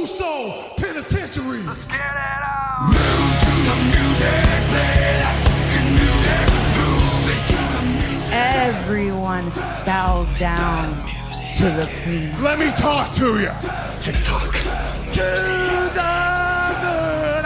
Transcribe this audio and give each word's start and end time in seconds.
Uso 0.00 0.74
Penitentiary. 0.76 1.62
Let's 1.62 1.84
get 1.84 1.94
it 1.94 2.00
out. 2.00 2.90
Move 2.90 3.32
to 3.44 3.52
the 3.68 3.76
music, 3.94 4.42
play 4.70 5.22
that 5.22 5.36
music. 5.94 6.46
Move 6.78 7.26
it 7.30 7.42
to 7.50 7.60
the 7.74 7.82
music. 8.02 8.34
Everyone 8.34 9.46
bows 9.86 10.30
down 10.38 10.90
to 11.58 11.66
the 11.70 11.86
queen. 12.02 12.34
Let 12.42 12.58
me 12.58 12.72
talk 12.72 13.14
to 13.14 13.38
you. 13.38 13.52
TikTok. 14.00 14.52
To 15.14 15.26
the 15.94 16.12
good. 16.82 17.44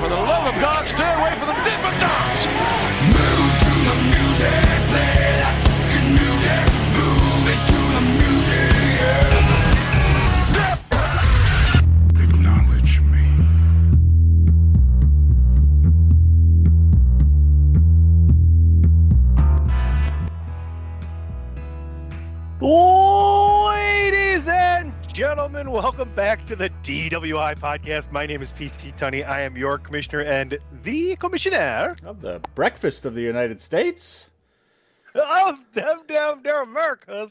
For 0.00 0.08
the 0.08 0.20
love 0.30 0.54
of 0.54 0.60
God, 0.60 0.86
stay 0.86 1.12
away 1.14 1.32
from 1.38 1.48
the 1.48 1.54
Dippin' 1.64 1.98
Ladies 22.60 24.48
and 24.48 24.90
gentlemen, 25.12 25.70
welcome 25.70 26.10
back 26.14 26.46
to 26.46 26.56
the 26.56 26.70
DWI 26.82 27.58
podcast. 27.58 28.10
My 28.10 28.24
name 28.24 28.40
is 28.40 28.50
PC 28.52 28.96
Tunney. 28.96 29.28
I 29.28 29.42
am 29.42 29.58
your 29.58 29.76
commissioner 29.76 30.22
and 30.22 30.58
the 30.82 31.16
commissioner 31.16 31.94
Of 32.02 32.22
the 32.22 32.40
breakfast 32.54 33.04
of 33.04 33.14
the 33.14 33.20
United 33.20 33.60
States. 33.60 34.30
of 35.14 35.58
them 35.74 36.00
damn 36.08 36.42
their 36.42 36.62
Americas. 36.62 37.30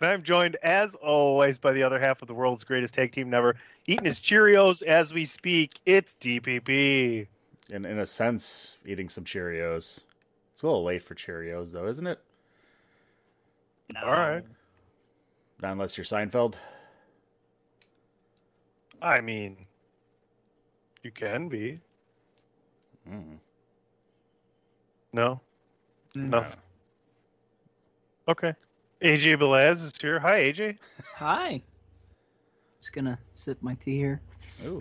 And 0.00 0.10
I'm 0.10 0.22
joined, 0.22 0.56
as 0.62 0.94
always, 0.94 1.58
by 1.58 1.72
the 1.72 1.82
other 1.82 2.00
half 2.00 2.22
of 2.22 2.28
the 2.28 2.34
world's 2.34 2.64
greatest 2.64 2.94
tag 2.94 3.12
team 3.12 3.28
never, 3.28 3.56
eating 3.86 4.06
his 4.06 4.18
Cheerios 4.18 4.82
as 4.82 5.12
we 5.12 5.26
speak. 5.26 5.80
It's 5.84 6.16
DPP. 6.18 7.26
In 7.68 7.84
in 7.84 7.98
a 7.98 8.06
sense, 8.06 8.78
eating 8.86 9.10
some 9.10 9.24
Cheerios. 9.24 10.00
It's 10.54 10.62
a 10.62 10.66
little 10.66 10.82
late 10.84 11.02
for 11.02 11.14
Cheerios, 11.14 11.72
though, 11.72 11.88
isn't 11.88 12.06
it? 12.06 12.20
All 14.02 14.10
right. 14.10 14.44
Not 15.62 15.72
unless 15.72 15.96
you're 15.96 16.04
Seinfeld. 16.04 16.54
I 19.00 19.20
mean, 19.20 19.66
you 21.02 21.10
can 21.10 21.48
be. 21.48 21.80
Mm. 23.08 23.38
No? 25.12 25.40
No. 26.14 26.44
Okay. 28.28 28.54
AJ 29.02 29.38
Belaz 29.38 29.84
is 29.84 29.92
here. 30.00 30.18
Hi, 30.18 30.40
AJ. 30.40 30.78
Hi. 31.14 31.62
Just 32.80 32.92
gonna 32.92 33.18
sip 33.34 33.58
my 33.62 33.74
tea 33.74 33.96
here. 33.96 34.20
Ooh. 34.66 34.80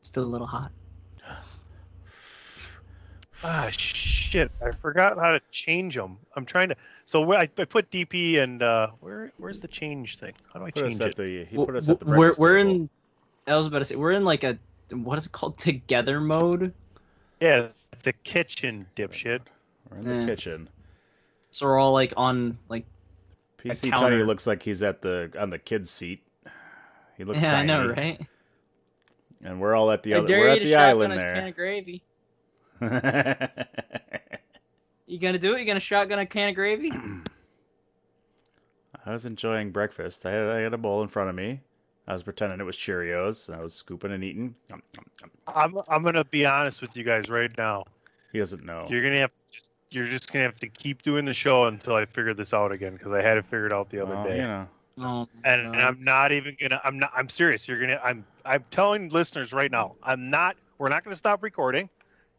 Still 0.00 0.24
a 0.24 0.26
little 0.26 0.46
hot. 0.46 0.70
Ah, 3.44 3.68
shit! 3.72 4.52
I 4.64 4.70
forgot 4.70 5.18
how 5.18 5.32
to 5.32 5.40
change 5.50 5.96
them. 5.96 6.18
I'm 6.36 6.46
trying 6.46 6.68
to. 6.68 6.76
So 7.12 7.20
where 7.20 7.38
I, 7.38 7.42
I 7.58 7.64
put 7.66 7.90
DP 7.90 8.38
and 8.42 8.62
uh, 8.62 8.86
where 9.00 9.32
where's 9.36 9.60
the 9.60 9.68
change 9.68 10.18
thing? 10.18 10.32
How 10.50 10.60
do 10.60 10.64
I 10.64 10.70
Put 10.70 10.84
us 10.84 10.92
change 10.92 11.00
at 11.02 11.08
it? 11.08 11.16
the 11.16 11.44
he 11.44 11.56
W- 11.56 11.66
put 11.66 11.76
us 11.76 11.86
at 11.90 12.00
the 12.00 12.06
we're 12.06 12.32
we're 12.38 12.56
table. 12.56 12.70
in. 12.70 12.88
I 13.46 13.54
was 13.54 13.66
about 13.66 13.80
to 13.80 13.84
say 13.84 13.96
we're 13.96 14.12
in 14.12 14.24
like 14.24 14.44
a 14.44 14.58
what 14.94 15.18
is 15.18 15.26
it 15.26 15.32
called 15.32 15.58
together 15.58 16.22
mode. 16.22 16.72
Yeah, 17.38 17.68
it's 17.92 18.04
the 18.04 18.14
kitchen, 18.14 18.86
dipshit. 18.96 19.40
We're 19.90 19.98
in 19.98 20.04
the 20.04 20.14
Yeah. 20.20 20.24
kitchen. 20.24 20.70
So 21.50 21.66
we're 21.66 21.78
all 21.78 21.92
like 21.92 22.14
on 22.16 22.56
like 22.70 22.86
PC 23.58 23.90
counter. 23.90 24.08
Tony 24.08 24.24
looks 24.24 24.46
like 24.46 24.62
he's 24.62 24.82
at 24.82 25.02
the 25.02 25.30
on 25.38 25.50
the 25.50 25.58
kid's 25.58 25.90
seat. 25.90 26.22
He 27.18 27.24
looks 27.24 27.42
yeah 27.42 27.50
tiny. 27.50 27.70
I 27.70 27.76
know 27.76 27.88
right. 27.90 28.26
And 29.44 29.60
we're 29.60 29.74
all 29.74 29.90
at 29.90 30.02
the 30.02 30.14
I 30.14 30.18
other. 30.20 30.26
dare 30.28 30.38
We're 30.38 30.46
you 30.46 30.52
at 30.52 30.58
to 30.60 30.64
the 30.64 30.70
shotgun 30.70 30.88
island 30.88 31.12
a 31.12 31.16
can 31.16 31.34
there. 31.34 31.48
of 31.48 31.54
gravy. 31.54 32.02
You 35.12 35.18
gonna 35.18 35.38
do 35.38 35.54
it? 35.54 35.60
You 35.60 35.66
gonna 35.66 35.78
shotgun 35.78 36.20
a 36.20 36.24
can 36.24 36.48
of 36.48 36.54
gravy? 36.54 36.90
I 39.04 39.12
was 39.12 39.26
enjoying 39.26 39.70
breakfast. 39.70 40.24
I 40.24 40.30
had, 40.30 40.48
I 40.48 40.60
had 40.60 40.72
a 40.72 40.78
bowl 40.78 41.02
in 41.02 41.08
front 41.08 41.28
of 41.28 41.34
me. 41.36 41.60
I 42.08 42.14
was 42.14 42.22
pretending 42.22 42.58
it 42.60 42.64
was 42.64 42.78
Cheerios. 42.78 43.48
And 43.48 43.56
I 43.58 43.60
was 43.60 43.74
scooping 43.74 44.12
and 44.12 44.24
eating. 44.24 44.54
Nom, 44.70 44.82
nom, 44.96 45.04
nom. 45.20 45.30
I'm 45.54 45.82
I'm 45.88 46.02
gonna 46.02 46.24
be 46.24 46.46
honest 46.46 46.80
with 46.80 46.96
you 46.96 47.04
guys 47.04 47.28
right 47.28 47.52
now. 47.58 47.84
He 48.32 48.38
doesn't 48.38 48.64
know. 48.64 48.86
You're 48.88 49.02
gonna 49.02 49.18
have 49.18 49.34
to 49.34 49.40
just, 49.52 49.70
you're 49.90 50.06
just 50.06 50.32
gonna 50.32 50.46
have 50.46 50.56
to 50.60 50.68
keep 50.68 51.02
doing 51.02 51.26
the 51.26 51.34
show 51.34 51.66
until 51.66 51.94
I 51.94 52.06
figure 52.06 52.32
this 52.32 52.54
out 52.54 52.72
again 52.72 52.94
because 52.94 53.12
I 53.12 53.20
had 53.20 53.36
it 53.36 53.44
figured 53.44 53.70
out 53.70 53.90
the 53.90 54.00
other 54.00 54.14
Well, 54.16 54.24
day. 54.24 54.36
you 54.36 54.42
know. 54.42 54.66
Oh, 54.98 55.28
and, 55.44 55.74
and 55.74 55.76
I'm 55.76 56.02
not 56.02 56.32
even 56.32 56.56
gonna. 56.58 56.80
I'm 56.84 56.98
not. 56.98 57.12
I'm 57.14 57.28
serious. 57.28 57.68
You're 57.68 57.78
gonna. 57.78 58.00
I'm. 58.02 58.24
I'm 58.46 58.64
telling 58.70 59.10
listeners 59.10 59.52
right 59.52 59.70
now. 59.70 59.94
I'm 60.02 60.30
not. 60.30 60.56
We're 60.78 60.88
not 60.88 61.04
gonna 61.04 61.16
stop 61.16 61.42
recording, 61.42 61.90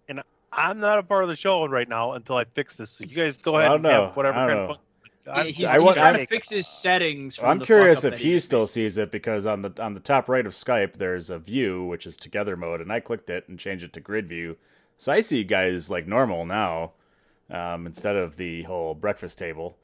and 0.10 0.24
I'm 0.56 0.80
not 0.80 1.00
a 1.00 1.04
part 1.04 1.24
of 1.24 1.30
the 1.30 1.36
show 1.36 1.66
right 1.68 1.88
now 1.90 2.14
until 2.14 2.38
I 2.38 2.46
fix 2.46 2.76
this. 2.76 2.92
So 2.92 3.04
you 3.06 3.16
guys 3.16 3.38
go 3.38 3.56
I 3.56 3.60
ahead 3.62 3.70
don't 3.72 3.76
and 3.78 3.84
know. 3.84 4.06
have 4.08 4.16
whatever 4.16 4.38
I 4.38 4.48
kind 4.48 4.50
don't 4.60 4.72
of. 4.72 4.78
Yeah, 5.26 5.34
I'm, 5.34 5.46
he's, 5.48 5.66
I 5.66 5.74
he's 5.74 5.82
want- 5.82 5.98
trying 5.98 6.16
I'm- 6.16 6.20
to 6.20 6.28
fix 6.28 6.50
his 6.50 6.68
settings. 6.68 7.36
From 7.38 7.50
I'm 7.50 7.60
the 7.60 7.66
curious 7.66 8.04
if 8.04 8.18
he 8.18 8.38
still 8.40 8.62
made. 8.62 8.70
sees 8.70 8.98
it 8.98 9.12
because 9.12 9.46
on 9.46 9.62
the 9.62 9.74
on 9.82 9.94
the 9.94 10.00
top 10.00 10.28
right 10.28 10.46
of 10.46 10.54
Skype 10.54 10.94
there's 10.98 11.30
a 11.30 11.40
view 11.40 11.86
which 11.86 12.06
is 12.06 12.18
together 12.18 12.58
mode 12.58 12.82
and 12.82 12.92
I 12.92 13.00
clicked 13.00 13.30
it 13.30 13.48
and 13.48 13.58
changed 13.58 13.84
it 13.86 13.94
to 13.94 14.00
grid 14.00 14.28
view. 14.28 14.58
So 14.98 15.12
I 15.12 15.22
see 15.22 15.38
you 15.38 15.44
guys 15.46 15.90
like 15.90 16.08
normal 16.08 16.46
now 16.46 16.92
um, 17.50 17.86
instead 17.88 18.16
of 18.16 18.36
the 18.38 18.64
whole 18.64 18.94
breakfast 18.94 19.38
table. 19.38 19.78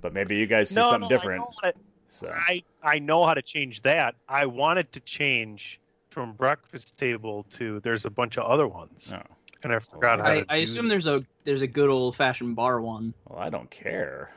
But 0.00 0.12
maybe 0.12 0.36
you 0.36 0.46
guys 0.46 0.68
see 0.70 0.74
no, 0.76 0.90
something 0.90 1.08
no, 1.08 1.16
different. 1.16 1.42
I 1.42 1.44
know, 1.44 1.50
how 1.62 1.70
to, 1.70 1.76
So 2.08 2.28
I 2.34 2.62
I 2.82 2.98
know 2.98 3.24
how 3.24 3.34
to 3.34 3.42
change 3.42 3.82
that. 3.82 4.14
I 4.28 4.46
wanted 4.46 4.92
to 4.92 5.00
change 5.00 5.80
from 6.10 6.32
breakfast 6.32 6.98
table 6.98 7.46
to 7.54 7.78
there's 7.80 8.04
a 8.04 8.10
bunch 8.10 8.36
of 8.36 8.44
other 8.44 8.66
ones, 8.66 9.10
no. 9.12 9.22
And 9.66 9.74
I 9.74 9.78
forgot 9.80 10.20
how 10.20 10.26
I, 10.26 10.40
to. 10.40 10.46
I 10.48 10.56
do 10.58 10.62
assume 10.64 10.88
there's 10.88 11.06
a 11.06 11.20
there's 11.44 11.62
a 11.62 11.66
good 11.66 11.90
old 11.90 12.16
fashioned 12.16 12.56
bar 12.56 12.80
one. 12.80 13.12
Well, 13.28 13.38
I 13.38 13.50
don't 13.50 13.70
care. 13.70 14.30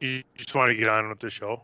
You 0.00 0.22
just 0.34 0.54
want 0.54 0.68
to 0.70 0.74
get 0.76 0.88
on 0.88 1.08
with 1.10 1.20
the 1.20 1.28
show. 1.30 1.62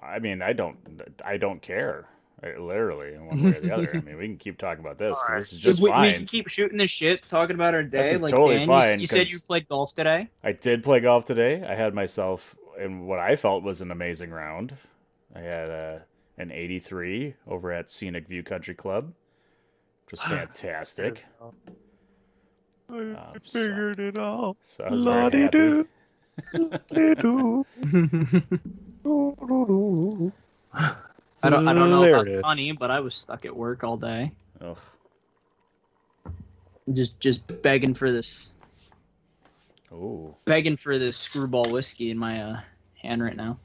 I 0.00 0.18
mean, 0.18 0.42
I 0.42 0.52
don't 0.52 0.76
I 1.24 1.36
don't 1.36 1.60
care. 1.60 2.06
I, 2.44 2.56
literally, 2.58 3.14
in 3.14 3.26
one 3.26 3.42
way 3.44 3.56
or 3.56 3.60
the 3.60 3.72
other. 3.72 3.90
I 3.94 4.00
mean, 4.04 4.18
we 4.18 4.26
can 4.26 4.36
keep 4.36 4.58
talking 4.58 4.84
about 4.84 4.98
this. 4.98 5.12
'cause 5.12 5.22
Alright. 5.28 5.40
This 5.42 5.52
is 5.52 5.60
just 5.60 5.80
we, 5.80 5.90
we 5.90 5.92
fine. 5.92 6.14
can 6.14 6.26
keep 6.26 6.48
shooting 6.48 6.76
this 6.76 6.90
shit, 6.90 7.22
talking 7.22 7.54
about 7.54 7.72
our 7.72 7.84
day. 7.84 8.10
is 8.12 8.20
like 8.20 8.32
totally 8.32 8.54
Dan, 8.54 8.60
you, 8.62 8.66
fine, 8.66 9.00
you 9.00 9.06
said 9.06 9.28
you 9.28 9.34
'cause- 9.36 9.42
played 9.42 9.68
golf 9.68 9.94
today. 9.94 10.28
I 10.42 10.50
did 10.52 10.82
play 10.82 10.98
golf 11.00 11.24
today. 11.24 11.64
I 11.64 11.74
had 11.76 11.94
myself 11.94 12.56
in 12.80 13.06
what 13.06 13.20
I 13.20 13.36
felt 13.36 13.62
was 13.62 13.80
an 13.80 13.90
amazing 13.92 14.30
round. 14.30 14.74
I 15.36 15.40
had 15.40 15.70
uh, 15.70 15.98
an 16.36 16.50
83 16.50 17.34
over 17.46 17.70
at 17.72 17.90
Scenic 17.90 18.26
View 18.26 18.42
Country 18.42 18.74
Club, 18.74 19.04
which 19.04 19.14
was 20.12 20.22
fantastic. 20.22 21.24
I 21.40 21.44
Um, 22.94 23.16
so- 23.44 23.60
figured 23.60 23.98
it 23.98 24.18
out. 24.18 24.56
So 24.62 24.84
I 24.84 24.90
was 24.90 25.02
very 25.04 25.22
happy. 25.42 25.44
La-dee-doo. 25.44 25.88
La-dee-doo. 26.90 27.66
I 31.44 31.50
don't 31.50 31.66
I 31.66 31.74
don't 31.74 31.90
know 31.90 32.02
There 32.02 32.14
about 32.14 32.28
it 32.28 32.34
is. 32.36 32.40
Tunny, 32.42 32.70
but 32.72 32.90
I 32.92 33.00
was 33.00 33.14
stuck 33.16 33.44
at 33.44 33.54
work 33.54 33.82
all 33.82 33.96
day, 33.96 34.30
Ugh. 34.60 34.78
just 36.92 37.18
just 37.20 37.40
begging 37.62 37.94
for 37.94 38.12
this 38.12 38.50
Oh. 39.92 40.34
begging 40.46 40.76
for 40.76 40.98
this 40.98 41.18
Skrewball 41.28 41.70
whiskey 41.72 42.10
in 42.10 42.18
my 42.18 42.42
uh, 42.42 42.60
hand 43.02 43.22
right 43.22 43.36
now. 43.36 43.58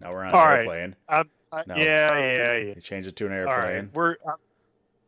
Now 0.00 0.10
we're 0.12 0.24
on 0.24 0.32
All 0.32 0.42
an 0.42 0.48
right. 0.48 0.58
airplane. 0.60 0.96
I'm, 1.08 1.30
I, 1.52 1.62
No. 1.66 1.74
Yeah, 1.76 2.08
oh, 2.12 2.16
yeah, 2.18 2.52
yeah. 2.56 2.74
You 2.74 2.80
changed 2.80 3.08
it 3.08 3.16
to 3.16 3.26
an 3.26 3.32
airplane. 3.32 3.56
right, 3.56 3.94
we're. 3.94 4.16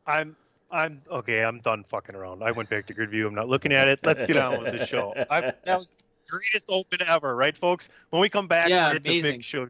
I'm. 0.07 0.37
I'm 0.71 1.03
okay. 1.11 1.45
I'm 1.45 1.59
done 1.61 1.85
fucking 1.91 2.15
around. 2.15 2.43
I 2.43 2.51
went 2.51 2.71
back 2.71 2.87
to 2.87 2.95
grid 2.95 3.11
view. 3.11 3.27
I'm 3.29 3.35
not 3.35 3.49
looking 3.49 3.73
at 3.75 3.89
it. 3.89 4.01
Let's 4.05 4.25
get 4.25 4.37
on 4.39 4.63
with 4.63 4.73
the 4.79 4.87
show. 4.87 5.13
I, 5.31 5.53
that 5.65 5.79
was 5.79 5.91
the 5.91 6.03
greatest 6.31 6.67
open 6.71 7.01
ever, 7.07 7.37
right, 7.37 7.55
folks? 7.57 7.91
When 8.09 8.23
we 8.23 8.31
come 8.31 8.49
back, 8.49 8.71
Yeah, 8.71 8.85
we'll 8.87 8.93
hit 8.95 9.07
amazing. 9.07 9.33
big 9.33 9.45
show. 9.45 9.69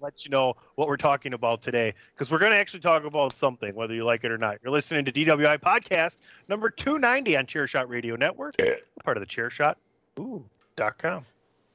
Let 0.00 0.24
you 0.26 0.30
know 0.30 0.54
what 0.74 0.88
we're 0.88 0.96
talking 0.98 1.32
about 1.32 1.62
today, 1.62 1.94
because 2.12 2.30
we're 2.30 2.38
going 2.40 2.50
to 2.52 2.58
actually 2.58 2.80
talk 2.80 3.04
about 3.04 3.34
something, 3.34 3.74
whether 3.74 3.94
you 3.94 4.04
like 4.04 4.24
it 4.24 4.30
or 4.32 4.36
not. 4.36 4.58
You're 4.62 4.72
listening 4.72 5.04
to 5.06 5.12
DWI 5.12 5.58
podcast 5.60 6.16
number 6.48 6.68
290 6.68 7.36
on 7.38 7.46
Chairshot 7.46 7.88
Radio 7.88 8.16
Network, 8.16 8.56
part 9.04 9.16
of 9.16 9.22
the 9.22 9.26
Chairshot. 9.26 9.76
Ooh, 10.18 10.44
dot 10.76 10.98
com. 10.98 11.24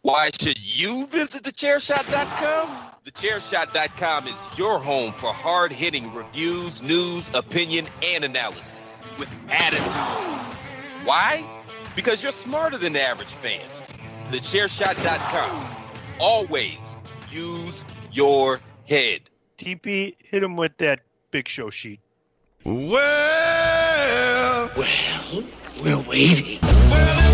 Why 0.08 0.30
should 0.40 0.58
you 0.58 1.06
visit 1.08 1.44
thechairshot.com? 1.44 2.70
Thechairshot.com 3.06 4.28
is 4.30 4.36
your 4.56 4.80
home 4.80 5.12
for 5.12 5.34
hard 5.34 5.74
hitting 5.74 6.14
reviews, 6.14 6.82
news, 6.82 7.30
opinion, 7.34 7.90
and 8.02 8.24
analysis 8.24 9.02
with 9.20 9.28
attitude. 9.50 9.84
Why? 11.06 11.46
Because 11.94 12.24
you're 12.24 12.32
smarter 12.32 12.78
than 12.78 12.94
the 12.94 13.02
average 13.02 13.34
fan. 13.34 13.60
Thechairshot.com. 14.30 15.76
Always 16.22 16.96
use 17.30 17.84
your 18.14 18.62
head. 18.88 19.20
TP, 19.58 20.16
hit 20.24 20.42
him 20.42 20.56
with 20.56 20.72
that 20.78 21.02
big 21.32 21.50
show 21.50 21.70
sheet. 21.70 22.00
Well, 22.64 22.88
Well, 24.78 25.44
we're 25.84 26.00
waiting. 26.00 26.60
well, 26.62 27.27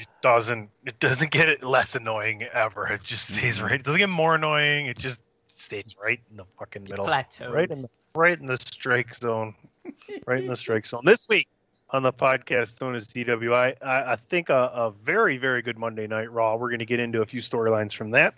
it 0.00 0.08
doesn't 0.22 0.70
it 0.86 1.00
doesn't 1.00 1.30
get 1.30 1.48
it 1.48 1.64
less 1.64 1.96
annoying 1.96 2.44
ever. 2.52 2.86
It 2.86 3.02
just 3.02 3.28
stays 3.34 3.56
mm-hmm. 3.56 3.66
right. 3.66 3.74
It 3.74 3.82
doesn't 3.82 3.98
get 3.98 4.08
more 4.08 4.36
annoying. 4.36 4.86
It 4.86 4.98
just 4.98 5.20
stays 5.56 5.96
right 6.02 6.20
in 6.30 6.36
the 6.36 6.44
fucking 6.58 6.84
middle. 6.84 7.06
Plateau. 7.06 7.50
Right 7.50 7.70
in 7.70 7.82
the 7.82 7.90
right 8.14 8.38
in 8.38 8.46
the 8.46 8.56
strike 8.56 9.14
zone. 9.14 9.54
right 10.26 10.40
in 10.40 10.46
the 10.46 10.56
strike 10.56 10.86
zone. 10.86 11.02
This 11.04 11.28
week 11.28 11.48
on 11.90 12.02
the 12.02 12.12
podcast 12.12 12.80
known 12.80 12.94
as 12.94 13.08
DWI, 13.08 13.74
I, 13.82 14.12
I 14.12 14.16
think 14.16 14.50
a, 14.50 14.70
a 14.74 14.92
very, 15.04 15.38
very 15.38 15.62
good 15.62 15.78
Monday 15.78 16.06
night 16.06 16.30
raw. 16.30 16.54
We're 16.54 16.70
gonna 16.70 16.84
get 16.84 17.00
into 17.00 17.22
a 17.22 17.26
few 17.26 17.40
storylines 17.40 17.92
from 17.94 18.12
that. 18.12 18.34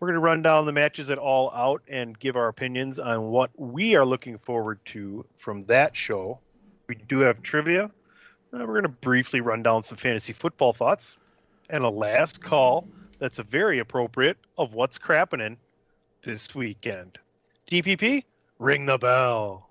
We're 0.00 0.06
going 0.06 0.14
to 0.14 0.20
run 0.20 0.40
down 0.40 0.64
the 0.64 0.72
matches 0.72 1.10
at 1.10 1.18
all 1.18 1.50
out 1.54 1.82
and 1.86 2.18
give 2.18 2.34
our 2.34 2.48
opinions 2.48 2.98
on 2.98 3.24
what 3.24 3.50
we 3.56 3.96
are 3.96 4.04
looking 4.06 4.38
forward 4.38 4.80
to 4.86 5.26
from 5.36 5.60
that 5.66 5.94
show. 5.94 6.38
We 6.88 6.94
do 6.94 7.18
have 7.18 7.42
trivia. 7.42 7.84
Uh, 7.84 7.90
we're 8.50 8.80
going 8.80 8.84
to 8.84 8.88
briefly 8.88 9.42
run 9.42 9.62
down 9.62 9.82
some 9.82 9.98
fantasy 9.98 10.32
football 10.32 10.72
thoughts 10.72 11.16
and 11.68 11.84
a 11.84 11.90
last 11.90 12.40
call 12.40 12.88
that's 13.18 13.40
a 13.40 13.42
very 13.42 13.78
appropriate 13.78 14.38
of 14.56 14.72
what's 14.72 14.96
crappening 14.96 15.58
this 16.22 16.54
weekend. 16.54 17.18
DPP, 17.70 18.24
ring 18.58 18.86
the 18.86 18.96
bell. 18.96 19.68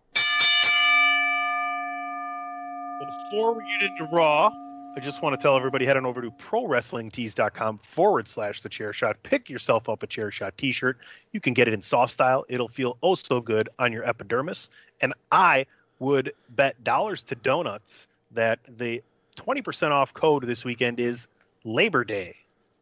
Before 3.31 3.55
we 3.55 3.63
get 3.79 3.89
into 3.89 4.15
Raw, 4.15 4.51
I 4.95 4.99
just 4.99 5.21
want 5.21 5.39
to 5.39 5.41
tell 5.41 5.55
everybody 5.55 5.85
head 5.85 5.97
on 5.97 6.05
over 6.05 6.21
to 6.21 6.31
prowrestlingtees.com 6.31 7.79
forward 7.83 8.27
slash 8.27 8.61
the 8.61 8.69
chair 8.69 8.91
shot. 8.91 9.21
Pick 9.21 9.49
yourself 9.49 9.87
up 9.87 10.01
a 10.03 10.07
chair 10.07 10.31
shot 10.31 10.57
t 10.57 10.71
shirt. 10.71 10.97
You 11.31 11.39
can 11.39 11.53
get 11.53 11.67
it 11.67 11.73
in 11.73 11.81
soft 11.81 12.11
style. 12.11 12.43
It'll 12.49 12.67
feel 12.67 12.97
oh 13.03 13.15
so 13.15 13.39
good 13.39 13.69
on 13.77 13.93
your 13.93 14.03
epidermis. 14.03 14.69
And 15.01 15.13
I 15.31 15.67
would 15.99 16.33
bet 16.49 16.83
dollars 16.83 17.21
to 17.23 17.35
donuts 17.35 18.07
that 18.31 18.59
the 18.77 19.03
20% 19.37 19.91
off 19.91 20.13
code 20.13 20.43
this 20.43 20.65
weekend 20.65 20.99
is 20.99 21.27
Labor 21.63 22.03
Day. 22.03 22.35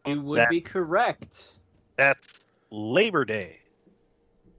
You 0.06 0.22
would 0.22 0.48
be 0.50 0.62
correct. 0.62 1.52
That's 1.98 2.46
Labor 2.72 3.26
Day. 3.26 3.60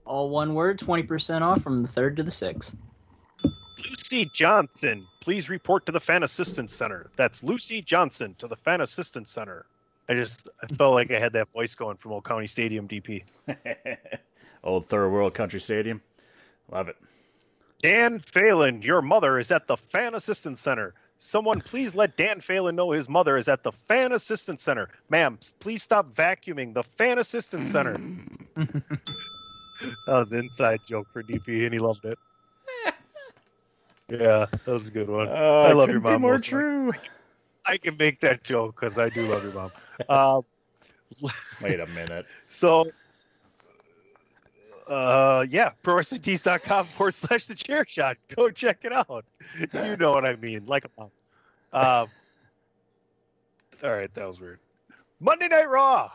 All 0.05 0.29
one 0.29 0.53
word, 0.53 0.79
twenty 0.79 1.03
percent 1.03 1.43
off 1.43 1.61
from 1.61 1.81
the 1.81 1.87
third 1.87 2.15
to 2.17 2.23
the 2.23 2.31
sixth. 2.31 2.75
Lucy 3.87 4.29
Johnson, 4.33 5.05
please 5.21 5.49
report 5.49 5.85
to 5.85 5.91
the 5.91 5.99
Fan 5.99 6.23
Assistance 6.23 6.73
Center. 6.73 7.09
That's 7.15 7.43
Lucy 7.43 7.81
Johnson 7.81 8.35
to 8.39 8.47
the 8.47 8.55
Fan 8.55 8.81
Assistance 8.81 9.31
Center. 9.31 9.65
I 10.07 10.15
just 10.15 10.49
I 10.61 10.67
felt 10.67 10.95
like 10.95 11.11
I 11.11 11.19
had 11.19 11.33
that 11.33 11.51
voice 11.53 11.75
going 11.75 11.97
from 11.97 12.13
Old 12.13 12.25
County 12.25 12.47
Stadium, 12.47 12.87
DP. 12.87 13.23
Old 14.63 14.87
Third 14.87 15.09
World 15.09 15.33
Country 15.33 15.59
Stadium. 15.59 16.01
Love 16.71 16.87
it. 16.87 16.97
Dan 17.81 18.19
Phelan, 18.19 18.81
your 18.81 19.01
mother 19.01 19.39
is 19.39 19.51
at 19.51 19.67
the 19.67 19.77
Fan 19.77 20.15
Assistance 20.15 20.59
Center. 20.59 20.93
Someone 21.17 21.61
please 21.61 21.95
let 21.95 22.17
Dan 22.17 22.41
Phelan 22.41 22.75
know 22.75 22.91
his 22.91 23.07
mother 23.07 23.37
is 23.37 23.47
at 23.47 23.63
the 23.63 23.71
Fan 23.71 24.13
Assistance 24.13 24.63
Center. 24.63 24.89
Ma'am, 25.09 25.37
please 25.59 25.83
stop 25.83 26.13
vacuuming 26.15 26.73
the 26.73 26.83
Fan 26.83 27.19
Assistance 27.19 27.69
Center. 27.71 27.97
that 28.55 29.01
was 30.07 30.31
an 30.31 30.39
inside 30.39 30.79
joke 30.87 31.07
for 31.11 31.21
DP, 31.23 31.65
and 31.65 31.73
he 31.73 31.79
loved 31.79 32.05
it. 32.05 32.17
Yeah, 34.09 34.47
that 34.51 34.67
was 34.67 34.87
a 34.87 34.91
good 34.91 35.09
one. 35.09 35.27
Uh, 35.27 35.31
I 35.31 35.71
love 35.71 35.89
your 35.89 35.99
couldn't 35.99 36.03
be 36.03 36.09
mom. 36.09 36.21
more 36.21 36.31
most 36.33 36.45
true. 36.45 36.91
I 37.65 37.77
can 37.77 37.95
make 37.97 38.19
that 38.21 38.43
joke 38.43 38.79
because 38.79 38.97
I 38.97 39.09
do 39.09 39.27
love 39.27 39.43
your 39.43 39.53
mom. 39.53 39.71
Um, 40.07 40.45
Wait 41.61 41.77
a 41.81 41.87
minute. 41.87 42.25
so, 42.47 42.89
uh, 44.87 45.45
yeah, 45.49 45.71
prowrestlingtees.com 45.83 46.85
forward 46.85 47.15
slash 47.15 47.47
the 47.47 47.55
chair 47.55 47.83
shot. 47.85 48.15
Go 48.33 48.49
check 48.49 48.79
it 48.83 48.93
out. 48.93 49.25
You 49.73 49.97
know 49.97 50.11
what 50.11 50.25
I 50.25 50.37
mean. 50.37 50.65
Like 50.65 50.85
a 50.85 50.89
mom. 50.97 51.11
Um, 51.73 52.07
all 53.83 53.91
right, 53.91 54.13
that 54.13 54.25
was 54.25 54.39
weird. 54.39 54.59
Monday 55.19 55.49
Night 55.49 55.69
Raw. 55.69 56.11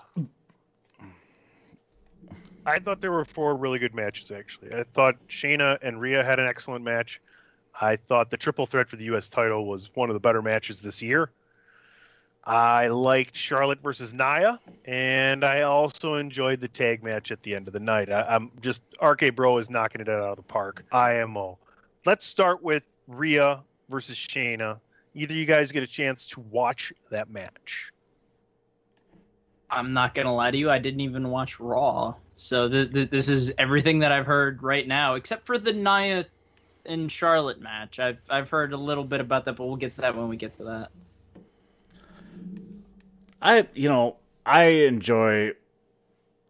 I 2.65 2.79
thought 2.79 3.03
there 3.03 3.13
were 3.13 3.27
four 3.27 3.55
really 3.57 3.79
good 3.79 3.95
matches, 3.95 4.31
actually. 4.31 4.73
I 4.73 4.85
thought 4.95 5.17
Shayna 5.29 5.77
and 5.83 6.01
Rhea 6.01 6.25
had 6.25 6.41
an 6.41 6.47
excellent 6.47 6.85
match. 6.85 7.21
I 7.81 7.97
thought 7.97 8.31
the 8.31 8.37
triple 8.37 8.67
threat 8.67 8.89
for 8.89 8.97
the 8.97 9.05
U.S. 9.05 9.29
title 9.29 9.67
was 9.67 9.91
one 9.95 10.09
of 10.11 10.15
the 10.15 10.21
better 10.21 10.43
matches 10.43 10.81
this 10.81 11.03
year. 11.03 11.31
I 12.47 12.89
liked 12.89 13.37
Charlotte 13.37 13.81
versus 13.83 14.13
Nia, 14.13 14.61
and 14.85 15.45
I 15.45 15.63
also 15.63 16.17
enjoyed 16.17 16.61
the 16.61 16.69
tag 16.69 17.03
match 17.03 17.33
at 17.33 17.43
the 17.43 17.57
end 17.57 17.67
of 17.67 17.73
the 17.73 17.81
night. 17.81 18.13
I, 18.13 18.23
I'm 18.23 18.51
just 18.61 18.83
RK 19.03 19.35
Bro 19.35 19.59
is 19.59 19.71
knocking 19.71 20.03
it 20.03 20.09
out 20.09 20.21
of 20.21 20.37
the 20.37 20.43
park. 20.43 20.85
IMO. 20.93 21.59
Let's 22.05 22.27
start 22.27 22.63
with 22.63 22.83
Rhea 23.09 23.63
versus 23.89 24.17
Shayna. 24.17 24.79
Either 25.15 25.33
you 25.33 25.47
guys 25.47 25.73
get 25.73 25.83
a 25.83 25.87
chance 25.87 26.27
to 26.27 26.41
watch 26.41 26.93
that 27.11 27.31
match. 27.31 27.91
I'm 29.71 29.95
not 29.95 30.15
gonna 30.15 30.35
lie 30.35 30.51
to 30.51 30.57
you. 30.59 30.71
I 30.71 30.79
didn't 30.79 31.01
even 31.01 31.31
watch 31.31 31.59
Raw, 31.59 32.15
so 32.37 32.69
th- 32.69 32.93
th- 32.93 33.11
this 33.11 33.29
is 33.29 33.55
everything 33.57 34.01
that 34.01 34.13
I've 34.13 34.27
heard 34.27 34.63
right 34.63 34.87
now, 34.87 35.15
except 35.15 35.47
for 35.47 35.59
the 35.59 35.73
Nia 35.73 36.27
and 36.87 37.11
Charlotte 37.11 37.61
match. 37.61 37.99
I've 37.99 38.19
I've 38.29 38.51
heard 38.51 38.73
a 38.73 38.77
little 38.77 39.05
bit 39.05 39.21
about 39.21 39.45
that, 39.45 39.57
but 39.57 39.67
we'll 39.67 39.77
get 39.77 39.93
to 39.93 40.01
that 40.03 40.17
when 40.17 40.29
we 40.29 40.37
get 40.37 40.55
to 40.55 40.65
that. 40.65 40.91
I 43.41 43.69
you 43.75 43.89
know 43.89 44.17
I 44.47 44.65
enjoy 44.65 45.53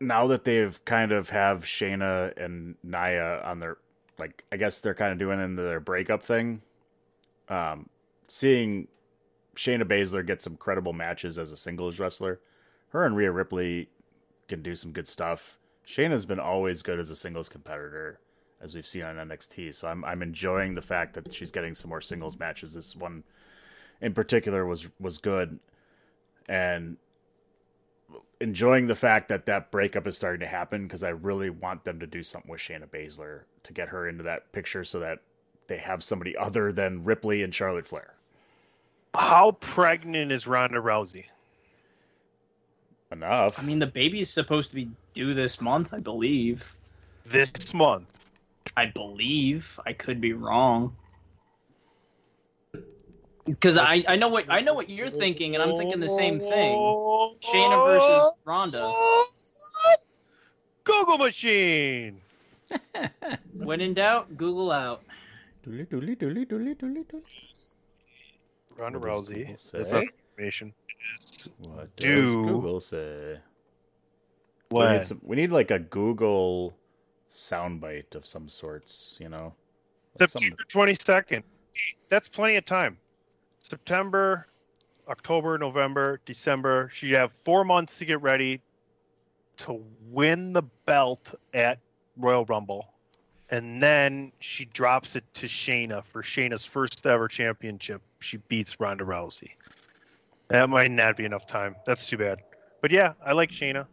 now 0.00 0.26
that 0.28 0.44
they've 0.44 0.84
kind 0.84 1.12
of 1.12 1.30
have 1.30 1.64
Shayna 1.64 2.36
and 2.42 2.76
Nia 2.82 3.40
on 3.44 3.60
their 3.60 3.78
like 4.18 4.44
I 4.52 4.56
guess 4.56 4.80
they're 4.80 4.94
kind 4.94 5.12
of 5.12 5.18
doing 5.18 5.40
into 5.40 5.62
their 5.62 5.80
breakup 5.80 6.22
thing. 6.22 6.62
Um, 7.48 7.88
seeing 8.26 8.88
Shayna 9.56 9.84
Baszler 9.84 10.26
get 10.26 10.42
some 10.42 10.56
credible 10.56 10.92
matches 10.92 11.38
as 11.38 11.52
a 11.52 11.56
singles 11.56 11.98
wrestler, 11.98 12.40
her 12.88 13.04
and 13.04 13.16
Rhea 13.16 13.30
Ripley 13.30 13.88
can 14.48 14.62
do 14.62 14.74
some 14.74 14.92
good 14.92 15.08
stuff. 15.08 15.58
Shayna's 15.86 16.24
been 16.24 16.40
always 16.40 16.82
good 16.82 16.98
as 16.98 17.10
a 17.10 17.16
singles 17.16 17.48
competitor, 17.48 18.18
as 18.64 18.74
we've 18.74 18.86
seen 18.86 19.02
on 19.02 19.16
NXT. 19.16 19.74
So 19.74 19.86
I'm 19.86 20.04
I'm 20.04 20.22
enjoying 20.22 20.74
the 20.74 20.82
fact 20.82 21.14
that 21.14 21.32
she's 21.32 21.52
getting 21.52 21.74
some 21.74 21.90
more 21.90 22.00
singles 22.00 22.38
matches. 22.38 22.74
This 22.74 22.96
one 22.96 23.22
in 24.00 24.14
particular 24.14 24.66
was 24.66 24.88
was 24.98 25.18
good, 25.18 25.58
and 26.48 26.96
enjoying 28.40 28.86
the 28.86 28.94
fact 28.94 29.28
that 29.28 29.46
that 29.46 29.70
breakup 29.70 30.06
is 30.06 30.16
starting 30.16 30.40
to 30.40 30.46
happen 30.46 30.86
because 30.86 31.02
I 31.02 31.10
really 31.10 31.50
want 31.50 31.84
them 31.84 32.00
to 32.00 32.06
do 32.06 32.22
something 32.22 32.50
with 32.50 32.60
Shayna 32.60 32.88
Baszler 32.88 33.42
to 33.62 33.72
get 33.72 33.88
her 33.88 34.08
into 34.08 34.24
that 34.24 34.50
picture 34.52 34.82
so 34.82 34.98
that 35.00 35.20
they 35.66 35.78
have 35.78 36.02
somebody 36.02 36.36
other 36.36 36.72
than 36.72 37.04
Ripley 37.04 37.42
and 37.42 37.54
Charlotte 37.54 37.86
Flair. 37.86 38.14
How 39.14 39.52
pregnant 39.52 40.32
is 40.32 40.46
Ronda 40.46 40.80
Rousey? 40.80 41.26
Enough. 43.12 43.58
I 43.58 43.62
mean, 43.62 43.78
the 43.78 43.86
baby's 43.86 44.28
supposed 44.28 44.70
to 44.70 44.74
be 44.74 44.90
due 45.14 45.34
this 45.34 45.60
month, 45.60 45.94
I 45.94 46.00
believe. 46.00 46.76
This 47.24 47.72
month. 47.72 48.23
I 48.76 48.86
believe. 48.86 49.78
I 49.86 49.92
could 49.92 50.20
be 50.20 50.32
wrong. 50.32 50.96
Because 53.46 53.76
I, 53.76 54.02
I 54.08 54.16
know 54.16 54.28
what 54.28 54.46
I 54.48 54.60
know 54.60 54.72
what 54.72 54.88
you're 54.88 55.10
thinking, 55.10 55.54
and 55.54 55.62
I'm 55.62 55.76
thinking 55.76 56.00
the 56.00 56.08
same 56.08 56.40
thing. 56.40 56.78
Shayna 57.40 57.84
versus 57.84 58.32
Ronda. 58.44 58.92
Google 60.84 61.18
machine. 61.18 62.20
When 63.52 63.80
in 63.80 63.94
doubt, 63.94 64.36
Google 64.36 64.72
out. 64.72 65.02
Doodly 65.66 65.86
doodly 65.88 66.16
doodly 66.18 66.46
doodly 66.46 66.76
doodly 66.76 67.04
doodly. 67.06 67.68
Ronda 68.76 68.98
Rousey. 68.98 69.46
Google 69.46 69.56
That's 69.72 69.92
not 69.92 70.04
information. 70.36 70.74
What 71.58 71.94
Do- 71.96 72.22
does 72.22 72.34
Google 72.34 72.80
say? 72.80 73.38
We 74.70 74.78
What? 74.78 74.92
need, 74.92 75.06
some, 75.06 75.20
we 75.22 75.36
need 75.36 75.52
like 75.52 75.70
a 75.70 75.78
Google 75.78 76.74
soundbite 77.34 78.14
of 78.14 78.24
some 78.24 78.48
sorts, 78.48 79.18
you 79.20 79.28
know? 79.28 79.52
Like 80.18 80.30
September 80.30 80.56
twenty 80.68 80.94
second. 80.94 81.42
That's 82.08 82.28
plenty 82.28 82.56
of 82.56 82.64
time. 82.64 82.96
September, 83.58 84.46
October, 85.08 85.58
November, 85.58 86.20
December. 86.24 86.90
She 86.94 87.10
have 87.12 87.32
four 87.44 87.64
months 87.64 87.98
to 87.98 88.04
get 88.04 88.22
ready 88.22 88.60
to 89.56 89.82
win 90.10 90.52
the 90.52 90.62
belt 90.86 91.34
at 91.52 91.80
Royal 92.16 92.44
Rumble. 92.44 92.88
And 93.50 93.82
then 93.82 94.32
she 94.38 94.64
drops 94.66 95.16
it 95.16 95.24
to 95.34 95.46
Shayna 95.46 96.04
for 96.04 96.22
Shayna's 96.22 96.64
first 96.64 97.04
ever 97.06 97.28
championship. 97.28 98.00
She 98.20 98.36
beats 98.48 98.78
Ronda 98.80 99.04
Rousey. 99.04 99.50
That 100.48 100.70
might 100.70 100.90
not 100.90 101.16
be 101.16 101.24
enough 101.24 101.46
time. 101.46 101.74
That's 101.84 102.06
too 102.06 102.16
bad. 102.18 102.38
But 102.80 102.90
yeah, 102.92 103.14
I 103.24 103.32
like 103.32 103.50
Shayna. 103.50 103.86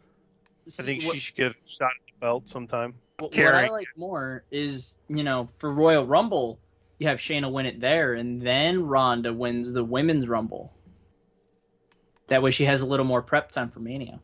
I 0.68 0.84
think 0.84 1.04
what- 1.04 1.16
she 1.16 1.20
should 1.20 1.36
get 1.36 1.52
a 1.52 1.56
shot 1.66 1.92
at 1.92 2.06
the 2.06 2.20
belt 2.20 2.48
sometime. 2.48 2.94
What, 3.22 3.36
what 3.36 3.56
I 3.56 3.70
like 3.70 3.88
more 3.96 4.44
is, 4.52 4.98
you 5.08 5.24
know, 5.24 5.50
for 5.60 5.72
Royal 5.72 6.06
Rumble, 6.06 6.60
you 7.00 7.08
have 7.08 7.20
Shayna 7.20 7.52
win 7.52 7.66
it 7.66 7.80
there, 7.80 8.14
and 8.14 8.42
then 8.42 8.86
Ronda 8.86 9.34
wins 9.34 9.74
the 9.74 9.84
Women's 9.84 10.28
Rumble. 10.28 10.72
That 12.28 12.42
way, 12.42 12.52
she 12.52 12.66
has 12.66 12.82
a 12.82 12.86
little 12.86 13.06
more 13.06 13.22
prep 13.22 13.52
time 13.52 13.70
for 13.70 13.80
Mania. 13.80 14.20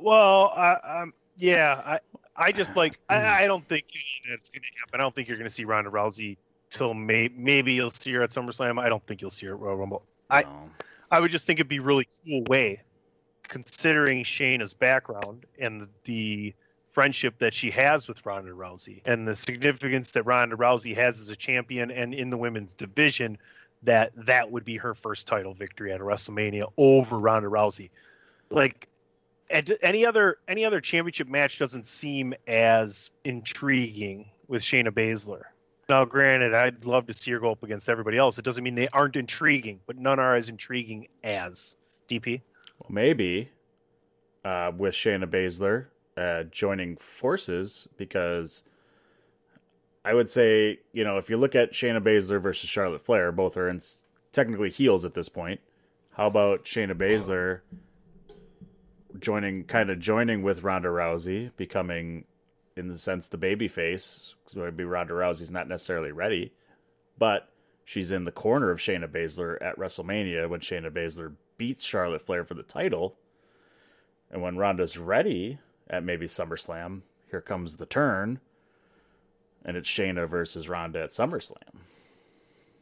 Well, 0.00 0.52
I, 0.54 1.00
um, 1.00 1.12
yeah, 1.36 1.82
I, 1.84 2.00
I 2.36 2.52
just 2.52 2.76
like, 2.76 2.98
I, 3.08 3.44
I 3.44 3.46
don't 3.46 3.66
think 3.66 3.86
it's 3.90 4.50
going 4.50 4.62
to 4.62 4.80
happen. 4.80 5.00
I 5.00 5.02
don't 5.02 5.14
think 5.14 5.28
you're 5.28 5.38
going 5.38 5.48
to 5.48 5.54
see 5.54 5.64
Ronda 5.64 5.90
Rousey 5.90 6.36
till 6.70 6.94
may, 6.94 7.30
maybe 7.34 7.72
you'll 7.72 7.90
see 7.90 8.12
her 8.12 8.22
at 8.22 8.30
SummerSlam. 8.30 8.80
I 8.80 8.88
don't 8.88 9.04
think 9.06 9.20
you'll 9.20 9.30
see 9.30 9.46
her 9.46 9.54
at 9.54 9.60
Royal 9.60 9.76
Rumble. 9.76 10.04
I, 10.30 10.42
no. 10.42 10.70
I 11.10 11.20
would 11.20 11.30
just 11.30 11.46
think 11.46 11.58
it'd 11.58 11.68
be 11.68 11.80
really 11.80 12.06
cool 12.24 12.44
way, 12.48 12.82
considering 13.48 14.22
Shayna's 14.22 14.74
background 14.74 15.46
and 15.58 15.80
the, 15.82 15.88
the 16.04 16.54
friendship 16.98 17.38
that 17.38 17.54
she 17.54 17.70
has 17.70 18.08
with 18.08 18.26
Ronda 18.26 18.50
Rousey 18.50 19.02
and 19.04 19.28
the 19.28 19.36
significance 19.36 20.10
that 20.10 20.24
Ronda 20.24 20.56
Rousey 20.56 20.96
has 20.96 21.20
as 21.20 21.28
a 21.28 21.36
champion 21.36 21.92
and 21.92 22.12
in 22.12 22.28
the 22.28 22.36
women's 22.36 22.74
division, 22.74 23.38
that 23.84 24.10
that 24.16 24.50
would 24.50 24.64
be 24.64 24.76
her 24.76 24.96
first 24.96 25.24
title 25.24 25.54
victory 25.54 25.92
at 25.92 26.00
WrestleMania 26.00 26.72
over 26.76 27.20
Ronda 27.20 27.48
Rousey. 27.48 27.90
Like 28.50 28.88
any 29.48 30.04
other 30.04 30.38
any 30.48 30.64
other 30.64 30.80
championship 30.80 31.28
match 31.28 31.60
doesn't 31.60 31.86
seem 31.86 32.34
as 32.48 33.10
intriguing 33.22 34.28
with 34.48 34.60
Shayna 34.60 34.90
Baszler. 34.90 35.42
Now, 35.88 36.04
granted, 36.04 36.52
I'd 36.52 36.84
love 36.84 37.06
to 37.06 37.14
see 37.14 37.30
her 37.30 37.38
go 37.38 37.52
up 37.52 37.62
against 37.62 37.88
everybody 37.88 38.18
else. 38.18 38.38
It 38.38 38.44
doesn't 38.44 38.64
mean 38.64 38.74
they 38.74 38.88
aren't 38.88 39.14
intriguing, 39.14 39.78
but 39.86 39.98
none 39.98 40.18
are 40.18 40.34
as 40.34 40.48
intriguing 40.48 41.06
as 41.22 41.76
DP. 42.10 42.40
Well, 42.80 42.90
maybe 42.90 43.50
uh, 44.44 44.72
with 44.76 44.94
Shayna 44.94 45.26
Baszler 45.26 45.86
uh, 46.18 46.42
joining 46.44 46.96
forces 46.96 47.86
because 47.96 48.64
I 50.04 50.14
would 50.14 50.28
say, 50.28 50.80
you 50.92 51.04
know, 51.04 51.18
if 51.18 51.30
you 51.30 51.36
look 51.36 51.54
at 51.54 51.72
Shayna 51.72 52.02
Baszler 52.02 52.40
versus 52.40 52.68
Charlotte 52.68 53.02
Flair, 53.02 53.30
both 53.30 53.56
are 53.56 53.68
in, 53.68 53.80
technically 54.32 54.70
heels 54.70 55.04
at 55.04 55.14
this 55.14 55.28
point. 55.28 55.60
How 56.14 56.26
about 56.26 56.64
Shayna 56.64 56.94
Baszler 56.94 57.60
joining, 59.20 59.64
kind 59.64 59.90
of 59.90 60.00
joining 60.00 60.42
with 60.42 60.64
Ronda 60.64 60.88
Rousey, 60.88 61.52
becoming, 61.56 62.24
in 62.76 62.88
the 62.88 62.98
sense, 62.98 63.28
the 63.28 63.36
baby 63.36 63.68
face? 63.68 64.34
So 64.46 64.60
maybe 64.60 64.84
Ronda 64.84 65.14
Rousey's 65.14 65.52
not 65.52 65.68
necessarily 65.68 66.10
ready, 66.10 66.52
but 67.16 67.48
she's 67.84 68.10
in 68.10 68.24
the 68.24 68.32
corner 68.32 68.70
of 68.70 68.80
Shayna 68.80 69.06
Baszler 69.06 69.56
at 69.62 69.78
WrestleMania 69.78 70.48
when 70.48 70.60
Shayna 70.60 70.90
Baszler 70.90 71.34
beats 71.58 71.84
Charlotte 71.84 72.22
Flair 72.22 72.44
for 72.44 72.54
the 72.54 72.64
title. 72.64 73.14
And 74.30 74.42
when 74.42 74.56
Ronda's 74.56 74.98
ready 74.98 75.58
at 75.90 76.04
maybe 76.04 76.26
SummerSlam, 76.26 77.02
here 77.30 77.40
comes 77.40 77.76
the 77.76 77.86
turn. 77.86 78.40
And 79.64 79.76
it's 79.76 79.88
Shayna 79.88 80.28
versus 80.28 80.68
Ronda 80.68 81.02
at 81.02 81.10
SummerSlam. 81.10 81.56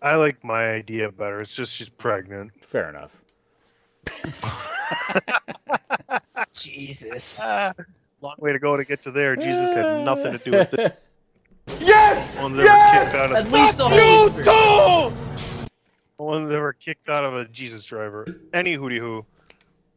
I 0.03 0.17
like 0.17 0.45
my 0.45 0.71
idea 0.71 1.11
better. 1.11 1.41
It's 1.41 1.55
just 1.55 1.73
she's 1.73 1.89
pregnant. 1.89 2.53
Fair 2.63 2.91
enough. 2.91 3.23
Jesus. 6.53 7.41
Long 8.21 8.35
way 8.39 8.53
to 8.53 8.59
go 8.59 8.77
to 8.77 8.85
get 8.85 9.03
to 9.05 9.11
there. 9.11 9.37
Jesus 9.37 9.75
had 9.75 10.05
nothing 10.05 10.33
to 10.33 10.39
do 10.39 10.51
with 10.53 10.71
this. 10.71 10.97
Yes! 11.81 12.37
One 12.41 12.53
that 12.57 12.67
ever 12.67 13.05
kicked 13.05 13.15
out 13.17 13.33
At 13.37 13.47
of 13.47 13.53
least 13.53 13.79
the 13.79 13.89
You 13.89 14.01
Holy 14.01 14.43
Spirit. 14.43 14.45
too! 14.45 15.17
one 16.19 16.49
that 16.49 16.55
ever 16.55 16.73
kicked 16.73 17.09
out 17.11 17.25
of 17.25 17.35
a 17.35 17.45
Jesus 17.47 17.85
driver. 17.85 18.27
Any 18.55 18.75
hooty 18.75 18.99
hoo. 18.99 19.25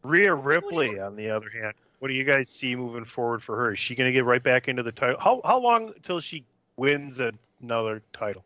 Rhea 0.04 0.34
Ripley, 0.34 1.00
on 1.00 1.16
the 1.16 1.30
other 1.30 1.50
hand, 1.50 1.74
what 2.00 2.08
do 2.08 2.14
you 2.14 2.24
guys 2.24 2.50
see 2.50 2.76
moving 2.76 3.06
forward 3.06 3.44
for 3.44 3.56
her? 3.58 3.74
Is 3.74 3.80
she 3.80 3.96
going 3.96 4.08
to 4.08 4.14
get 4.14 4.26
right 4.26 4.42
back 4.42 4.68
into 4.68 4.84
the 4.84 4.92
title? 4.92 5.18
How 5.20 5.42
how 5.46 5.60
long 5.60 5.94
until 5.96 6.20
she 6.20 6.46
wins 6.78 7.22
another 7.62 8.02
title? 8.14 8.44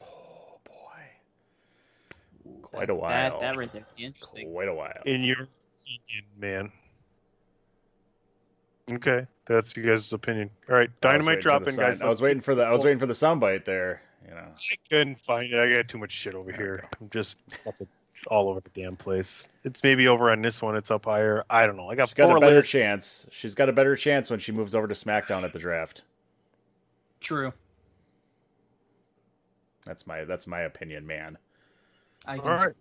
Oh, 0.00 0.58
boy. 0.64 2.52
Quite 2.62 2.90
a 2.90 2.94
while. 2.94 3.14
That, 3.14 3.40
that 3.40 3.56
right 3.56 3.72
there. 3.72 3.86
Interesting. 3.96 4.52
Quite 4.52 4.68
a 4.68 4.74
while. 4.74 5.00
In 5.06 5.24
your 5.24 5.48
opinion, 5.80 6.24
man. 6.38 6.72
Okay, 8.90 9.26
that's 9.46 9.76
you 9.76 9.82
guys' 9.82 10.12
opinion. 10.12 10.50
All 10.68 10.74
right, 10.74 10.88
dynamite 11.02 11.26
waiting 11.26 11.42
for 11.42 11.58
the 11.60 11.72
dropping, 11.72 11.76
guys. 11.76 12.00
I 12.00 12.08
was 12.08 12.22
waiting 12.22 12.40
for 12.40 12.54
the 12.54 12.62
I 12.64 12.70
was 12.70 12.82
waiting 12.84 12.98
for 12.98 13.06
the 13.06 13.12
soundbite 13.12 13.64
there. 13.66 14.00
You 14.26 14.34
know. 14.34 14.46
I 14.46 14.76
couldn't 14.88 15.20
find 15.20 15.52
it. 15.52 15.58
I 15.58 15.76
got 15.76 15.88
too 15.88 15.98
much 15.98 16.10
shit 16.10 16.34
over 16.34 16.50
here. 16.50 16.88
I'm 17.00 17.10
just 17.10 17.36
up 17.66 17.74
it- 17.80 17.88
all 18.26 18.48
over 18.48 18.60
the 18.60 18.70
damn 18.74 18.96
place. 18.96 19.46
It's 19.64 19.82
maybe 19.82 20.08
over 20.08 20.30
on 20.30 20.42
this 20.42 20.60
one. 20.60 20.76
It's 20.76 20.90
up 20.90 21.04
higher. 21.04 21.44
I 21.48 21.66
don't 21.66 21.76
know. 21.76 21.88
I 21.88 21.94
got 21.94 22.08
She's 22.08 22.14
got 22.14 22.36
a 22.36 22.40
better 22.40 22.56
lists. 22.56 22.70
chance. 22.70 23.26
She's 23.30 23.54
got 23.54 23.68
a 23.68 23.72
better 23.72 23.96
chance 23.96 24.30
when 24.30 24.40
she 24.40 24.52
moves 24.52 24.74
over 24.74 24.88
to 24.88 24.94
SmackDown 24.94 25.44
at 25.44 25.52
the 25.52 25.58
draft. 25.58 26.02
True. 27.20 27.52
That's 29.84 30.06
my 30.06 30.24
that's 30.24 30.46
my 30.46 30.60
opinion, 30.60 31.06
man. 31.06 31.38
I 32.26 32.38
can 32.38 32.46
All 32.46 32.56
right. 32.56 32.74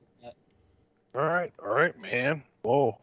All 1.16 1.26
right, 1.26 1.54
all 1.64 1.74
right, 1.74 2.00
man. 2.00 2.44
Whoa. 2.62 2.98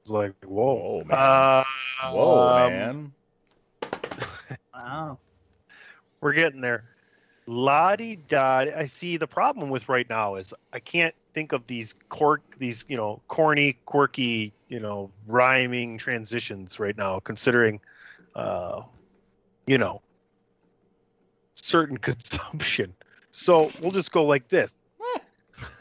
It's 0.00 0.10
like 0.10 0.32
whoa, 0.44 0.74
Whoa, 0.74 1.04
man. 1.04 1.16
Uh, 1.18 1.64
Whoa, 2.10 2.66
um, 2.66 2.72
man. 2.72 3.12
Wow. 4.74 5.18
We're 6.20 6.32
getting 6.32 6.60
there. 6.60 6.84
La 7.46 7.94
di 7.96 8.16
da. 8.16 8.64
I 8.76 8.86
see 8.86 9.16
the 9.16 9.26
problem 9.26 9.70
with 9.70 9.88
right 9.88 10.08
now 10.08 10.34
is 10.34 10.52
I 10.72 10.80
can't 10.80 11.14
think 11.34 11.52
of 11.52 11.66
these 11.66 11.94
cork, 12.08 12.42
these 12.58 12.84
you 12.88 12.96
know 12.96 13.20
corny, 13.28 13.76
quirky, 13.84 14.52
you 14.68 14.80
know 14.80 15.10
rhyming 15.26 15.98
transitions 15.98 16.78
right 16.78 16.96
now. 16.96 17.20
Considering, 17.20 17.80
uh, 18.34 18.82
you 19.66 19.76
know, 19.76 20.00
certain 21.54 21.98
consumption. 22.08 22.94
So 23.32 23.70
we'll 23.82 23.90
just 23.90 24.12
go 24.12 24.24
like 24.24 24.48
this. 24.48 24.84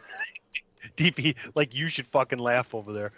DP, 0.97 1.35
like 1.55 1.73
you 1.75 1.87
should 1.87 2.07
fucking 2.07 2.39
laugh 2.39 2.73
over 2.73 2.91
there. 2.91 3.11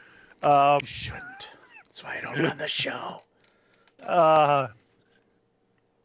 Um, 0.44 0.80
shouldn't. 0.84 1.50
That's 1.86 2.04
why 2.04 2.18
I 2.18 2.22
don't 2.22 2.44
run 2.44 2.58
the 2.58 2.68
show. 2.68 3.22
Uh, 4.04 4.68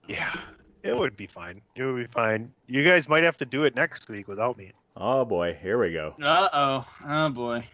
yeah, 0.07 0.35
it 0.83 0.97
would 0.97 1.17
be 1.17 1.27
fine. 1.27 1.61
It 1.75 1.85
would 1.85 1.97
be 1.97 2.13
fine. 2.13 2.53
You 2.67 2.85
guys 2.85 3.09
might 3.09 3.25
have 3.25 3.37
to 3.39 3.45
do 3.45 3.65
it 3.65 3.75
next 3.75 4.09
week 4.09 4.29
without 4.29 4.57
me. 4.57 4.73
Oh 5.03 5.25
boy, 5.25 5.59
here 5.63 5.81
we 5.81 5.95
go. 5.95 6.15
Uh 6.23 6.49
oh. 6.53 6.87
Oh 7.09 7.31
boy. 7.31 7.67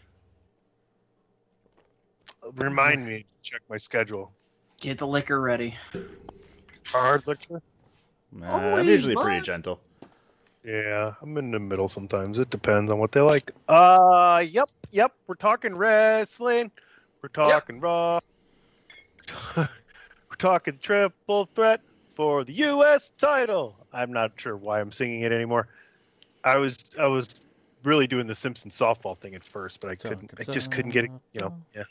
Remind 2.55 3.05
me 3.05 3.19
to 3.19 3.51
check 3.51 3.63
my 3.69 3.79
schedule. 3.79 4.31
Get 4.81 4.99
the 4.99 5.09
liquor 5.09 5.41
ready. 5.41 5.77
Hard 6.87 7.27
liquor? 7.27 7.61
Nah, 8.31 8.77
I'm 8.77 8.87
usually 8.87 9.17
pretty 9.17 9.41
gentle. 9.41 9.81
Yeah, 10.65 11.15
I'm 11.21 11.37
in 11.37 11.51
the 11.51 11.59
middle 11.59 11.89
sometimes. 11.89 12.39
It 12.39 12.51
depends 12.51 12.93
on 12.93 12.99
what 12.99 13.11
they 13.11 13.21
like. 13.21 13.51
Uh, 13.67 14.45
yep, 14.49 14.69
yep. 14.93 15.13
We're 15.27 15.35
talking 15.35 15.75
wrestling. 15.75 16.71
We're 17.23 17.29
talking 17.31 17.81
Raw. 17.81 18.21
We're 19.57 19.67
talking 20.39 20.79
triple 20.81 21.49
threat 21.57 21.81
for 22.15 22.45
the 22.45 22.53
U.S. 22.53 23.11
title. 23.19 23.77
I'm 23.93 24.13
not 24.13 24.33
sure 24.37 24.57
why 24.57 24.81
I'm 24.81 24.93
singing 24.93 25.23
it 25.23 25.33
anymore. 25.33 25.67
I 26.47 26.57
was 26.57 26.79
I 26.99 27.07
was 27.07 27.41
really 27.83 28.07
doing 28.07 28.27
the 28.27 28.35
Simpson 28.35 28.71
softball 28.71 29.19
thing 29.19 29.35
at 29.35 29.45
first, 29.45 29.81
but 29.81 29.91
I 29.91 29.97
couldn't. 29.97 30.31
I 30.39 30.45
just 30.45 30.71
couldn't 30.71 30.93
get 30.93 31.05
it. 31.05 31.11
You 31.33 31.41
know. 31.41 31.57
Yeah. 31.75 31.83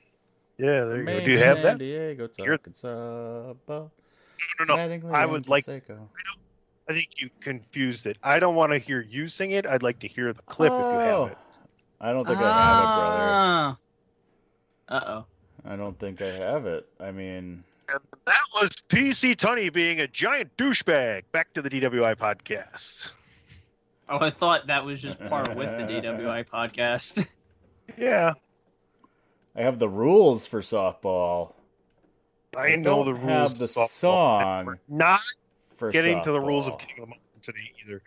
Yeah. 0.58 0.86
There 0.86 0.98
you 1.00 1.06
go. 1.06 1.26
Do 1.26 1.32
you 1.32 1.40
have 1.40 1.62
that? 1.62 1.78
Diego, 1.78 2.30
Here- 2.38 2.58
talking 2.58 2.74
sub- 2.74 3.58
No, 3.68 3.92
no, 4.60 4.76
no. 4.76 5.10
I 5.12 5.26
would 5.26 5.48
like. 5.50 5.68
I 5.68 5.82
don't. 5.88 6.10
I 6.88 6.94
think 6.94 7.10
you 7.18 7.30
confused 7.42 8.06
it. 8.06 8.18
I 8.24 8.40
don't 8.40 8.56
want 8.56 8.72
to 8.72 8.78
hear 8.78 9.02
you 9.02 9.28
sing 9.28 9.52
it. 9.52 9.66
I'd 9.66 9.82
like 9.84 10.00
to 10.00 10.08
hear 10.08 10.32
the 10.34 10.42
clip 10.44 10.72
if 10.72 10.78
you 10.80 10.84
have 10.86 11.16
Oh. 11.20 11.26
it. 11.26 11.38
I 12.00 12.12
don't 12.14 12.26
think 12.28 12.38
I 12.40 12.44
have 12.44 12.84
it, 12.84 13.78
brother. 14.88 15.06
Uh 15.08 15.12
oh. 15.20 15.26
I 15.72 15.76
don't 15.76 15.98
think 16.00 16.22
I 16.22 16.28
have 16.28 16.66
it. 16.68 16.88
I 17.00 17.12
mean, 17.12 17.64
That 17.88 18.42
was 18.54 18.70
PC 18.90 19.36
Tunney 19.36 19.74
being 19.74 20.00
a 20.02 20.08
giant 20.08 20.56
douchebag. 20.58 21.24
Back 21.32 21.54
to 21.56 21.62
the 21.62 21.70
DWI 21.70 22.16
podcast. 22.16 23.10
Oh, 24.10 24.20
I 24.20 24.30
thought 24.30 24.68
that 24.68 24.86
was 24.86 25.02
just 25.02 25.20
part 25.20 25.56
with 25.56 25.70
the 25.70 25.84
DWI 25.84 26.46
podcast. 26.54 27.26
Yeah, 27.98 28.34
I 29.56 29.62
have 29.62 29.78
the 29.78 29.88
rules 29.88 30.48
for 30.48 30.62
softball. 30.62 31.54
I 32.58 32.76
know 32.76 33.04
the 33.04 33.14
rules. 33.14 33.24
have 33.24 33.52
of 33.52 33.58
the 33.60 33.66
softball. 33.68 33.88
song 33.90 34.66
We're 34.66 34.80
not 34.90 35.22
for 35.78 35.92
getting 35.92 36.24
to 36.24 36.32
the 36.32 36.40
rules 36.40 36.66
of 36.68 36.74
softball. 36.74 36.80
King 36.80 36.90
of 36.98 37.02
the 37.02 37.08
Mountain 37.08 37.42
today 37.44 37.72
either. 37.84 38.02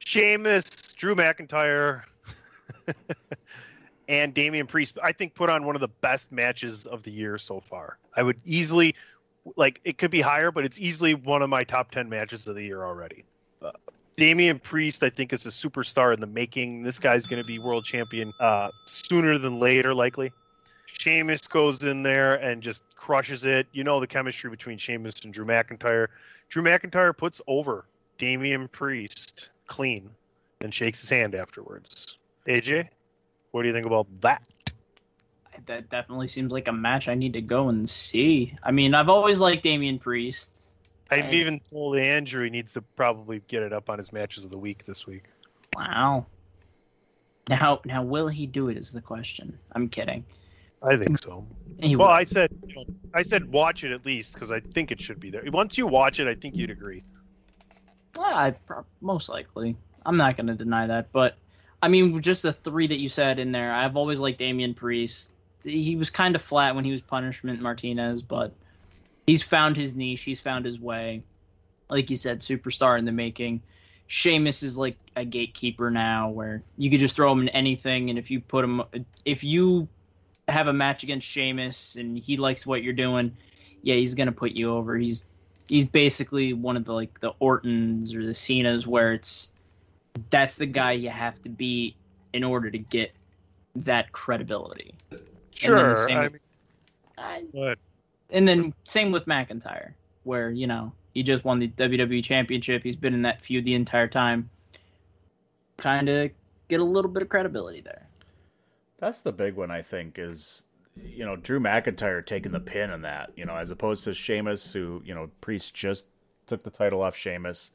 Sheamus, 0.00 0.92
Drew 0.96 1.14
McIntyre, 1.14 2.02
and 4.08 4.34
Damian 4.34 4.66
Priest, 4.66 4.98
I 5.02 5.12
think, 5.12 5.34
put 5.34 5.50
on 5.50 5.64
one 5.64 5.74
of 5.76 5.80
the 5.80 5.88
best 6.00 6.30
matches 6.32 6.86
of 6.86 7.02
the 7.02 7.10
year 7.10 7.38
so 7.38 7.60
far. 7.60 7.98
I 8.16 8.22
would 8.22 8.40
easily, 8.44 8.94
like, 9.56 9.80
it 9.84 9.98
could 9.98 10.10
be 10.10 10.20
higher, 10.20 10.50
but 10.50 10.64
it's 10.64 10.78
easily 10.78 11.14
one 11.14 11.42
of 11.42 11.50
my 11.50 11.62
top 11.62 11.90
10 11.90 12.08
matches 12.08 12.46
of 12.48 12.54
the 12.56 12.62
year 12.62 12.84
already. 12.84 13.24
Uh, 13.62 13.70
Damian 14.16 14.58
Priest, 14.58 15.02
I 15.02 15.10
think, 15.10 15.32
is 15.32 15.44
a 15.44 15.50
superstar 15.50 16.14
in 16.14 16.20
the 16.20 16.26
making. 16.26 16.82
This 16.82 16.98
guy's 16.98 17.26
going 17.26 17.42
to 17.42 17.46
be 17.46 17.58
world 17.58 17.84
champion 17.84 18.32
uh, 18.40 18.70
sooner 18.86 19.38
than 19.38 19.60
later, 19.60 19.94
likely. 19.94 20.32
Sheamus 20.86 21.46
goes 21.46 21.82
in 21.82 22.02
there 22.02 22.34
and 22.36 22.62
just 22.62 22.82
crushes 22.96 23.44
it. 23.44 23.66
You 23.72 23.84
know 23.84 24.00
the 24.00 24.06
chemistry 24.06 24.48
between 24.48 24.78
Sheamus 24.78 25.24
and 25.24 25.34
Drew 25.34 25.44
McIntyre. 25.44 26.06
Drew 26.48 26.62
McIntyre 26.62 27.14
puts 27.14 27.42
over 27.46 27.84
Damian 28.18 28.68
Priest 28.68 29.50
clean 29.66 30.08
and 30.62 30.72
shakes 30.72 31.00
his 31.00 31.10
hand 31.10 31.34
afterwards. 31.34 32.16
AJ, 32.46 32.88
what 33.50 33.62
do 33.62 33.68
you 33.68 33.74
think 33.74 33.86
about 33.86 34.06
that? 34.22 34.42
that 35.66 35.88
definitely 35.90 36.28
seems 36.28 36.52
like 36.52 36.68
a 36.68 36.72
match 36.72 37.08
I 37.08 37.14
need 37.14 37.32
to 37.32 37.40
go 37.40 37.68
and 37.68 37.88
see. 37.88 38.54
I 38.62 38.70
mean, 38.70 38.94
I've 38.94 39.08
always 39.08 39.40
liked 39.40 39.62
Damian 39.62 39.98
Priest. 39.98 40.55
I've 41.10 41.26
And- 41.26 41.34
even 41.34 41.60
told 41.60 41.96
Andrew 41.98 42.44
he 42.44 42.50
needs 42.50 42.72
to 42.74 42.82
probably 42.82 43.40
get 43.48 43.62
it 43.62 43.72
up 43.72 43.88
on 43.88 43.98
his 43.98 44.12
matches 44.12 44.44
of 44.44 44.50
the 44.50 44.58
week 44.58 44.84
this 44.86 45.06
week. 45.06 45.24
Wow. 45.74 46.26
Now, 47.48 47.80
now, 47.84 48.02
will 48.02 48.28
he 48.28 48.46
do 48.46 48.68
it? 48.68 48.76
Is 48.76 48.90
the 48.90 49.00
question. 49.00 49.56
I'm 49.72 49.88
kidding. 49.88 50.24
I 50.82 50.96
think 50.96 51.18
so. 51.18 51.46
He 51.78 51.96
well, 51.96 52.08
will. 52.08 52.14
I 52.14 52.24
said, 52.24 52.50
you 52.66 52.74
know, 52.74 52.84
I 53.14 53.22
said 53.22 53.50
watch 53.50 53.84
it 53.84 53.92
at 53.92 54.04
least 54.04 54.34
because 54.34 54.50
I 54.50 54.60
think 54.60 54.90
it 54.90 55.00
should 55.00 55.20
be 55.20 55.30
there. 55.30 55.42
Once 55.52 55.78
you 55.78 55.86
watch 55.86 56.20
it, 56.20 56.26
I 56.26 56.34
think 56.34 56.56
you'd 56.56 56.70
agree. 56.70 57.02
Yeah, 58.16 58.22
I 58.22 58.54
most 59.00 59.28
likely. 59.28 59.76
I'm 60.04 60.16
not 60.16 60.36
going 60.36 60.46
to 60.46 60.54
deny 60.54 60.86
that, 60.86 61.12
but 61.12 61.36
I 61.82 61.88
mean, 61.88 62.20
just 62.22 62.42
the 62.42 62.52
three 62.52 62.86
that 62.86 62.98
you 62.98 63.08
said 63.08 63.38
in 63.38 63.52
there, 63.52 63.72
I've 63.72 63.96
always 63.96 64.20
liked 64.20 64.38
Damian 64.38 64.74
Priest. 64.74 65.32
He 65.62 65.96
was 65.96 66.10
kind 66.10 66.34
of 66.34 66.42
flat 66.42 66.74
when 66.74 66.84
he 66.84 66.92
was 66.92 67.02
Punishment 67.02 67.60
Martinez, 67.60 68.22
but 68.22 68.52
he's 69.26 69.42
found 69.42 69.76
his 69.76 69.94
niche. 69.94 70.22
He's 70.22 70.40
found 70.40 70.64
his 70.64 70.80
way. 70.80 71.22
Like 71.88 72.10
you 72.10 72.16
said, 72.16 72.40
superstar 72.40 72.98
in 72.98 73.04
the 73.04 73.12
making. 73.12 73.62
Sheamus 74.08 74.62
is 74.62 74.76
like 74.76 74.96
a 75.16 75.24
gatekeeper 75.24 75.90
now, 75.90 76.30
where 76.30 76.62
you 76.76 76.90
could 76.90 77.00
just 77.00 77.16
throw 77.16 77.32
him 77.32 77.40
in 77.42 77.48
anything, 77.50 78.10
and 78.10 78.18
if 78.18 78.30
you 78.30 78.40
put 78.40 78.64
him, 78.64 78.82
if 79.24 79.42
you 79.42 79.88
have 80.48 80.68
a 80.68 80.72
match 80.72 81.02
against 81.02 81.26
Sheamus 81.26 81.96
and 81.96 82.16
he 82.16 82.36
likes 82.36 82.64
what 82.64 82.82
you're 82.84 82.92
doing, 82.92 83.36
yeah, 83.82 83.96
he's 83.96 84.14
gonna 84.14 84.32
put 84.32 84.52
you 84.52 84.70
over. 84.72 84.96
He's 84.96 85.26
he's 85.68 85.84
basically 85.84 86.52
one 86.52 86.76
of 86.76 86.84
the 86.84 86.92
like 86.92 87.18
the 87.20 87.32
Ortons 87.40 88.14
or 88.14 88.24
the 88.24 88.34
Cenas 88.34 88.86
where 88.86 89.12
it's 89.12 89.50
that's 90.30 90.56
the 90.56 90.66
guy 90.66 90.92
you 90.92 91.10
have 91.10 91.40
to 91.42 91.48
beat 91.48 91.96
in 92.32 92.44
order 92.44 92.70
to 92.70 92.78
get 92.78 93.12
that 93.74 94.12
credibility. 94.12 94.94
The 95.10 95.20
Sure. 95.52 95.96
same 95.96 96.18
I 96.18 96.28
mean, 96.28 96.40
I- 97.18 97.44
and 98.30 98.46
then 98.46 98.74
same 98.84 99.12
with 99.12 99.26
McIntyre, 99.26 99.94
where 100.24 100.50
you 100.50 100.66
know 100.66 100.92
he 101.14 101.22
just 101.22 101.44
won 101.44 101.58
the 101.58 101.68
WWE 101.68 102.22
Championship. 102.22 102.82
He's 102.82 102.96
been 102.96 103.14
in 103.14 103.22
that 103.22 103.42
feud 103.42 103.64
the 103.64 103.74
entire 103.74 104.08
time. 104.08 104.50
Kind 105.76 106.08
of 106.08 106.30
get 106.68 106.80
a 106.80 106.84
little 106.84 107.10
bit 107.10 107.22
of 107.22 107.28
credibility 107.28 107.80
there. 107.80 108.06
That's 108.98 109.20
the 109.20 109.32
big 109.32 109.54
one, 109.56 109.70
I 109.70 109.82
think, 109.82 110.18
is 110.18 110.66
you 110.96 111.24
know 111.24 111.36
Drew 111.36 111.60
McIntyre 111.60 112.24
taking 112.24 112.52
the 112.52 112.60
pin 112.60 112.90
in 112.90 113.02
that, 113.02 113.30
you 113.36 113.44
know, 113.44 113.56
as 113.56 113.70
opposed 113.70 114.04
to 114.04 114.14
Sheamus, 114.14 114.72
who 114.72 115.02
you 115.04 115.14
know 115.14 115.30
Priest 115.40 115.74
just 115.74 116.06
took 116.46 116.62
the 116.62 116.70
title 116.70 117.02
off 117.02 117.16
Sheamus, 117.16 117.72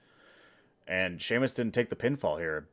and 0.87 1.21
Sheamus 1.21 1.53
didn't 1.53 1.73
take 1.73 1.89
the 1.89 1.95
pinfall 1.95 2.39
here. 2.39 2.67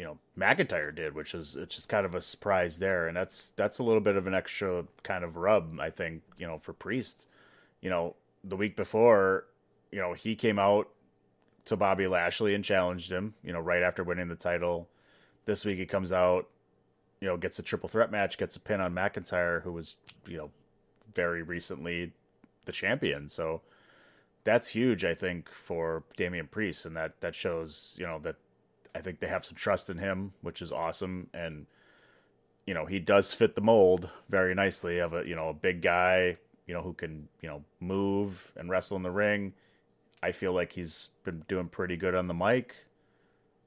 You 0.00 0.06
know, 0.06 0.18
McIntyre 0.38 0.94
did, 0.94 1.14
which 1.14 1.34
is 1.34 1.56
which 1.56 1.76
is 1.76 1.84
kind 1.84 2.06
of 2.06 2.14
a 2.14 2.22
surprise 2.22 2.78
there, 2.78 3.08
and 3.08 3.14
that's 3.14 3.50
that's 3.50 3.80
a 3.80 3.82
little 3.82 4.00
bit 4.00 4.16
of 4.16 4.26
an 4.26 4.32
extra 4.32 4.86
kind 5.02 5.24
of 5.24 5.36
rub, 5.36 5.78
I 5.78 5.90
think, 5.90 6.22
you 6.38 6.46
know, 6.46 6.56
for 6.56 6.72
Priest. 6.72 7.26
You 7.82 7.90
know, 7.90 8.16
the 8.42 8.56
week 8.56 8.76
before, 8.76 9.44
you 9.92 9.98
know, 9.98 10.14
he 10.14 10.34
came 10.34 10.58
out 10.58 10.88
to 11.66 11.76
Bobby 11.76 12.06
Lashley 12.06 12.54
and 12.54 12.64
challenged 12.64 13.12
him, 13.12 13.34
you 13.44 13.52
know, 13.52 13.60
right 13.60 13.82
after 13.82 14.02
winning 14.02 14.28
the 14.28 14.36
title. 14.36 14.88
This 15.44 15.66
week 15.66 15.76
he 15.76 15.84
comes 15.84 16.12
out, 16.12 16.48
you 17.20 17.28
know, 17.28 17.36
gets 17.36 17.58
a 17.58 17.62
triple 17.62 17.90
threat 17.90 18.10
match, 18.10 18.38
gets 18.38 18.56
a 18.56 18.60
pin 18.60 18.80
on 18.80 18.94
McIntyre, 18.94 19.62
who 19.62 19.72
was, 19.72 19.96
you 20.26 20.38
know, 20.38 20.50
very 21.14 21.42
recently 21.42 22.12
the 22.64 22.72
champion. 22.72 23.28
So 23.28 23.60
that's 24.44 24.70
huge, 24.70 25.04
I 25.04 25.14
think, 25.14 25.50
for 25.50 26.04
Damian 26.16 26.46
Priest, 26.46 26.86
and 26.86 26.96
that 26.96 27.20
that 27.20 27.34
shows, 27.34 27.96
you 28.00 28.06
know, 28.06 28.18
that 28.20 28.36
I 28.94 29.00
think 29.00 29.20
they 29.20 29.28
have 29.28 29.44
some 29.44 29.56
trust 29.56 29.90
in 29.90 29.98
him, 29.98 30.32
which 30.42 30.62
is 30.62 30.72
awesome. 30.72 31.28
And 31.32 31.66
you 32.66 32.74
know, 32.74 32.86
he 32.86 32.98
does 32.98 33.32
fit 33.32 33.54
the 33.54 33.60
mold 33.60 34.08
very 34.28 34.54
nicely 34.54 34.98
of 34.98 35.14
a 35.14 35.26
you 35.26 35.34
know 35.34 35.48
a 35.48 35.54
big 35.54 35.82
guy, 35.82 36.36
you 36.66 36.74
know, 36.74 36.82
who 36.82 36.92
can 36.92 37.28
you 37.40 37.48
know 37.48 37.64
move 37.80 38.52
and 38.56 38.70
wrestle 38.70 38.96
in 38.96 39.02
the 39.02 39.10
ring. 39.10 39.52
I 40.22 40.32
feel 40.32 40.52
like 40.52 40.72
he's 40.72 41.10
been 41.24 41.44
doing 41.48 41.68
pretty 41.68 41.96
good 41.96 42.14
on 42.14 42.28
the 42.28 42.34
mic. 42.34 42.74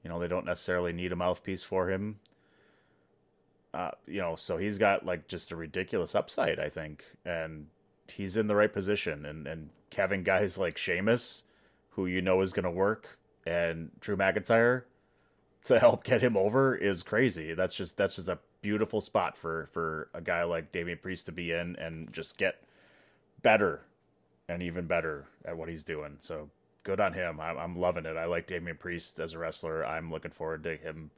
You 0.03 0.09
know, 0.09 0.19
they 0.19 0.27
don't 0.27 0.45
necessarily 0.45 0.93
need 0.93 1.11
a 1.11 1.15
mouthpiece 1.15 1.63
for 1.63 1.89
him. 1.89 2.19
Uh, 3.73 3.91
you 4.05 4.21
know, 4.21 4.35
so 4.35 4.57
he's 4.57 4.77
got 4.77 5.05
like 5.05 5.27
just 5.27 5.51
a 5.51 5.55
ridiculous 5.55 6.13
upside, 6.13 6.59
I 6.59 6.69
think, 6.69 7.03
and 7.25 7.67
he's 8.07 8.37
in 8.37 8.47
the 8.47 8.55
right 8.55 8.71
position. 8.71 9.25
And 9.25 9.47
and 9.47 9.69
having 9.95 10.23
guys 10.23 10.57
like 10.57 10.77
Sheamus, 10.77 11.43
who 11.91 12.05
you 12.05 12.21
know 12.21 12.41
is 12.41 12.53
going 12.53 12.65
to 12.65 12.71
work, 12.71 13.17
and 13.45 13.89
Drew 13.99 14.15
McIntyre 14.15 14.83
to 15.65 15.79
help 15.79 16.03
get 16.03 16.21
him 16.21 16.35
over 16.37 16.75
is 16.75 17.03
crazy. 17.03 17.53
That's 17.53 17.75
just 17.75 17.97
that's 17.97 18.15
just 18.15 18.27
a 18.27 18.37
beautiful 18.61 19.01
spot 19.01 19.37
for 19.37 19.67
for 19.71 20.09
a 20.13 20.21
guy 20.21 20.43
like 20.43 20.71
Damian 20.71 20.99
Priest 21.01 21.25
to 21.27 21.31
be 21.31 21.51
in 21.51 21.75
and 21.77 22.11
just 22.11 22.37
get 22.37 22.63
better 23.41 23.81
and 24.49 24.61
even 24.61 24.85
better 24.85 25.25
at 25.45 25.57
what 25.57 25.69
he's 25.69 25.83
doing. 25.83 26.15
So 26.19 26.49
good 26.83 26.99
on 26.99 27.13
him. 27.13 27.39
I'm, 27.39 27.57
I'm 27.57 27.79
loving 27.79 28.05
it. 28.05 28.17
I 28.17 28.25
like 28.25 28.47
Damian 28.47 28.77
Priest 28.77 29.19
as 29.19 29.33
a 29.33 29.39
wrestler. 29.39 29.85
I'm 29.85 30.11
looking 30.11 30.31
forward 30.31 30.63
to 30.63 30.75
him 30.75 31.09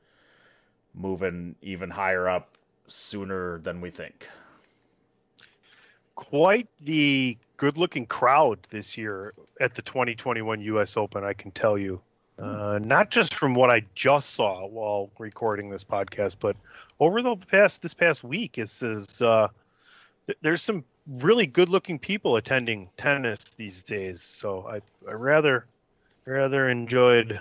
moving 0.94 1.56
even 1.62 1.90
higher 1.90 2.30
up 2.30 2.58
sooner 2.88 3.60
than 3.60 3.82
we 3.82 3.90
think. 3.90 4.28
Quite 6.16 6.70
the 6.82 7.38
good-looking 7.58 8.06
crowd 8.06 8.60
this 8.70 8.98
year 8.98 9.34
at 9.60 9.76
the 9.76 9.82
2021 9.82 10.62
U.S. 10.62 10.96
Open. 10.96 11.24
I 11.24 11.34
can 11.34 11.52
tell 11.52 11.78
you, 11.78 12.00
uh, 12.40 12.80
not 12.84 13.12
just 13.12 13.34
from 13.34 13.56
what 13.56 13.70
I 13.70 13.84
just 13.96 14.34
saw 14.34 14.66
while 14.66 15.10
recording 15.20 15.70
this 15.70 15.84
podcast, 15.84 16.36
but 16.40 16.56
over 17.00 17.22
the 17.22 17.36
past 17.36 17.82
this 17.82 17.94
past 17.94 18.24
week, 18.24 18.58
it 18.58 18.70
says 18.70 19.22
uh, 19.22 19.48
th- 20.28 20.38
there's 20.42 20.62
some 20.62 20.84
really 21.08 21.46
good-looking 21.46 22.00
people 22.00 22.36
attending 22.36 22.90
tennis 22.98 23.40
these 23.58 23.84
days. 23.84 24.22
So 24.22 24.68
I 24.68 24.82
I 25.10 25.14
rather 25.14 25.66
rather 26.26 26.70
enjoyed 26.70 27.40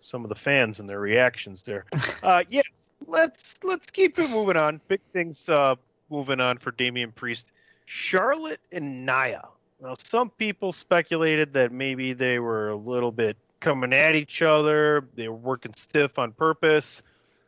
some 0.00 0.24
of 0.24 0.28
the 0.28 0.34
fans 0.34 0.80
and 0.80 0.88
their 0.88 1.00
reactions 1.00 1.62
there. 1.62 1.84
Uh, 2.22 2.44
yeah, 2.48 2.62
let's 3.08 3.56
let's 3.64 3.90
keep 3.90 4.16
it 4.16 4.30
moving 4.30 4.56
on. 4.56 4.80
Big 4.86 5.00
things 5.12 5.48
uh, 5.48 5.74
moving 6.08 6.38
on 6.40 6.56
for 6.56 6.70
Damian 6.70 7.10
Priest, 7.10 7.46
Charlotte 7.84 8.60
and 8.70 9.04
Nia. 9.04 9.48
Now, 9.82 9.94
some 10.04 10.30
people 10.30 10.70
speculated 10.70 11.52
that 11.54 11.72
maybe 11.72 12.12
they 12.12 12.38
were 12.38 12.70
a 12.70 12.76
little 12.76 13.10
bit 13.10 13.36
coming 13.62 13.94
at 13.94 14.14
each 14.14 14.42
other. 14.42 15.08
They 15.14 15.28
were 15.28 15.36
working 15.36 15.72
stiff 15.74 16.18
on 16.18 16.32
purpose. 16.32 17.02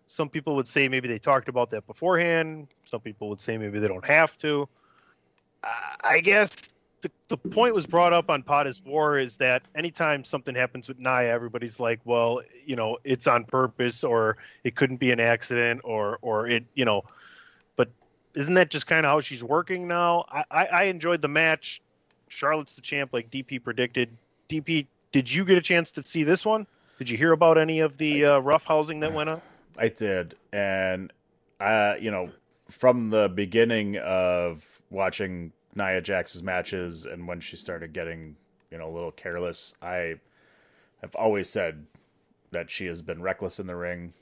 Some 0.07 0.31
people 0.31 0.57
would 0.57 0.69
say 0.69 0.89
maybe 0.89 1.09
they 1.09 1.19
talked 1.19 1.49
about 1.49 1.69
that 1.71 1.87
beforehand. 1.87 2.69
Some 2.87 3.01
people 3.01 3.29
would 3.29 3.41
say 3.41 3.59
maybe 3.59 3.79
they 3.79 3.89
don't 3.89 4.05
have 4.07 4.39
to. 4.39 4.67
I 6.03 6.21
guess 6.21 6.51
the, 7.03 7.11
the 7.29 7.37
point 7.37 7.75
was 7.75 7.87
brought 7.87 8.13
up 8.13 8.31
on 8.31 8.43
Pot 8.43 8.67
is 8.67 8.83
War 8.83 9.19
is 9.19 9.37
that 9.37 9.63
anytime 9.75 10.25
something 10.25 10.55
happens 10.55 10.89
with 10.89 10.99
Nia, 10.99 11.31
everybody's 11.31 11.81
like, 11.81 12.01
well, 12.05 12.41
you 12.65 12.77
know, 12.77 12.99
it's 13.05 13.27
on 13.27 13.45
purpose 13.45 14.05
or 14.05 14.37
it 14.63 14.77
couldn't 14.77 14.97
be 14.97 15.11
an 15.11 15.21
accident 15.21 15.81
or, 15.85 16.19
or 16.23 16.49
it, 16.49 16.65
you 16.75 16.85
know, 16.85 17.03
but 17.77 17.91
isn't 18.35 18.55
that 18.55 18.71
just 18.71 18.87
kind 18.87 19.05
of 19.05 19.11
how 19.11 19.21
she's 19.21 19.43
working 19.43 19.89
now? 19.89 20.25
I, 20.31 20.45
I, 20.51 20.67
I 20.67 20.83
enjoyed 20.85 21.23
the 21.23 21.29
match. 21.29 21.83
Charlotte's 22.29 22.75
the 22.75 22.83
champ, 22.83 23.11
like 23.13 23.31
DP 23.31 23.63
predicted. 23.63 24.17
DP, 24.49 24.87
did 25.15 25.33
you 25.33 25.45
get 25.45 25.57
a 25.57 25.63
chance 25.63 25.93
to 25.93 26.03
see 26.03 26.25
this 26.25 26.45
one? 26.45 26.67
Did 26.99 27.09
you 27.09 27.17
hear 27.17 27.31
about 27.31 27.57
any 27.57 27.79
of 27.79 27.97
the 27.99 28.25
uh, 28.25 28.39
rough 28.41 28.65
housing 28.65 28.99
that 28.99 29.13
went 29.13 29.31
on? 29.31 29.41
I 29.79 29.87
did, 29.87 30.35
and 30.53 31.13
uh, 31.61 31.95
you 32.01 32.11
know, 32.11 32.31
from 32.69 33.11
the 33.11 33.29
beginning 33.29 33.97
of 33.99 34.65
watching 34.91 35.53
Nia 35.77 36.03
Jax's 36.03 36.43
matches 36.43 37.07
and 37.07 37.29
when 37.29 37.39
she 37.39 37.57
started 37.57 37.93
getting, 37.93 38.35
you 38.73 38.79
know, 38.79 38.89
a 38.89 38.91
little 38.91 39.13
careless, 39.13 39.77
I 39.81 40.17
have 41.01 41.15
always 41.15 41.49
said 41.49 41.87
that 42.51 42.69
she 42.69 42.87
has 42.87 43.01
been 43.01 43.23
reckless 43.23 43.61
in 43.61 43.69
the 43.69 43.77
ring, 43.77 44.15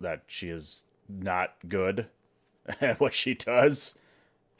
that 0.00 0.22
she 0.28 0.48
is 0.48 0.84
not 1.08 1.54
good 1.68 2.06
at 2.80 3.00
what 3.00 3.14
she 3.14 3.34
does 3.34 3.94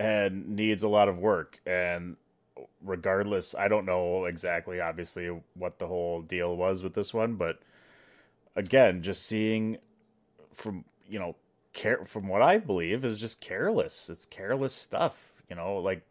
and 0.01 0.49
needs 0.49 0.83
a 0.83 0.88
lot 0.88 1.09
of 1.09 1.16
work. 1.16 1.61
And 1.64 2.16
regardless, 2.83 3.55
I 3.55 3.69
don't 3.69 3.87
know 3.87 4.25
exactly, 4.25 4.81
obviously, 4.81 5.29
what 5.55 5.79
the 5.79 5.87
whole 5.87 6.23
deal 6.23 6.57
was 6.57 6.83
with 6.83 6.95
this 6.95 7.12
one, 7.12 7.35
but 7.35 7.61
again, 8.57 9.03
just 9.03 9.27
seeing 9.27 9.79
from 10.53 10.85
you 11.09 11.19
know 11.19 11.37
care 11.73 12.05
from 12.05 12.27
what 12.27 12.42
I 12.42 12.59
believe 12.59 13.05
is 13.05 13.21
just 13.21 13.40
careless. 13.40 14.09
It's 14.11 14.27
careless 14.27 14.73
stuff. 14.75 15.33
You 15.49 15.57
know, 15.57 15.77
like 15.77 16.03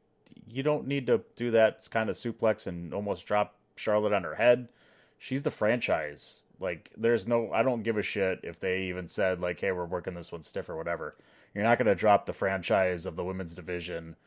you 0.48 0.64
don't 0.64 0.88
need 0.88 1.08
to 1.08 1.22
do 1.36 1.52
that 1.52 1.88
kind 1.92 2.10
of 2.10 2.16
suplex 2.16 2.68
and 2.68 2.94
almost 2.94 3.26
drop 3.26 3.56
Charlotte 3.76 4.14
on 4.14 4.24
her 4.24 4.36
head. 4.36 4.70
She's 5.18 5.44
the 5.44 5.52
franchise. 5.52 6.44
Like 6.60 6.92
there's 6.96 7.28
no 7.28 7.52
I 7.52 7.64
don't 7.64 7.84
give 7.84 7.98
a 7.98 8.04
shit 8.04 8.40
if 8.44 8.60
they 8.60 8.84
even 8.84 9.08
said 9.08 9.42
like 9.42 9.60
hey 9.60 9.72
we're 9.72 9.86
working 9.86 10.14
this 10.14 10.32
one 10.32 10.44
stiff 10.44 10.70
or 10.70 10.78
whatever. 10.78 11.16
You're 11.54 11.64
not 11.64 11.78
going 11.78 11.88
to 11.88 11.96
drop 11.96 12.26
the 12.26 12.34
franchise 12.34 13.06
of 13.06 13.16
the 13.16 13.24
women's 13.24 13.56
division 13.56 14.18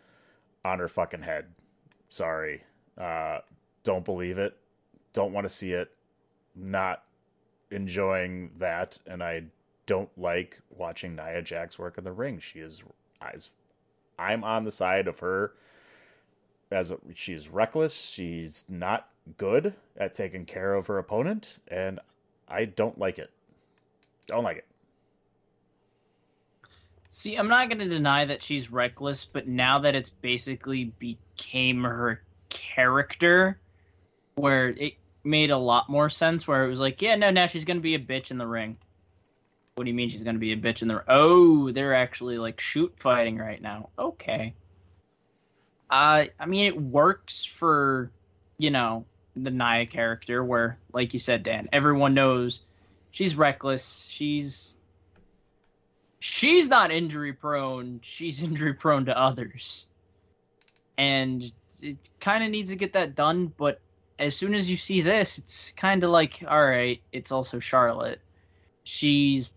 on 0.65 0.79
her 0.79 0.89
fucking 0.89 1.23
head. 1.23 1.47
Sorry. 2.09 2.62
Uh 2.97 3.38
don't 3.83 4.05
believe 4.05 4.38
it. 4.38 4.57
Don't 5.12 5.33
want 5.33 5.47
to 5.47 5.53
see 5.53 5.73
it. 5.73 5.90
Not 6.55 7.05
enjoying 7.71 8.51
that 8.59 8.99
and 9.07 9.23
I 9.23 9.44
don't 9.87 10.11
like 10.18 10.59
watching 10.77 11.16
Nia 11.16 11.42
Jax 11.42 11.79
work 11.79 11.99
in 11.99 12.05
the 12.05 12.12
ring. 12.12 12.38
She 12.38 12.61
is 12.61 12.83
I'm 14.18 14.44
on 14.44 14.64
the 14.64 14.71
side 14.71 15.09
of 15.09 15.18
her 15.21 15.53
as 16.71 16.90
a, 16.90 16.99
she's 17.14 17.49
reckless, 17.49 17.94
she's 17.94 18.64
not 18.68 19.09
good 19.37 19.75
at 19.97 20.14
taking 20.14 20.44
care 20.44 20.75
of 20.75 20.87
her 20.87 20.99
opponent 20.99 21.59
and 21.68 22.01
I 22.49 22.64
don't 22.66 22.99
like 22.99 23.18
it. 23.18 23.31
Don't 24.27 24.44
like 24.44 24.59
it. 24.59 24.66
See, 27.11 27.37
I'm 27.37 27.49
not 27.49 27.68
going 27.68 27.79
to 27.79 27.88
deny 27.88 28.27
that 28.27 28.42
she's 28.42 28.71
reckless, 28.71 29.25
but 29.25 29.49
now 29.49 29.79
that 29.81 29.94
it's 29.94 30.11
basically 30.11 30.92
became 30.99 31.85
her 31.85 32.23
character, 32.51 33.59
where 34.35 34.68
it 34.68 34.94
made 35.25 35.51
a 35.51 35.59
lot 35.59 35.88
more 35.88 36.11
sense, 36.11 36.47
where 36.47 36.64
it 36.64 36.68
was 36.68 36.81
like, 36.81 37.03
yeah, 37.03 37.16
no, 37.16 37.31
now 37.31 37.47
she's 37.47 37.64
going 37.64 37.79
to 37.79 37.83
be 37.83 37.94
a 37.94 37.99
bitch 37.99 38.31
in 38.31 38.38
the 38.38 38.47
ring. 38.47 38.77
What 39.75 39.85
do 39.85 39.90
you 39.90 39.94
mean 39.94 40.09
she's 40.09 40.23
going 40.23 40.37
to 40.37 40.40
be 40.40 40.53
a 40.53 40.57
bitch 40.57 40.83
in 40.83 40.88
the? 40.88 41.05
Oh, 41.07 41.71
they're 41.71 41.94
actually 41.94 42.37
like 42.38 42.61
shoot 42.61 42.92
fighting 42.99 43.38
right 43.38 43.62
now. 43.62 43.90
Okay. 43.99 44.55
Uh, 45.88 46.25
I 46.38 46.47
mean, 46.47 46.66
it 46.66 46.81
works 46.81 47.44
for, 47.44 48.11
you 48.59 48.71
know, 48.71 49.05
the 49.37 49.51
Nia 49.51 49.87
character, 49.87 50.42
where, 50.42 50.79
like 50.92 51.14
you 51.14 51.21
said, 51.21 51.42
Dan, 51.42 51.68
everyone 51.73 52.14
knows 52.14 52.61
she's 53.12 53.37
reckless. 53.37 54.09
She's 54.11 54.78
she's 56.21 56.69
not 56.69 56.91
injury 56.91 57.33
prone. 57.33 58.01
She's 58.03 58.43
injury 58.43 58.75
prone 58.75 59.07
to 59.07 59.19
others, 59.19 59.87
and 60.97 61.51
it 61.81 61.97
kind 62.21 62.45
of 62.45 62.51
needs 62.51 62.71
to 62.71 62.77
get 62.77 62.93
that 62.95 63.15
done. 63.15 63.53
But 63.57 63.81
as 64.19 64.37
soon 64.37 64.55
as 64.55 64.71
you 64.71 64.77
see 64.77 65.01
this, 65.01 65.39
it's 65.39 65.71
kind 65.77 66.03
of 66.03 66.11
like, 66.11 66.43
all 66.47 66.67
right, 66.67 67.01
it's 67.13 67.31
also 67.31 67.59
Charlotte. 67.59 68.21
She's 68.85 69.51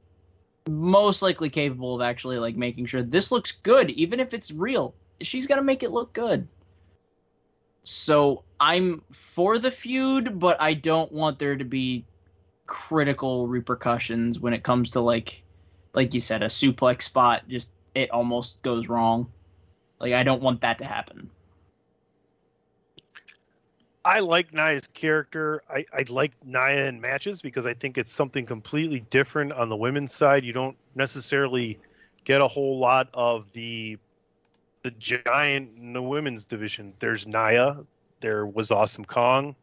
most 0.69 1.21
likely 1.21 1.49
capable 1.49 1.95
of 1.95 2.01
actually 2.01 2.37
like 2.37 2.55
making 2.55 2.85
sure 2.85 3.01
this 3.01 3.31
looks 3.31 3.51
good, 3.51 3.89
even 3.91 4.19
if 4.19 4.33
it's 4.33 4.51
real. 4.51 4.93
She's 5.21 5.47
gonna 5.47 5.63
make 5.63 5.83
it 5.83 5.91
look 5.91 6.13
good. 6.13 6.47
So 7.83 8.43
I'm 8.59 9.01
for 9.11 9.57
the 9.57 9.71
feud, 9.71 10.39
but 10.39 10.61
I 10.61 10.75
don't 10.75 11.11
want 11.11 11.39
there 11.39 11.55
to 11.55 11.63
be 11.63 12.05
critical 12.67 13.47
repercussions 13.47 14.39
when 14.39 14.53
it 14.53 14.63
comes 14.63 14.91
to 14.91 15.01
like 15.01 15.43
like 15.93 16.13
you 16.13 16.19
said, 16.19 16.43
a 16.43 16.47
suplex 16.47 17.03
spot 17.03 17.43
just 17.47 17.69
it 17.93 18.11
almost 18.11 18.61
goes 18.61 18.87
wrong. 18.87 19.31
Like 19.99 20.13
I 20.13 20.23
don't 20.23 20.41
want 20.41 20.61
that 20.61 20.77
to 20.79 20.85
happen. 20.85 21.29
I 24.03 24.19
like 24.19 24.51
Nia's 24.51 24.87
character. 24.93 25.61
I, 25.69 25.85
I 25.93 26.05
like 26.09 26.31
Nia 26.43 26.87
in 26.87 26.99
matches 26.99 27.41
because 27.41 27.67
I 27.67 27.75
think 27.75 27.99
it's 27.99 28.11
something 28.11 28.47
completely 28.47 29.01
different 29.11 29.51
on 29.51 29.69
the 29.69 29.75
women's 29.75 30.13
side. 30.13 30.43
You 30.43 30.53
don't 30.53 30.75
necessarily 30.95 31.77
get 32.23 32.41
a 32.41 32.47
whole 32.47 32.79
lot 32.79 33.09
of 33.13 33.51
the 33.53 33.97
the 34.83 34.91
giant 34.91 35.77
in 35.77 35.93
the 35.93 36.01
women's 36.01 36.43
division. 36.43 36.93
There's 36.99 37.27
Nia. 37.27 37.77
There 38.21 38.47
was 38.47 38.71
Awesome 38.71 39.05
Kong. 39.05 39.55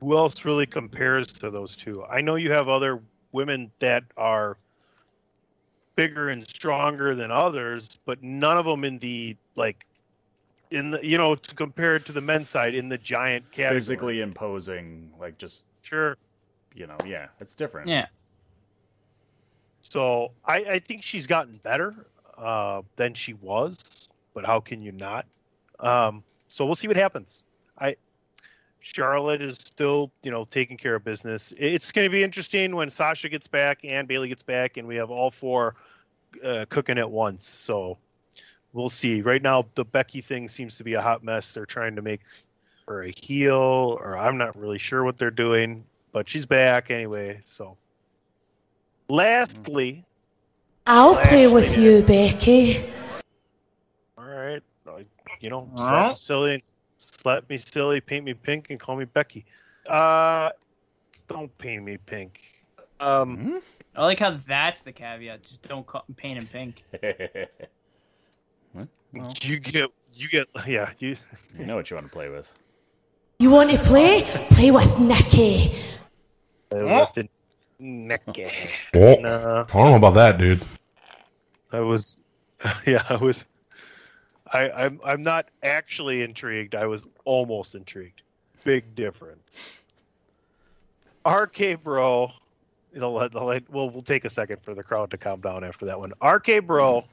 Who 0.00 0.16
else 0.16 0.46
really 0.46 0.66
compares 0.66 1.30
to 1.34 1.50
those 1.50 1.76
two? 1.76 2.04
I 2.04 2.22
know 2.22 2.36
you 2.36 2.50
have 2.52 2.68
other 2.68 3.02
women 3.32 3.70
that 3.80 4.04
are 4.16 4.56
bigger 5.96 6.28
and 6.30 6.46
stronger 6.46 7.14
than 7.14 7.30
others, 7.30 7.98
but 8.04 8.22
none 8.22 8.58
of 8.58 8.64
them 8.64 8.84
in 8.84 8.98
the 8.98 9.36
like 9.56 9.84
in 10.70 10.90
the 10.90 11.04
you 11.06 11.18
know 11.18 11.34
to 11.34 11.54
compare 11.54 11.96
it 11.96 12.06
to 12.06 12.12
the 12.12 12.20
men's 12.20 12.48
side 12.48 12.74
in 12.74 12.88
the 12.88 12.98
giant 12.98 13.50
category. 13.52 13.80
Physically 13.80 14.20
imposing, 14.20 15.10
like 15.18 15.38
just 15.38 15.64
Sure. 15.82 16.16
you 16.74 16.86
know, 16.86 16.96
yeah, 17.06 17.26
it's 17.40 17.54
different. 17.54 17.88
Yeah. 17.88 18.06
So 19.82 20.30
I, 20.46 20.56
I 20.64 20.78
think 20.78 21.02
she's 21.02 21.26
gotten 21.26 21.60
better 21.62 21.94
uh, 22.38 22.80
than 22.96 23.12
she 23.12 23.34
was, 23.34 24.08
but 24.32 24.46
how 24.46 24.60
can 24.60 24.80
you 24.80 24.92
not? 24.92 25.26
Um, 25.78 26.24
so 26.48 26.64
we'll 26.64 26.74
see 26.74 26.88
what 26.88 26.96
happens. 26.96 27.42
I 28.84 28.88
Charlotte 28.92 29.42
is 29.42 29.56
still, 29.58 30.10
you 30.22 30.30
know, 30.30 30.44
taking 30.44 30.76
care 30.76 30.94
of 30.94 31.04
business. 31.04 31.52
It's 31.56 31.90
going 31.90 32.04
to 32.04 32.10
be 32.10 32.22
interesting 32.22 32.74
when 32.76 32.90
Sasha 32.90 33.28
gets 33.28 33.46
back 33.46 33.80
and 33.84 34.06
Bayley 34.06 34.28
gets 34.28 34.42
back, 34.42 34.76
and 34.76 34.86
we 34.86 34.96
have 34.96 35.10
all 35.10 35.30
four 35.30 35.74
uh, 36.44 36.66
cooking 36.68 36.98
at 36.98 37.10
once. 37.10 37.46
So 37.46 37.98
we'll 38.72 38.88
see. 38.88 39.22
Right 39.22 39.42
now, 39.42 39.66
the 39.74 39.84
Becky 39.84 40.20
thing 40.20 40.48
seems 40.48 40.76
to 40.78 40.84
be 40.84 40.94
a 40.94 41.00
hot 41.00 41.24
mess. 41.24 41.52
They're 41.52 41.66
trying 41.66 41.96
to 41.96 42.02
make 42.02 42.20
her 42.86 43.04
a 43.04 43.10
heel, 43.10 43.98
or 44.00 44.18
I'm 44.18 44.36
not 44.36 44.56
really 44.56 44.78
sure 44.78 45.02
what 45.04 45.16
they're 45.16 45.30
doing, 45.30 45.84
but 46.12 46.28
she's 46.28 46.44
back 46.44 46.90
anyway. 46.90 47.40
So, 47.46 47.76
lastly, 49.08 50.04
I'll 50.86 51.16
play 51.16 51.46
with 51.46 51.78
you, 51.78 52.02
Becky. 52.02 52.84
all 54.18 54.26
right, 54.26 54.62
you 55.40 55.50
know, 55.50 55.70
All 55.76 55.88
slap 55.88 56.18
silly, 56.18 56.62
slap 57.04 57.48
me 57.48 57.58
silly, 57.58 58.00
paint 58.00 58.24
me 58.24 58.34
pink, 58.34 58.70
and 58.70 58.78
call 58.80 58.96
me 58.96 59.04
Becky. 59.04 59.44
Uh, 59.88 60.50
don't 61.28 61.56
paint 61.58 61.84
me 61.84 61.96
pink. 61.98 62.40
Um, 63.00 63.36
Hmm? 63.36 63.58
I 63.96 64.02
like 64.04 64.18
how 64.18 64.30
that's 64.46 64.82
the 64.82 64.92
caveat. 64.92 65.42
Just 65.42 65.62
don't 65.62 65.86
call, 65.86 66.04
paint 66.16 66.42
him 66.42 66.48
pink. 66.48 66.82
what? 68.72 68.88
you 69.44 69.58
get, 69.58 69.90
you 70.12 70.28
get, 70.28 70.48
yeah, 70.66 70.90
you. 70.98 71.16
You 71.58 71.66
know 71.66 71.76
what 71.76 71.90
you 71.90 71.96
want 71.96 72.06
to 72.06 72.12
play 72.12 72.28
with. 72.28 72.50
You 73.38 73.50
want 73.50 73.70
to 73.70 73.78
play? 73.78 74.22
Play 74.50 74.70
with 74.70 74.98
Nicky. 74.98 75.74
Uh, 76.72 76.78
with 76.84 77.14
the 77.14 77.28
neck. 77.78 78.22
Oh, 78.94 79.14
No. 79.20 79.64
I 79.68 79.72
don't 79.72 79.90
know 79.90 79.96
about 79.96 80.14
that, 80.14 80.38
dude. 80.38 80.64
I 81.72 81.80
was, 81.80 82.20
yeah, 82.86 83.04
I 83.08 83.16
was. 83.16 83.44
I, 84.52 84.70
I'm 84.70 85.00
I'm 85.04 85.22
not 85.22 85.48
actually 85.62 86.22
intrigued. 86.22 86.74
I 86.74 86.86
was 86.86 87.06
almost 87.24 87.74
intrigued. 87.74 88.22
Big 88.64 88.94
difference. 88.94 89.72
RK 91.26 91.82
Bro, 91.82 92.32
it'll 92.92 93.12
let, 93.14 93.26
it'll 93.34 93.46
let- 93.46 93.68
we'll 93.70 93.90
we'll 93.90 94.02
take 94.02 94.24
a 94.24 94.30
second 94.30 94.62
for 94.62 94.74
the 94.74 94.82
crowd 94.82 95.10
to 95.12 95.16
calm 95.18 95.40
down 95.40 95.64
after 95.64 95.86
that 95.86 95.98
one. 95.98 96.12
RK 96.22 96.66
Bro, 96.66 97.04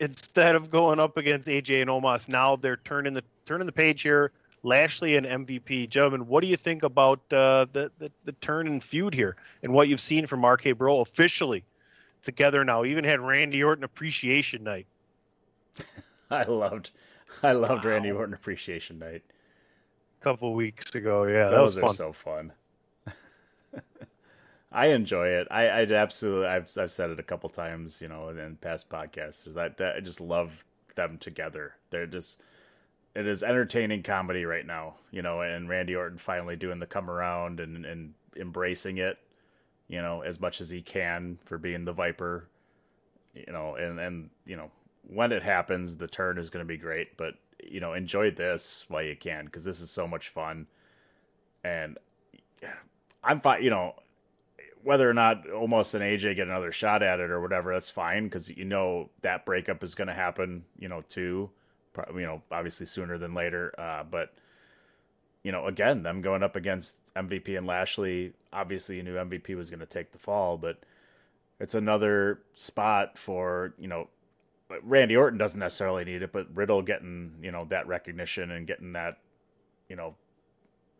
instead 0.00 0.56
of 0.56 0.70
going 0.70 0.98
up 0.98 1.16
against 1.16 1.46
AJ 1.48 1.82
and 1.82 1.90
Omos, 1.90 2.28
now 2.28 2.56
they're 2.56 2.78
turning 2.78 3.12
the 3.14 3.22
turning 3.46 3.66
the 3.66 3.72
page 3.72 4.02
here. 4.02 4.32
Lashley 4.66 5.16
and 5.16 5.26
MVP, 5.26 5.90
gentlemen, 5.90 6.26
what 6.26 6.40
do 6.40 6.46
you 6.46 6.56
think 6.56 6.84
about 6.84 7.20
uh, 7.30 7.66
the, 7.72 7.92
the 7.98 8.10
the 8.24 8.32
turn 8.32 8.66
and 8.66 8.82
feud 8.82 9.12
here, 9.14 9.36
and 9.62 9.72
what 9.72 9.88
you've 9.88 10.00
seen 10.00 10.26
from 10.26 10.44
RK 10.44 10.78
Bro 10.78 11.00
officially 11.00 11.62
together 12.22 12.64
now? 12.64 12.82
Even 12.84 13.04
had 13.04 13.20
Randy 13.20 13.62
Orton 13.62 13.84
appreciation 13.84 14.64
night. 14.64 14.86
I 16.30 16.44
loved, 16.44 16.90
I 17.42 17.52
loved 17.52 17.84
Randy 17.84 18.10
Orton 18.10 18.34
Appreciation 18.34 18.98
Night. 18.98 19.22
a 20.20 20.24
couple 20.24 20.54
weeks 20.54 20.94
ago. 20.94 21.24
Yeah, 21.24 21.50
that 21.50 21.60
was 21.60 21.74
Those 21.74 21.82
fun. 21.82 21.90
are 21.90 21.94
so 21.94 22.12
fun. 22.12 22.52
I 24.72 24.86
enjoy 24.88 25.28
it. 25.28 25.46
I, 25.50 25.66
I 25.68 25.82
absolutely. 25.82 26.46
I've 26.48 26.70
I've 26.78 26.90
said 26.90 27.10
it 27.10 27.20
a 27.20 27.24
couple 27.24 27.48
times, 27.48 28.00
you 28.02 28.08
know, 28.08 28.28
in 28.30 28.56
past 28.56 28.88
podcasts. 28.88 29.46
Is 29.46 29.54
that, 29.54 29.76
that 29.78 29.96
I 29.96 30.00
just 30.00 30.20
love 30.20 30.64
them 30.96 31.18
together. 31.18 31.74
They're 31.90 32.06
just. 32.06 32.40
It 33.14 33.28
is 33.28 33.44
entertaining 33.44 34.02
comedy 34.02 34.44
right 34.44 34.66
now, 34.66 34.94
you 35.12 35.22
know, 35.22 35.42
and 35.42 35.68
Randy 35.68 35.94
Orton 35.94 36.18
finally 36.18 36.56
doing 36.56 36.80
the 36.80 36.86
come 36.86 37.08
around 37.08 37.60
and 37.60 37.86
and 37.86 38.14
embracing 38.36 38.98
it, 38.98 39.18
you 39.86 40.02
know, 40.02 40.22
as 40.22 40.40
much 40.40 40.60
as 40.60 40.68
he 40.68 40.82
can 40.82 41.38
for 41.44 41.56
being 41.56 41.84
the 41.84 41.92
Viper, 41.92 42.48
you 43.32 43.52
know, 43.52 43.76
and 43.76 44.00
and 44.00 44.30
you 44.44 44.56
know 44.56 44.72
when 45.08 45.32
it 45.32 45.42
happens, 45.42 45.96
the 45.96 46.06
turn 46.06 46.38
is 46.38 46.50
going 46.50 46.64
to 46.64 46.68
be 46.68 46.76
great. 46.76 47.16
But 47.16 47.34
you 47.62 47.80
know, 47.80 47.92
enjoy 47.94 48.30
this 48.30 48.84
while 48.88 49.02
you 49.02 49.16
can 49.16 49.46
because 49.46 49.64
this 49.64 49.80
is 49.80 49.90
so 49.90 50.06
much 50.06 50.28
fun, 50.28 50.66
and 51.62 51.98
I'm 53.22 53.40
fine. 53.40 53.62
You 53.62 53.70
know, 53.70 53.94
whether 54.82 55.08
or 55.08 55.14
not 55.14 55.46
Omos 55.46 55.94
and 55.94 56.02
AJ 56.02 56.36
get 56.36 56.46
another 56.46 56.72
shot 56.72 57.02
at 57.02 57.20
it 57.20 57.30
or 57.30 57.40
whatever, 57.40 57.72
that's 57.72 57.90
fine 57.90 58.24
because 58.24 58.50
you 58.50 58.64
know 58.64 59.10
that 59.22 59.46
breakup 59.46 59.82
is 59.82 59.94
going 59.94 60.08
to 60.08 60.14
happen. 60.14 60.64
You 60.78 60.88
know, 60.88 61.02
too. 61.08 61.50
You 62.12 62.22
know, 62.22 62.42
obviously 62.50 62.86
sooner 62.86 63.18
than 63.18 63.34
later. 63.34 63.72
Uh, 63.78 64.02
but 64.02 64.34
you 65.44 65.52
know, 65.52 65.66
again, 65.66 66.02
them 66.02 66.22
going 66.22 66.42
up 66.42 66.56
against 66.56 67.14
MVP 67.14 67.56
and 67.56 67.66
Lashley. 67.66 68.32
Obviously, 68.52 68.96
you 68.96 69.02
knew 69.02 69.14
MVP 69.14 69.56
was 69.56 69.70
going 69.70 69.80
to 69.80 69.86
take 69.86 70.10
the 70.10 70.18
fall, 70.18 70.56
but 70.56 70.78
it's 71.60 71.74
another 71.74 72.40
spot 72.54 73.16
for 73.16 73.74
you 73.78 73.86
know 73.86 74.08
Randy 74.82 75.16
Orton 75.16 75.38
doesn't 75.38 75.60
necessarily 75.60 76.04
need 76.04 76.22
it, 76.22 76.32
but 76.32 76.46
Riddle 76.54 76.82
getting 76.82 77.34
you 77.42 77.52
know 77.52 77.66
that 77.66 77.86
recognition 77.86 78.50
and 78.50 78.66
getting 78.66 78.92
that 78.92 79.18
you 79.88 79.96
know 79.96 80.14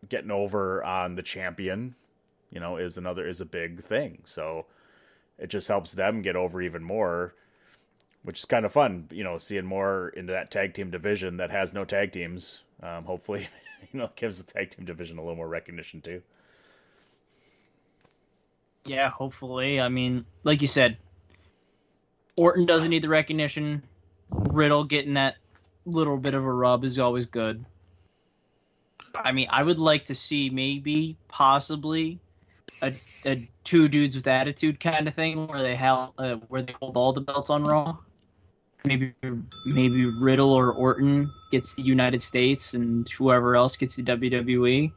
getting 0.08 0.30
over 0.30 0.84
on 0.84 1.14
the 1.14 1.22
champion, 1.22 1.94
you 2.50 2.60
know, 2.60 2.76
is 2.76 2.98
another 2.98 3.26
is 3.26 3.40
a 3.40 3.46
big 3.46 3.82
thing. 3.82 4.18
So 4.24 4.66
it 5.38 5.48
just 5.48 5.68
helps 5.68 5.92
them 5.92 6.22
get 6.22 6.36
over 6.36 6.60
even 6.62 6.82
more, 6.82 7.34
which 8.22 8.40
is 8.40 8.44
kind 8.44 8.64
of 8.64 8.72
fun. 8.72 9.08
You 9.10 9.24
know, 9.24 9.38
seeing 9.38 9.64
more 9.64 10.10
into 10.10 10.32
that 10.32 10.50
tag 10.50 10.74
team 10.74 10.90
division 10.90 11.38
that 11.38 11.50
has 11.50 11.72
no 11.72 11.84
tag 11.84 12.12
teams. 12.12 12.62
Um, 12.82 13.04
hopefully, 13.04 13.48
you 13.92 13.98
know, 13.98 14.10
gives 14.16 14.42
the 14.42 14.52
tag 14.52 14.70
team 14.70 14.84
division 14.84 15.18
a 15.18 15.20
little 15.22 15.36
more 15.36 15.48
recognition 15.48 16.00
too. 16.00 16.22
Yeah, 18.86 19.08
hopefully. 19.08 19.80
I 19.80 19.88
mean, 19.88 20.26
like 20.42 20.60
you 20.60 20.68
said, 20.68 20.98
Orton 22.36 22.66
doesn't 22.66 22.90
need 22.90 23.02
the 23.02 23.08
recognition. 23.08 23.82
Riddle 24.30 24.84
getting 24.84 25.14
that 25.14 25.36
little 25.86 26.16
bit 26.16 26.34
of 26.34 26.44
a 26.44 26.52
rub 26.52 26.84
is 26.84 26.98
always 26.98 27.26
good. 27.26 27.64
I 29.14 29.32
mean, 29.32 29.48
I 29.50 29.62
would 29.62 29.78
like 29.78 30.06
to 30.06 30.14
see 30.14 30.50
maybe, 30.50 31.16
possibly, 31.28 32.18
a, 32.82 32.92
a 33.24 33.48
two 33.62 33.88
dudes 33.88 34.16
with 34.16 34.26
attitude 34.26 34.80
kind 34.80 35.06
of 35.06 35.14
thing 35.14 35.46
where 35.46 35.62
they 35.62 35.76
have 35.76 36.10
uh, 36.18 36.36
where 36.48 36.62
they 36.62 36.74
hold 36.80 36.96
all 36.96 37.12
the 37.12 37.20
belts 37.20 37.50
on 37.50 37.64
Raw. 37.64 37.96
Maybe 38.84 39.14
maybe 39.64 40.06
Riddle 40.20 40.52
or 40.52 40.72
Orton 40.72 41.30
gets 41.50 41.74
the 41.74 41.82
United 41.82 42.22
States 42.22 42.74
and 42.74 43.08
whoever 43.08 43.56
else 43.56 43.76
gets 43.76 43.96
the 43.96 44.02
WWE. 44.02 44.92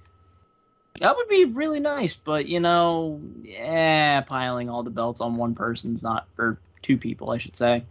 That 0.99 1.15
would 1.15 1.29
be 1.29 1.45
really 1.45 1.79
nice, 1.79 2.15
but 2.15 2.47
you 2.47 2.59
know, 2.59 3.21
yeah, 3.43 4.21
piling 4.21 4.69
all 4.69 4.81
the 4.81 4.89
belts 4.89 5.21
on 5.21 5.37
one 5.37 5.53
person's 5.53 6.01
not, 6.01 6.27
or 6.39 6.59
two 6.81 6.97
people, 6.97 7.31
I 7.31 7.37
should 7.37 7.55
say. 7.55 7.83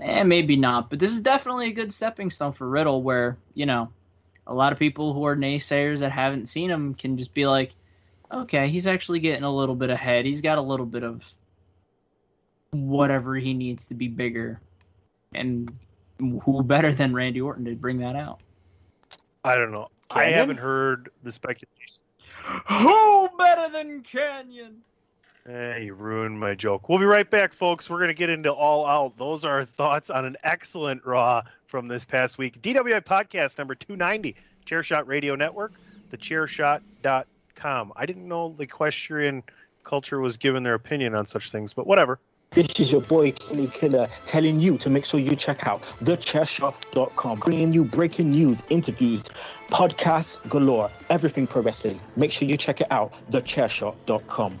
Eh, 0.00 0.22
maybe 0.22 0.56
not, 0.56 0.90
but 0.90 0.98
this 0.98 1.12
is 1.12 1.20
definitely 1.20 1.68
a 1.68 1.72
good 1.72 1.92
stepping 1.92 2.30
stone 2.30 2.52
for 2.52 2.68
Riddle, 2.68 3.02
where 3.02 3.36
you 3.54 3.66
know, 3.66 3.90
a 4.46 4.54
lot 4.54 4.72
of 4.72 4.78
people 4.78 5.12
who 5.12 5.24
are 5.26 5.36
naysayers 5.36 6.00
that 6.00 6.12
haven't 6.12 6.48
seen 6.48 6.70
him 6.70 6.94
can 6.94 7.18
just 7.18 7.34
be 7.34 7.46
like, 7.46 7.74
okay, 8.30 8.68
he's 8.68 8.86
actually 8.86 9.20
getting 9.20 9.44
a 9.44 9.54
little 9.54 9.74
bit 9.74 9.90
ahead. 9.90 10.24
He's 10.24 10.40
got 10.40 10.58
a 10.58 10.62
little 10.62 10.86
bit 10.86 11.02
of 11.02 11.22
whatever 12.70 13.34
he 13.34 13.54
needs 13.54 13.86
to 13.86 13.94
be 13.94 14.08
bigger, 14.08 14.60
and 15.34 15.72
who 16.18 16.62
better 16.62 16.92
than 16.92 17.14
Randy 17.14 17.40
Orton 17.40 17.64
to 17.64 17.74
bring 17.74 17.98
that 17.98 18.16
out? 18.16 18.40
I 19.44 19.56
don't 19.56 19.72
know. 19.72 19.88
I 20.10 20.24
haven't 20.24 20.58
heard 20.58 21.10
the 21.22 21.32
speculation. 21.32 22.02
Who 22.68 23.28
better 23.36 23.70
than 23.70 24.02
Canyon? 24.02 24.78
Eh, 25.46 25.78
you 25.78 25.94
ruined 25.94 26.38
my 26.38 26.54
joke. 26.54 26.88
We'll 26.88 26.98
be 26.98 27.04
right 27.04 27.28
back, 27.28 27.52
folks. 27.52 27.88
We're 27.88 27.98
going 27.98 28.08
to 28.08 28.14
get 28.14 28.28
into 28.28 28.52
All 28.52 28.84
Out. 28.84 29.16
Those 29.16 29.44
are 29.44 29.58
our 29.58 29.64
thoughts 29.64 30.10
on 30.10 30.24
an 30.24 30.36
excellent 30.44 31.04
Raw 31.06 31.42
from 31.66 31.88
this 31.88 32.04
past 32.04 32.38
week. 32.38 32.60
DWI 32.60 33.02
Podcast 33.02 33.56
number 33.58 33.74
290, 33.74 34.36
Chairshot 34.66 35.06
Radio 35.06 35.34
Network, 35.36 35.72
thechairshot.com. 36.12 37.92
I 37.96 38.06
didn't 38.06 38.28
know 38.28 38.54
the 38.56 38.64
equestrian 38.64 39.42
culture 39.84 40.20
was 40.20 40.36
giving 40.36 40.62
their 40.62 40.74
opinion 40.74 41.14
on 41.14 41.26
such 41.26 41.50
things, 41.50 41.72
but 41.72 41.86
whatever. 41.86 42.18
This 42.50 42.80
is 42.80 42.90
your 42.90 43.02
boy 43.02 43.32
Kenny 43.32 43.66
Killer 43.66 44.08
telling 44.24 44.58
you 44.58 44.78
to 44.78 44.88
make 44.88 45.04
sure 45.04 45.20
you 45.20 45.36
check 45.36 45.66
out 45.66 45.82
thechairshot.com, 46.02 47.40
bringing 47.40 47.74
you 47.74 47.84
breaking 47.84 48.30
news, 48.30 48.62
interviews, 48.70 49.24
podcasts 49.68 50.38
galore, 50.48 50.90
everything 51.10 51.46
pro 51.46 51.62
wrestling. 51.62 52.00
Make 52.16 52.32
sure 52.32 52.48
you 52.48 52.56
check 52.56 52.80
it 52.80 52.86
out, 52.90 53.12
thechairshot.com. 53.30 54.60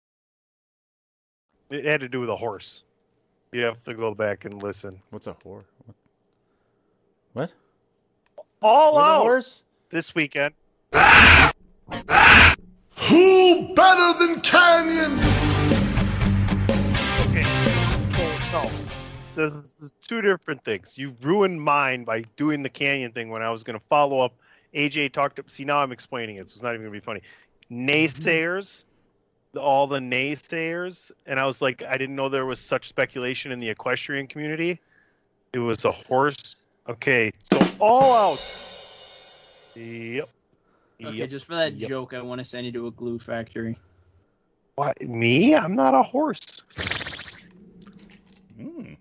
It 1.71 1.85
had 1.85 2.01
to 2.01 2.09
do 2.09 2.19
with 2.19 2.29
a 2.29 2.35
horse. 2.35 2.83
You 3.53 3.61
have 3.61 3.81
to 3.85 3.93
go 3.93 4.13
back 4.13 4.43
and 4.43 4.61
listen. 4.61 5.01
What's 5.09 5.27
a 5.27 5.35
horse? 5.41 5.65
What? 7.31 7.53
All 8.61 8.95
What's 8.95 9.07
a 9.07 9.09
out 9.09 9.21
horse? 9.21 9.63
this 9.89 10.13
weekend. 10.13 10.53
Who 13.07 13.73
better 13.73 14.19
than 14.19 14.41
Canyon? 14.41 15.13
Okay. 17.21 17.45
So, 18.51 18.61
no. 18.63 18.69
This 19.35 19.53
is 19.81 19.93
two 20.05 20.21
different 20.21 20.65
things. 20.65 20.97
You 20.97 21.15
ruined 21.21 21.61
mine 21.61 22.03
by 22.03 22.25
doing 22.35 22.63
the 22.63 22.69
canyon 22.69 23.13
thing 23.13 23.29
when 23.29 23.41
I 23.41 23.49
was 23.49 23.63
going 23.63 23.79
to 23.79 23.85
follow 23.89 24.19
up. 24.19 24.33
AJ 24.75 25.13
talked. 25.13 25.39
Up. 25.39 25.49
See, 25.49 25.63
now 25.63 25.77
I'm 25.77 25.93
explaining 25.93 26.35
it, 26.35 26.49
so 26.49 26.55
it's 26.55 26.61
not 26.61 26.73
even 26.73 26.81
going 26.81 26.93
to 26.93 26.99
be 26.99 27.05
funny. 27.05 27.21
Mm-hmm. 27.71 27.89
Naysayers, 27.89 28.83
all 29.55 29.87
the 29.87 29.99
naysayers, 29.99 31.11
and 31.25 31.39
I 31.39 31.45
was 31.45 31.61
like, 31.61 31.83
I 31.83 31.97
didn't 31.97 32.15
know 32.15 32.29
there 32.29 32.45
was 32.45 32.59
such 32.59 32.87
speculation 32.87 33.51
in 33.51 33.59
the 33.59 33.69
equestrian 33.69 34.27
community. 34.27 34.79
It 35.53 35.59
was 35.59 35.85
a 35.85 35.91
horse. 35.91 36.55
Okay, 36.89 37.31
so 37.51 37.61
all 37.79 38.13
out. 38.13 38.39
Yep. 39.75 40.29
Okay, 41.03 41.17
Yep. 41.17 41.29
just 41.29 41.45
for 41.45 41.55
that 41.55 41.73
Yep. 41.73 41.89
joke, 41.89 42.13
I 42.13 42.21
want 42.21 42.39
to 42.39 42.45
send 42.45 42.65
you 42.65 42.71
to 42.73 42.87
a 42.87 42.91
glue 42.91 43.19
factory. 43.19 43.77
What? 44.75 45.01
Me? 45.01 45.55
I'm 45.55 45.75
not 45.75 45.93
a 45.93 46.03
horse. 46.03 46.39
Hmm. 48.55 48.93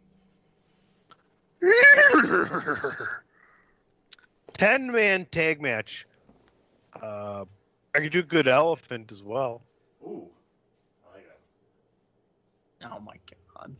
Ten 4.55 4.91
man 4.91 5.27
tag 5.27 5.61
match. 5.61 6.07
Uh, 7.01 7.45
I 7.95 7.99
could 8.01 8.13
do 8.13 8.23
good 8.23 8.49
elephant 8.49 9.13
as 9.13 9.23
well. 9.23 9.63
Ooh. 10.03 10.29
Oh 12.85 13.01
my 13.01 13.17
god. 13.55 13.77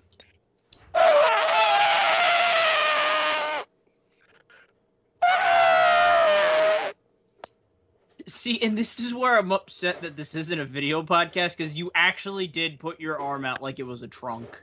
See, 8.27 8.61
and 8.63 8.77
this 8.77 9.01
is 9.01 9.13
where 9.13 9.39
I'm 9.39 9.53
upset 9.53 10.03
that 10.03 10.17
this 10.17 10.35
isn't 10.35 10.59
a 10.59 10.65
video 10.65 11.03
podcast 11.03 11.57
because 11.57 11.75
you 11.75 11.91
actually 11.95 12.47
did 12.47 12.79
put 12.79 13.01
your 13.01 13.21
arm 13.21 13.45
out 13.45 13.61
like 13.61 13.79
it 13.79 13.83
was 13.85 14.03
a 14.03 14.09
trunk. 14.09 14.59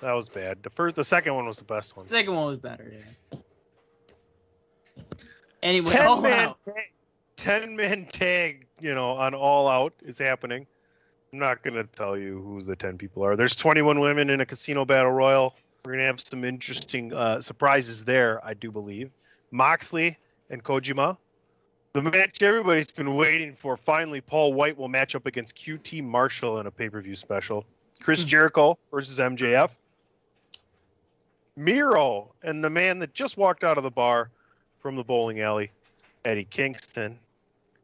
That 0.00 0.12
was 0.12 0.28
bad. 0.28 0.62
The 0.62 0.70
first, 0.70 0.94
the 0.96 1.04
second 1.04 1.34
one 1.34 1.46
was 1.46 1.58
the 1.58 1.64
best 1.64 1.96
one. 1.96 2.06
The 2.06 2.10
second 2.10 2.34
one 2.34 2.46
was 2.46 2.58
better, 2.58 2.92
yeah. 2.92 3.38
Anyway, 5.60 5.90
Ten 5.90 6.06
all 6.06 6.22
man, 6.22 6.54
tag, 6.64 6.92
ten 7.36 7.74
man 7.76 8.06
tag. 8.06 8.67
You 8.80 8.94
know, 8.94 9.12
on 9.12 9.34
all 9.34 9.68
out 9.68 9.92
is 10.04 10.18
happening. 10.18 10.66
I'm 11.32 11.38
not 11.38 11.62
gonna 11.62 11.84
tell 11.84 12.16
you 12.16 12.40
who 12.40 12.62
the 12.62 12.76
ten 12.76 12.96
people 12.96 13.24
are. 13.24 13.36
There's 13.36 13.54
21 13.54 14.00
women 14.00 14.30
in 14.30 14.40
a 14.40 14.46
casino 14.46 14.84
battle 14.84 15.10
royal. 15.10 15.54
We're 15.84 15.92
gonna 15.92 16.04
have 16.04 16.20
some 16.20 16.44
interesting 16.44 17.12
uh, 17.12 17.40
surprises 17.40 18.04
there, 18.04 18.44
I 18.44 18.54
do 18.54 18.70
believe. 18.70 19.10
Moxley 19.50 20.16
and 20.50 20.62
Kojima. 20.62 21.16
The 21.94 22.02
match 22.02 22.42
everybody's 22.42 22.90
been 22.90 23.14
waiting 23.16 23.56
for. 23.56 23.76
Finally, 23.76 24.20
Paul 24.20 24.52
Wight 24.52 24.76
will 24.76 24.88
match 24.88 25.14
up 25.14 25.26
against 25.26 25.56
QT 25.56 26.02
Marshall 26.04 26.60
in 26.60 26.66
a 26.66 26.70
pay 26.70 26.88
per 26.88 27.00
view 27.00 27.16
special. 27.16 27.64
Chris 28.00 28.24
Jericho 28.24 28.78
versus 28.90 29.18
MJF. 29.18 29.70
Miro 31.56 32.32
and 32.44 32.62
the 32.62 32.70
man 32.70 33.00
that 33.00 33.12
just 33.14 33.36
walked 33.36 33.64
out 33.64 33.76
of 33.76 33.84
the 33.84 33.90
bar 33.90 34.30
from 34.78 34.94
the 34.94 35.02
bowling 35.02 35.40
alley, 35.40 35.72
Eddie 36.24 36.44
Kingston, 36.44 37.18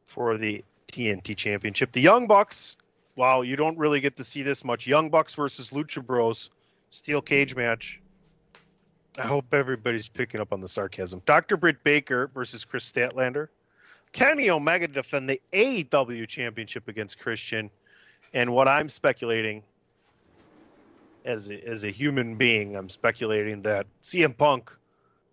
for 0.05 0.39
the 0.39 0.63
TNT 0.95 1.37
Championship. 1.37 1.91
The 1.93 2.01
Young 2.01 2.27
Bucks. 2.27 2.77
Wow, 3.17 3.43
you 3.43 3.57
don't 3.57 3.77
really 3.77 4.01
get 4.01 4.17
to 4.17 4.25
see 4.25 4.43
this 4.43 4.65
much. 4.65 4.87
Young 4.87 5.11
Bucks 5.11 5.35
versus 5.35 5.71
Lucha 5.71 6.05
Bros. 6.05 6.51
Steel 6.91 7.21
cage 7.21 7.57
match. 7.57 8.01
I 9.19 9.23
hope 9.23 9.53
everybody's 9.53 10.09
picking 10.09 10.41
up 10.41 10.53
on 10.53 10.61
the 10.61 10.69
sarcasm. 10.69 11.23
Dr. 11.27 11.57
Britt 11.57 11.83
Baker 11.83 12.29
versus 12.29 12.65
Kris 12.65 12.91
Statlander. 12.91 13.49
Kenny 14.13 14.51
Omega 14.51 14.87
to 14.87 14.93
defend 14.93 15.29
the 15.29 15.41
AEW 15.53 16.29
Championship 16.29 16.87
against 16.87 17.19
Christian. 17.19 17.71
And 18.33 18.53
what 18.53 18.69
I'm 18.69 18.89
speculating, 18.89 19.63
as 21.25 21.51
a, 21.51 21.69
as 21.69 21.83
a 21.83 21.91
human 21.91 22.37
being, 22.37 22.77
I'm 22.77 22.89
speculating 22.89 23.63
that 23.63 23.87
CM 24.05 24.37
Punk 24.37 24.71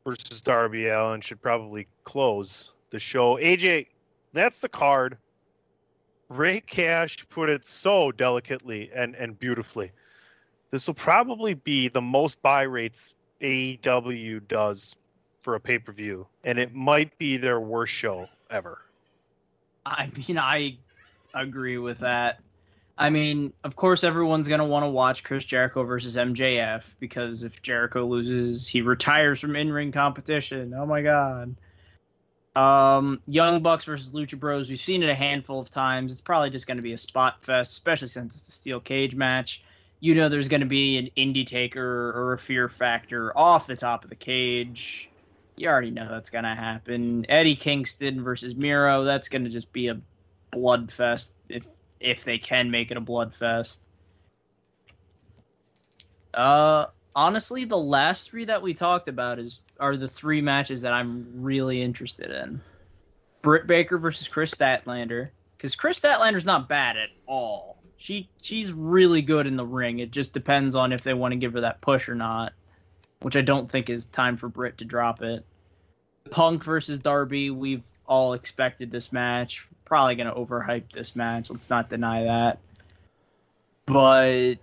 versus 0.04 0.42
Darby 0.42 0.88
Allin 0.88 1.22
should 1.22 1.42
probably 1.42 1.88
close 2.04 2.72
the 2.90 3.00
show. 3.00 3.38
AJ, 3.38 3.88
that's 4.34 4.60
the 4.60 4.70
card. 4.70 5.18
Ray 6.32 6.62
Cash 6.62 7.26
put 7.30 7.50
it 7.50 7.66
so 7.66 8.12
delicately 8.12 8.90
and, 8.96 9.16
and 9.16 9.38
beautifully. 9.38 9.92
This 10.70 10.88
will 10.88 10.94
probably 10.94 11.54
be 11.54 11.90
the 11.90 12.02
most 12.02 12.42
buy 12.42 12.62
rates 12.62 13.14
AEW 13.42 14.48
does 14.48 14.96
for 15.42 15.56
a 15.56 15.60
pay 15.60 15.78
per 15.78 15.92
view, 15.92 16.26
and 16.46 16.58
it 16.58 16.74
might 16.74 17.18
be 17.18 17.36
their 17.36 17.60
worst 17.60 17.92
show 17.92 18.28
ever. 18.50 18.80
I 19.86 20.10
mean, 20.16 20.38
I 20.38 20.78
agree 21.34 21.78
with 21.78 22.00
that. 22.00 22.40
I 22.98 23.10
mean, 23.10 23.52
of 23.64 23.76
course, 23.76 24.04
everyone's 24.04 24.48
going 24.48 24.60
to 24.60 24.66
want 24.66 24.84
to 24.84 24.90
watch 24.90 25.24
Chris 25.24 25.44
Jericho 25.44 25.84
versus 25.84 26.16
MJF 26.16 26.84
because 27.00 27.44
if 27.44 27.62
Jericho 27.62 28.06
loses, 28.06 28.68
he 28.68 28.82
retires 28.82 29.40
from 29.40 29.56
in 29.56 29.72
ring 29.72 29.92
competition. 29.92 30.74
Oh 30.78 30.86
my 30.86 31.02
God. 31.02 31.56
Um, 32.56 33.22
Young 33.28 33.62
Bucks 33.62 33.86
versus 33.86 34.12
Lucha 34.12 34.38
Bros. 34.38 34.70
We've 34.70 34.80
seen 34.80 35.04
it 35.04 35.10
a 35.10 35.16
handful 35.16 35.60
of 35.60 35.70
times. 35.70 36.12
It's 36.12 36.22
probably 36.22 36.50
just 36.50 36.68
going 36.68 36.78
to 36.78 36.84
be 36.84 36.94
a 36.94 36.98
spot 36.98 37.44
fest, 37.44 37.72
especially 37.72 38.10
since 38.10 38.36
it's 38.36 38.48
a 38.48 38.52
steel 38.52 38.80
cage 38.80 39.16
match. 39.16 39.64
You 40.02 40.16
know, 40.16 40.30
there's 40.30 40.48
going 40.48 40.62
to 40.62 40.68
be 40.68 40.98
an 40.98 41.10
indie 41.16 41.46
taker 41.46 42.12
or 42.12 42.34
a 42.34 42.38
fear 42.38 42.68
factor 42.68 43.38
off 43.38 43.68
the 43.68 43.76
top 43.76 44.04
of 44.04 44.10
the 44.10 44.16
cage. 44.16 45.10
You 45.56 45.70
already 45.70 45.92
know 45.92 46.10
that's 46.10 46.30
going 46.30 46.44
to 46.44 46.56
happen. 46.56 47.26
Eddie 47.30 47.56
Kingston 47.56 48.24
versus 48.24 48.56
Miro. 48.56 49.04
That's 49.04 49.30
going 49.30 49.44
to 49.44 49.50
just 49.50 49.72
be 49.72 49.88
a 49.88 50.02
blood 50.52 50.92
fest 50.92 51.32
if 51.48 51.64
if 52.00 52.24
they 52.24 52.38
can 52.38 52.72
make 52.72 52.92
it 52.92 52.98
a 52.98 53.02
blood 53.02 53.36
fest. 53.36 53.82
Uh, 56.34 56.86
honestly, 57.16 57.66
the 57.66 57.78
last 57.78 58.30
three 58.30 58.46
that 58.46 58.62
we 58.62 58.74
talked 58.74 59.08
about 59.08 59.40
is 59.40 59.62
are 59.80 59.98
the 59.98 60.08
three 60.08 60.42
matches 60.42 60.82
that 60.82 60.94
I'm 60.94 61.28
really 61.36 61.82
interested 61.82 62.32
in. 62.32 62.62
Britt 63.42 63.68
Baker 63.68 63.98
versus 63.98 64.28
Kris 64.28 64.54
Statlander, 64.54 65.30
because 65.58 65.76
Kris 65.76 66.00
Statlander's 66.00 66.46
not 66.46 66.70
bad 66.70 66.98
at 66.98 67.10
all. 67.26 67.78
She 67.98 68.30
she's 68.42 68.72
really 68.72 69.22
good 69.22 69.48
in 69.48 69.56
the 69.56 69.66
ring. 69.66 70.00
It 70.00 70.12
just 70.12 70.34
depends 70.34 70.76
on 70.76 70.92
if 70.92 71.02
they 71.02 71.14
want 71.14 71.34
to 71.34 71.38
give 71.38 71.54
her 71.54 71.62
that 71.62 71.82
push 71.82 72.10
or 72.10 72.16
not, 72.16 72.54
which 73.22 73.36
I 73.36 73.42
don't 73.42 73.70
think 73.70 73.90
is 73.90 74.06
time 74.06 74.38
for 74.38 74.48
Britt 74.48 74.80
to 74.80 74.86
drop 74.86 75.22
it. 75.22 75.46
Punk 76.30 76.64
versus 76.64 77.00
Darby, 77.00 77.50
we've 77.50 77.84
all 78.08 78.34
expected 78.34 78.92
this 78.92 79.12
match. 79.12 79.68
Probably 79.86 80.16
gonna 80.16 80.34
overhype 80.34 80.92
this 80.92 81.16
match. 81.16 81.50
Let's 81.50 81.70
not 81.70 81.90
deny 81.90 82.24
that. 82.24 82.60
But 83.86 84.56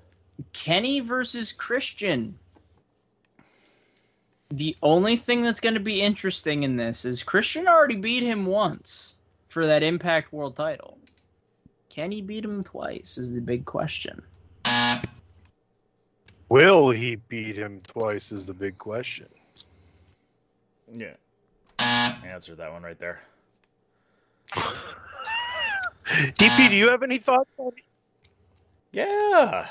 Kenny 0.53 1.01
versus 1.01 1.53
Christian. 1.53 2.38
The 4.51 4.77
only 4.83 5.16
thing 5.16 5.42
that's 5.42 5.61
going 5.61 5.74
to 5.74 5.81
be 5.81 6.01
interesting 6.01 6.62
in 6.62 6.77
this 6.77 7.05
is 7.05 7.22
Christian 7.22 7.68
already 7.68 7.96
beat 7.96 8.22
him 8.22 8.47
once 8.47 9.18
for 9.49 9.66
that 9.66 9.82
Impact 9.82 10.32
World 10.32 10.57
title. 10.57 10.99
Can 11.91 12.11
he 12.11 12.22
beat 12.22 12.45
him 12.45 12.62
twice? 12.64 13.18
Is 13.18 13.32
the 13.32 13.41
big 13.41 13.64
question. 13.64 14.22
Will 16.49 16.91
he 16.91 17.16
beat 17.16 17.57
him 17.57 17.82
twice? 17.86 18.32
Is 18.32 18.47
the 18.47 18.55
big 18.55 18.78
question. 18.78 19.28
Yeah. 20.93 21.14
Answer 21.78 22.55
that 22.55 22.72
one 22.72 22.82
right 22.82 22.99
there. 22.99 23.20
DP, 26.07 26.70
do 26.70 26.76
you 26.76 26.89
have 26.89 27.03
any 27.03 27.18
thoughts 27.18 27.51
on 27.59 27.72
it? 27.76 27.84
Yeah. 28.93 29.66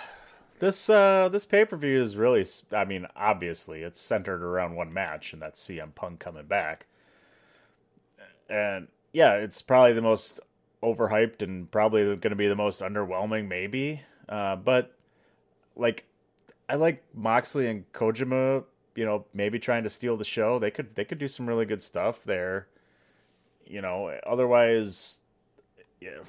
This 0.59 0.89
uh 0.89 1.29
this 1.29 1.45
pay-per-view 1.45 2.01
is 2.01 2.15
really 2.15 2.45
I 2.71 2.85
mean, 2.85 3.07
obviously 3.15 3.81
it's 3.83 3.99
centered 4.01 4.43
around 4.43 4.75
one 4.75 4.93
match 4.93 5.33
and 5.33 5.41
that's 5.41 5.65
CM 5.65 5.93
Punk 5.95 6.19
coming 6.19 6.45
back. 6.47 6.85
And 8.49 8.87
yeah, 9.13 9.35
it's 9.35 9.61
probably 9.61 9.93
the 9.93 10.01
most 10.01 10.39
overhyped 10.83 11.41
and 11.41 11.69
probably 11.71 12.03
going 12.03 12.29
to 12.31 12.35
be 12.35 12.47
the 12.47 12.55
most 12.55 12.81
underwhelming 12.81 13.47
maybe. 13.47 14.01
Uh 14.29 14.55
but 14.55 14.95
like 15.75 16.05
I 16.69 16.75
like 16.75 17.03
Moxley 17.13 17.67
and 17.69 17.91
Kojima, 17.93 18.63
you 18.95 19.05
know, 19.05 19.25
maybe 19.33 19.59
trying 19.59 19.83
to 19.83 19.89
steal 19.89 20.17
the 20.17 20.25
show. 20.25 20.59
They 20.59 20.71
could 20.71 20.95
they 20.95 21.05
could 21.05 21.19
do 21.19 21.27
some 21.27 21.47
really 21.47 21.65
good 21.65 21.81
stuff 21.81 22.23
there. 22.25 22.67
you 23.65 23.81
know, 23.81 24.17
otherwise, 24.25 25.21
yeah, 26.01 26.19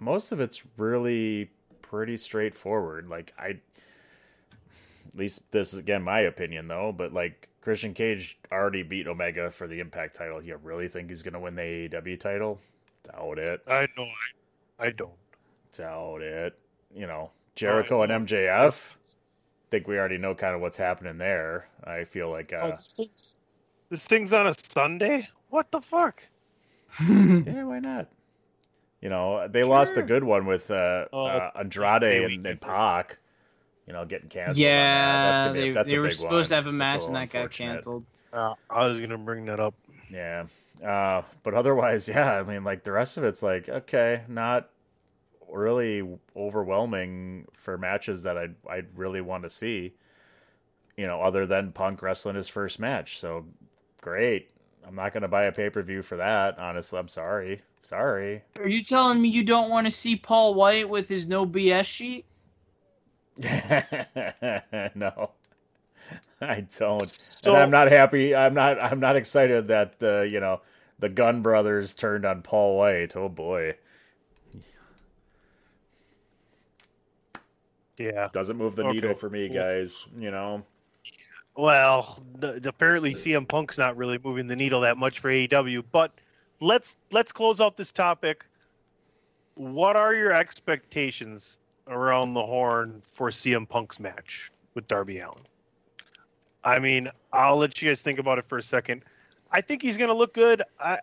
most 0.00 0.32
of 0.32 0.40
it's 0.40 0.62
really 0.76 1.50
pretty 1.88 2.16
straightforward. 2.16 3.08
Like 3.08 3.32
I, 3.38 3.48
at 3.48 5.14
least 5.14 5.42
this 5.50 5.72
is 5.72 5.78
again 5.78 6.02
my 6.02 6.20
opinion 6.20 6.68
though, 6.68 6.92
but 6.96 7.12
like 7.12 7.48
Christian 7.60 7.94
Cage 7.94 8.38
already 8.52 8.82
beat 8.82 9.06
Omega 9.06 9.50
for 9.50 9.66
the 9.66 9.80
Impact 9.80 10.16
title. 10.16 10.42
You 10.42 10.58
really 10.62 10.88
think 10.88 11.08
he's 11.08 11.22
gonna 11.22 11.40
win 11.40 11.54
the 11.54 11.62
AEW 11.62 12.20
title? 12.20 12.60
Doubt 13.04 13.38
it. 13.38 13.62
I 13.66 13.86
know. 13.96 14.06
I, 14.78 14.86
I 14.86 14.90
don't. 14.90 15.12
Doubt 15.76 16.22
it. 16.22 16.58
You 16.94 17.06
know, 17.06 17.30
Jericho 17.54 18.02
and 18.02 18.26
MJF. 18.26 18.94
Think 19.70 19.86
we 19.86 19.98
already 19.98 20.18
know 20.18 20.34
kind 20.34 20.54
of 20.54 20.60
what's 20.60 20.78
happening 20.78 21.18
there. 21.18 21.68
I 21.84 22.04
feel 22.04 22.30
like 22.30 22.52
Oh, 22.54 22.58
uh, 22.58 22.70
this, 22.76 22.88
thing's, 22.88 23.34
this 23.90 24.06
thing's 24.06 24.32
on 24.32 24.46
a 24.46 24.54
Sunday. 24.70 25.28
What 25.50 25.70
the 25.70 25.80
fuck? 25.80 26.22
yeah, 27.00 27.64
why 27.64 27.78
not? 27.78 28.08
You 29.00 29.08
know, 29.10 29.46
they 29.48 29.62
lost 29.62 29.96
a 29.96 30.02
good 30.02 30.24
one 30.24 30.46
with 30.46 30.70
uh, 30.70 31.06
Oh, 31.12 31.26
uh, 31.26 31.50
Andrade 31.56 32.02
and, 32.02 32.46
and 32.46 32.60
Pac. 32.60 33.18
You 33.86 33.92
know, 33.92 34.04
getting 34.04 34.28
canceled. 34.28 34.58
on 34.58 34.62
that. 34.62 34.68
Yeah, 34.68 35.28
that's 35.28 35.40
gonna 35.40 35.52
be, 35.54 35.60
they, 35.60 35.70
that's 35.70 35.90
they 35.90 35.96
a 35.96 36.00
were 36.00 36.08
big 36.08 36.16
supposed 36.16 36.48
to 36.50 36.56
have 36.56 36.66
a 36.66 36.72
match 36.72 37.00
little 37.00 37.16
and 37.16 37.16
that 37.16 37.32
got 37.32 37.50
canceled. 37.50 38.04
Uh, 38.32 38.54
I 38.68 38.86
was 38.86 39.00
gonna 39.00 39.16
bring 39.16 39.46
that 39.46 39.60
up. 39.60 39.74
Yeah. 40.10 40.46
Uh, 40.84 41.22
but 41.42 41.54
otherwise, 41.54 42.08
yeah, 42.08 42.34
I 42.34 42.42
mean, 42.42 42.64
like 42.64 42.84
the 42.84 42.92
rest 42.92 43.16
of 43.16 43.24
it's 43.24 43.42
like 43.42 43.68
okay, 43.68 44.22
not 44.28 44.68
really 45.50 46.06
overwhelming 46.36 47.46
for 47.54 47.78
matches 47.78 48.24
that 48.24 48.36
I 48.36 48.48
I 48.68 48.82
really 48.94 49.20
want 49.20 49.44
to 49.44 49.50
see. 49.50 49.94
You 50.96 51.06
know, 51.06 51.22
other 51.22 51.46
than 51.46 51.70
Punk 51.72 52.02
wrestling 52.02 52.34
his 52.34 52.48
first 52.48 52.80
match, 52.80 53.18
so 53.20 53.46
great. 54.00 54.50
I'm 54.86 54.96
not 54.96 55.12
gonna 55.12 55.28
buy 55.28 55.44
a 55.44 55.52
pay 55.52 55.70
per 55.70 55.82
view 55.82 56.02
for 56.02 56.16
that. 56.16 56.58
Honestly, 56.58 56.98
I'm 56.98 57.08
sorry. 57.08 57.62
Sorry. 57.88 58.42
Are 58.58 58.68
you 58.68 58.84
telling 58.84 59.22
me 59.22 59.30
you 59.30 59.42
don't 59.42 59.70
want 59.70 59.86
to 59.86 59.90
see 59.90 60.14
Paul 60.14 60.52
Wight 60.52 60.86
with 60.86 61.08
his 61.08 61.26
no 61.26 61.46
BS 61.46 61.86
sheet? 61.86 62.26
no, 64.94 65.30
I 66.42 66.60
don't. 66.76 67.08
So- 67.10 67.54
and 67.54 67.62
I'm 67.62 67.70
not 67.70 67.90
happy. 67.90 68.34
I'm 68.36 68.52
not. 68.52 68.78
I'm 68.78 69.00
not 69.00 69.16
excited 69.16 69.68
that 69.68 69.94
uh, 70.02 70.20
you 70.20 70.38
know 70.38 70.60
the 70.98 71.08
Gunn 71.08 71.40
Brothers 71.40 71.94
turned 71.94 72.26
on 72.26 72.42
Paul 72.42 72.76
Wight. 72.76 73.16
Oh 73.16 73.30
boy, 73.30 73.74
Yeah. 77.96 78.28
doesn't 78.34 78.58
move 78.58 78.76
the 78.76 78.82
Okay. 78.84 78.92
needle 78.96 79.14
for 79.14 79.30
me, 79.30 79.48
Cool. 79.48 79.56
guys. 79.56 80.04
You 80.18 80.30
know. 80.30 80.62
Well, 81.56 82.22
the, 82.38 82.60
the- 82.60 82.68
apparently 82.68 83.14
CM 83.14 83.48
Punk's 83.48 83.78
not 83.78 83.96
really 83.96 84.18
moving 84.22 84.46
the 84.46 84.56
needle 84.56 84.82
that 84.82 84.98
much 84.98 85.20
for 85.20 85.30
AEW. 85.30 85.84
But 85.90 86.12
let's 86.60 86.96
let's 87.10 87.32
close 87.32 87.60
out 87.60 87.76
this 87.76 87.92
topic. 87.92 88.44
What 89.54 89.96
are 89.96 90.14
your 90.14 90.32
expectations 90.32 91.58
around 91.88 92.34
the 92.34 92.44
horn 92.44 93.02
for 93.04 93.30
CM 93.30 93.68
Punk's 93.68 93.98
match 93.98 94.50
with 94.74 94.86
Darby 94.86 95.18
Allin? 95.18 95.40
I 96.62 96.78
mean, 96.78 97.08
I'll 97.32 97.56
let 97.56 97.80
you 97.80 97.88
guys 97.88 98.02
think 98.02 98.18
about 98.18 98.38
it 98.38 98.44
for 98.48 98.58
a 98.58 98.62
second. 98.62 99.02
I 99.50 99.60
think 99.60 99.82
he's 99.82 99.96
going 99.96 100.08
to 100.08 100.14
look 100.14 100.34
good. 100.34 100.62
I 100.78 100.98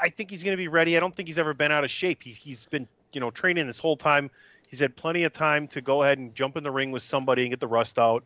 I 0.00 0.08
think 0.08 0.30
he's 0.30 0.42
going 0.42 0.52
to 0.52 0.60
be 0.60 0.68
ready. 0.68 0.96
I 0.96 1.00
don't 1.00 1.14
think 1.14 1.28
he's 1.28 1.38
ever 1.38 1.52
been 1.52 1.72
out 1.72 1.84
of 1.84 1.90
shape. 1.90 2.22
He's 2.22 2.36
he's 2.36 2.66
been 2.66 2.86
you 3.12 3.20
know 3.20 3.30
training 3.30 3.66
this 3.66 3.78
whole 3.78 3.96
time. 3.96 4.30
He's 4.68 4.80
had 4.80 4.94
plenty 4.94 5.24
of 5.24 5.32
time 5.32 5.66
to 5.68 5.80
go 5.80 6.04
ahead 6.04 6.18
and 6.18 6.34
jump 6.34 6.56
in 6.56 6.62
the 6.62 6.70
ring 6.70 6.92
with 6.92 7.02
somebody 7.02 7.42
and 7.42 7.50
get 7.50 7.58
the 7.58 7.66
rust 7.66 7.98
out. 7.98 8.22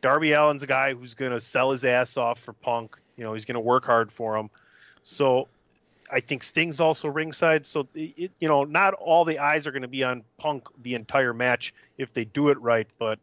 Darby 0.00 0.34
Allin's 0.34 0.62
a 0.62 0.66
guy 0.66 0.94
who's 0.94 1.12
going 1.14 1.32
to 1.32 1.40
sell 1.40 1.70
his 1.70 1.84
ass 1.84 2.16
off 2.16 2.40
for 2.40 2.54
Punk. 2.54 2.96
You 3.16 3.24
know, 3.24 3.34
he's 3.34 3.44
going 3.44 3.54
to 3.54 3.60
work 3.60 3.84
hard 3.84 4.10
for 4.10 4.36
him. 4.36 4.48
So 5.04 5.48
I 6.12 6.20
think 6.20 6.44
Sting's 6.44 6.78
also 6.78 7.08
ringside. 7.08 7.66
So, 7.66 7.88
it, 7.94 8.30
you 8.38 8.48
know, 8.48 8.64
not 8.64 8.94
all 8.94 9.24
the 9.24 9.38
eyes 9.38 9.66
are 9.66 9.72
going 9.72 9.82
to 9.82 9.88
be 9.88 10.04
on 10.04 10.22
Punk 10.38 10.68
the 10.82 10.94
entire 10.94 11.32
match 11.32 11.72
if 11.96 12.12
they 12.12 12.24
do 12.26 12.50
it 12.50 12.60
right. 12.60 12.86
But 12.98 13.18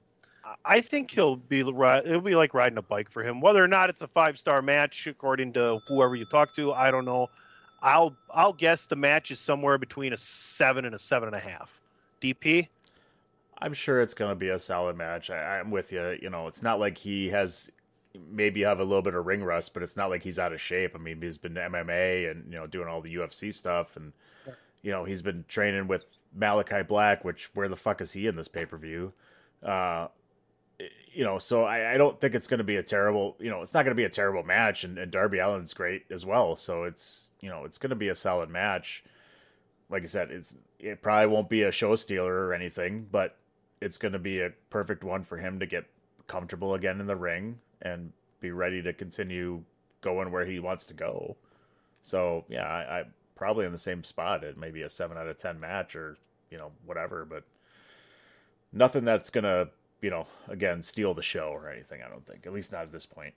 I 0.65 0.81
think 0.81 1.11
he'll 1.11 1.35
be, 1.35 1.59
it'll 1.59 2.21
be 2.21 2.35
like 2.35 2.53
riding 2.53 2.77
a 2.77 2.81
bike 2.81 3.11
for 3.11 3.23
him. 3.23 3.41
Whether 3.41 3.63
or 3.63 3.67
not 3.67 3.89
it's 3.89 4.01
a 4.01 4.07
five 4.07 4.39
star 4.39 4.61
match, 4.61 5.05
according 5.07 5.53
to 5.53 5.79
whoever 5.87 6.15
you 6.15 6.25
talk 6.25 6.55
to, 6.55 6.73
I 6.73 6.89
don't 6.89 7.05
know. 7.05 7.29
I'll 7.81 8.13
I'll 8.33 8.53
guess 8.53 8.85
the 8.85 8.95
match 8.95 9.31
is 9.31 9.39
somewhere 9.39 9.77
between 9.77 10.11
a 10.11 10.17
seven 10.17 10.85
and 10.85 10.93
a 10.93 10.99
seven 10.99 11.27
and 11.27 11.35
a 11.35 11.39
half. 11.39 11.71
DP. 12.21 12.67
I'm 13.61 13.73
sure 13.73 14.01
it's 14.01 14.13
going 14.13 14.31
to 14.31 14.35
be 14.35 14.49
a 14.49 14.59
solid 14.59 14.97
match. 14.97 15.29
I, 15.29 15.59
I'm 15.59 15.71
with 15.71 15.91
you. 15.91 16.17
You 16.21 16.29
know, 16.29 16.47
it's 16.47 16.61
not 16.61 16.79
like 16.79 16.97
he 16.97 17.29
has 17.29 17.71
maybe 18.30 18.62
have 18.64 18.80
a 18.80 18.84
little 18.84 19.01
bit 19.01 19.14
of 19.14 19.26
ring 19.26 19.43
rust, 19.43 19.74
but 19.74 19.84
it's 19.84 19.97
not 19.97 20.10
like 20.10 20.24
he's 20.24 20.39
out 20.39 20.53
of 20.53 20.62
shape. 20.62 20.93
I 20.95 20.97
mean, 20.97 21.22
he's 21.22 21.38
been 21.38 21.53
MMA 21.53 22.32
and 22.32 22.51
you 22.51 22.57
know 22.57 22.68
doing 22.68 22.88
all 22.88 23.01
the 23.01 23.16
UFC 23.16 23.53
stuff, 23.53 23.95
and 23.95 24.14
you 24.82 24.91
know 24.91 25.03
he's 25.03 25.22
been 25.22 25.45
training 25.47 25.88
with 25.88 26.05
Malakai 26.38 26.88
Black. 26.88 27.24
Which 27.24 27.49
where 27.53 27.68
the 27.68 27.76
fuck 27.76 28.01
is 28.01 28.14
he 28.14 28.28
in 28.28 28.36
this 28.36 28.47
pay 28.47 28.66
per 28.66 28.78
view? 28.78 29.14
Uh, 29.64 30.07
you 31.14 31.24
know, 31.24 31.38
so 31.38 31.64
I, 31.66 31.93
I 31.95 31.97
don't 31.97 32.20
think 32.20 32.36
it's 32.36 32.47
going 32.47 32.60
to 32.60 32.64
be 32.64 32.78
a 32.78 32.84
terrible. 32.84 33.36
You 33.39 33.49
know, 33.49 33.62
it's 33.62 33.74
not 33.74 33.84
going 33.84 33.91
to 33.91 33.99
be 33.99 34.05
a 34.05 34.10
terrible 34.10 34.43
match, 34.43 34.84
and, 34.84 34.97
and 34.97 35.12
Darby 35.12 35.39
Allin's 35.39 35.74
great 35.74 36.05
as 36.10 36.26
well. 36.26 36.55
So 36.55 36.84
it's 36.84 37.34
you 37.41 37.49
know 37.49 37.66
it's 37.66 37.78
going 37.78 37.91
to 37.91 37.95
be 37.95 38.10
a 38.10 38.16
solid 38.16 38.49
match. 38.49 39.03
Like 39.89 40.03
I 40.03 40.07
said, 40.07 40.32
it's 40.32 40.55
it 40.80 41.01
probably 41.01 41.34
won't 41.34 41.49
be 41.49 41.64
a 41.64 41.72
show 41.72 41.95
stealer 41.95 42.47
or 42.47 42.53
anything, 42.53 43.07
but 43.12 43.36
it's 43.82 43.97
going 43.97 44.14
to 44.14 44.20
be 44.20 44.41
a 44.41 44.51
perfect 44.70 45.03
one 45.03 45.24
for 45.24 45.38
him 45.38 45.60
to 45.60 45.66
get 45.66 45.86
comfortable 46.28 46.76
again 46.76 46.99
in 46.99 47.07
the 47.07 47.16
ring 47.16 47.60
and 47.82 48.11
be 48.39 48.51
ready 48.51 48.82
to 48.82 48.93
continue 48.93 49.63
going 50.01 50.32
where 50.32 50.45
he 50.45 50.59
wants 50.59 50.86
to 50.88 50.93
go. 50.93 51.36
So 52.01 52.45
yeah, 52.49 52.65
I, 52.65 52.99
I 52.99 53.03
probably 53.36 53.65
in 53.65 53.71
the 53.71 53.77
same 53.77 54.03
spot 54.03 54.43
at 54.43 54.57
maybe 54.57 54.82
a 54.82 54.89
seven 54.89 55.17
out 55.17 55.27
of 55.27 55.38
ten 55.38 55.59
match 55.59 55.95
or 55.95 56.17
you 56.49 56.57
know 56.57 56.71
whatever, 56.86 57.25
but 57.25 57.43
nothing 58.71 59.05
that's 59.05 59.30
gonna 59.30 59.67
you 60.01 60.09
know 60.09 60.27
again 60.47 60.82
steal 60.82 61.13
the 61.13 61.21
show 61.21 61.49
or 61.49 61.69
anything. 61.69 62.01
I 62.05 62.09
don't 62.09 62.25
think, 62.25 62.45
at 62.45 62.53
least 62.53 62.71
not 62.71 62.84
at 62.84 62.91
this 62.91 63.05
point. 63.05 63.34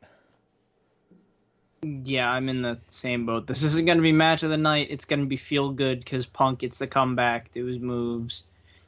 Yeah, 1.85 2.31
I'm 2.31 2.49
in 2.49 2.63
the 2.63 2.79
same 2.89 3.27
boat. 3.27 3.49
This 3.49 3.65
isn't 3.65 3.87
going 3.87 3.99
to 3.99 4.03
be 4.03 4.13
match 4.13 4.45
of 4.45 4.51
the 4.51 4.57
night. 4.57 4.87
It's 4.91 5.05
going 5.05 5.19
to 5.19 5.27
be 5.27 5.37
feel 5.37 5.73
good 5.73 5.99
because 5.99 6.27
Punk 6.27 6.61
gets 6.61 6.79
the 6.79 6.87
comeback, 6.87 7.51
do 7.51 7.67
his 7.67 7.81
moves. 7.81 8.45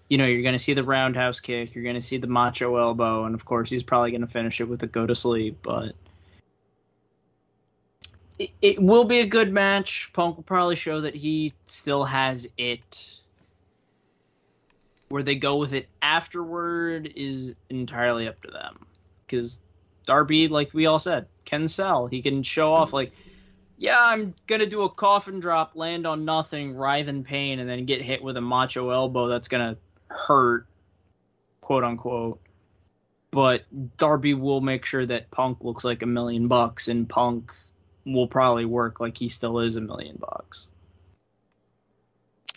You 0.09 0.19
know, 0.19 0.27
you're 0.27 0.43
going 0.43 0.55
to 0.55 0.59
see 0.59 0.75
the 0.75 0.85
roundhouse 0.85 1.41
kick. 1.41 1.75
You're 1.75 1.85
going 1.85 1.97
to 1.97 2.03
see 2.03 2.19
the 2.19 2.27
macho 2.27 2.77
elbow, 2.77 3.25
and 3.25 3.35
of 3.35 3.45
course, 3.45 3.71
he's 3.71 3.83
probably 3.83 4.11
going 4.11 4.21
to 4.21 4.27
finish 4.27 4.61
it 4.61 4.69
with 4.69 4.83
a 4.83 4.87
go 4.87 5.07
to 5.07 5.15
sleep. 5.15 5.59
But 5.63 5.95
it, 8.39 8.51
it 8.61 8.83
will 8.83 9.05
be 9.05 9.21
a 9.21 9.27
good 9.27 9.53
match. 9.53 10.11
Punk 10.13 10.37
will 10.37 10.45
probably 10.45 10.77
show 10.77 11.01
that 11.01 11.15
he 11.15 11.53
still 11.67 12.05
has 12.05 12.49
it. 12.59 13.17
Where 15.09 15.23
they 15.23 15.37
go 15.37 15.57
with 15.57 15.75
it 15.75 15.89
afterward 16.03 17.13
is 17.15 17.55
entirely 17.71 18.27
up 18.27 18.41
to 18.43 18.51
them. 18.51 18.87
Because 19.27 19.63
Darby, 20.07 20.49
like 20.49 20.75
we 20.75 20.87
all 20.87 20.99
said, 20.99 21.27
can 21.45 21.69
sell. 21.69 22.07
He 22.07 22.23
can 22.23 22.43
show 22.43 22.73
off 22.73 22.93
like, 22.93 23.13
yeah, 23.79 24.01
I'm 24.01 24.35
gonna 24.47 24.67
do 24.67 24.83
a 24.83 24.89
coffin 24.89 25.41
drop, 25.41 25.77
land 25.77 26.07
on 26.07 26.25
nothing, 26.25 26.75
writhe 26.75 27.09
in 27.09 27.25
pain, 27.25 27.59
and 27.59 27.69
then 27.69 27.85
get 27.87 28.03
hit 28.03 28.23
with 28.23 28.37
a 28.37 28.41
macho 28.41 28.91
elbow 28.91 29.27
that's 29.27 29.49
gonna 29.49 29.77
hurt, 30.15 30.67
quote 31.61 31.85
unquote. 31.85 32.41
But 33.31 33.65
Darby 33.97 34.35
will 34.35 34.61
make 34.61 34.85
sure 34.85 35.05
that 35.07 35.31
Punk 35.31 35.65
looks 35.65 35.83
like 35.83 36.03
a 36.03 36.07
million 36.07 36.47
bucks, 36.47 36.89
and 36.89 37.09
Punk 37.09 37.53
will 38.07 38.29
probably 38.29 38.65
work 38.65 39.01
like 39.01 39.19
he 39.19 39.29
still 39.29 39.61
is 39.61 39.77
a 39.77 39.81
million 39.81 40.17
bucks. 40.21 40.69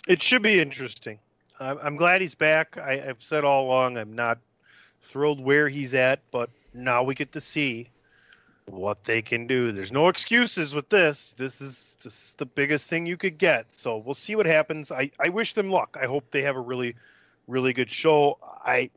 It 0.07 0.21
should 0.21 0.41
be 0.41 0.59
interesting. 0.59 1.19
I'm, 1.59 1.95
glad 1.95 2.21
he's 2.21 2.35
back. 2.35 2.77
I, 2.77 3.01
I've 3.09 3.21
said 3.21 3.43
all 3.43 3.65
along 3.65 3.97
I'm 3.97 4.13
not 4.13 4.37
thrilled 5.01 5.39
where 5.39 5.67
he's 5.67 5.95
at, 5.95 6.19
but 6.31 6.51
now 6.73 7.03
we 7.03 7.15
get 7.15 7.31
to 7.33 7.41
see 7.41 7.89
what 8.65 9.03
they 9.03 9.21
can 9.21 9.47
do. 9.47 9.71
There's 9.71 9.91
no 9.91 10.07
excuses 10.09 10.75
with 10.75 10.89
this. 10.89 11.33
This 11.37 11.61
is 11.61 11.97
this 12.03 12.13
is 12.13 12.35
the 12.37 12.45
biggest 12.45 12.89
thing 12.89 13.05
you 13.05 13.17
could 13.17 13.37
get. 13.37 13.73
So 13.73 13.97
we'll 13.97 14.13
see 14.13 14.35
what 14.35 14.45
happens. 14.45 14.91
I, 14.91 15.09
I 15.19 15.29
wish 15.29 15.53
them 15.53 15.71
luck. 15.71 15.97
I 15.99 16.05
hope 16.05 16.29
they 16.31 16.43
have 16.43 16.55
a 16.55 16.61
really 16.61 16.95
really 17.47 17.73
good 17.73 17.89
show. 17.91 18.37
I 18.65 18.89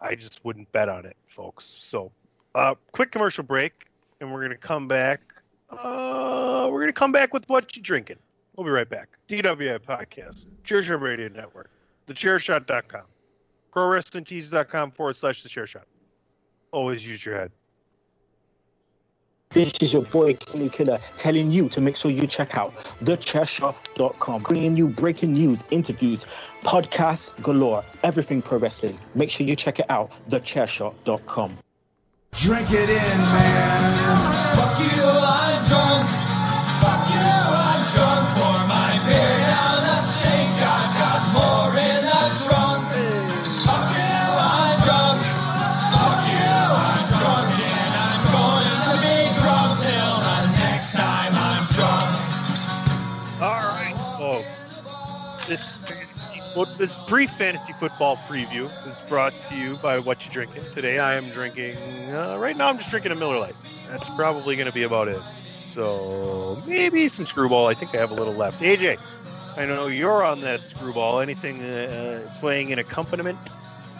I 0.00 0.14
just 0.14 0.44
wouldn't 0.44 0.70
bet 0.72 0.88
on 0.88 1.04
it, 1.04 1.16
folks. 1.26 1.74
So 1.78 2.10
uh 2.54 2.74
quick 2.92 3.12
commercial 3.12 3.44
break 3.44 3.86
and 4.20 4.32
we're 4.32 4.42
gonna 4.42 4.56
come 4.56 4.88
back. 4.88 5.20
Uh 5.70 6.68
we're 6.70 6.80
gonna 6.80 6.92
come 6.92 7.12
back 7.12 7.34
with 7.34 7.48
what 7.48 7.76
you 7.76 7.82
drinking. 7.82 8.18
We'll 8.56 8.64
be 8.64 8.70
right 8.70 8.88
back. 8.88 9.08
DWI 9.28 9.78
Podcast, 9.80 10.46
Chairshot 10.64 11.00
Radio 11.00 11.28
Network, 11.28 11.70
thechairshot.com, 12.08 13.02
ProWrestlingTees.com 13.72 14.90
forward 14.90 15.16
slash 15.16 15.42
the 15.42 15.48
chair. 15.48 15.66
Always 16.72 17.06
use 17.06 17.24
your 17.24 17.36
head. 17.36 17.52
This 19.50 19.72
is 19.80 19.94
your 19.94 20.02
boy 20.02 20.34
Kenny 20.34 20.68
Killer 20.68 21.00
telling 21.16 21.50
you 21.50 21.70
to 21.70 21.80
make 21.80 21.96
sure 21.96 22.10
you 22.10 22.26
check 22.26 22.54
out 22.54 22.74
thechairshot.com, 23.02 24.42
bringing 24.42 24.76
you 24.76 24.88
breaking 24.88 25.32
news, 25.32 25.64
interviews, 25.70 26.26
podcasts 26.64 27.30
galore, 27.42 27.82
everything 28.02 28.42
pro 28.42 28.58
wrestling. 28.58 28.98
Make 29.14 29.30
sure 29.30 29.46
you 29.46 29.56
check 29.56 29.78
it 29.78 29.86
out, 29.88 30.12
thechairshot.com. 30.28 31.56
Drink 32.32 32.68
it 32.70 32.90
in, 32.90 33.18
man. 33.18 34.54
Fuck 34.54 34.78
you, 34.80 35.02
I'm 35.02 35.64
drunk. 35.66 36.27
This 56.78 56.94
brief 57.08 57.32
fantasy 57.32 57.72
football 57.72 58.16
preview 58.16 58.66
is 58.86 58.96
brought 59.08 59.32
to 59.48 59.56
you 59.56 59.74
by 59.78 59.98
what 59.98 60.24
you're 60.24 60.32
drinking. 60.32 60.62
Today 60.74 61.00
I 61.00 61.16
am 61.16 61.28
drinking. 61.30 61.74
Uh, 62.12 62.38
right 62.38 62.56
now 62.56 62.68
I'm 62.68 62.78
just 62.78 62.88
drinking 62.88 63.10
a 63.10 63.16
Miller 63.16 63.40
Lite. 63.40 63.58
That's 63.88 64.08
probably 64.10 64.54
going 64.54 64.68
to 64.68 64.72
be 64.72 64.84
about 64.84 65.08
it. 65.08 65.20
So 65.66 66.62
maybe 66.68 67.08
some 67.08 67.24
Skrewball. 67.24 67.68
I 67.68 67.74
think 67.74 67.96
I 67.96 67.98
have 67.98 68.12
a 68.12 68.14
little 68.14 68.32
left. 68.32 68.62
AJ, 68.62 69.00
I 69.56 69.66
know 69.66 69.88
you're 69.88 70.22
on 70.22 70.38
that 70.42 70.60
Skrewball. 70.60 71.20
Anything 71.20 71.64
uh, 71.64 72.30
playing 72.38 72.72
an 72.72 72.78
accompaniment 72.78 73.38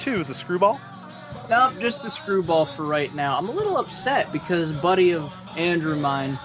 to 0.03 0.23
the 0.23 0.33
Skrewball? 0.33 0.79
Nope, 1.51 1.73
just 1.81 2.05
the 2.05 2.09
Skrewball 2.09 2.69
for 2.77 2.85
right 2.85 3.13
now. 3.13 3.37
I'm 3.37 3.49
a 3.49 3.53
little 3.53 3.77
upset 3.77 4.33
because 4.33 4.71
buddy 4.71 5.15
of 5.15 5.35
Andrew 5.59 5.97
mine 5.97 6.39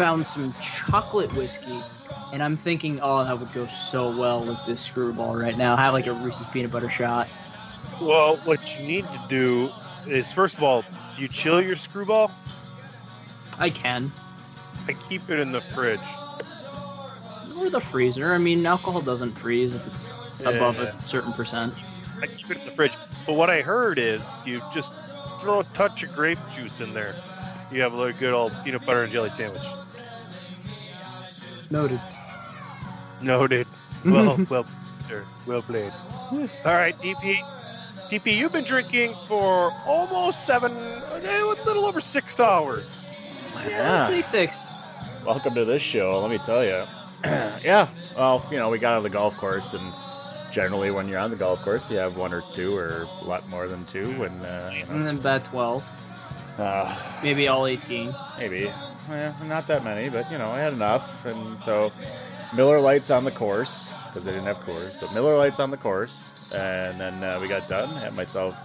found 0.00 0.24
some 0.24 0.54
chocolate 0.62 1.30
whiskey, 1.34 1.78
and 2.32 2.42
I'm 2.42 2.56
thinking, 2.56 2.98
oh, 3.02 3.22
that 3.22 3.38
would 3.38 3.52
go 3.52 3.66
so 3.66 4.18
well 4.18 4.40
with 4.42 4.56
this 4.64 4.88
Skrewball 4.88 5.38
right 5.38 5.58
now. 5.58 5.76
Have 5.76 5.92
like 5.92 6.06
a 6.06 6.14
Reese's 6.14 6.46
peanut 6.46 6.72
butter 6.72 6.88
shot. 6.88 7.28
Well, 8.00 8.36
what 8.46 8.80
you 8.80 8.86
need 8.86 9.04
to 9.04 9.20
do 9.28 9.68
is 10.06 10.32
first 10.32 10.56
of 10.56 10.62
all, 10.62 10.86
do 11.14 11.20
you 11.20 11.28
chill 11.28 11.60
your 11.60 11.76
Skrewball? 11.76 12.32
I 13.58 13.68
can. 13.68 14.10
I 14.88 14.94
keep 14.94 15.28
it 15.28 15.38
in 15.38 15.52
the 15.52 15.60
fridge. 15.60 16.00
Or 17.58 17.68
the 17.68 17.78
freezer. 17.78 18.32
I 18.32 18.38
mean, 18.38 18.64
alcohol 18.64 19.02
doesn't 19.02 19.32
freeze 19.32 19.74
if 19.74 19.86
it's 19.86 20.40
above 20.46 20.78
Yeah. 20.78 20.96
a 20.96 21.02
certain 21.02 21.34
percent. 21.34 21.74
I 22.22 22.26
keep 22.26 22.50
it 22.50 22.56
in 22.56 22.64
the 22.64 22.70
fridge. 22.70 22.92
But 23.26 23.34
what 23.34 23.50
I 23.50 23.60
heard 23.60 23.98
is 23.98 24.26
you 24.46 24.62
just 24.72 24.90
throw 25.42 25.60
a 25.60 25.64
touch 25.64 26.02
of 26.04 26.14
grape 26.14 26.38
juice 26.56 26.80
in 26.80 26.94
there. 26.94 27.14
You 27.70 27.82
have 27.82 27.98
a 28.00 28.14
good 28.14 28.32
old 28.32 28.54
peanut 28.64 28.86
butter 28.86 29.02
and 29.02 29.12
jelly 29.12 29.28
sandwich. 29.28 29.60
Noted. 31.70 32.00
Noted. 33.22 33.66
Well, 34.02 34.38
well, 34.48 34.64
sir, 35.08 35.26
well 35.46 35.60
played. 35.60 35.92
All 36.64 36.72
right, 36.72 36.94
DP. 37.02 37.36
DP, 38.08 38.34
you've 38.34 38.50
been 38.52 38.64
drinking 38.64 39.12
for 39.28 39.70
almost 39.86 40.46
seven, 40.46 40.72
eh, 40.72 41.42
a 41.42 41.66
little 41.66 41.84
over 41.84 42.00
six 42.00 42.40
hours. 42.40 43.04
Yeah, 43.68 44.08
let's 44.08 44.08
say 44.08 44.22
six. 44.22 44.72
Welcome 45.26 45.52
to 45.52 45.66
this 45.66 45.82
show. 45.82 46.18
Let 46.18 46.30
me 46.30 46.38
tell 46.38 46.64
you. 46.64 46.82
yeah. 47.62 47.88
Well, 48.16 48.42
you 48.50 48.56
know, 48.56 48.70
we 48.70 48.78
got 48.78 48.96
on 48.96 49.02
the 49.02 49.10
golf 49.10 49.36
course, 49.36 49.74
and 49.74 49.82
generally, 50.50 50.90
when 50.90 51.06
you're 51.06 51.18
on 51.20 51.28
the 51.30 51.36
golf 51.36 51.60
course, 51.62 51.90
you 51.90 51.98
have 51.98 52.16
one 52.16 52.32
or 52.32 52.42
two, 52.54 52.74
or 52.74 53.06
a 53.20 53.24
lot 53.26 53.46
more 53.50 53.68
than 53.68 53.84
two. 53.84 54.08
And 54.24 54.46
uh, 54.46 54.70
you 54.72 54.84
And 54.88 55.06
then 55.06 55.16
about 55.18 55.44
12. 55.44 56.56
uh, 56.58 57.20
Maybe 57.22 57.48
all 57.48 57.66
18. 57.66 58.14
maybe, 58.38 58.70
eh, 59.12 59.32
not 59.46 59.66
that 59.68 59.84
many, 59.84 60.08
but 60.08 60.30
you 60.30 60.38
know, 60.38 60.48
I 60.50 60.58
had 60.58 60.72
enough. 60.72 61.24
And 61.26 61.60
so, 61.60 61.92
Miller 62.56 62.80
Lites 62.80 63.10
on 63.10 63.24
the 63.24 63.30
course 63.30 63.88
because 64.06 64.26
I 64.26 64.30
didn't 64.32 64.46
have 64.46 64.56
Coors, 64.58 65.00
but 65.00 65.12
Miller 65.14 65.36
Lites 65.36 65.60
on 65.60 65.70
the 65.70 65.76
course. 65.76 66.26
And 66.52 67.00
then 67.00 67.22
uh, 67.22 67.38
we 67.40 67.46
got 67.48 67.68
done. 67.68 67.88
Had 67.96 68.14
myself, 68.16 68.56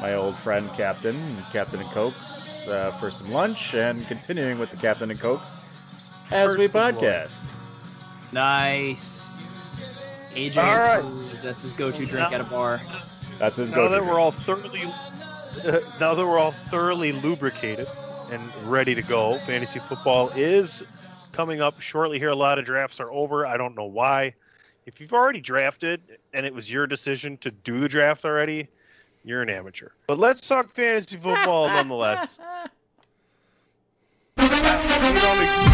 my 0.00 0.14
old 0.14 0.36
friend 0.36 0.68
Captain, 0.76 1.16
Captain 1.52 1.80
and 1.80 1.88
Cokes 1.90 2.68
uh, 2.68 2.92
for 2.92 3.10
some 3.10 3.32
lunch, 3.32 3.74
and 3.74 4.06
continuing 4.06 4.58
with 4.58 4.70
the 4.70 4.76
Captain 4.76 5.10
and 5.10 5.18
Cokes 5.18 5.58
as 6.30 6.56
we 6.56 6.68
First 6.68 6.76
of 6.76 6.96
all. 6.96 7.02
podcast. 7.02 8.32
Nice. 8.32 9.20
AJ, 10.34 10.56
All 10.56 10.78
right. 10.78 11.42
that's 11.42 11.62
his 11.62 11.72
go-to 11.72 12.06
drink 12.06 12.32
at 12.32 12.40
a 12.40 12.44
bar. 12.44 12.80
That's 13.38 13.56
his 13.56 13.70
Now 13.70 13.76
go-to. 13.76 13.90
Now 13.90 13.90
that 13.90 13.98
drink. 13.98 14.12
we're 14.12 14.20
all 14.20 14.30
thoroughly, 14.30 14.82
now 16.00 16.14
that 16.14 16.24
we're 16.26 16.38
all 16.38 16.52
thoroughly 16.52 17.12
lubricated 17.12 17.88
and 18.32 18.42
ready 18.64 18.94
to 18.94 19.02
go, 19.02 19.34
fantasy 19.34 19.78
football 19.78 20.30
is 20.34 20.82
coming 21.32 21.60
up 21.60 21.80
shortly. 21.80 22.18
Here, 22.18 22.30
a 22.30 22.34
lot 22.34 22.58
of 22.58 22.64
drafts 22.64 22.98
are 22.98 23.12
over. 23.12 23.46
I 23.46 23.58
don't 23.58 23.76
know 23.76 23.84
why. 23.84 24.34
If 24.86 25.00
you've 25.00 25.12
already 25.12 25.40
drafted 25.40 26.00
and 26.32 26.46
it 26.46 26.54
was 26.54 26.72
your 26.72 26.86
decision 26.86 27.36
to 27.38 27.50
do 27.50 27.78
the 27.78 27.88
draft 27.88 28.24
already, 28.24 28.68
you're 29.22 29.42
an 29.42 29.50
amateur. 29.50 29.90
But 30.06 30.18
let's 30.18 30.40
talk 30.40 30.74
fantasy 30.74 31.16
football 31.16 31.68
nonetheless. 31.68 32.38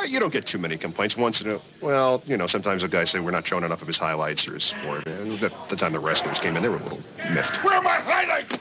You 0.00 0.06
Uh, 0.06 0.12
you 0.12 0.20
don't 0.20 0.32
get 0.32 0.46
too 0.46 0.58
many 0.58 0.78
complaints. 0.78 1.16
Once 1.16 1.40
in 1.42 1.50
a 1.50 1.58
well, 1.82 2.22
you 2.24 2.36
know, 2.36 2.46
sometimes 2.46 2.82
the 2.82 2.88
guys 2.88 3.10
say 3.10 3.20
we're 3.20 3.30
not 3.30 3.46
showing 3.46 3.64
enough 3.64 3.82
of 3.82 3.88
his 3.88 3.98
highlights 3.98 4.46
or 4.48 4.54
his 4.54 4.64
sport. 4.64 5.06
And 5.06 5.40
the, 5.40 5.50
the 5.68 5.76
time 5.76 5.92
the 5.92 6.00
wrestlers 6.00 6.38
came 6.38 6.56
in, 6.56 6.62
they 6.62 6.68
were 6.68 6.76
a 6.76 6.82
little 6.82 7.02
miffed. 7.32 7.64
Where 7.64 7.74
are 7.76 7.82
my 7.82 8.00
highlights? 8.00 8.56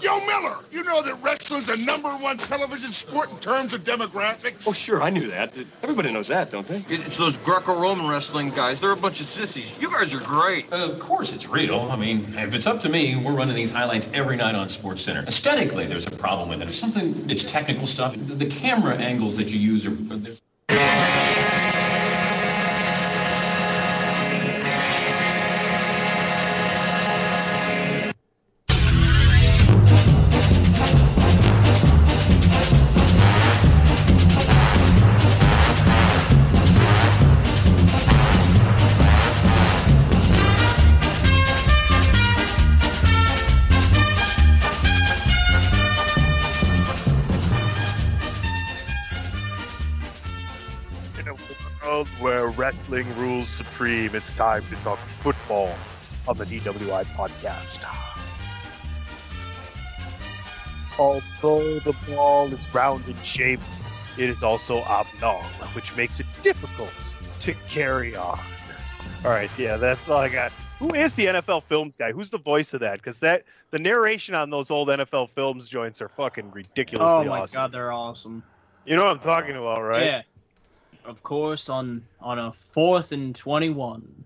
Yo, 0.00 0.18
Miller, 0.24 0.64
you 0.70 0.82
know 0.82 1.02
that 1.04 1.14
wrestling's 1.22 1.66
the 1.66 1.76
number 1.76 2.08
one 2.16 2.38
television 2.38 2.90
sport 2.94 3.28
in 3.28 3.38
terms 3.40 3.74
of 3.74 3.82
demographics? 3.82 4.64
Oh, 4.66 4.72
sure, 4.72 5.02
I 5.02 5.10
knew 5.10 5.28
that. 5.28 5.52
Everybody 5.82 6.10
knows 6.10 6.28
that, 6.28 6.50
don't 6.50 6.66
they? 6.66 6.82
It's 6.88 7.18
those 7.18 7.36
Greco-Roman 7.44 8.08
wrestling 8.08 8.48
guys. 8.48 8.80
They're 8.80 8.96
a 8.96 9.00
bunch 9.00 9.20
of 9.20 9.26
sissies. 9.28 9.70
You 9.78 9.92
guys 9.92 10.14
are 10.14 10.24
great. 10.24 10.72
Of 10.72 11.00
course 11.04 11.32
it's 11.34 11.46
real. 11.46 11.80
I 11.92 11.96
mean, 11.96 12.32
if 12.38 12.54
it's 12.54 12.66
up 12.66 12.80
to 12.80 12.88
me, 12.88 13.20
we're 13.22 13.36
running 13.36 13.54
these 13.54 13.70
highlights 13.70 14.06
every 14.14 14.36
night 14.36 14.54
on 14.54 14.70
Sports 14.70 15.04
Center. 15.04 15.22
Aesthetically, 15.28 15.86
there's 15.86 16.06
a 16.06 16.16
problem 16.16 16.48
with 16.48 16.62
it. 16.62 16.68
If 16.72 16.76
something, 16.76 17.28
it's 17.28 17.44
technical 17.52 17.86
stuff. 17.86 18.16
The, 18.16 18.34
the 18.34 18.48
camera 18.48 18.96
angles 18.96 19.36
that 19.36 19.48
you 19.48 19.60
use 19.60 19.84
are. 19.84 19.92
Rules 53.16 53.48
supreme, 53.48 54.14
it's 54.14 54.30
time 54.32 54.64
to 54.66 54.76
talk 54.76 54.98
football 55.20 55.74
on 56.28 56.36
the 56.36 56.44
DWI 56.44 57.04
podcast. 57.14 57.78
Although 60.98 61.78
the 61.80 61.94
ball 62.08 62.52
is 62.52 62.74
round 62.74 63.06
in 63.08 63.20
shape, 63.22 63.60
it 64.18 64.28
is 64.28 64.42
also 64.42 64.82
oblong, 64.82 65.44
which 65.72 65.94
makes 65.96 66.20
it 66.20 66.26
difficult 66.42 66.92
to 67.40 67.54
carry 67.68 68.14
on. 68.16 68.38
All 69.24 69.30
right, 69.30 69.50
yeah, 69.56 69.76
that's 69.76 70.08
all 70.08 70.18
I 70.18 70.28
got. 70.28 70.52
Who 70.78 70.94
is 70.94 71.14
the 71.14 71.26
NFL 71.26 71.64
Films 71.64 71.96
guy? 71.96 72.10
Who's 72.12 72.30
the 72.30 72.38
voice 72.38 72.72
of 72.74 72.80
that? 72.80 72.98
Because 72.98 73.18
that 73.20 73.44
the 73.70 73.78
narration 73.78 74.34
on 74.34 74.50
those 74.50 74.70
old 74.70 74.88
NFL 74.88 75.30
Films 75.30 75.68
joints 75.68 76.00
are 76.02 76.08
fucking 76.08 76.50
ridiculously 76.50 77.26
Oh 77.26 77.30
my 77.30 77.40
awesome. 77.40 77.56
god, 77.56 77.72
they're 77.72 77.92
awesome. 77.92 78.42
You 78.86 78.96
know 78.96 79.04
what 79.04 79.12
I'm 79.12 79.20
talking 79.20 79.56
about, 79.56 79.82
right? 79.82 80.04
Yeah. 80.04 80.22
Of 81.10 81.24
course, 81.24 81.68
on 81.68 82.02
on 82.20 82.38
a 82.38 82.52
fourth 82.52 83.10
and 83.10 83.34
twenty-one, 83.34 84.24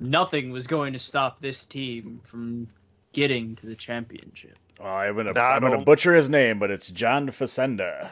nothing 0.00 0.50
was 0.50 0.66
going 0.66 0.94
to 0.94 0.98
stop 0.98 1.38
this 1.42 1.64
team 1.64 2.18
from 2.24 2.66
getting 3.12 3.54
to 3.56 3.66
the 3.66 3.74
championship. 3.74 4.56
Oh, 4.80 4.86
I'm 4.86 5.16
gonna, 5.16 5.34
Not 5.34 5.56
I'm 5.56 5.60
gonna 5.60 5.74
only- 5.74 5.84
butcher 5.84 6.14
his 6.14 6.30
name, 6.30 6.58
but 6.58 6.70
it's 6.70 6.90
John 6.90 7.28
Facenda. 7.28 8.08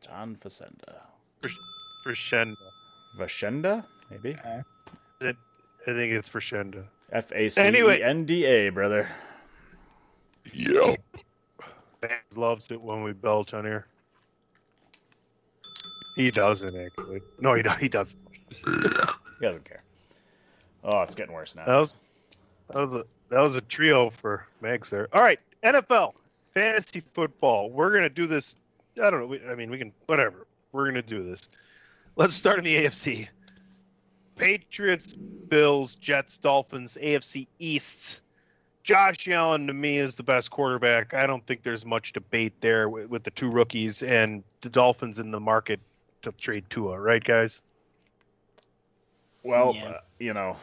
John 0.00 0.36
Facenda. 0.42 1.02
Freshenda. 2.02 2.56
Vashenda, 3.18 3.84
maybe. 4.10 4.36
Uh, 4.42 4.62
it, 5.20 5.36
I 5.82 5.90
think 5.92 6.12
it's 6.14 6.30
Freshenda. 6.30 6.84
F 7.12 7.30
A 7.32 7.50
C 7.50 7.60
Anyway. 7.60 7.98
E 7.98 8.02
N 8.02 8.24
D 8.24 8.46
A, 8.46 8.70
brother. 8.70 9.06
Yep. 10.54 10.98
Fans 12.00 12.36
loves 12.36 12.70
it 12.70 12.80
when 12.80 13.02
we 13.02 13.12
belch 13.12 13.52
on 13.52 13.64
here. 13.66 13.86
He 16.14 16.30
doesn't 16.30 16.76
actually. 16.76 17.20
No, 17.40 17.54
he 17.54 17.62
do- 17.62 17.70
he 17.80 17.88
doesn't. 17.88 18.20
He 19.40 19.46
doesn't 19.46 19.64
care. 19.64 19.82
Oh, 20.84 21.02
it's 21.02 21.16
getting 21.16 21.34
worse 21.34 21.56
now. 21.56 21.66
That 21.66 21.76
was 21.76 21.94
that 22.72 22.80
was 22.80 22.94
a 22.94 23.04
that 23.30 23.40
was 23.40 23.56
a 23.56 23.60
trio 23.62 24.10
for 24.10 24.46
Mags 24.60 24.90
there. 24.90 25.08
All 25.12 25.22
right, 25.22 25.40
NFL 25.64 26.14
fantasy 26.54 27.02
football. 27.12 27.70
We're 27.70 27.92
gonna 27.92 28.08
do 28.08 28.26
this. 28.26 28.54
I 29.02 29.10
don't 29.10 29.20
know. 29.20 29.26
We, 29.26 29.40
I 29.50 29.54
mean, 29.54 29.70
we 29.70 29.78
can 29.78 29.92
whatever. 30.06 30.46
We're 30.72 30.86
gonna 30.86 31.02
do 31.02 31.28
this. 31.28 31.48
Let's 32.16 32.34
start 32.34 32.58
in 32.58 32.64
the 32.64 32.84
AFC. 32.84 33.28
Patriots, 34.36 35.12
Bills, 35.12 35.96
Jets, 35.96 36.36
Dolphins, 36.38 36.96
AFC 37.00 37.46
East. 37.58 38.20
Josh 38.82 39.28
Allen 39.28 39.66
to 39.66 39.72
me 39.72 39.98
is 39.98 40.14
the 40.14 40.22
best 40.22 40.50
quarterback. 40.50 41.14
I 41.14 41.26
don't 41.26 41.44
think 41.46 41.62
there's 41.62 41.84
much 41.84 42.12
debate 42.12 42.52
there 42.60 42.88
with, 42.88 43.08
with 43.08 43.24
the 43.24 43.30
two 43.30 43.50
rookies 43.50 44.02
and 44.02 44.44
the 44.60 44.68
Dolphins 44.68 45.18
in 45.18 45.30
the 45.30 45.40
market 45.40 45.80
to 46.24 46.32
trade 46.32 46.64
Tua, 46.70 46.98
right, 46.98 47.22
guys? 47.22 47.62
Well, 49.42 49.74
Yeah. 49.74 49.84
uh, 49.90 50.00
you 50.18 50.34
know, 50.34 50.56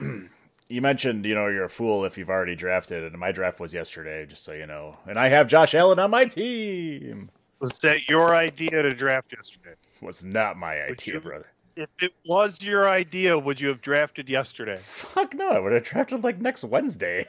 you 0.68 0.80
mentioned 0.80 1.24
you 1.24 1.34
know 1.34 1.48
you're 1.48 1.64
a 1.64 1.68
fool 1.70 2.04
if 2.04 2.16
you've 2.16 2.30
already 2.30 2.54
drafted, 2.54 3.04
and 3.04 3.18
my 3.18 3.32
draft 3.32 3.60
was 3.60 3.74
yesterday, 3.74 4.26
just 4.26 4.44
so 4.44 4.52
you 4.52 4.66
know. 4.66 4.96
And 5.06 5.18
I 5.18 5.28
have 5.28 5.46
Josh 5.48 5.74
Allen 5.74 5.98
on 5.98 6.10
my 6.10 6.24
team. 6.24 7.30
Was 7.60 7.72
that 7.82 8.08
your 8.08 8.34
idea 8.36 8.82
to 8.82 8.90
draft 8.90 9.32
yesterday? 9.36 9.74
Was 10.00 10.22
not 10.22 10.56
my 10.56 10.76
Would 10.82 10.92
idea, 10.92 11.14
you- 11.14 11.20
brother. 11.20 11.46
If 11.76 11.88
it 12.00 12.12
was 12.26 12.60
your 12.60 12.88
idea, 12.88 13.38
would 13.38 13.60
you 13.60 13.68
have 13.68 13.80
drafted 13.80 14.28
yesterday? 14.28 14.78
Fuck 14.82 15.34
no, 15.34 15.48
I 15.50 15.60
would 15.60 15.72
have 15.72 15.84
drafted 15.84 16.24
like 16.24 16.40
next 16.40 16.64
Wednesday. 16.64 17.24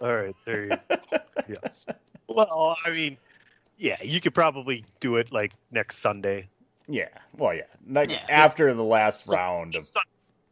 All 0.00 0.12
right, 0.12 0.34
there 0.44 0.64
you 0.64 0.70
go. 0.70 1.18
yes. 1.48 1.88
Well, 2.26 2.76
I 2.84 2.90
mean, 2.90 3.16
yeah, 3.78 3.96
you 4.02 4.20
could 4.20 4.34
probably 4.34 4.84
do 4.98 5.16
it 5.16 5.30
like 5.30 5.52
next 5.70 5.98
Sunday. 5.98 6.48
Yeah. 6.90 7.08
Well, 7.36 7.54
yeah. 7.54 7.62
Like 7.88 8.10
Yeah, 8.10 8.24
after 8.28 8.72
the 8.74 8.84
last 8.84 9.28
round 9.28 9.76
of 9.76 9.84
Sun- 9.84 10.02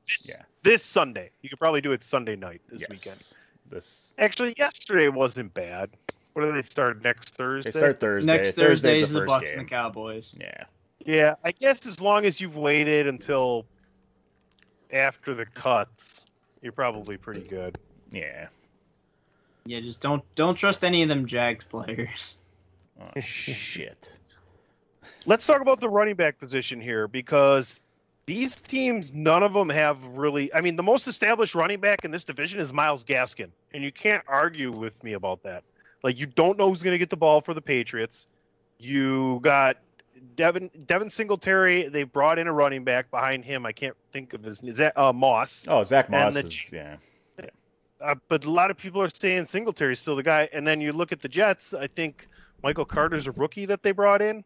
this, 0.06 0.28
Yeah. 0.38 0.44
this 0.62 0.82
Sunday. 0.84 1.30
You 1.42 1.48
could 1.50 1.58
probably 1.58 1.80
do 1.80 1.92
it 1.92 2.04
Sunday 2.04 2.36
night 2.36 2.62
this 2.70 2.80
yes, 2.82 2.90
weekend. 2.90 3.22
This 3.70 4.14
Actually, 4.18 4.54
yesterday 4.56 5.08
wasn't 5.08 5.52
bad. 5.52 5.90
What 6.32 6.42
do 6.44 6.52
they 6.52 6.62
start 6.62 7.02
next 7.02 7.34
Thursday? 7.34 7.70
they 7.72 7.78
start 7.78 7.98
Thursday. 8.00 8.32
Next 8.32 8.52
Thursday's 8.52 8.62
Thursday 8.62 9.00
is 9.00 9.10
the 9.10 9.18
first 9.20 9.28
Bucks 9.28 9.50
game. 9.50 9.58
and 9.58 9.66
the 9.66 9.70
Cowboys. 9.70 10.34
Yeah. 10.38 10.64
Yeah, 11.04 11.34
I 11.44 11.52
guess 11.52 11.84
as 11.86 12.00
long 12.00 12.24
as 12.26 12.40
you've 12.40 12.56
waited 12.56 13.06
until 13.06 13.66
after 14.92 15.34
the 15.34 15.46
cuts, 15.46 16.24
you're 16.62 16.72
probably 16.72 17.16
pretty 17.16 17.42
good. 17.42 17.78
Yeah. 18.10 18.48
Yeah, 19.66 19.80
just 19.80 20.00
don't 20.00 20.22
don't 20.34 20.54
trust 20.54 20.84
any 20.84 21.02
of 21.02 21.08
them 21.08 21.26
Jags 21.26 21.64
players. 21.64 22.38
Oh 23.00 23.20
shit. 23.20 24.12
Let's 25.26 25.46
talk 25.46 25.60
about 25.60 25.80
the 25.80 25.88
running 25.88 26.14
back 26.14 26.38
position 26.38 26.80
here 26.80 27.08
because 27.08 27.80
these 28.26 28.54
teams, 28.54 29.12
none 29.12 29.42
of 29.42 29.52
them 29.52 29.68
have 29.68 30.02
really. 30.06 30.52
I 30.54 30.60
mean, 30.60 30.76
the 30.76 30.82
most 30.82 31.08
established 31.08 31.54
running 31.54 31.80
back 31.80 32.04
in 32.04 32.10
this 32.10 32.24
division 32.24 32.60
is 32.60 32.72
Myles 32.72 33.04
Gaskin, 33.04 33.50
and 33.72 33.82
you 33.82 33.92
can't 33.92 34.22
argue 34.28 34.70
with 34.70 35.02
me 35.02 35.14
about 35.14 35.42
that. 35.44 35.64
Like, 36.02 36.18
you 36.18 36.26
don't 36.26 36.58
know 36.58 36.68
who's 36.68 36.82
going 36.82 36.92
to 36.94 36.98
get 36.98 37.10
the 37.10 37.16
ball 37.16 37.40
for 37.40 37.54
the 37.54 37.60
Patriots. 37.60 38.26
You 38.78 39.40
got 39.42 39.78
Devin 40.36 40.70
Devin 40.86 41.10
Singletary. 41.10 41.88
They 41.88 42.04
brought 42.04 42.38
in 42.38 42.46
a 42.46 42.52
running 42.52 42.84
back 42.84 43.10
behind 43.10 43.44
him. 43.44 43.66
I 43.66 43.72
can't 43.72 43.96
think 44.12 44.34
of 44.34 44.42
his. 44.44 44.62
Name 44.62 44.72
is 44.72 44.78
that 44.78 44.96
uh, 44.96 45.12
Moss? 45.12 45.64
Oh, 45.66 45.82
Zach 45.82 46.10
Moss 46.10 46.34
the 46.34 46.40
is 46.40 46.72
yeah. 46.72 46.96
Uh, 48.00 48.14
but 48.28 48.44
a 48.44 48.50
lot 48.50 48.70
of 48.70 48.76
people 48.76 49.02
are 49.02 49.08
saying 49.08 49.44
Singletary's 49.44 50.00
still 50.00 50.16
the 50.16 50.22
guy. 50.22 50.48
And 50.52 50.66
then 50.66 50.80
you 50.80 50.92
look 50.92 51.12
at 51.12 51.20
the 51.20 51.28
Jets. 51.28 51.74
I 51.74 51.88
think 51.88 52.28
Michael 52.62 52.84
Carter's 52.84 53.26
a 53.26 53.32
rookie 53.32 53.66
that 53.66 53.82
they 53.82 53.92
brought 53.92 54.22
in. 54.22 54.44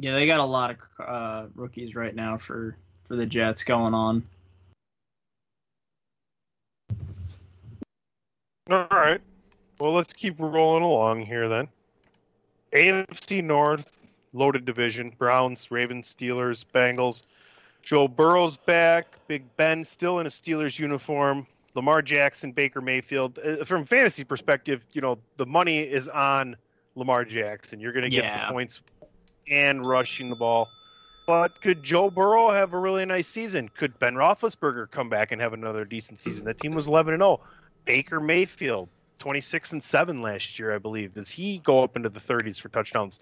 Yeah, 0.00 0.14
they 0.14 0.26
got 0.26 0.38
a 0.38 0.44
lot 0.44 0.70
of 0.70 0.76
uh, 1.04 1.46
rookies 1.54 1.94
right 1.94 2.14
now 2.14 2.38
for 2.38 2.76
for 3.08 3.16
the 3.16 3.26
Jets 3.26 3.64
going 3.64 3.94
on. 3.94 4.22
All 8.70 8.86
right. 8.90 9.20
Well, 9.80 9.92
let's 9.94 10.12
keep 10.12 10.34
rolling 10.38 10.82
along 10.82 11.22
here 11.22 11.48
then. 11.48 11.68
AFC 12.72 13.42
North, 13.42 13.90
loaded 14.32 14.64
division. 14.64 15.12
Browns, 15.18 15.70
Ravens, 15.70 16.14
Steelers, 16.14 16.64
Bengals. 16.74 17.22
Joe 17.82 18.06
Burrow's 18.06 18.56
back. 18.56 19.06
Big 19.26 19.44
Ben 19.56 19.84
still 19.84 20.18
in 20.18 20.26
a 20.26 20.30
Steelers 20.30 20.78
uniform. 20.78 21.46
Lamar 21.74 22.02
Jackson, 22.02 22.52
Baker 22.52 22.80
Mayfield. 22.80 23.38
Uh, 23.38 23.64
From 23.64 23.84
fantasy 23.86 24.24
perspective, 24.24 24.84
you 24.92 25.00
know, 25.00 25.18
the 25.38 25.46
money 25.46 25.78
is 25.80 26.08
on 26.08 26.56
Lamar 26.96 27.24
Jackson. 27.24 27.80
You're 27.80 27.92
going 27.92 28.04
to 28.04 28.10
get 28.10 28.24
Yeah. 28.24 28.46
the 28.48 28.52
points 28.52 28.80
and 29.50 29.84
rushing 29.84 30.30
the 30.30 30.36
ball. 30.36 30.68
But 31.26 31.60
could 31.60 31.82
Joe 31.82 32.10
Burrow 32.10 32.50
have 32.50 32.72
a 32.72 32.78
really 32.78 33.04
nice 33.04 33.28
season? 33.28 33.68
Could 33.76 33.98
Ben 33.98 34.14
Roethlisberger 34.14 34.90
come 34.90 35.10
back 35.10 35.30
and 35.30 35.40
have 35.42 35.52
another 35.52 35.84
decent 35.84 36.20
season? 36.20 36.46
That 36.46 36.58
team 36.58 36.72
was 36.72 36.86
11 36.86 37.12
and 37.12 37.20
0. 37.20 37.40
Baker 37.84 38.18
Mayfield, 38.18 38.88
26 39.18 39.72
and 39.72 39.82
7 39.82 40.22
last 40.22 40.58
year, 40.58 40.74
I 40.74 40.78
believe. 40.78 41.14
Does 41.14 41.30
he 41.30 41.58
go 41.58 41.82
up 41.82 41.96
into 41.96 42.08
the 42.08 42.20
30s 42.20 42.58
for 42.58 42.70
touchdowns? 42.70 43.18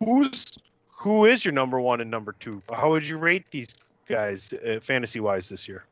Who's 0.00 0.58
who 0.88 1.26
is 1.26 1.44
your 1.44 1.52
number 1.52 1.80
one 1.80 2.00
and 2.00 2.10
number 2.10 2.34
two? 2.40 2.62
How 2.72 2.90
would 2.90 3.06
you 3.06 3.18
rate 3.18 3.44
these 3.50 3.68
guys 4.08 4.52
uh, 4.52 4.80
fantasy 4.80 5.20
wise 5.20 5.48
this 5.48 5.68
year? 5.68 5.84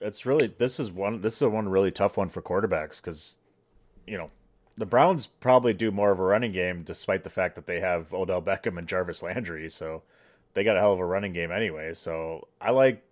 It's 0.00 0.24
really 0.24 0.46
this 0.46 0.80
is 0.80 0.90
one 0.90 1.20
this 1.20 1.42
is 1.42 1.48
one 1.48 1.68
really 1.68 1.90
tough 1.90 2.16
one 2.16 2.28
for 2.28 2.40
quarterbacks 2.40 3.02
because 3.02 3.38
you 4.06 4.16
know 4.16 4.30
the 4.76 4.86
Browns 4.86 5.26
probably 5.26 5.72
do 5.72 5.90
more 5.90 6.10
of 6.10 6.18
a 6.18 6.22
running 6.22 6.52
game 6.52 6.82
despite 6.82 7.24
the 7.24 7.30
fact 7.30 7.54
that 7.54 7.66
they 7.66 7.80
have 7.80 8.12
Odell 8.12 8.42
Beckham 8.42 8.78
and 8.78 8.88
Jarvis 8.88 9.22
Landry, 9.22 9.68
so 9.70 10.02
they 10.54 10.64
got 10.64 10.76
a 10.76 10.80
hell 10.80 10.92
of 10.92 11.00
a 11.00 11.06
running 11.06 11.32
game 11.32 11.52
anyway. 11.52 11.94
So 11.94 12.48
I 12.60 12.70
like 12.70 13.02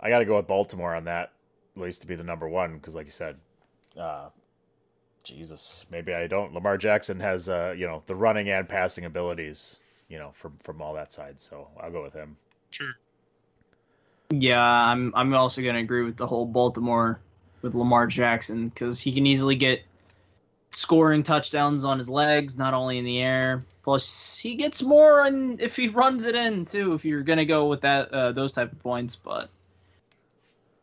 I 0.00 0.08
got 0.08 0.18
to 0.18 0.24
go 0.24 0.36
with 0.36 0.46
Baltimore 0.46 0.94
on 0.94 1.04
that 1.04 1.32
at 1.76 1.82
least 1.82 2.02
to 2.02 2.06
be 2.06 2.16
the 2.16 2.24
number 2.24 2.48
one 2.48 2.74
because 2.74 2.94
like 2.94 3.06
you 3.06 3.12
said, 3.12 3.38
uh, 3.98 4.28
Jesus, 5.24 5.86
maybe 5.90 6.12
I 6.12 6.26
don't. 6.26 6.52
Lamar 6.52 6.76
Jackson 6.76 7.20
has 7.20 7.48
uh 7.48 7.74
you 7.76 7.86
know 7.86 8.02
the 8.06 8.14
running 8.14 8.48
and 8.48 8.68
passing 8.68 9.04
abilities 9.04 9.78
you 10.08 10.18
know 10.18 10.30
from 10.32 10.58
from 10.62 10.82
all 10.82 10.94
that 10.94 11.12
side, 11.12 11.40
so 11.40 11.68
I'll 11.80 11.90
go 11.90 12.02
with 12.02 12.12
him. 12.12 12.36
Sure. 12.70 12.92
Yeah, 14.30 14.60
I'm 14.60 15.12
I'm 15.14 15.32
also 15.34 15.62
gonna 15.62 15.78
agree 15.78 16.04
with 16.04 16.16
the 16.16 16.26
whole 16.26 16.46
Baltimore 16.46 17.20
with 17.62 17.74
Lamar 17.74 18.06
Jackson 18.06 18.68
because 18.68 19.00
he 19.00 19.12
can 19.12 19.26
easily 19.26 19.56
get 19.56 19.82
scoring 20.72 21.22
touchdowns 21.22 21.84
on 21.84 21.98
his 21.98 22.08
legs, 22.08 22.58
not 22.58 22.74
only 22.74 22.98
in 22.98 23.04
the 23.04 23.20
air. 23.20 23.64
Plus, 23.82 24.36
he 24.36 24.54
gets 24.54 24.82
more, 24.82 25.24
and 25.24 25.60
if 25.60 25.76
he 25.76 25.88
runs 25.88 26.24
it 26.24 26.34
in 26.34 26.64
too, 26.64 26.94
if 26.94 27.04
you're 27.04 27.22
gonna 27.22 27.44
go 27.44 27.66
with 27.66 27.80
that 27.80 28.12
uh, 28.12 28.32
those 28.32 28.52
type 28.52 28.72
of 28.72 28.80
points. 28.80 29.16
But 29.16 29.50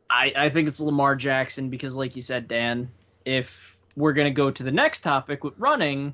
I 0.09 0.33
I 0.35 0.49
think 0.49 0.67
it's 0.67 0.79
Lamar 0.79 1.15
Jackson 1.15 1.69
because, 1.69 1.95
like 1.95 2.15
you 2.15 2.21
said, 2.21 2.47
Dan, 2.47 2.89
if 3.25 3.77
we're 3.95 4.13
gonna 4.13 4.31
go 4.31 4.51
to 4.51 4.63
the 4.63 4.71
next 4.71 5.01
topic 5.01 5.43
with 5.43 5.53
running, 5.57 6.13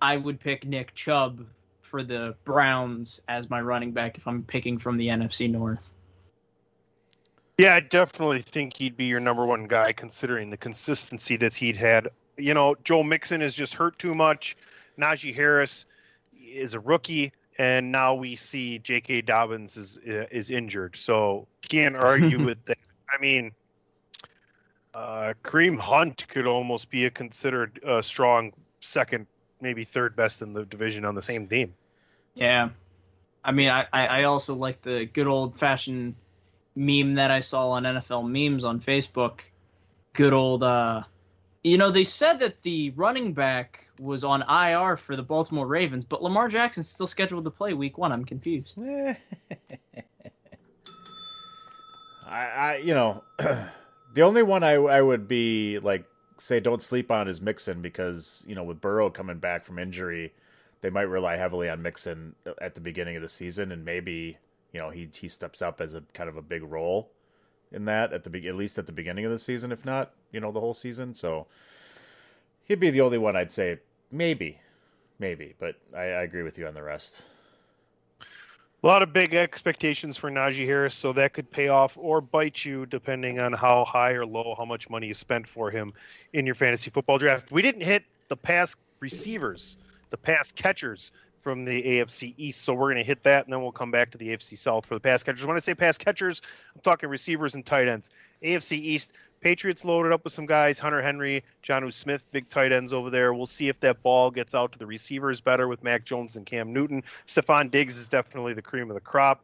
I 0.00 0.16
would 0.16 0.40
pick 0.40 0.66
Nick 0.66 0.94
Chubb 0.94 1.46
for 1.82 2.02
the 2.02 2.34
Browns 2.44 3.20
as 3.28 3.50
my 3.50 3.60
running 3.60 3.92
back 3.92 4.18
if 4.18 4.26
I'm 4.26 4.42
picking 4.42 4.78
from 4.78 4.96
the 4.96 5.08
NFC 5.08 5.50
North. 5.50 5.90
Yeah, 7.58 7.74
I 7.74 7.80
definitely 7.80 8.42
think 8.42 8.76
he'd 8.76 8.96
be 8.96 9.06
your 9.06 9.18
number 9.18 9.44
one 9.44 9.66
guy 9.66 9.92
considering 9.92 10.48
the 10.48 10.56
consistency 10.56 11.36
that 11.38 11.54
he'd 11.54 11.76
had. 11.76 12.08
You 12.36 12.54
know, 12.54 12.76
Joe 12.84 13.02
Mixon 13.02 13.42
is 13.42 13.52
just 13.52 13.74
hurt 13.74 13.98
too 13.98 14.14
much. 14.14 14.56
Najee 14.96 15.34
Harris 15.34 15.84
is 16.40 16.74
a 16.74 16.80
rookie, 16.80 17.32
and 17.58 17.90
now 17.90 18.14
we 18.14 18.36
see 18.36 18.78
J.K. 18.78 19.22
Dobbins 19.22 19.76
is 19.76 19.98
is 20.04 20.50
injured. 20.50 20.94
So 20.94 21.48
can't 21.62 21.96
argue 21.96 22.44
with 22.46 22.64
that. 22.66 22.78
I 23.12 23.20
mean, 23.20 23.50
uh, 24.94 25.34
Kareem 25.42 25.78
Hunt 25.78 26.28
could 26.28 26.46
almost 26.46 26.90
be 26.90 27.06
a 27.06 27.10
considered 27.10 27.80
uh, 27.84 28.02
strong 28.02 28.52
second, 28.80 29.26
maybe 29.60 29.84
third 29.84 30.14
best 30.14 30.42
in 30.42 30.52
the 30.52 30.64
division 30.64 31.04
on 31.04 31.16
the 31.16 31.22
same 31.22 31.48
team. 31.48 31.74
Yeah. 32.34 32.68
I 33.44 33.50
mean, 33.50 33.68
I, 33.68 33.86
I 33.92 34.06
I 34.06 34.24
also 34.24 34.54
like 34.54 34.80
the 34.82 35.06
good 35.06 35.26
old 35.26 35.58
fashioned 35.58 36.14
meme 36.78 37.14
that 37.14 37.30
I 37.30 37.40
saw 37.40 37.70
on 37.70 37.82
NFL 37.82 38.30
memes 38.30 38.64
on 38.64 38.80
Facebook. 38.80 39.40
Good 40.14 40.32
old, 40.32 40.62
uh, 40.62 41.02
you 41.62 41.76
know, 41.76 41.90
they 41.90 42.04
said 42.04 42.38
that 42.38 42.62
the 42.62 42.90
running 42.90 43.34
back 43.34 43.88
was 44.00 44.24
on 44.24 44.42
IR 44.42 44.96
for 44.96 45.16
the 45.16 45.22
Baltimore 45.22 45.66
Ravens, 45.66 46.04
but 46.04 46.22
Lamar 46.22 46.48
Jackson's 46.48 46.88
still 46.88 47.08
scheduled 47.08 47.44
to 47.44 47.50
play 47.50 47.74
week 47.74 47.98
one. 47.98 48.12
I'm 48.12 48.24
confused. 48.24 48.78
I, 48.82 49.16
I 52.30 52.76
you 52.76 52.94
know, 52.94 53.24
the 53.38 54.22
only 54.22 54.42
one 54.42 54.62
I 54.62 54.74
I 54.74 55.02
would 55.02 55.26
be 55.26 55.78
like 55.80 56.04
say 56.38 56.60
don't 56.60 56.80
sleep 56.80 57.10
on 57.10 57.26
is 57.26 57.40
Mixon 57.40 57.82
because 57.82 58.44
you 58.46 58.54
know 58.54 58.62
with 58.62 58.80
Burrow 58.80 59.10
coming 59.10 59.38
back 59.38 59.64
from 59.64 59.78
injury, 59.78 60.32
they 60.80 60.90
might 60.90 61.02
rely 61.02 61.36
heavily 61.36 61.68
on 61.68 61.82
Mixon 61.82 62.36
at 62.60 62.76
the 62.76 62.80
beginning 62.80 63.16
of 63.16 63.22
the 63.22 63.28
season, 63.28 63.72
and 63.72 63.84
maybe 63.84 64.38
you 64.72 64.80
know 64.80 64.90
he 64.90 65.08
he 65.12 65.28
steps 65.28 65.62
up 65.62 65.80
as 65.80 65.94
a 65.94 66.02
kind 66.14 66.28
of 66.28 66.36
a 66.36 66.42
big 66.42 66.62
role 66.62 67.10
in 67.72 67.84
that 67.84 68.12
at 68.12 68.24
the 68.24 68.30
be- 68.30 68.48
at 68.48 68.54
least 68.54 68.78
at 68.78 68.86
the 68.86 68.92
beginning 68.92 69.24
of 69.24 69.30
the 69.30 69.38
season, 69.38 69.72
if 69.72 69.84
not 69.84 70.12
you 70.32 70.40
know 70.40 70.52
the 70.52 70.60
whole 70.60 70.74
season. 70.74 71.14
So 71.14 71.46
he'd 72.64 72.80
be 72.80 72.90
the 72.90 73.00
only 73.00 73.18
one 73.18 73.36
I'd 73.36 73.52
say 73.52 73.78
maybe, 74.10 74.58
maybe, 75.18 75.54
but 75.58 75.76
I, 75.94 76.02
I 76.02 76.22
agree 76.22 76.42
with 76.42 76.58
you 76.58 76.66
on 76.66 76.74
the 76.74 76.82
rest. 76.82 77.22
A 78.84 78.86
lot 78.86 79.02
of 79.02 79.12
big 79.12 79.34
expectations 79.34 80.16
for 80.16 80.30
Najee 80.30 80.64
Harris, 80.64 80.94
so 80.94 81.12
that 81.14 81.32
could 81.32 81.50
pay 81.50 81.66
off 81.66 81.94
or 81.96 82.20
bite 82.20 82.64
you 82.64 82.86
depending 82.86 83.40
on 83.40 83.52
how 83.52 83.84
high 83.84 84.12
or 84.12 84.24
low, 84.24 84.54
how 84.56 84.64
much 84.64 84.88
money 84.88 85.08
you 85.08 85.14
spent 85.14 85.48
for 85.48 85.68
him 85.68 85.92
in 86.32 86.46
your 86.46 86.54
fantasy 86.54 86.88
football 86.88 87.18
draft. 87.18 87.50
We 87.50 87.60
didn't 87.60 87.80
hit 87.82 88.04
the 88.28 88.36
pass 88.36 88.76
receivers, 89.00 89.76
the 90.10 90.16
pass 90.16 90.52
catchers 90.52 91.10
from 91.48 91.64
the 91.64 91.82
AFC 91.82 92.34
East. 92.36 92.60
So 92.60 92.74
we're 92.74 92.92
going 92.92 93.02
to 93.02 93.02
hit 93.02 93.22
that, 93.22 93.46
and 93.46 93.52
then 93.54 93.62
we'll 93.62 93.72
come 93.72 93.90
back 93.90 94.10
to 94.10 94.18
the 94.18 94.28
AFC 94.28 94.58
South 94.58 94.84
for 94.84 94.92
the 94.92 95.00
pass 95.00 95.22
catchers. 95.22 95.46
When 95.46 95.56
I 95.56 95.60
say 95.60 95.74
pass 95.74 95.96
catchers, 95.96 96.42
I'm 96.74 96.82
talking 96.82 97.08
receivers 97.08 97.54
and 97.54 97.64
tight 97.64 97.88
ends. 97.88 98.10
AFC 98.42 98.72
East, 98.72 99.12
Patriots 99.40 99.82
loaded 99.82 100.12
up 100.12 100.24
with 100.24 100.34
some 100.34 100.44
guys, 100.44 100.78
Hunter 100.78 101.00
Henry, 101.00 101.42
Jonnu 101.64 101.94
Smith, 101.94 102.22
big 102.32 102.50
tight 102.50 102.70
ends 102.70 102.92
over 102.92 103.08
there. 103.08 103.32
We'll 103.32 103.46
see 103.46 103.70
if 103.70 103.80
that 103.80 104.02
ball 104.02 104.30
gets 104.30 104.54
out 104.54 104.72
to 104.72 104.78
the 104.78 104.84
receivers 104.84 105.40
better 105.40 105.68
with 105.68 105.82
Mac 105.82 106.04
Jones 106.04 106.36
and 106.36 106.44
Cam 106.44 106.70
Newton. 106.70 107.02
Stefon 107.26 107.70
Diggs 107.70 107.96
is 107.96 108.08
definitely 108.08 108.52
the 108.52 108.60
cream 108.60 108.90
of 108.90 108.94
the 108.94 109.00
crop. 109.00 109.42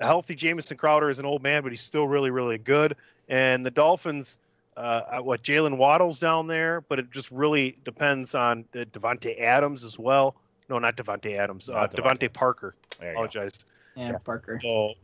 A 0.00 0.04
healthy 0.04 0.34
Jamison 0.34 0.76
Crowder 0.76 1.10
is 1.10 1.20
an 1.20 1.26
old 1.26 1.44
man, 1.44 1.62
but 1.62 1.70
he's 1.70 1.80
still 1.80 2.08
really, 2.08 2.30
really 2.30 2.58
good. 2.58 2.96
And 3.28 3.64
the 3.64 3.70
Dolphins, 3.70 4.36
uh, 4.76 5.20
what 5.20 5.44
Jaylen 5.44 5.76
Waddle's 5.76 6.18
down 6.18 6.48
there, 6.48 6.80
but 6.80 6.98
it 6.98 7.12
just 7.12 7.30
really 7.30 7.78
depends 7.84 8.34
on 8.34 8.64
the 8.72 8.84
Devonte 8.86 9.40
Adams 9.40 9.84
as 9.84 9.96
well. 9.96 10.34
No, 10.68 10.78
not 10.78 10.96
Devonte 10.96 11.36
Adams. 11.38 11.68
Uh, 11.68 11.74
Not 11.74 11.92
Devontae. 11.92 12.18
DeVante 12.28 12.32
Parker. 12.32 12.74
There 12.98 13.08
you 13.10 13.14
go. 13.14 13.20
Apologize. 13.24 13.52
Yeah, 13.96 14.18
Parker. 14.24 14.60
So 14.62 14.94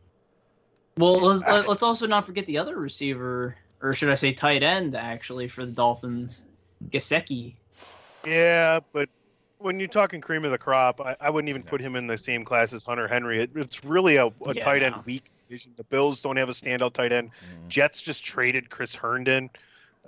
Well, 0.97 1.19
let's, 1.19 1.47
let- 1.47 1.67
let's 1.67 1.83
also 1.83 2.05
not 2.05 2.25
forget 2.25 2.45
the 2.45 2.57
other 2.57 2.77
receiver, 2.77 3.55
or 3.81 3.93
should 3.93 4.09
I 4.09 4.15
say 4.15 4.33
tight 4.33 4.61
end, 4.63 4.95
actually, 4.95 5.47
for 5.47 5.65
the 5.65 5.71
Dolphins, 5.71 6.43
Gesicki. 6.89 7.55
Yeah, 8.25 8.79
but 8.91 9.09
when 9.57 9.79
you're 9.79 9.87
talking 9.87 10.19
cream 10.21 10.43
of 10.45 10.51
the 10.51 10.57
crop, 10.57 10.99
I, 11.01 11.15
I 11.19 11.29
wouldn't 11.29 11.49
even 11.49 11.63
put 11.63 11.79
him 11.81 11.95
in 11.95 12.07
the 12.07 12.17
same 12.17 12.43
class 12.43 12.73
as 12.73 12.83
Hunter 12.83 13.07
Henry. 13.07 13.41
It, 13.41 13.51
it's 13.55 13.83
really 13.83 14.17
a, 14.17 14.27
a 14.27 14.31
Yeah, 14.53 14.63
tight 14.63 14.83
end 14.83 14.95
no. 14.97 15.03
weak 15.05 15.23
division. 15.47 15.73
The 15.77 15.83
Bills 15.85 16.21
don't 16.21 16.35
have 16.37 16.49
a 16.49 16.53
standout 16.53 16.93
tight 16.93 17.13
end. 17.13 17.31
Jets 17.69 18.01
just 18.01 18.23
traded 18.23 18.69
Chris 18.69 18.93
Herndon. 18.95 19.49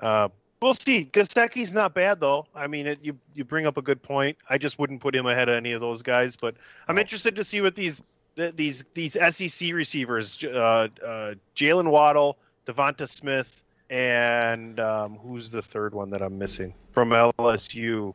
Uh, 0.02 0.28
we'll 0.66 0.74
see. 0.74 1.08
Gesicki's 1.14 1.72
not 1.72 1.94
bad 1.94 2.20
though. 2.20 2.48
I 2.56 2.66
mean, 2.68 2.88
it, 2.88 3.00
you 3.02 3.18
you 3.36 3.46
bring 3.46 3.68
up 3.68 3.78
a 3.78 3.82
good 3.82 4.02
point. 4.02 4.36
I 4.50 4.58
just 4.58 4.80
wouldn't 4.80 5.00
put 5.00 5.16
him 5.16 5.28
ahead 5.28 5.48
of 5.48 5.56
any 5.56 5.72
of 5.74 5.80
those 5.80 6.02
guys. 6.02 6.36
But 6.36 6.56
I'm 6.88 6.98
interested 6.98 7.36
to 7.36 7.44
see 7.44 7.62
what 7.62 7.76
these 7.76 8.02
these 8.36 8.84
these 8.96 9.14
SEC 9.14 9.72
receivers, 9.72 10.44
uh, 10.44 10.88
uh, 11.06 11.36
Jaylen 11.56 11.90
Waddle, 11.90 12.38
DeVonta 12.68 13.08
Smith, 13.08 13.64
and 13.90 14.80
um, 14.80 15.18
who's 15.18 15.52
the 15.52 15.62
third 15.62 15.94
one 15.94 16.10
that 16.10 16.22
I'm 16.22 16.38
missing 16.38 16.74
from 16.92 17.12
LSU? 17.12 18.14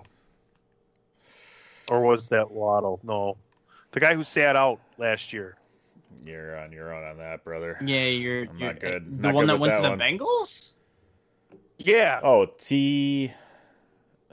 Or 1.89 2.03
was 2.03 2.29
that 2.29 2.51
Waddle? 2.51 3.01
No, 3.03 3.37
the 3.93 4.01
guy 4.01 4.15
who 4.15 4.25
sat 4.25 4.57
out 4.57 4.81
last 4.99 5.33
year. 5.33 5.57
You're 6.25 6.59
on 6.59 6.73
your 6.73 6.93
own 6.93 7.05
on 7.05 7.19
that, 7.19 7.45
brother. 7.45 7.79
Yeah, 7.85 8.07
you're, 8.07 8.43
I'm 8.43 8.59
you're 8.59 8.73
not 8.73 8.81
good. 8.81 9.23
the 9.23 9.29
Not 9.29 9.35
one 9.35 9.47
good 9.47 9.51
that 9.51 9.61
with 9.61 9.71
went 9.71 9.75
to 9.75 9.83
that 9.83 9.99
the. 9.99 10.05
Bengals. 10.05 10.73
Yeah. 11.85 12.21
Oh, 12.23 12.47
T. 12.59 13.33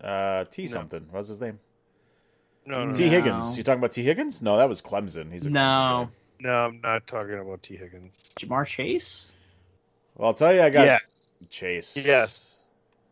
Uh, 0.02 0.46
T 0.46 0.68
something. 0.68 1.08
What's 1.12 1.30
his 1.30 1.42
name? 1.42 1.60
No, 2.66 2.86
no, 2.86 2.94
T 2.94 3.06
no. 3.06 3.10
Higgins. 3.10 3.58
You 3.58 3.64
talking 3.64 3.80
about 3.80 3.92
Tee 3.94 4.04
Higgins? 4.04 4.42
No, 4.42 4.58
that 4.58 4.68
was 4.68 4.82
Clemson. 4.82 5.32
He's 5.32 5.46
a 5.46 5.50
Clemson 5.50 5.54
No, 5.54 6.10
No, 6.42 6.50
I'm 6.50 6.82
not 6.82 7.08
talking 7.08 7.40
about 7.40 7.64
Tee 7.64 7.78
Higgins. 7.78 8.14
Ja'Marr 8.40 8.66
Chase. 8.66 9.28
Well, 10.16 10.28
I'll 10.28 10.34
tell 10.34 10.54
you, 10.54 10.62
I 10.62 10.70
got 10.70 10.86
Yeah. 10.86 11.00
Chase. 11.50 11.96
Yes. 11.96 12.66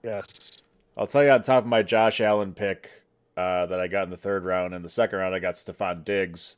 Yes. 0.03 0.59
I'll 0.97 1.07
tell 1.07 1.23
you 1.23 1.29
on 1.29 1.41
top 1.41 1.63
of 1.63 1.69
my 1.69 1.81
Josh 1.83 2.19
Allen 2.19 2.53
pick 2.53 2.89
uh, 3.37 3.65
that 3.67 3.79
I 3.79 3.87
got 3.87 4.03
in 4.03 4.09
the 4.09 4.17
third 4.17 4.43
round. 4.43 4.73
In 4.73 4.81
the 4.81 4.89
second 4.89 5.19
round, 5.19 5.33
I 5.33 5.39
got 5.39 5.55
Stefon 5.55 6.03
Diggs 6.03 6.57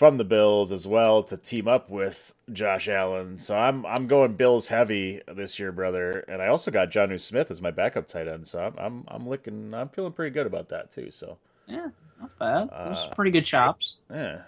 from 0.00 0.16
the 0.16 0.24
Bills 0.24 0.72
as 0.72 0.86
well 0.86 1.22
to 1.22 1.36
team 1.36 1.68
up 1.68 1.90
with 1.90 2.34
Josh 2.54 2.88
Allen. 2.88 3.38
So 3.38 3.54
I'm 3.54 3.84
I'm 3.84 4.06
going 4.06 4.32
Bills 4.32 4.66
heavy 4.66 5.20
this 5.30 5.58
year, 5.58 5.72
brother. 5.72 6.24
And 6.26 6.40
I 6.40 6.46
also 6.46 6.70
got 6.70 6.90
Jonnu 6.90 7.20
Smith 7.20 7.50
as 7.50 7.60
my 7.60 7.70
backup 7.70 8.08
tight 8.08 8.26
end. 8.26 8.48
So 8.48 8.60
I'm 8.60 8.74
I'm 8.78 9.04
I'm 9.08 9.28
looking 9.28 9.74
I'm 9.74 9.90
feeling 9.90 10.12
pretty 10.14 10.30
good 10.30 10.46
about 10.46 10.70
that 10.70 10.90
too. 10.90 11.10
So 11.10 11.36
Yeah, 11.66 11.88
not 12.18 12.38
bad. 12.38 12.70
Those 12.70 12.96
Uh, 13.04 13.10
pretty 13.14 13.30
good 13.30 13.44
chops. 13.44 13.96
yeah. 14.10 14.40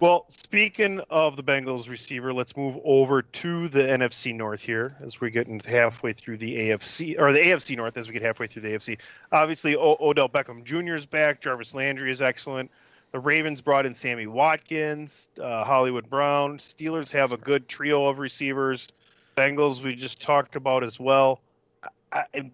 Well, 0.00 0.24
speaking 0.30 1.02
of 1.10 1.36
the 1.36 1.42
Bengals 1.42 1.86
receiver, 1.90 2.32
let's 2.32 2.56
move 2.56 2.78
over 2.82 3.20
to 3.20 3.68
the 3.68 3.80
NFC 3.80 4.34
North 4.34 4.62
here 4.62 4.96
as 5.04 5.20
we're 5.20 5.28
getting 5.28 5.60
halfway 5.60 6.14
through 6.14 6.38
the 6.38 6.56
AFC 6.56 7.20
or 7.20 7.34
the 7.34 7.40
AFC 7.40 7.76
North 7.76 7.98
as 7.98 8.06
we 8.08 8.14
get 8.14 8.22
halfway 8.22 8.46
through 8.46 8.62
the 8.62 8.68
AFC. 8.68 8.96
Obviously, 9.30 9.76
o- 9.76 9.98
Odell 10.00 10.30
Beckham 10.30 10.64
Jr. 10.64 10.94
is 10.94 11.04
back. 11.04 11.42
Jarvis 11.42 11.74
Landry 11.74 12.10
is 12.10 12.22
excellent. 12.22 12.70
The 13.12 13.18
Ravens 13.18 13.60
brought 13.60 13.86
in 13.86 13.94
Sammy 13.94 14.26
Watkins, 14.26 15.28
uh, 15.42 15.64
Hollywood 15.64 16.08
Brown. 16.08 16.58
Steelers 16.58 17.10
have 17.10 17.32
a 17.32 17.36
good 17.36 17.68
trio 17.68 18.06
of 18.06 18.18
receivers. 18.18 18.88
Bengals 19.36 19.82
we 19.82 19.96
just 19.96 20.20
talked 20.20 20.54
about 20.54 20.84
as 20.84 21.00
well. 21.00 21.40
I, 22.12 22.24
I- 22.34 22.50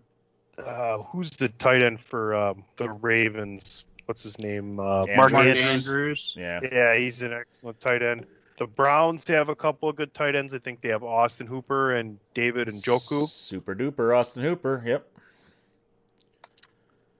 uh, 0.59 1.02
who's 1.02 1.32
the 1.32 1.50
tight 1.50 1.82
end 1.82 2.00
for 2.00 2.34
um, 2.34 2.64
the 2.78 2.88
Ravens? 2.88 3.84
What's 4.07 4.22
his 4.22 4.38
name? 4.38 4.80
Uh, 4.80 5.04
Mark 5.14 5.34
Andrews. 5.34 5.59
Andrews. 5.59 5.66
Andrews. 5.66 6.34
Yeah. 6.34 6.61
Yeah, 6.72 6.96
he's 6.96 7.20
an 7.20 7.34
excellent 7.34 7.78
tight 7.78 8.02
end. 8.02 8.24
The 8.57 8.66
Browns 8.66 9.28
have 9.28 9.50
a 9.50 9.54
couple 9.54 9.90
of 9.90 9.96
good 9.96 10.14
tight 10.14 10.34
ends. 10.34 10.54
I 10.54 10.59
think 10.59 10.80
they 10.80 10.88
have 10.88 11.02
Austin 11.04 11.46
Hooper 11.46 11.96
and 11.96 12.18
David 12.32 12.68
Njoku. 12.68 13.28
Super 13.28 13.74
duper 13.74 14.16
Austin 14.16 14.42
Hooper. 14.44 14.82
Yep. 14.86 15.07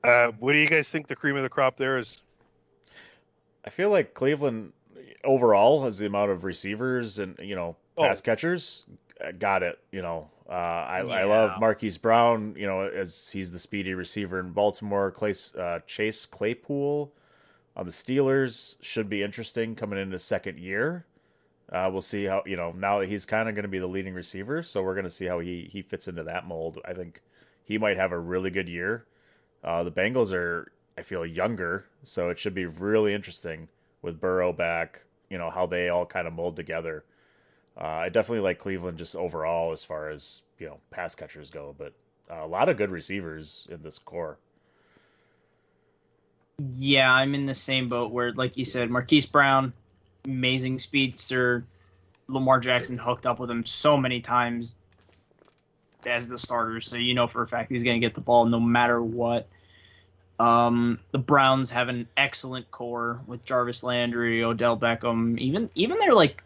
Uh, 0.03 0.29
what 0.39 0.53
do 0.55 0.59
you 0.59 0.69
guys 0.69 0.89
think 0.89 1.07
the 1.07 1.17
cream 1.17 1.37
of 1.37 1.43
the 1.43 1.49
crop 1.51 1.77
there 1.77 1.99
is? 1.99 2.23
I 3.67 3.71
feel 3.71 3.91
like 3.91 4.15
Cleveland 4.15 4.73
overall 5.25 5.85
has 5.85 5.99
the 5.99 6.07
amount 6.07 6.31
of 6.31 6.45
receivers 6.45 7.19
and 7.19 7.39
you 7.41 7.57
know 7.57 7.77
Oh. 7.99 8.03
pass 8.03 8.21
catchers 8.21 8.85
uh, 9.25 9.33
got 9.33 9.63
it. 9.63 9.79
You 9.91 10.03
know, 10.03 10.29
uh, 10.49 10.53
I 10.53 10.99
I 10.99 11.25
love 11.25 11.59
Marquise 11.59 11.97
Brown. 11.97 12.55
You 12.59 12.67
know, 12.67 12.83
as 12.83 13.31
he's 13.31 13.51
the 13.53 13.59
speedy 13.59 13.95
receiver 13.95 14.39
in 14.39 14.51
Baltimore. 14.53 15.11
Clay, 15.11 15.35
uh, 15.59 15.79
Chase 15.87 16.27
Claypool 16.27 17.11
on 17.75 17.87
the 17.87 17.93
Steelers 17.93 18.77
should 18.83 19.09
be 19.09 19.23
interesting 19.23 19.75
coming 19.75 19.99
into 19.99 20.19
second 20.19 20.59
year. 20.59 21.07
Uh, 21.73 21.89
we'll 21.91 22.03
see 22.03 22.25
how 22.27 22.43
you 22.45 22.57
know 22.57 22.73
now 22.73 23.01
that 23.01 23.09
he's 23.09 23.25
kind 23.25 23.49
of 23.49 23.55
going 23.55 23.63
to 23.65 23.69
be 23.69 23.79
the 23.79 23.87
leading 23.87 24.13
receiver, 24.13 24.63
so 24.63 24.83
we're 24.83 24.95
going 24.95 25.05
to 25.05 25.11
see 25.11 25.25
how 25.25 25.39
he 25.41 25.67
he 25.73 25.81
fits 25.81 26.07
into 26.07 26.23
that 26.25 26.47
mold. 26.47 26.79
I 26.85 26.93
think 26.93 27.23
he 27.65 27.79
might 27.79 27.97
have 27.97 28.13
a 28.13 28.19
really 28.19 28.51
good 28.51 28.69
year. 28.69 29.07
Uh, 29.65 29.83
the 29.83 29.91
Bengals 29.91 30.35
are, 30.35 30.71
I 30.99 31.03
feel, 31.03 31.27
younger, 31.27 31.87
so 32.03 32.31
it 32.31 32.39
should 32.39 32.55
be 32.55 32.67
really 32.67 33.13
interesting 33.13 33.69
with 34.03 34.21
Burrow 34.21 34.53
back. 34.53 35.03
You 35.29 35.39
know 35.39 35.51
how 35.51 35.67
they 35.67 35.89
all 35.89 36.07
kind 36.07 36.27
of 36.27 36.33
mold 36.33 36.57
together. 36.57 37.05
Uh, 37.79 37.85
I 37.85 38.09
definitely 38.09 38.41
like 38.41 38.59
Cleveland 38.59 38.99
just 38.99 39.15
overall 39.15 39.73
as 39.73 39.85
far 39.85 40.09
as 40.09 40.43
you 40.59 40.67
know 40.67 40.79
pass 40.91 41.15
catchers 41.15 41.51
go, 41.51 41.75
but 41.77 41.93
uh, 42.31 42.45
a 42.45 42.47
lot 42.47 42.69
of 42.69 42.77
good 42.77 42.91
receivers 42.91 43.69
in 43.71 43.83
this 43.83 43.99
core. 43.99 44.39
Yeah, 46.73 47.13
I'm 47.13 47.35
in 47.35 47.45
the 47.45 47.55
same 47.55 47.89
boat 47.89 48.11
where, 48.13 48.33
like 48.33 48.57
you 48.57 48.65
said, 48.65 48.91
Marquise 48.91 49.27
Brown, 49.27 49.75
amazing 50.25 50.79
speedster. 50.79 51.67
Lamar 52.29 52.61
Jackson 52.61 52.97
hooked 52.97 53.27
up 53.27 53.39
with 53.39 53.51
him 53.51 53.65
so 53.67 53.97
many 53.97 54.21
times 54.21 54.75
as 56.07 56.29
the 56.29 56.39
starter, 56.39 56.81
so 56.81 56.97
you 56.97 57.15
know 57.15 57.27
for 57.27 57.43
a 57.43 57.49
fact 57.49 57.71
he's 57.71 57.83
going 57.83 58.01
to 58.01 58.07
get 58.07 58.15
the 58.15 58.21
ball 58.21 58.47
no 58.47 58.59
matter 58.59 59.03
what. 59.03 59.49
Um, 60.39 60.99
the 61.13 61.19
Browns 61.19 61.71
have 61.71 61.89
an 61.89 62.09
excellent 62.17 62.71
core 62.71 63.21
with 63.27 63.45
Jarvis 63.45 63.83
Landry, 63.83 64.45
Odell 64.45 64.79
Beckham. 64.79 65.39
Even 65.39 65.71
even 65.75 65.99
their 65.99 66.15
like 66.15 66.43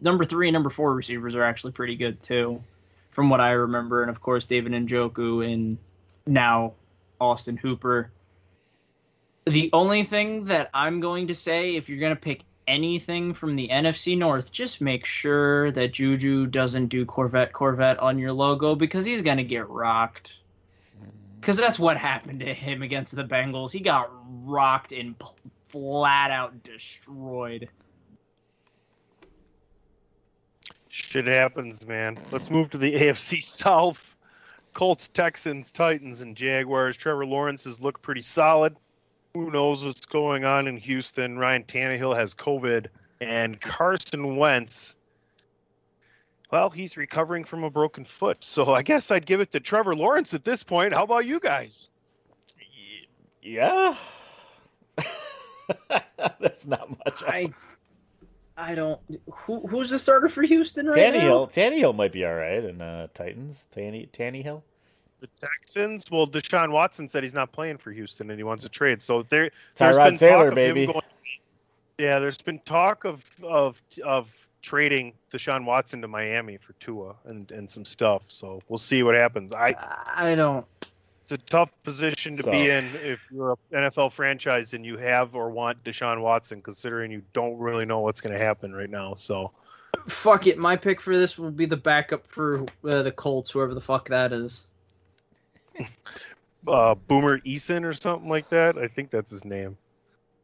number 0.00 0.24
three 0.24 0.48
and 0.48 0.52
number 0.52 0.70
four 0.70 0.94
receivers 0.94 1.34
are 1.34 1.42
actually 1.42 1.72
pretty 1.72 1.96
good 1.96 2.22
too, 2.22 2.62
from 3.10 3.30
what 3.30 3.40
I 3.40 3.50
remember. 3.52 4.02
And 4.02 4.10
of 4.10 4.20
course, 4.20 4.46
David 4.46 4.72
Njoku 4.72 5.52
and 5.52 5.78
now 6.26 6.74
Austin 7.20 7.56
Hooper. 7.56 8.10
The 9.46 9.70
only 9.72 10.04
thing 10.04 10.44
that 10.44 10.70
I'm 10.74 11.00
going 11.00 11.28
to 11.28 11.34
say, 11.34 11.76
if 11.76 11.88
you're 11.88 11.98
going 11.98 12.14
to 12.14 12.20
pick 12.20 12.42
anything 12.66 13.32
from 13.32 13.56
the 13.56 13.68
NFC 13.68 14.16
North, 14.16 14.52
just 14.52 14.80
make 14.80 15.06
sure 15.06 15.72
that 15.72 15.92
Juju 15.92 16.46
doesn't 16.46 16.88
do 16.88 17.04
Corvette 17.06 17.52
Corvette 17.52 17.98
on 17.98 18.18
your 18.18 18.32
logo 18.32 18.74
because 18.74 19.06
he's 19.06 19.22
going 19.22 19.38
to 19.38 19.44
get 19.44 19.68
rocked. 19.68 20.37
Because 21.40 21.56
that's 21.56 21.78
what 21.78 21.96
happened 21.96 22.40
to 22.40 22.52
him 22.52 22.82
against 22.82 23.14
the 23.14 23.24
Bengals. 23.24 23.72
He 23.72 23.80
got 23.80 24.10
rocked 24.44 24.92
and 24.92 25.14
flat 25.68 26.30
out 26.30 26.62
destroyed. 26.62 27.68
Shit 30.88 31.26
happens, 31.26 31.86
man. 31.86 32.18
Let's 32.32 32.50
move 32.50 32.70
to 32.70 32.78
the 32.78 32.92
AFC 33.00 33.42
South. 33.42 34.16
Colts, 34.74 35.08
Texans, 35.08 35.70
Titans, 35.70 36.20
and 36.20 36.36
Jaguars. 36.36 36.96
Trevor 36.96 37.26
Lawrence 37.26 37.64
has 37.64 37.80
looked 37.80 38.02
pretty 38.02 38.22
solid. 38.22 38.76
Who 39.34 39.50
knows 39.50 39.84
what's 39.84 40.04
going 40.04 40.44
on 40.44 40.66
in 40.66 40.76
Houston? 40.76 41.38
Ryan 41.38 41.64
Tannehill 41.64 42.16
has 42.16 42.34
COVID, 42.34 42.86
and 43.20 43.60
Carson 43.60 44.36
Wentz. 44.36 44.94
Well, 46.50 46.70
he's 46.70 46.96
recovering 46.96 47.44
from 47.44 47.64
a 47.64 47.70
broken 47.70 48.04
foot, 48.04 48.38
so 48.40 48.72
I 48.72 48.82
guess 48.82 49.10
I'd 49.10 49.26
give 49.26 49.40
it 49.40 49.52
to 49.52 49.60
Trevor 49.60 49.94
Lawrence 49.94 50.32
at 50.32 50.44
this 50.44 50.62
point. 50.62 50.92
How 50.94 51.04
about 51.04 51.26
you 51.26 51.40
guys? 51.40 51.88
Yeah, 53.42 53.94
there's 56.40 56.66
not 56.66 56.90
much. 56.90 57.22
I, 57.26 57.42
Else. 57.44 57.76
I 58.56 58.74
don't. 58.74 59.00
Who, 59.30 59.66
who's 59.66 59.90
the 59.90 59.98
starter 59.98 60.28
for 60.28 60.42
Houston 60.42 60.86
right 60.86 61.14
now? 61.14 61.46
Tannehill, 61.46 61.52
Tannehill 61.52 61.94
might 61.94 62.12
be 62.12 62.24
all 62.24 62.34
right, 62.34 62.64
and 62.64 62.82
uh, 62.82 63.06
Titans, 63.14 63.68
Tanny, 63.70 64.08
Tannehill. 64.12 64.62
The 65.20 65.28
Texans. 65.40 66.10
Well, 66.10 66.26
Deshaun 66.26 66.70
Watson 66.70 67.08
said 67.08 67.22
he's 67.22 67.34
not 67.34 67.52
playing 67.52 67.78
for 67.78 67.90
Houston 67.90 68.30
and 68.30 68.38
he 68.38 68.44
wants 68.44 68.62
to 68.62 68.68
trade. 68.68 69.02
So 69.02 69.22
there, 69.22 69.50
Tyrod 69.74 69.76
there's 69.76 69.96
been 69.96 70.16
Taylor, 70.16 70.44
talk 70.44 70.52
of 70.52 70.58
him 70.58 70.74
baby. 70.74 70.86
going- 70.86 71.00
yeah, 71.98 72.20
there's 72.20 72.38
been 72.38 72.60
talk 72.60 73.04
of 73.04 73.24
of 73.42 73.82
of 74.04 74.47
trading 74.68 75.14
Deshaun 75.32 75.64
Watson 75.64 76.02
to 76.02 76.08
Miami 76.08 76.58
for 76.58 76.74
Tua 76.74 77.14
and 77.24 77.50
and 77.50 77.70
some 77.70 77.84
stuff. 77.84 78.22
So 78.28 78.60
we'll 78.68 78.78
see 78.78 79.02
what 79.02 79.14
happens. 79.14 79.52
I 79.52 79.74
I 80.14 80.34
don't. 80.34 80.66
It's 81.22 81.32
a 81.32 81.38
tough 81.38 81.70
position 81.84 82.36
to 82.36 82.42
So- 82.42 82.50
be 82.50 82.68
in 82.70 82.86
if 82.96 83.20
you're 83.30 83.52
an 83.72 83.84
NFL 83.84 84.12
franchise 84.12 84.74
and 84.74 84.84
you 84.84 84.96
have 84.98 85.34
or 85.34 85.50
want 85.50 85.82
Deshaun 85.84 86.20
Watson, 86.20 86.60
considering 86.60 87.10
you 87.10 87.22
don't 87.32 87.58
really 87.58 87.86
know 87.86 88.00
what's 88.00 88.20
going 88.20 88.32
to 88.38 88.44
happen 88.44 88.74
right 88.74 88.90
now. 88.90 89.14
So 89.16 89.52
Fuck 90.06 90.46
it. 90.46 90.58
My 90.58 90.76
pick 90.76 91.00
for 91.00 91.16
this 91.16 91.38
will 91.38 91.50
be 91.50 91.66
the 91.66 91.76
backup 91.76 92.26
for 92.26 92.64
uh, 92.84 93.02
the 93.02 93.12
Colts, 93.12 93.50
whoever 93.50 93.74
the 93.74 93.80
fuck 93.80 94.08
that 94.08 94.32
is. 94.32 94.66
uh, 96.68 96.94
Boomer 96.94 97.38
Eason 97.40 97.84
or 97.84 97.92
something 97.92 98.28
like 98.28 98.48
that. 98.50 98.76
I 98.76 98.88
think 98.88 99.10
that's 99.10 99.30
his 99.30 99.44
name. 99.44 99.76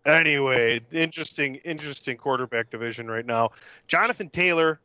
Anyway, 0.07 0.81
interesting, 0.93 1.57
interesting 1.57 2.17
quarterback 2.17 2.71
division 2.71 3.11
right 3.11 3.25
now. 3.25 3.51
Jonathan 3.89 4.29
Taylor 4.29 4.79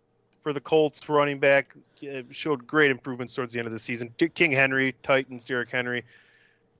for 0.44 0.54
the 0.54 0.62
Colts 0.62 1.08
running 1.10 1.40
back 1.40 1.76
uh, 2.04 2.22
showed 2.32 2.66
great 2.66 2.90
improvements 2.90 3.34
towards 3.34 3.52
the 3.52 3.60
end 3.60 3.68
of 3.68 3.74
the 3.74 3.80
season. 3.80 4.14
King 4.34 4.52
Henry, 4.52 4.96
Titans, 5.04 5.44
Derrick 5.44 5.70
Henry. 5.70 6.06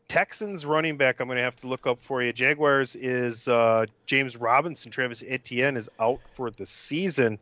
Texans 0.08 0.66
running 0.66 0.98
back, 0.98 1.20
I'm 1.20 1.28
going 1.28 1.38
to 1.38 1.44
have 1.44 1.58
to 1.58 1.68
look 1.68 1.86
up 1.86 2.00
for 2.02 2.24
you. 2.24 2.34
Jaguars 2.34 2.96
is 2.96 3.48
uh, 3.48 3.86
James 4.08 4.36
Robinson. 4.36 4.92
Travis 4.92 5.24
Etienne 5.28 5.78
is 5.78 5.88
out 6.00 6.20
for 6.36 6.50
the 6.50 6.66
season. 6.66 7.38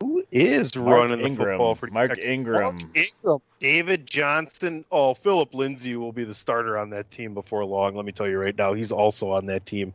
Who 0.00 0.24
is 0.32 0.74
Mark 0.74 0.86
running 0.88 1.18
the 1.18 1.26
Ingram. 1.26 1.48
football 1.50 1.74
for 1.74 1.86
the 1.86 1.92
Mark 1.92 2.10
Texans? 2.10 2.32
Ingram. 2.32 2.62
Mark 2.62 2.96
Ingram. 2.96 3.38
David 3.60 4.06
Johnson. 4.06 4.84
Oh, 4.90 5.14
Phillip 5.14 5.54
Lindsay 5.54 5.94
will 5.96 6.12
be 6.12 6.24
the 6.24 6.34
starter 6.34 6.76
on 6.76 6.90
that 6.90 7.10
team 7.10 7.34
before 7.34 7.64
long. 7.64 7.94
Let 7.94 8.04
me 8.04 8.12
tell 8.12 8.28
you 8.28 8.38
right 8.38 8.56
now, 8.56 8.74
he's 8.74 8.90
also 8.90 9.30
on 9.30 9.46
that 9.46 9.66
team. 9.66 9.92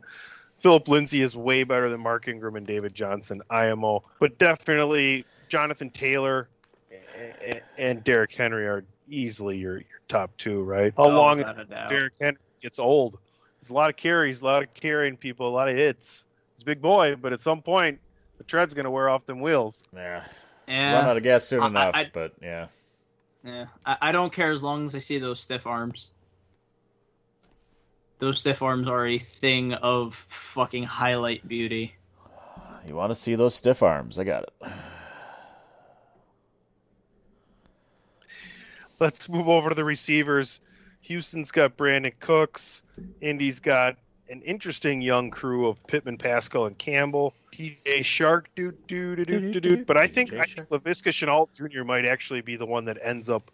Phillip 0.64 0.88
Lindsay 0.88 1.20
is 1.20 1.36
way 1.36 1.62
better 1.62 1.90
than 1.90 2.00
Mark 2.00 2.26
Ingram 2.26 2.56
and 2.56 2.66
David 2.66 2.94
Johnson, 2.94 3.42
IMO. 3.50 4.02
But 4.18 4.38
definitely 4.38 5.26
Jonathan 5.50 5.90
Taylor 5.90 6.48
a- 6.90 7.56
a- 7.56 7.62
and 7.76 8.02
Derrick 8.02 8.32
Henry 8.32 8.66
are 8.66 8.82
easily 9.06 9.58
your, 9.58 9.76
your 9.76 10.00
top 10.08 10.30
two, 10.38 10.62
right? 10.62 10.94
How 10.96 11.04
Oh, 11.04 11.08
long 11.10 11.36
without 11.36 11.60
a 11.60 11.66
doubt. 11.66 11.90
Derrick 11.90 12.14
Henry 12.18 12.40
gets 12.62 12.78
old? 12.78 13.18
There's 13.60 13.68
a 13.68 13.74
lot 13.74 13.90
of 13.90 13.96
carries, 13.96 14.40
a 14.40 14.44
lot 14.46 14.62
of 14.62 14.72
carrying 14.72 15.18
people, 15.18 15.46
a 15.46 15.52
lot 15.52 15.68
of 15.68 15.76
hits. 15.76 16.24
He's 16.56 16.62
a 16.62 16.64
big 16.64 16.80
boy, 16.80 17.14
but 17.16 17.34
at 17.34 17.42
some 17.42 17.60
point, 17.60 18.00
the 18.38 18.44
tread's 18.44 18.72
going 18.72 18.84
to 18.84 18.90
wear 18.90 19.10
off 19.10 19.26
them 19.26 19.42
wheels. 19.42 19.82
Yeah. 19.94 20.24
Yeah. 20.66 20.94
Run 20.94 21.04
out 21.04 21.18
of 21.18 21.22
gas 21.22 21.44
soon 21.44 21.60
I- 21.62 21.66
enough, 21.66 21.94
I- 21.94 22.10
but 22.10 22.32
yeah. 22.40 22.68
Yeah, 23.44 23.66
I, 23.84 23.96
I 24.00 24.12
don't 24.12 24.32
care 24.32 24.50
as 24.50 24.62
long 24.62 24.86
as 24.86 24.94
I 24.94 24.98
see 24.98 25.18
those 25.18 25.40
stiff 25.40 25.66
arms. 25.66 26.08
Those 28.18 28.40
stiff 28.40 28.62
arms 28.62 28.88
are 28.88 29.06
a 29.06 29.18
thing 29.18 29.74
of 29.74 30.14
fucking 30.28 30.84
highlight 30.84 31.46
beauty. 31.46 31.94
You 32.86 32.96
want 32.96 33.10
to 33.10 33.14
see 33.14 33.34
those 33.34 33.54
stiff 33.54 33.82
arms? 33.82 34.18
I 34.18 34.24
got 34.24 34.44
it. 34.44 34.52
Let's 39.00 39.28
move 39.28 39.48
over 39.48 39.70
to 39.70 39.74
the 39.74 39.84
receivers. 39.84 40.60
Houston's 41.02 41.50
got 41.50 41.76
Brandin 41.76 42.12
Cooks. 42.20 42.82
Indy's 43.20 43.58
got 43.58 43.96
an 44.30 44.40
interesting 44.42 45.00
young 45.02 45.30
crew 45.30 45.68
of 45.68 45.84
Pittman, 45.86 46.16
Pascal, 46.16 46.66
and 46.66 46.78
Campbell. 46.78 47.34
TJ 47.52 48.04
Shark, 48.04 48.48
do 48.56 48.72
do 48.88 49.16
do 49.16 49.24
do 49.24 49.52
do 49.52 49.60
do. 49.60 49.84
But 49.84 49.96
I 49.96 50.06
think 50.06 50.32
I 50.32 50.44
think 50.44 50.68
Laviska 50.68 51.10
Shenault 51.10 51.48
Jr. 51.54 51.84
might 51.84 52.04
actually 52.04 52.40
be 52.40 52.56
the 52.56 52.66
one 52.66 52.84
that 52.86 52.98
ends 53.02 53.28
up 53.28 53.50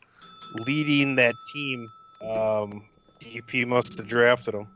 leading 0.66 1.16
that 1.16 1.34
team. 1.52 1.88
Um, 2.22 2.84
DP 3.20 3.66
must 3.66 3.98
have 3.98 4.08
drafted 4.08 4.54
him. 4.54 4.66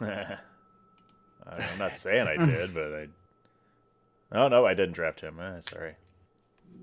I'm 0.00 1.78
not 1.78 1.96
saying 1.96 2.28
I 2.28 2.42
did, 2.44 2.74
but 2.74 2.94
I. 2.94 3.06
Oh 4.32 4.48
no, 4.48 4.64
I 4.64 4.74
didn't 4.74 4.92
draft 4.92 5.20
him. 5.20 5.38
Eh, 5.40 5.60
sorry. 5.60 5.94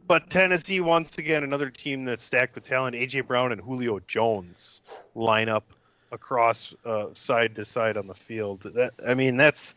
But 0.07 0.29
Tennessee, 0.29 0.79
once 0.79 1.17
again, 1.17 1.43
another 1.43 1.69
team 1.69 2.05
that's 2.05 2.23
stacked 2.23 2.55
with 2.55 2.63
talent. 2.63 2.95
AJ 2.95 3.27
Brown 3.27 3.51
and 3.51 3.61
Julio 3.61 3.99
Jones 4.07 4.81
line 5.15 5.49
up 5.49 5.65
across 6.11 6.73
uh, 6.85 7.07
side 7.13 7.55
to 7.55 7.65
side 7.65 7.97
on 7.97 8.07
the 8.07 8.15
field. 8.15 8.61
That 8.61 8.93
I 9.07 9.13
mean, 9.13 9.37
that's 9.37 9.75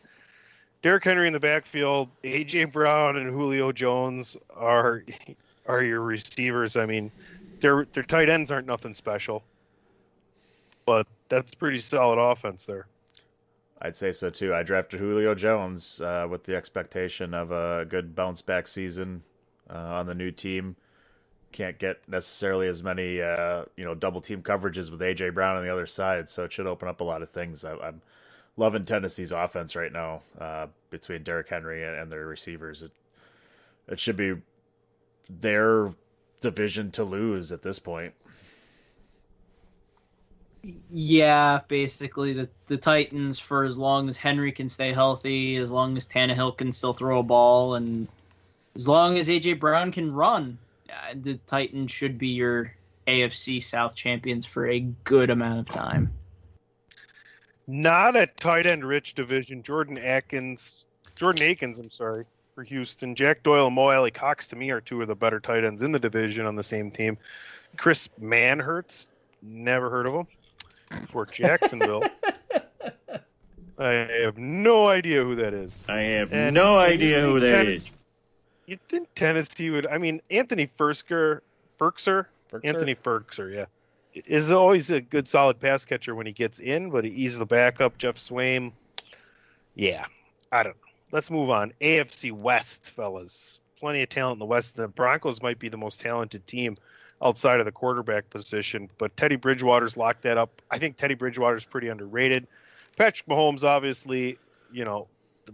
Derrick 0.81 1.03
Henry 1.03 1.27
in 1.27 1.33
the 1.33 1.39
backfield. 1.39 2.09
AJ 2.23 2.71
Brown 2.71 3.17
and 3.17 3.29
Julio 3.29 3.71
Jones 3.71 4.37
are 4.55 5.03
are 5.67 5.83
your 5.83 6.01
receivers. 6.01 6.75
I 6.75 6.85
mean, 6.85 7.11
their 7.59 7.85
their 7.93 8.03
tight 8.03 8.29
ends 8.29 8.51
aren't 8.51 8.67
nothing 8.67 8.93
special, 8.93 9.43
but 10.85 11.07
that's 11.29 11.53
pretty 11.53 11.81
solid 11.81 12.19
offense 12.19 12.65
there. 12.65 12.87
I'd 13.81 13.97
say 13.97 14.11
so 14.11 14.29
too. 14.29 14.53
I 14.53 14.63
drafted 14.63 14.99
Julio 14.99 15.35
Jones 15.35 15.99
uh, 15.99 16.25
with 16.29 16.45
the 16.45 16.55
expectation 16.55 17.33
of 17.33 17.51
a 17.51 17.85
good 17.87 18.15
bounce 18.15 18.41
back 18.41 18.67
season 18.67 19.23
uh, 19.69 19.77
on 19.77 20.05
the 20.05 20.15
new 20.15 20.31
team. 20.31 20.77
Can't 21.51 21.77
get 21.77 21.99
necessarily 22.07 22.67
as 22.67 22.81
many 22.81 23.21
uh, 23.21 23.65
you 23.75 23.83
know 23.83 23.93
double 23.93 24.21
team 24.21 24.41
coverages 24.41 24.89
with 24.89 25.01
AJ 25.01 25.33
Brown 25.33 25.57
on 25.57 25.63
the 25.63 25.71
other 25.71 25.85
side, 25.85 26.29
so 26.29 26.45
it 26.45 26.51
should 26.51 26.65
open 26.65 26.87
up 26.87 27.01
a 27.01 27.03
lot 27.03 27.21
of 27.21 27.29
things. 27.29 27.65
I, 27.65 27.75
I'm 27.75 28.01
loving 28.55 28.85
Tennessee's 28.85 29.31
offense 29.31 29.75
right 29.75 29.91
now 29.91 30.21
uh, 30.39 30.67
between 30.89 31.23
Derrick 31.23 31.49
Henry 31.49 31.83
and, 31.83 31.95
and 31.95 32.11
their 32.11 32.25
receivers. 32.25 32.83
It 32.83 32.91
it 33.87 33.99
should 33.99 34.17
be 34.17 34.35
their 35.29 35.93
division 36.39 36.91
to 36.91 37.03
lose 37.03 37.51
at 37.51 37.63
this 37.63 37.79
point. 37.79 38.13
Yeah, 40.89 41.59
basically 41.67 42.33
the 42.33 42.47
the 42.67 42.77
Titans 42.77 43.37
for 43.37 43.65
as 43.65 43.77
long 43.77 44.07
as 44.07 44.17
Henry 44.17 44.51
can 44.51 44.69
stay 44.69 44.93
healthy, 44.93 45.57
as 45.57 45.71
long 45.71 45.97
as 45.97 46.07
Tannehill 46.07 46.57
can 46.57 46.71
still 46.71 46.93
throw 46.93 47.19
a 47.19 47.23
ball, 47.23 47.75
and 47.75 48.07
as 48.75 48.87
long 48.87 49.17
as 49.17 49.27
AJ 49.27 49.59
Brown 49.59 49.91
can 49.91 50.13
run, 50.13 50.57
the 51.15 51.35
Titans 51.47 51.91
should 51.91 52.17
be 52.17 52.29
your 52.29 52.73
AFC 53.07 53.61
South 53.61 53.95
champions 53.95 54.45
for 54.45 54.67
a 54.67 54.79
good 54.79 55.29
amount 55.29 55.59
of 55.59 55.75
time. 55.75 56.13
Not 57.67 58.15
a 58.15 58.27
tight 58.27 58.65
end 58.65 58.85
rich 58.85 59.15
division. 59.15 59.63
Jordan 59.63 59.97
Atkins, 59.97 60.85
Jordan 61.15 61.43
Akins, 61.43 61.79
I'm 61.79 61.91
sorry, 61.91 62.25
for 62.55 62.63
Houston. 62.63 63.15
Jack 63.15 63.43
Doyle 63.43 63.67
and 63.67 63.75
Mo 63.75 63.89
Alie-Cox 63.89 64.47
to 64.47 64.55
me 64.55 64.69
are 64.69 64.81
two 64.81 65.01
of 65.01 65.07
the 65.07 65.15
better 65.15 65.39
tight 65.39 65.63
ends 65.63 65.81
in 65.81 65.91
the 65.91 65.99
division 65.99 66.45
on 66.45 66.55
the 66.55 66.63
same 66.63 66.91
team. 66.91 67.17
Chris 67.77 68.09
Manhertz, 68.21 69.07
never 69.41 69.89
heard 69.89 70.05
of 70.05 70.13
him. 70.13 70.27
For 71.09 71.25
Jacksonville. 71.25 72.03
I 73.77 73.91
have 74.21 74.37
no 74.37 74.87
idea 74.87 75.23
who 75.23 75.35
that 75.35 75.53
is. 75.53 75.73
I 75.89 76.01
have 76.01 76.31
And 76.31 76.53
no 76.53 76.77
idea 76.77 77.21
who 77.21 77.39
think 77.39 77.45
that 77.51 77.65
Tennes- 77.65 77.75
is. 77.75 77.85
You'd 78.65 78.87
think 78.87 79.09
Tennessee 79.15 79.69
would. 79.71 79.87
I 79.87 79.97
mean, 79.97 80.21
Anthony 80.31 80.69
Fersker, 80.79 81.41
Firkser, 81.79 82.27
Anthony 82.63 82.95
Firkser, 82.95 83.53
yeah, 83.53 83.65
is 84.25 84.51
always 84.51 84.89
a 84.91 85.01
good, 85.01 85.27
solid 85.27 85.59
pass 85.59 85.83
catcher 85.83 86.15
when 86.15 86.25
he 86.25 86.31
gets 86.31 86.59
in, 86.59 86.89
but 86.89 87.03
he's 87.03 87.37
the 87.37 87.45
backup. 87.45 87.97
Geoff 87.97 88.15
Swaim, 88.15 88.71
yeah, 89.75 90.05
I 90.51 90.63
don't 90.63 90.75
know. 90.77 90.91
Let's 91.11 91.29
move 91.29 91.49
on. 91.49 91.73
AFC 91.81 92.31
West, 92.31 92.91
fellas, 92.95 93.59
plenty 93.79 94.01
of 94.03 94.09
talent 94.09 94.35
in 94.35 94.39
the 94.39 94.45
West. 94.45 94.75
The 94.77 94.87
Broncos 94.87 95.41
might 95.41 95.59
be 95.59 95.67
the 95.67 95.77
most 95.77 95.99
talented 95.99 96.47
team 96.47 96.75
outside 97.23 97.59
of 97.59 97.65
the 97.65 97.71
quarterback 97.71 98.29
position, 98.29 98.89
but 98.97 99.15
Teddy 99.17 99.35
Bridgewater's 99.35 99.97
locked 99.97 100.23
that 100.23 100.37
up. 100.37 100.61
I 100.69 100.77
think 100.77 100.97
Teddy 100.97 101.15
Bridgewater's 101.15 101.65
pretty 101.65 101.87
underrated. 101.87 102.47
Patrick 102.97 103.27
Mahomes, 103.27 103.63
obviously, 103.63 104.37
you 104.71 104.85
know, 104.85 105.07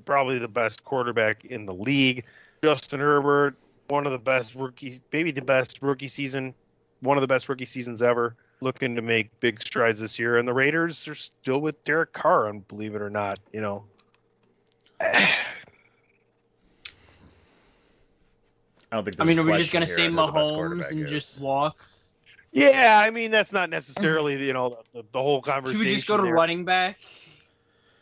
probably 0.05 0.39
the 0.39 0.47
best 0.47 0.83
quarterback 0.83 1.45
in 1.45 1.65
the 1.65 1.73
league. 1.73 2.25
Justin 2.63 2.99
Herbert, 2.99 3.55
one 3.87 4.05
of 4.05 4.11
the 4.11 4.17
best 4.17 4.55
rookie, 4.55 5.01
maybe 5.13 5.31
the 5.31 5.41
best 5.41 5.79
rookie 5.81 6.07
season, 6.07 6.53
one 7.01 7.17
of 7.17 7.21
the 7.21 7.27
best 7.27 7.47
rookie 7.47 7.65
seasons 7.65 8.01
ever. 8.01 8.35
Looking 8.61 8.95
to 8.95 9.01
make 9.01 9.39
big 9.39 9.61
strides 9.61 10.01
this 10.01 10.19
year, 10.19 10.37
and 10.37 10.45
the 10.45 10.53
Raiders 10.53 11.07
are 11.07 11.15
still 11.15 11.59
with 11.59 11.81
Derek 11.85 12.11
Carr, 12.11 12.47
and 12.47 12.67
believe 12.67 12.93
it 12.93 13.01
or 13.01 13.09
not, 13.09 13.39
you 13.53 13.61
know. 13.61 13.85
I 18.91 18.95
don't 18.95 19.05
think. 19.05 19.19
I 19.19 19.23
mean, 19.23 19.37
a 19.37 19.41
are 19.41 19.45
we 19.45 19.57
just 19.57 19.71
gonna 19.71 19.87
say 19.87 20.07
who 20.07 20.15
the 20.15 20.21
Mahomes 20.21 20.89
and 20.89 21.03
is. 21.03 21.09
just 21.09 21.39
walk? 21.39 21.85
Yeah, 22.51 23.03
I 23.05 23.11
mean 23.11 23.29
that's 23.29 23.51
not 23.51 23.69
necessarily 23.69 24.43
you 24.43 24.53
know 24.53 24.79
the, 24.93 25.03
the 25.11 25.21
whole 25.21 25.41
conversation. 25.41 25.79
Should 25.81 25.87
we 25.87 25.95
just 25.95 26.07
go 26.07 26.17
to 26.17 26.23
there. 26.23 26.33
running 26.33 26.65
back? 26.65 26.97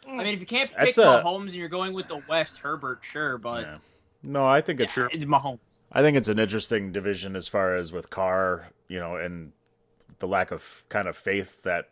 I 0.08 0.16
mean, 0.16 0.28
if 0.28 0.40
you 0.40 0.46
can't 0.46 0.70
pick 0.70 0.96
That's 0.96 0.98
a- 1.00 1.22
Mahomes 1.22 1.48
and 1.48 1.56
you're 1.56 1.68
going 1.68 1.94
with 1.94 2.08
the 2.08 2.22
West, 2.30 2.60
Herbert, 2.60 3.00
sure, 3.02 3.38
but 3.38 3.82
No, 4.24 4.48
I 4.48 4.62
think 4.62 4.80
it's 4.80 4.96
yeah, 4.96 5.10
it's 5.12 5.26
Mahomes. 5.26 5.60
I 5.92 6.02
think 6.02 6.16
it's 6.16 6.30
an 6.30 6.40
interesting 6.40 6.92
division 6.92 7.36
as 7.36 7.48
far 7.48 7.76
as 7.76 7.92
with 7.92 8.10
Carr, 8.10 8.70
you 8.88 9.00
know, 9.00 9.18
and 9.18 9.52
the 10.20 10.28
lack 10.28 10.52
of 10.52 10.86
kind 10.90 11.08
of 11.08 11.18
faith 11.18 11.62
that 11.64 11.90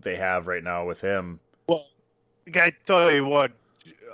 they 0.00 0.16
have 0.16 0.46
right 0.46 0.64
now 0.64 0.86
with 0.86 1.00
him. 1.00 1.40
Well, 1.68 1.86
I 2.54 2.72
tell 2.86 3.12
you 3.12 3.24
what, 3.26 3.52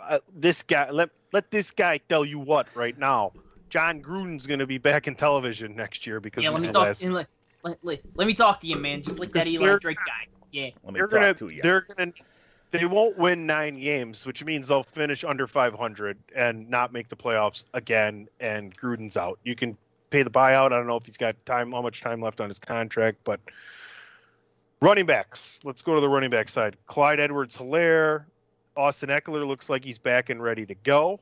uh, 0.08 0.18
this 0.34 0.62
guy 0.62 0.90
let 0.90 1.10
let 1.32 1.50
this 1.50 1.70
guy 1.70 1.98
tell 2.08 2.24
you 2.24 2.38
what 2.38 2.66
right 2.74 2.98
now. 2.98 3.32
Jon 3.72 4.02
Gruden's 4.02 4.46
going 4.46 4.58
to 4.60 4.66
be 4.66 4.76
back 4.76 5.08
in 5.08 5.14
television 5.14 5.74
next 5.74 6.06
year 6.06 6.20
because 6.20 6.44
Yeah, 6.44 6.50
let 6.50 6.60
me 6.60 6.68
talk. 6.70 6.82
last- 6.88 7.02
And 7.02 7.14
let, 7.14 7.26
let, 7.62 7.78
let, 7.82 8.00
let 8.16 8.26
me 8.26 8.34
talk 8.34 8.60
to 8.60 8.66
you, 8.66 8.76
man. 8.76 9.02
Just 9.02 9.18
like 9.18 9.32
that 9.32 9.48
Eli 9.48 9.64
they're- 9.66 9.78
Drake 9.78 9.96
guy. 9.96 10.26
Yeah. 10.50 10.68
Let 10.84 10.92
me 10.92 11.00
they're 11.00 11.06
talk 11.06 11.20
gonna, 11.20 11.34
to 11.34 11.48
you. 11.48 11.62
they're 11.62 11.86
gonna, 11.96 12.12
they 12.70 12.84
won't 12.84 13.16
win 13.16 13.46
nine 13.46 13.72
games, 13.72 14.26
which 14.26 14.44
means 14.44 14.68
they'll 14.68 14.82
finish 14.82 15.24
under 15.24 15.46
500 15.46 16.18
and 16.36 16.68
not 16.68 16.92
make 16.92 17.08
the 17.08 17.16
playoffs 17.16 17.64
again. 17.72 18.28
And 18.40 18.76
Gruden's 18.76 19.16
out. 19.16 19.38
You 19.42 19.56
can 19.56 19.78
pay 20.10 20.22
the 20.22 20.30
buyout. 20.30 20.66
I 20.66 20.76
don't 20.76 20.86
know 20.86 20.96
if 20.98 21.06
he's 21.06 21.16
got 21.16 21.34
time, 21.46 21.72
how 21.72 21.80
much 21.80 22.02
time 22.02 22.20
left 22.20 22.42
on 22.42 22.50
his 22.50 22.58
contract, 22.58 23.20
but 23.24 23.40
running 24.82 25.06
backs. 25.06 25.60
Let's 25.64 25.80
go 25.80 25.94
to 25.94 26.00
the 26.02 26.08
running 26.10 26.28
back 26.28 26.50
side. 26.50 26.76
Clyde 26.86 27.20
Edwards-Hilaire, 27.20 28.26
Austin 28.76 29.08
Ekeler 29.08 29.46
looks 29.46 29.70
like 29.70 29.82
he's 29.82 29.96
back 29.96 30.28
and 30.28 30.42
ready 30.42 30.66
to 30.66 30.74
go. 30.74 31.20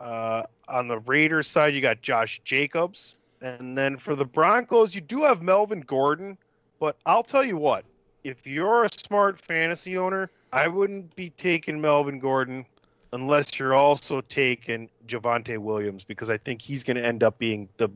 Uh, 0.00 0.44
on 0.66 0.88
the 0.88 0.98
Raiders 1.00 1.46
side, 1.46 1.74
you 1.74 1.82
got 1.82 2.00
Josh 2.00 2.40
Jacobs, 2.44 3.18
and 3.42 3.76
then 3.76 3.98
for 3.98 4.16
the 4.16 4.24
Broncos, 4.24 4.94
you 4.94 5.02
do 5.02 5.22
have 5.22 5.42
Melvin 5.42 5.82
Gordon. 5.82 6.38
But 6.78 6.96
I'll 7.04 7.22
tell 7.22 7.44
you 7.44 7.58
what, 7.58 7.84
if 8.24 8.46
you're 8.46 8.84
a 8.84 8.88
smart 8.92 9.38
fantasy 9.38 9.98
owner, 9.98 10.30
I 10.52 10.68
wouldn't 10.68 11.14
be 11.16 11.30
taking 11.30 11.78
Melvin 11.78 12.18
Gordon 12.18 12.64
unless 13.12 13.58
you're 13.58 13.74
also 13.74 14.22
taking 14.22 14.88
Javonte 15.06 15.58
Williams 15.58 16.04
because 16.04 16.30
I 16.30 16.38
think 16.38 16.62
he's 16.62 16.82
going 16.82 16.96
to 16.96 17.04
end 17.04 17.22
up 17.22 17.38
being 17.38 17.68
the 17.76 17.90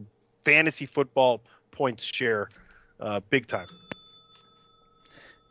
fantasy 0.45 0.87
football 0.87 1.41
points 1.71 2.03
share 2.03 2.51
uh, 3.01 3.21
big 3.31 3.47
time. 3.47 3.67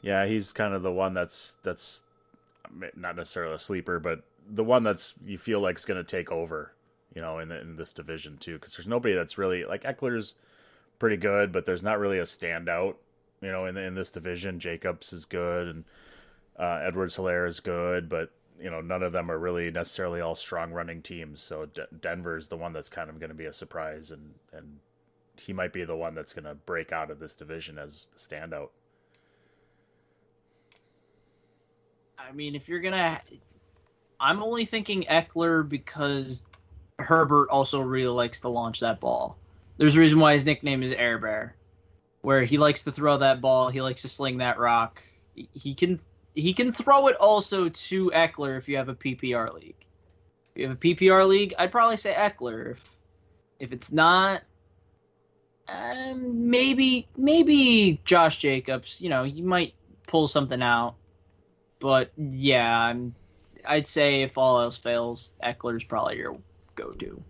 Yeah, 0.02 0.26
he's 0.28 0.54
kind 0.54 0.74
of 0.74 0.84
the 0.84 0.92
one 0.92 1.14
that's 1.14 1.58
that's 1.64 2.04
not 2.96 3.16
necessarily 3.16 3.56
a 3.56 3.60
sleeper, 3.60 4.00
but 4.00 4.24
the 4.50 4.64
one 4.64 4.84
that's 4.84 5.14
you 5.26 5.38
feel 5.38 5.60
like 5.60 5.78
is 5.78 5.86
going 5.86 6.04
to 6.04 6.04
take 6.04 6.32
over, 6.32 6.74
you 7.14 7.22
know, 7.22 7.40
in 7.40 7.50
the, 7.50 7.60
in 7.60 7.76
this 7.76 7.94
division 7.94 8.38
too, 8.38 8.54
because 8.54 8.76
there's 8.76 8.88
nobody 8.88 9.14
that's 9.14 9.38
really 9.38 9.66
like 9.66 9.84
Ekeler's 9.84 10.36
pretty 11.00 11.18
good, 11.18 11.52
but 11.52 11.66
there's 11.66 11.84
not 11.84 12.00
really 12.00 12.20
a 12.20 12.24
standout, 12.24 12.96
you 13.42 13.52
know, 13.52 13.66
in 13.66 13.78
in 13.78 13.96
this 13.96 14.12
division. 14.12 14.60
Jacobs 14.60 15.14
is 15.14 15.26
good, 15.26 15.68
and 15.68 15.84
uh, 16.60 16.82
Edwards-Helaire 16.84 17.48
is 17.48 17.60
good, 17.60 18.10
but 18.10 18.32
you 18.60 18.70
know, 18.70 18.82
none 18.82 19.04
of 19.04 19.12
them 19.12 19.32
are 19.32 19.40
really 19.40 19.72
necessarily 19.72 20.22
all 20.22 20.36
strong 20.36 20.72
running 20.72 21.02
teams. 21.02 21.42
So 21.42 21.66
D- 21.66 21.82
Denver's 22.02 22.48
the 22.48 22.58
one 22.58 22.72
that's 22.72 22.90
kind 22.90 23.10
of 23.10 23.20
going 23.20 23.32
to 23.32 23.36
be 23.36 23.46
a 23.46 23.54
surprise, 23.54 24.12
and 24.12 24.34
and 24.52 24.80
he 25.38 25.54
might 25.54 25.74
be 25.74 25.84
the 25.84 25.96
one 25.96 26.14
that's 26.14 26.34
going 26.34 26.46
to 26.46 26.54
break 26.54 26.92
out 26.92 27.10
of 27.10 27.20
this 27.20 27.36
division 27.36 27.80
as 27.80 28.08
the 28.14 28.20
standout. 28.20 28.70
I 32.18 32.32
mean, 32.32 32.56
if 32.56 32.68
you're 32.68 32.80
gonna, 32.80 33.20
I'm 34.24 34.42
only 34.42 34.66
thinking 34.66 35.04
Ekeler 35.04 35.68
because 35.68 36.46
Herbert 36.98 37.50
also 37.50 37.82
really 37.82 38.08
likes 38.08 38.40
to 38.42 38.50
launch 38.50 38.80
that 38.80 39.02
ball. 39.02 39.38
There's 39.78 39.98
a 39.98 40.00
reason 40.00 40.20
why 40.20 40.34
his 40.34 40.46
nickname 40.46 40.82
is 40.82 40.94
Air 40.94 41.18
Bear, 41.18 41.56
where 42.22 42.44
he 42.44 42.58
likes 42.58 42.86
to 42.86 42.92
throw 42.92 43.18
that 43.18 43.42
ball. 43.42 43.70
He 43.70 43.82
likes 43.82 44.04
to 44.04 44.10
sling 44.10 44.38
that 44.38 44.58
rock. 44.58 45.04
He 45.36 45.76
can 45.76 46.00
he 46.36 46.54
can 46.54 46.72
throw 46.72 47.08
it 47.08 47.18
also 47.18 47.68
to 47.68 48.12
Ekeler 48.12 48.58
if 48.58 48.70
you 48.70 48.78
have 48.78 48.88
a 48.88 48.96
PPR 48.96 49.54
league. 49.54 49.86
If 50.56 50.62
you 50.62 50.68
have 50.70 50.78
a 50.78 50.80
PPR 50.80 51.28
league, 51.28 51.54
I'd 51.60 51.72
probably 51.72 51.98
say 51.98 52.14
Ekeler. 52.14 52.72
If 52.72 52.84
if 53.60 53.74
it's 53.74 53.92
not, 53.92 54.42
um, 55.68 56.50
maybe 56.50 57.08
maybe 57.18 58.00
Josh 58.06 58.38
Jacobs. 58.38 59.02
You 59.02 59.10
know, 59.10 59.24
you 59.24 59.44
might 59.44 59.74
pull 60.08 60.30
something 60.30 60.62
out. 60.62 60.96
But 61.80 62.12
yeah, 62.16 62.80
I'm. 62.80 63.16
I'd 63.66 63.88
say 63.88 64.22
if 64.22 64.38
all 64.38 64.60
else 64.60 64.78
fails, 64.78 65.32
Ekeler's 65.44 65.84
probably 65.84 66.18
your 66.18 66.38
go-to. 66.76 67.22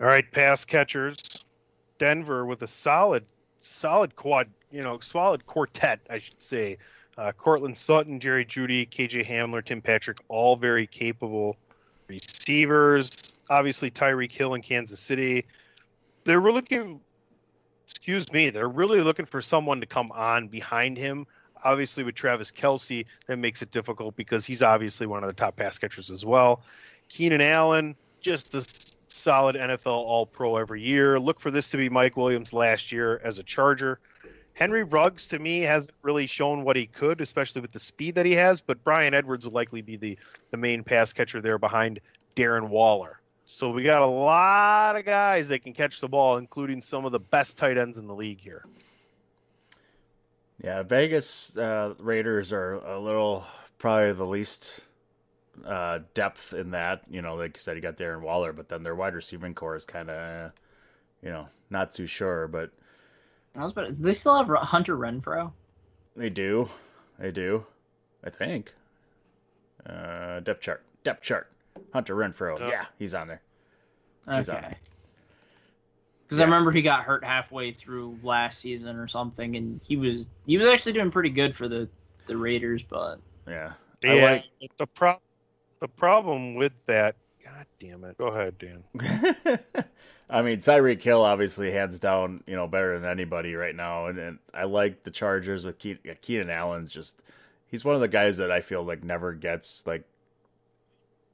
All 0.00 0.06
right, 0.06 0.30
pass 0.30 0.64
catchers. 0.64 1.44
Denver 1.98 2.44
with 2.44 2.62
a 2.62 2.66
solid, 2.66 3.24
solid 3.60 4.14
quad, 4.16 4.48
you 4.70 4.82
know, 4.82 4.98
solid 5.00 5.46
quartet, 5.46 6.00
I 6.10 6.18
should 6.18 6.42
say. 6.42 6.78
Uh, 7.16 7.32
Courtland 7.32 7.76
Sutton, 7.76 8.20
Jerry 8.20 8.44
Jeudy, 8.44 8.88
KJ 8.88 9.26
Hamler, 9.26 9.64
Tim 9.64 9.80
Patrick, 9.80 10.18
all 10.28 10.56
very 10.56 10.86
capable 10.86 11.56
receivers. 12.08 13.32
Obviously, 13.48 13.90
Tyreek 13.90 14.32
Hill 14.32 14.54
in 14.54 14.60
Kansas 14.60 15.00
City. 15.00 15.46
They 16.24 16.36
were 16.36 16.52
looking, 16.52 17.00
excuse 17.88 18.30
me, 18.32 18.50
they're 18.50 18.68
really 18.68 19.00
looking 19.00 19.24
for 19.26 19.40
someone 19.40 19.80
to 19.80 19.86
come 19.86 20.12
on 20.12 20.48
behind 20.48 20.98
him. 20.98 21.26
Obviously, 21.66 22.04
with 22.04 22.14
Travis 22.14 22.52
Kelce, 22.52 23.04
that 23.26 23.38
makes 23.38 23.60
it 23.60 23.72
difficult 23.72 24.14
because 24.14 24.46
he's 24.46 24.62
obviously 24.62 25.08
one 25.08 25.24
of 25.24 25.26
the 25.26 25.34
top 25.34 25.56
pass 25.56 25.78
catchers 25.78 26.12
as 26.12 26.24
well. 26.24 26.62
Keenan 27.08 27.40
Allen, 27.40 27.96
just 28.20 28.54
a 28.54 28.64
solid 29.08 29.56
NFL 29.56 29.86
All 29.86 30.26
Pro 30.26 30.56
every 30.56 30.80
year. 30.80 31.18
Look 31.18 31.40
for 31.40 31.50
this 31.50 31.68
to 31.70 31.76
be 31.76 31.88
Mike 31.88 32.16
Williams 32.16 32.52
last 32.52 32.92
year 32.92 33.20
as 33.24 33.40
a 33.40 33.42
Charger. 33.42 33.98
Henry 34.54 34.84
Ruggs 34.84 35.26
to 35.28 35.40
me 35.40 35.60
hasn't 35.60 35.96
really 36.02 36.26
shown 36.26 36.62
what 36.62 36.76
he 36.76 36.86
could, 36.86 37.20
especially 37.20 37.60
with 37.60 37.72
the 37.72 37.80
speed 37.80 38.14
that 38.14 38.24
he 38.24 38.32
has. 38.32 38.60
But 38.60 38.82
Bryan 38.84 39.12
Edwards 39.12 39.44
would 39.44 39.52
likely 39.52 39.82
be 39.82 39.96
the 39.96 40.16
the 40.52 40.56
main 40.56 40.84
pass 40.84 41.12
catcher 41.12 41.40
there 41.40 41.58
behind 41.58 41.98
Darren 42.36 42.68
Waller. 42.68 43.20
So 43.44 43.70
we 43.70 43.82
got 43.82 44.02
a 44.02 44.06
lot 44.06 44.96
of 44.96 45.04
guys 45.04 45.48
that 45.48 45.62
can 45.62 45.72
catch 45.72 46.00
the 46.00 46.08
ball, 46.08 46.36
including 46.36 46.80
some 46.80 47.04
of 47.04 47.12
the 47.12 47.20
best 47.20 47.56
tight 47.56 47.76
ends 47.76 47.98
in 47.98 48.06
the 48.06 48.14
league 48.14 48.40
here. 48.40 48.64
Yeah, 50.62 50.82
Vegas 50.82 51.56
uh, 51.56 51.94
Raiders 51.98 52.52
are 52.52 52.74
a 52.74 52.98
little 52.98 53.44
probably 53.78 54.12
the 54.12 54.24
least 54.24 54.80
uh, 55.64 56.00
depth 56.14 56.52
in 56.54 56.70
that. 56.70 57.02
You 57.10 57.22
know, 57.22 57.34
like 57.36 57.56
you 57.56 57.60
said, 57.60 57.76
you 57.76 57.82
got 57.82 57.96
Darren 57.96 58.20
Waller, 58.22 58.52
but 58.52 58.68
then 58.68 58.82
their 58.82 58.94
wide 58.94 59.14
receiving 59.14 59.54
core 59.54 59.76
is 59.76 59.84
kind 59.84 60.08
of, 60.10 60.52
you 61.22 61.30
know, 61.30 61.46
not 61.70 61.92
too 61.92 62.06
sure. 62.06 62.48
But 62.48 62.70
I 63.54 63.62
was 63.62 63.72
about. 63.72 63.88
Do 63.88 64.02
they 64.02 64.14
still 64.14 64.36
have 64.36 64.48
Hunter 64.48 64.96
Renfrow? 64.96 65.52
they 66.16 66.30
do, 66.30 66.68
they 67.18 67.30
do, 67.30 67.66
I 68.24 68.30
think. 68.30 68.72
Uh, 69.84 70.40
depth 70.40 70.62
chart, 70.62 70.82
depth 71.04 71.22
chart. 71.22 71.48
Hunter 71.92 72.16
Renfrow, 72.16 72.58
Oh. 72.58 72.68
yeah, 72.68 72.86
he's 72.98 73.14
on 73.14 73.28
there. 73.28 73.42
He's 74.34 74.48
on 74.48 74.62
there. 74.62 74.76
Because 76.26 76.40
I 76.40 76.44
remember 76.44 76.72
he 76.72 76.82
got 76.82 77.04
hurt 77.04 77.22
halfway 77.22 77.72
through 77.72 78.18
last 78.22 78.58
season 78.58 78.96
or 78.96 79.06
something, 79.06 79.54
and 79.54 79.80
he 79.86 79.96
was 79.96 80.26
he 80.44 80.58
was 80.58 80.66
actually 80.66 80.92
doing 80.92 81.10
pretty 81.10 81.30
good 81.30 81.54
for 81.54 81.68
the 81.68 81.88
the 82.26 82.36
Raiders, 82.36 82.82
but 82.82 83.20
Yeah, 83.46 83.72
Yeah, 84.02 84.40
like 84.60 84.72
the 84.76 84.86
pro- 84.88 85.20
the 85.80 85.88
problem 85.88 86.56
with 86.56 86.72
that. 86.86 87.14
God 87.44 87.66
damn 87.80 88.02
it! 88.02 88.18
Go 88.18 88.26
ahead, 88.26 88.58
Dan. 88.58 88.82
I 90.28 90.42
mean, 90.42 90.58
Tyreek 90.58 91.00
Hill 91.00 91.22
obviously 91.22 91.70
hands 91.70 92.00
down, 92.00 92.42
you 92.48 92.56
know, 92.56 92.66
better 92.66 92.98
than 92.98 93.08
anybody 93.08 93.54
right 93.54 93.74
now, 93.74 94.06
and, 94.06 94.18
and 94.18 94.38
I 94.52 94.64
like 94.64 95.04
the 95.04 95.12
Chargers 95.12 95.64
with 95.64 95.78
Ke- 95.78 96.04
yeah, 96.04 96.14
Keenan 96.20 96.50
Allen's 96.50 96.90
just 96.92 97.22
he's 97.68 97.84
one 97.84 97.94
of 97.94 98.00
the 98.00 98.08
guys 98.08 98.38
that 98.38 98.50
I 98.50 98.60
feel 98.60 98.82
like 98.82 99.04
never 99.04 99.32
gets 99.32 99.86
like 99.86 100.02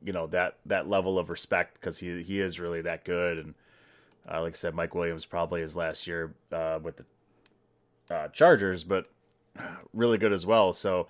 you 0.05 0.12
know 0.12 0.26
that 0.28 0.59
that 0.66 0.88
level 0.88 1.18
of 1.18 1.30
respect 1.30 1.74
because 1.74 1.99
he 1.99 2.22
he 2.22 2.40
is 2.40 2.61
really 2.61 2.82
that 2.82 3.05
good, 3.05 3.38
and 3.38 3.55
uh, 4.31 4.41
like 4.43 4.55
I 4.55 4.57
said, 4.57 4.75
Mike 4.75 4.95
Williams 4.95 5.27
probably 5.27 5.61
his 5.61 5.77
last 5.77 6.07
year 6.07 6.35
uh, 6.53 6.79
with 6.83 6.97
the 6.97 8.14
uh, 8.14 8.29
Chargers, 8.29 8.85
but 8.85 9.07
really 9.93 10.18
good 10.18 10.33
as 10.33 10.47
well. 10.47 10.73
So 10.73 11.09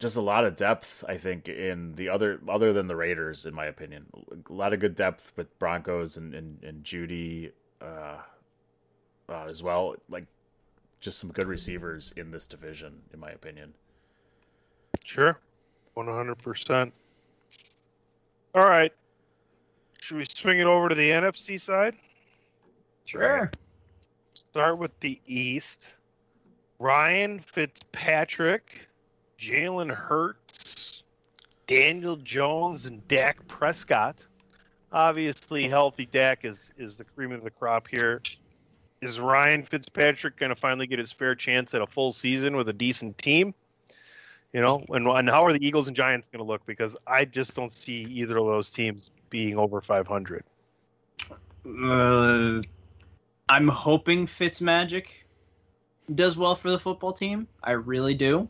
just 0.00 0.16
a 0.16 0.20
lot 0.20 0.44
of 0.44 0.56
depth, 0.56 1.04
I 1.06 1.18
think, 1.18 1.48
in 1.48 1.94
the 1.94 2.08
other 2.08 2.40
other 2.48 2.72
than 2.72 2.88
the 2.88 2.96
Raiders, 2.96 3.46
in 3.46 3.54
my 3.54 3.66
opinion. 3.66 4.06
A 4.48 4.52
lot 4.52 4.72
of 4.72 4.80
good 4.80 4.94
depth 4.94 5.32
with 5.36 5.56
Broncos 5.58 6.16
and 6.16 6.34
and, 6.34 6.62
and 6.64 6.82
Jeudy 6.82 7.52
uh, 7.80 8.16
uh, 9.28 9.46
as 9.48 9.62
well. 9.62 9.94
Like 10.08 10.26
just 11.00 11.18
some 11.18 11.30
good 11.30 11.46
receivers 11.46 12.12
in 12.16 12.30
this 12.30 12.46
division, 12.46 13.02
in 13.12 13.20
my 13.20 13.30
opinion. 13.30 13.74
Sure, 15.04 15.38
one 15.94 16.06
hundred 16.06 16.38
percent. 16.38 16.92
All 18.54 18.68
right, 18.68 18.92
should 20.10 20.16
we 20.16 20.26
swing 20.28 20.58
it 20.58 20.66
over 20.66 20.88
to 20.88 20.94
the 20.96 21.08
NFC 21.08 21.60
side? 21.60 21.94
Sure. 23.04 23.48
Start 24.34 24.76
with 24.76 24.90
the 24.98 25.20
East. 25.24 25.98
Ryan 26.80 27.38
Fitzpatrick, 27.38 28.88
Jalen 29.38 29.94
Hurts, 29.94 31.04
Daniel 31.68 32.16
Jones, 32.16 32.86
and 32.86 33.06
Dak 33.06 33.46
Prescott. 33.46 34.16
Obviously, 34.90 35.68
healthy 35.68 36.06
Dak 36.06 36.44
is 36.44 36.72
is 36.76 36.96
the 36.96 37.04
cream 37.04 37.30
of 37.30 37.44
the 37.44 37.50
crop 37.50 37.86
here. 37.86 38.20
Is 39.02 39.20
Ryan 39.20 39.62
Fitzpatrick 39.62 40.36
going 40.38 40.50
to 40.50 40.56
finally 40.56 40.88
get 40.88 40.98
his 40.98 41.12
fair 41.12 41.36
chance 41.36 41.72
at 41.72 41.82
a 41.82 41.86
full 41.86 42.10
season 42.10 42.56
with 42.56 42.68
a 42.68 42.72
decent 42.72 43.16
team? 43.16 43.54
You 44.52 44.60
know, 44.60 44.84
and, 44.88 45.06
and 45.06 45.30
how 45.30 45.42
are 45.42 45.52
the 45.52 45.64
Eagles 45.64 45.86
and 45.86 45.96
Giants 45.96 46.26
going 46.32 46.44
to 46.44 46.50
look? 46.50 46.66
Because 46.66 46.96
I 47.06 47.26
just 47.26 47.54
don't 47.54 47.70
see 47.70 48.04
either 48.10 48.36
of 48.36 48.46
those 48.46 48.70
teams 48.70 49.12
being 49.30 49.56
over 49.56 49.80
500. 49.80 50.44
uh, 51.66 52.62
I'm 53.48 53.68
hoping 53.68 54.26
Fitzmagic 54.26 55.06
does 56.14 56.36
well 56.36 56.54
for 56.54 56.70
the 56.70 56.78
football 56.78 57.12
team. 57.12 57.48
I 57.62 57.72
really 57.72 58.14
do. 58.14 58.48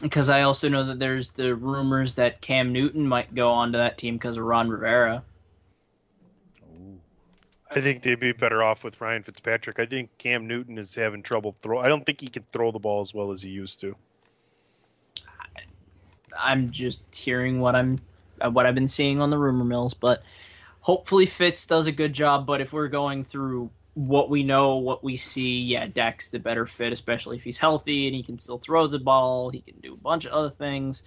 Because 0.00 0.30
I 0.30 0.42
also 0.42 0.68
know 0.68 0.86
that 0.86 0.98
there's 0.98 1.30
the 1.30 1.54
rumors 1.54 2.14
that 2.14 2.40
Cam 2.40 2.72
Newton 2.72 3.06
might 3.06 3.34
go 3.34 3.50
onto 3.50 3.78
that 3.78 3.98
team 3.98 4.14
because 4.14 4.36
of 4.36 4.44
Ron 4.44 4.70
Rivera. 4.70 5.22
I 7.74 7.80
think 7.80 8.02
they'd 8.02 8.20
be 8.20 8.32
better 8.32 8.62
off 8.62 8.84
with 8.84 9.00
Ryan 9.00 9.22
Fitzpatrick. 9.22 9.78
I 9.78 9.86
think 9.86 10.10
Cam 10.18 10.46
Newton 10.46 10.78
is 10.78 10.94
having 10.94 11.22
trouble 11.22 11.56
throw. 11.62 11.78
I 11.78 11.88
don't 11.88 12.04
think 12.04 12.20
he 12.20 12.28
can 12.28 12.44
throw 12.52 12.70
the 12.70 12.78
ball 12.78 13.00
as 13.00 13.14
well 13.14 13.32
as 13.32 13.42
he 13.42 13.48
used 13.48 13.80
to. 13.80 13.96
I'm 16.38 16.70
just 16.70 17.02
hearing 17.14 17.60
what 17.60 17.74
I'm 17.74 17.98
what 18.50 18.66
I've 18.66 18.74
been 18.74 18.88
seeing 18.88 19.20
on 19.20 19.30
the 19.30 19.38
rumor 19.38 19.64
mills, 19.64 19.94
but 19.94 20.22
hopefully 20.80 21.26
Fitz 21.26 21.66
does 21.66 21.86
a 21.86 21.92
good 21.92 22.12
job. 22.12 22.46
But 22.46 22.60
if 22.60 22.72
we're 22.72 22.88
going 22.88 23.24
through 23.24 23.70
what 23.94 24.30
we 24.30 24.42
know, 24.42 24.76
what 24.76 25.04
we 25.04 25.16
see, 25.16 25.60
yeah, 25.60 25.86
Dak's 25.86 26.28
the 26.28 26.38
better 26.38 26.66
fit, 26.66 26.92
especially 26.92 27.36
if 27.36 27.42
he's 27.44 27.58
healthy 27.58 28.06
and 28.06 28.16
he 28.16 28.22
can 28.22 28.38
still 28.38 28.58
throw 28.58 28.86
the 28.86 28.98
ball. 28.98 29.50
He 29.50 29.60
can 29.60 29.74
do 29.80 29.94
a 29.94 29.96
bunch 29.98 30.24
of 30.24 30.32
other 30.32 30.50
things. 30.50 31.02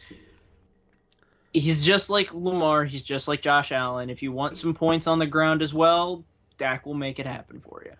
He's 1.53 1.85
just 1.85 2.09
like 2.09 2.33
Lamar. 2.33 2.83
He's 2.83 3.03
just 3.03 3.27
like 3.27 3.41
Josh 3.41 3.71
Allen. 3.71 4.09
If 4.09 4.21
you 4.21 4.31
want 4.31 4.57
some 4.57 4.73
points 4.73 5.07
on 5.07 5.19
the 5.19 5.25
ground 5.25 5.61
as 5.61 5.73
well, 5.73 6.23
Dak 6.57 6.85
will 6.85 6.93
make 6.93 7.17
it 7.19 7.25
happen 7.25 7.61
for 7.61 7.81
you. 7.85 7.93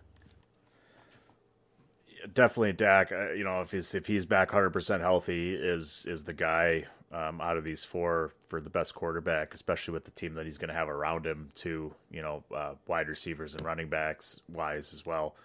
definitely 2.34 2.74
Dak. 2.74 3.12
uh, 3.12 3.32
You 3.32 3.44
know, 3.44 3.62
if 3.62 3.72
he's 3.72 3.96
if 3.96 4.08
he's 4.08 4.26
back 4.26 4.52
hundred 4.52 4.72
percent 4.72 5.02
healthy, 5.02 5.54
is 5.56 6.06
is 6.08 6.24
the 6.24 6.34
guy 6.34 6.86
um, 7.16 7.40
out 7.40 7.56
of 7.56 7.64
these 7.64 7.84
four 7.84 8.34
for 8.48 8.60
the 8.60 8.70
best 8.70 8.94
quarterback, 8.94 9.54
especially 9.54 9.94
with 9.94 10.04
the 10.04 10.12
team 10.12 10.34
that 10.34 10.44
he's 10.44 10.58
going 10.58 10.68
to 10.68 10.74
have 10.74 10.90
around 10.90 11.26
him. 11.26 11.50
Too, 11.56 11.94
you 12.12 12.22
know, 12.22 12.44
uh, 12.54 12.74
wide 12.88 13.08
receivers 13.08 13.56
and 13.56 13.66
running 13.66 13.88
backs 13.88 14.42
wise 14.50 14.94
as 14.94 15.06
well. 15.06 15.36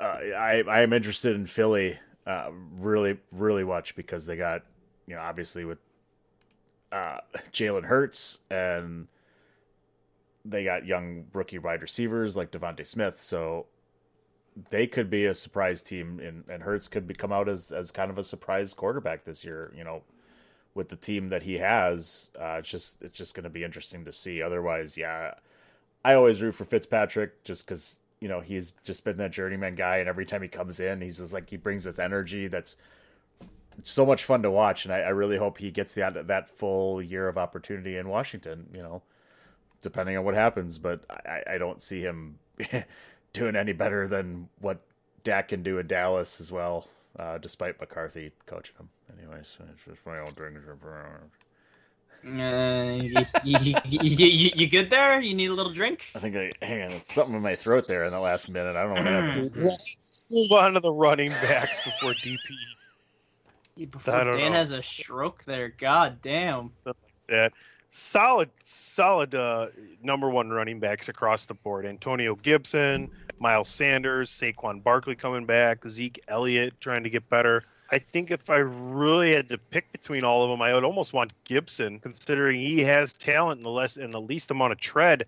Uh, 0.00 0.18
I 0.36 0.64
I 0.68 0.80
am 0.80 0.92
interested 0.92 1.36
in 1.36 1.46
Philly 1.46 1.98
uh, 2.26 2.50
really 2.78 3.18
really 3.30 3.64
much 3.64 3.94
because 3.94 4.26
they 4.26 4.36
got 4.36 4.62
you 5.06 5.14
know 5.14 5.20
obviously 5.20 5.64
with 5.64 5.78
uh, 6.90 7.18
Jalen 7.52 7.84
Hurts 7.84 8.38
and 8.50 9.06
they 10.44 10.64
got 10.64 10.84
young 10.84 11.26
rookie 11.32 11.58
wide 11.58 11.82
receivers 11.82 12.36
like 12.36 12.50
DeVonta 12.50 12.86
Smith, 12.86 13.20
so 13.20 13.66
they 14.70 14.86
could 14.86 15.10
be 15.10 15.26
a 15.26 15.34
surprise 15.34 15.82
team, 15.82 16.20
and, 16.20 16.44
and 16.48 16.62
Hurts 16.62 16.88
could 16.88 17.06
be, 17.06 17.14
come 17.14 17.32
out 17.32 17.48
as, 17.48 17.70
as 17.70 17.90
kind 17.90 18.10
of 18.10 18.18
a 18.18 18.24
surprise 18.24 18.72
quarterback 18.72 19.24
this 19.24 19.44
year. 19.44 19.72
You 19.76 19.84
know, 19.84 20.02
with 20.74 20.88
the 20.88 20.96
team 20.96 21.28
that 21.30 21.42
he 21.42 21.54
has, 21.54 22.30
uh, 22.40 22.56
it's 22.58 22.68
just 22.68 23.02
it's 23.02 23.16
just 23.16 23.34
going 23.34 23.44
to 23.44 23.50
be 23.50 23.64
interesting 23.64 24.04
to 24.04 24.12
see. 24.12 24.42
Otherwise, 24.42 24.96
yeah, 24.96 25.34
I 26.04 26.14
always 26.14 26.40
root 26.40 26.52
for 26.52 26.64
Fitzpatrick 26.64 27.42
just 27.44 27.66
because 27.66 27.98
you 28.20 28.28
know 28.28 28.40
he's 28.40 28.72
just 28.84 29.04
been 29.04 29.16
that 29.18 29.32
journeyman 29.32 29.74
guy, 29.74 29.98
and 29.98 30.08
every 30.08 30.26
time 30.26 30.42
he 30.42 30.48
comes 30.48 30.80
in, 30.80 31.00
he's 31.00 31.18
just 31.18 31.32
like 31.32 31.50
he 31.50 31.56
brings 31.56 31.84
this 31.84 31.98
energy 31.98 32.48
that's 32.48 32.76
so 33.84 34.04
much 34.04 34.24
fun 34.24 34.42
to 34.42 34.50
watch, 34.50 34.84
and 34.84 34.94
I, 34.94 34.98
I 35.00 35.08
really 35.10 35.36
hope 35.36 35.58
he 35.58 35.70
gets 35.70 35.94
that 35.94 36.26
that 36.26 36.50
full 36.50 37.02
year 37.02 37.28
of 37.28 37.38
opportunity 37.38 37.96
in 37.96 38.08
Washington. 38.08 38.66
You 38.72 38.82
know, 38.82 39.02
depending 39.82 40.16
on 40.16 40.24
what 40.24 40.34
happens, 40.34 40.78
but 40.78 41.00
I, 41.10 41.42
I 41.54 41.58
don't 41.58 41.82
see 41.82 42.00
him 42.00 42.38
doing 43.32 43.56
any 43.56 43.72
better 43.72 44.08
than 44.08 44.48
what 44.60 44.80
Dak 45.24 45.48
can 45.48 45.62
do 45.62 45.78
in 45.78 45.86
Dallas 45.86 46.40
as 46.40 46.50
well, 46.50 46.86
uh, 47.18 47.38
despite 47.38 47.80
McCarthy 47.80 48.32
coaching 48.46 48.76
him. 48.78 48.88
Anyways, 49.16 49.58
it's 49.70 49.84
just 49.84 50.06
my 50.06 50.18
own 50.18 50.32
thing. 50.32 50.56
Uh, 52.24 53.00
you, 53.00 53.14
you, 53.44 53.74
you, 53.84 54.26
you, 54.26 54.50
you 54.56 54.68
good 54.68 54.90
there? 54.90 55.20
You 55.20 55.34
need 55.34 55.50
a 55.50 55.54
little 55.54 55.72
drink? 55.72 56.06
I 56.14 56.18
think 56.18 56.36
I 56.36 56.50
hang 56.60 56.82
on, 56.82 56.90
it's 56.92 57.14
something 57.14 57.36
in 57.36 57.42
my 57.42 57.54
throat 57.54 57.86
there 57.86 58.04
in 58.04 58.10
the 58.10 58.18
last 58.18 58.48
minute. 58.48 58.76
I 58.76 58.82
don't 58.82 58.94
know 58.94 59.02
what 59.02 59.12
happened. 59.12 59.52
Let's 59.56 60.18
move 60.28 60.50
on 60.52 60.74
to 60.74 60.80
the 60.80 60.92
running 60.92 61.30
backs 61.30 61.78
before 61.84 62.14
DP. 62.14 62.38
Before 63.90 64.14
I 64.14 64.24
don't 64.24 64.36
Dan 64.36 64.52
know. 64.52 64.58
has 64.58 64.72
a 64.72 64.82
stroke 64.82 65.44
there. 65.44 65.68
God 65.78 66.20
damn. 66.20 66.72
that 67.28 67.52
solid, 67.90 68.50
solid 68.64 69.34
uh, 69.34 69.68
number 70.02 70.28
one 70.28 70.50
running 70.50 70.80
backs 70.80 71.08
across 71.08 71.46
the 71.46 71.54
board. 71.54 71.86
Antonio 71.86 72.34
Gibson, 72.34 73.08
Miles 73.38 73.68
Sanders, 73.68 74.30
Saquon 74.30 74.82
Barkley 74.82 75.14
coming 75.14 75.46
back, 75.46 75.88
Zeke 75.88 76.20
Elliott 76.26 76.74
trying 76.80 77.04
to 77.04 77.10
get 77.10 77.28
better. 77.30 77.64
I 77.90 77.98
think 77.98 78.30
if 78.30 78.50
I 78.50 78.58
really 78.58 79.32
had 79.32 79.48
to 79.48 79.58
pick 79.58 79.90
between 79.92 80.22
all 80.22 80.44
of 80.44 80.50
them, 80.50 80.60
I 80.60 80.74
would 80.74 80.84
almost 80.84 81.12
want 81.12 81.32
Gibson, 81.44 81.98
considering 82.00 82.60
he 82.60 82.80
has 82.80 83.12
talent 83.14 83.58
in 83.58 83.64
the 83.64 83.70
less 83.70 83.96
in 83.96 84.10
the 84.10 84.20
least 84.20 84.50
amount 84.50 84.72
of 84.72 84.78
tread. 84.80 85.24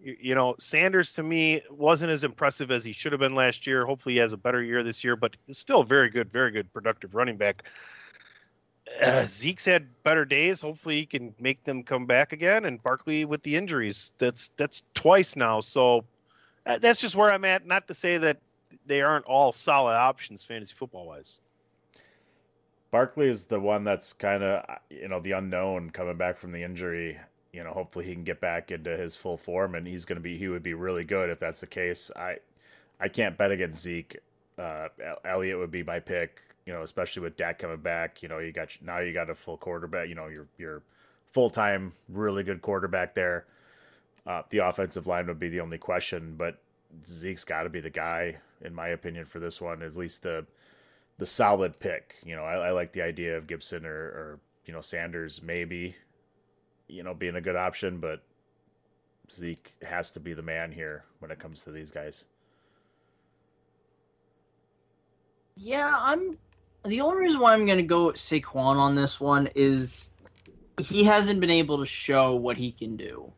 You, 0.00 0.16
you 0.20 0.34
know, 0.34 0.54
Sanders 0.58 1.12
to 1.14 1.22
me 1.22 1.62
wasn't 1.70 2.12
as 2.12 2.22
impressive 2.22 2.70
as 2.70 2.84
he 2.84 2.92
should 2.92 3.12
have 3.12 3.20
been 3.20 3.34
last 3.34 3.66
year. 3.66 3.84
Hopefully, 3.84 4.14
he 4.14 4.20
has 4.20 4.32
a 4.32 4.36
better 4.36 4.62
year 4.62 4.82
this 4.82 5.02
year, 5.02 5.16
but 5.16 5.36
still 5.52 5.82
very 5.82 6.10
good, 6.10 6.30
very 6.30 6.52
good, 6.52 6.72
productive 6.72 7.14
running 7.14 7.36
back 7.36 7.64
uh, 9.00 9.26
Zeke's 9.26 9.64
had 9.64 10.02
better 10.02 10.24
days. 10.24 10.60
Hopefully, 10.60 10.96
he 10.96 11.06
can 11.06 11.34
make 11.40 11.62
them 11.64 11.82
come 11.82 12.06
back 12.06 12.32
again. 12.32 12.64
And 12.64 12.82
Barkley 12.82 13.24
with 13.24 13.42
the 13.42 13.56
injuries, 13.56 14.10
that's 14.18 14.50
that's 14.56 14.82
twice 14.94 15.36
now. 15.36 15.60
So 15.60 16.04
uh, 16.64 16.78
that's 16.78 17.00
just 17.00 17.14
where 17.14 17.32
I'm 17.32 17.44
at. 17.44 17.66
Not 17.66 17.88
to 17.88 17.94
say 17.94 18.18
that 18.18 18.38
they 18.86 19.02
aren't 19.02 19.26
all 19.26 19.52
solid 19.52 19.94
options, 19.94 20.42
fantasy 20.42 20.74
football 20.74 21.06
wise. 21.06 21.38
Barkley 22.90 23.28
is 23.28 23.46
the 23.46 23.60
one 23.60 23.84
that's 23.84 24.12
kind 24.12 24.42
of 24.42 24.64
you 24.90 25.08
know 25.08 25.20
the 25.20 25.32
unknown 25.32 25.90
coming 25.90 26.16
back 26.16 26.38
from 26.38 26.52
the 26.52 26.62
injury. 26.62 27.18
You 27.52 27.64
know, 27.64 27.72
hopefully 27.72 28.04
he 28.04 28.12
can 28.12 28.24
get 28.24 28.40
back 28.40 28.70
into 28.70 28.96
his 28.96 29.16
full 29.16 29.36
form, 29.36 29.74
and 29.74 29.86
he's 29.86 30.04
going 30.04 30.16
to 30.16 30.22
be 30.22 30.38
he 30.38 30.48
would 30.48 30.62
be 30.62 30.74
really 30.74 31.04
good 31.04 31.30
if 31.30 31.38
that's 31.38 31.60
the 31.60 31.66
case. 31.66 32.10
I 32.14 32.36
I 33.00 33.08
can't 33.08 33.36
bet 33.36 33.50
against 33.50 33.82
Zeke. 33.82 34.18
Uh, 34.58 34.88
El- 35.04 35.20
Elliott 35.24 35.58
would 35.58 35.70
be 35.70 35.82
my 35.82 36.00
pick. 36.00 36.40
You 36.64 36.72
know, 36.72 36.82
especially 36.82 37.22
with 37.22 37.36
Dak 37.36 37.60
coming 37.60 37.76
back. 37.78 38.22
You 38.22 38.28
know, 38.28 38.38
you 38.38 38.52
got 38.52 38.76
now 38.82 38.98
you 38.98 39.12
got 39.12 39.30
a 39.30 39.34
full 39.34 39.56
quarterback. 39.56 40.08
You 40.08 40.14
know, 40.14 40.28
your 40.28 40.46
your 40.58 40.82
full 41.32 41.50
time 41.50 41.92
really 42.08 42.42
good 42.42 42.62
quarterback 42.62 43.14
there. 43.14 43.46
Uh, 44.26 44.42
the 44.50 44.58
offensive 44.58 45.06
line 45.06 45.26
would 45.26 45.38
be 45.38 45.48
the 45.48 45.60
only 45.60 45.78
question, 45.78 46.34
but 46.36 46.58
Zeke's 47.06 47.44
got 47.44 47.62
to 47.62 47.68
be 47.68 47.80
the 47.80 47.90
guy 47.90 48.36
in 48.62 48.74
my 48.74 48.88
opinion 48.88 49.24
for 49.24 49.38
this 49.38 49.60
one. 49.60 49.82
At 49.82 49.96
least 49.96 50.22
the 50.22 50.46
the 51.18 51.26
solid 51.26 51.78
pick. 51.78 52.16
You 52.24 52.36
know, 52.36 52.44
I, 52.44 52.68
I 52.68 52.70
like 52.72 52.92
the 52.92 53.02
idea 53.02 53.36
of 53.36 53.46
Gibson 53.46 53.86
or, 53.86 53.90
or 53.90 54.40
you 54.64 54.72
know 54.72 54.80
Sanders 54.80 55.42
maybe, 55.42 55.96
you 56.88 57.02
know, 57.02 57.14
being 57.14 57.36
a 57.36 57.40
good 57.40 57.56
option, 57.56 57.98
but 57.98 58.22
Zeke 59.30 59.74
has 59.82 60.10
to 60.12 60.20
be 60.20 60.34
the 60.34 60.42
man 60.42 60.72
here 60.72 61.04
when 61.18 61.30
it 61.30 61.38
comes 61.38 61.64
to 61.64 61.70
these 61.70 61.90
guys. 61.90 62.24
Yeah, 65.56 65.94
I'm. 65.96 66.38
The 66.84 67.00
only 67.00 67.18
reason 67.18 67.40
why 67.40 67.52
I'm 67.52 67.66
going 67.66 67.78
to 67.78 67.84
go 67.84 68.12
Saquon 68.12 68.76
on 68.76 68.94
this 68.94 69.18
one 69.18 69.48
is 69.56 70.12
he 70.78 71.02
hasn't 71.02 71.40
been 71.40 71.50
able 71.50 71.78
to 71.78 71.86
show 71.86 72.36
what 72.36 72.56
he 72.56 72.70
can 72.70 72.96
do. 72.96 73.32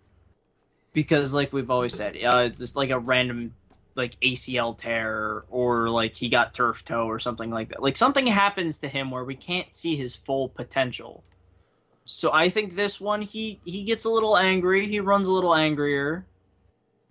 Because, 0.92 1.32
like 1.32 1.52
we've 1.52 1.70
always 1.70 1.94
said, 1.94 2.16
uh, 2.22 2.48
it's 2.48 2.58
just 2.58 2.76
like 2.76 2.90
a 2.90 2.98
random 2.98 3.54
like 3.98 4.18
ACL 4.20 4.78
tear 4.78 5.44
or 5.50 5.90
like 5.90 6.14
he 6.14 6.28
got 6.28 6.54
turf 6.54 6.84
toe 6.84 7.06
or 7.06 7.18
something 7.18 7.50
like 7.50 7.70
that. 7.70 7.82
Like 7.82 7.96
something 7.96 8.26
happens 8.26 8.78
to 8.78 8.88
him 8.88 9.10
where 9.10 9.24
we 9.24 9.34
can't 9.34 9.74
see 9.74 9.96
his 9.96 10.16
full 10.16 10.48
potential. 10.48 11.22
So 12.06 12.32
I 12.32 12.48
think 12.48 12.74
this 12.74 12.98
one 12.98 13.20
he 13.20 13.60
he 13.64 13.82
gets 13.82 14.06
a 14.06 14.10
little 14.10 14.38
angry, 14.38 14.86
he 14.86 15.00
runs 15.00 15.28
a 15.28 15.32
little 15.32 15.54
angrier. 15.54 16.24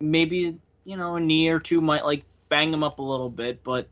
Maybe, 0.00 0.58
you 0.84 0.96
know, 0.96 1.16
a 1.16 1.20
knee 1.20 1.48
or 1.48 1.60
two 1.60 1.80
might 1.80 2.04
like 2.04 2.24
bang 2.48 2.72
him 2.72 2.82
up 2.82 2.98
a 2.98 3.02
little 3.02 3.30
bit, 3.30 3.62
but 3.62 3.86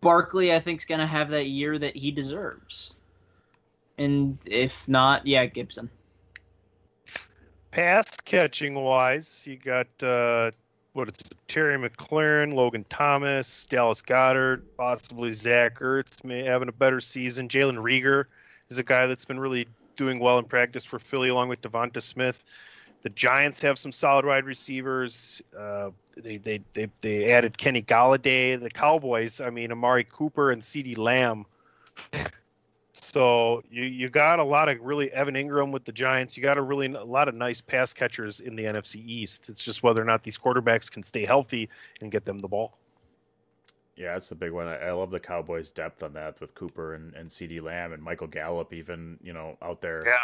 Barkley 0.00 0.54
I 0.54 0.60
think's 0.60 0.84
going 0.84 1.00
to 1.00 1.06
have 1.06 1.30
that 1.30 1.46
year 1.46 1.78
that 1.78 1.96
he 1.96 2.10
deserves. 2.10 2.94
And 3.98 4.38
if 4.44 4.86
not, 4.88 5.26
yeah, 5.26 5.46
Gibson. 5.46 5.90
Pass 7.70 8.16
catching 8.24 8.74
wise, 8.74 9.42
you 9.46 9.56
got 9.56 9.86
uh, 10.02 10.50
what 10.92 11.08
is 11.08 11.14
it? 11.20 11.34
Terry 11.48 11.76
McLaurin, 11.78 12.52
Logan 12.52 12.84
Thomas, 12.88 13.64
Dallas 13.68 14.02
Goedert, 14.02 14.62
possibly 14.76 15.32
Zach 15.32 15.78
Ertz 15.80 16.22
may 16.22 16.44
having 16.44 16.68
a 16.68 16.72
better 16.72 17.00
season. 17.00 17.48
Jalen 17.48 17.76
Reagor 17.76 18.26
is 18.68 18.78
a 18.78 18.82
guy 18.82 19.06
that's 19.06 19.24
been 19.24 19.40
really 19.40 19.66
doing 19.96 20.18
well 20.18 20.38
in 20.38 20.44
practice 20.44 20.84
for 20.84 20.98
Philly, 20.98 21.28
along 21.28 21.48
with 21.48 21.62
DeVonta 21.62 22.02
Smith. 22.02 22.42
The 23.02 23.10
Giants 23.10 23.60
have 23.62 23.78
some 23.78 23.90
solid 23.90 24.24
wide 24.24 24.44
receivers. 24.44 25.42
Uh, 25.58 25.90
they, 26.16 26.36
they 26.36 26.60
they 26.72 26.88
they 27.00 27.32
added 27.32 27.58
Kenny 27.58 27.82
Golladay. 27.82 28.60
The 28.60 28.70
Cowboys, 28.70 29.40
I 29.40 29.50
mean, 29.50 29.72
Amari 29.72 30.04
Cooper 30.04 30.52
and 30.52 30.62
CeeDee 30.62 30.98
Lamb. 30.98 31.46
So 33.12 33.62
you 33.70 33.84
you 33.84 34.08
got 34.08 34.38
a 34.38 34.44
lot 34.44 34.70
of 34.70 34.80
really 34.80 35.12
Evan 35.12 35.34
Engram 35.34 35.70
with 35.70 35.84
the 35.84 35.92
Giants. 35.92 36.34
You 36.36 36.42
got 36.42 36.56
a 36.56 36.62
really 36.62 36.86
a 36.86 37.04
lot 37.04 37.28
of 37.28 37.34
nice 37.34 37.60
pass 37.60 37.92
catchers 37.92 38.40
in 38.40 38.56
the 38.56 38.64
NFC 38.64 38.96
East. 39.06 39.50
It's 39.50 39.62
just 39.62 39.82
whether 39.82 40.00
or 40.00 40.06
not 40.06 40.22
these 40.22 40.38
quarterbacks 40.38 40.90
can 40.90 41.02
stay 41.02 41.26
healthy 41.26 41.68
and 42.00 42.10
get 42.10 42.24
them 42.24 42.38
the 42.38 42.48
ball. 42.48 42.78
Yeah, 43.96 44.14
that's 44.14 44.30
a 44.30 44.34
big 44.34 44.52
one. 44.52 44.66
I, 44.66 44.76
I 44.76 44.92
love 44.92 45.10
the 45.10 45.20
Cowboys' 45.20 45.70
depth 45.70 46.02
on 46.02 46.14
that 46.14 46.40
with 46.40 46.54
Cooper 46.54 46.94
and, 46.94 47.14
and 47.14 47.28
CeeDee 47.28 47.60
Lamb 47.60 47.92
and 47.92 48.02
Michael 48.02 48.28
Gallup, 48.28 48.72
even 48.72 49.18
you 49.22 49.34
know 49.34 49.58
out 49.60 49.82
there. 49.82 50.02
Yeah, 50.06 50.14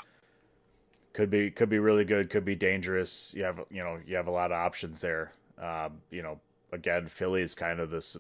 could 1.13 1.29
be 1.29 1.51
could 1.51 1.69
be 1.69 1.79
really 1.79 2.07
good. 2.07 2.31
Could 2.31 2.47
be 2.47 2.55
dangerous. 2.55 3.35
You 3.37 3.45
have 3.45 3.61
you 3.71 3.83
know 3.83 3.99
you 4.07 4.17
have 4.17 4.29
a 4.29 4.33
lot 4.33 4.51
of 4.51 4.57
options 4.57 5.03
there. 5.03 5.33
Um, 5.61 5.99
you 6.11 6.23
know, 6.23 6.41
again, 6.73 7.07
Philly's 7.07 7.55
kind 7.55 7.81
of 7.81 7.91
this 7.91 8.17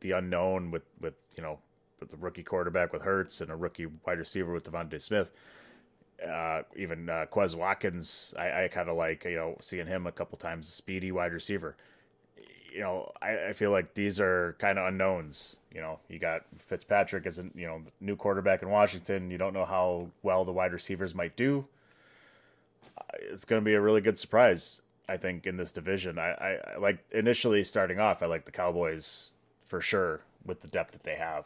the 0.00 0.12
unknown 0.12 0.72
with 0.72 0.82
with 1.00 1.14
you 1.36 1.44
know 1.44 1.60
with 2.00 2.10
the 2.10 2.16
rookie 2.16 2.42
quarterback 2.42 2.92
with 2.92 3.02
Hurts 3.02 3.40
and 3.40 3.50
a 3.50 3.56
rookie 3.56 3.86
wide 4.06 4.18
receiver 4.18 4.52
with 4.52 4.64
DeVonta 4.70 5.00
Smith. 5.00 5.30
Uh, 6.26 6.62
even 6.76 7.08
uh, 7.08 7.26
Quez 7.32 7.54
Watkins, 7.54 8.34
I, 8.38 8.64
I 8.64 8.68
kind 8.68 8.88
of 8.88 8.96
like 8.96 9.24
you 9.24 9.36
know 9.36 9.56
seeing 9.60 9.86
him 9.86 10.06
a 10.06 10.12
couple 10.12 10.36
times, 10.38 10.68
a 10.68 10.72
speedy 10.72 11.12
wide 11.12 11.32
receiver. 11.32 11.76
you 12.72 12.80
know, 12.80 13.10
I, 13.20 13.48
I 13.48 13.52
feel 13.52 13.70
like 13.70 13.94
these 13.94 14.20
are 14.20 14.56
kind 14.58 14.78
of 14.78 14.86
unknowns. 14.88 15.56
You 15.74 15.80
know, 15.80 15.98
you 16.08 16.18
got 16.18 16.42
Fitzpatrick 16.58 17.26
as 17.26 17.38
a 17.38 17.44
you 17.54 17.66
know 17.66 17.82
new 18.00 18.16
quarterback 18.16 18.62
in 18.62 18.68
Washington. 18.70 19.30
You 19.30 19.38
don't 19.38 19.54
know 19.54 19.64
how 19.64 20.08
well 20.22 20.44
the 20.44 20.52
wide 20.52 20.72
receivers 20.72 21.14
might 21.14 21.36
do. 21.36 21.66
Uh, 22.98 23.02
It's 23.32 23.44
going 23.44 23.60
to 23.60 23.64
be 23.64 23.74
a 23.74 23.80
really 23.80 24.00
good 24.00 24.18
surprise, 24.18 24.82
I 25.08 25.16
think, 25.16 25.46
in 25.46 25.56
this 25.56 25.72
division. 25.72 26.18
I, 26.18 26.30
I, 26.32 26.58
I 26.74 26.78
like 26.78 26.98
initially 27.12 27.64
starting 27.64 27.98
off. 28.00 28.22
I 28.22 28.26
like 28.26 28.44
the 28.44 28.52
Cowboys 28.52 29.32
for 29.64 29.80
sure 29.80 30.20
with 30.44 30.60
the 30.60 30.68
depth 30.68 30.92
that 30.92 31.02
they 31.04 31.16
have. 31.16 31.44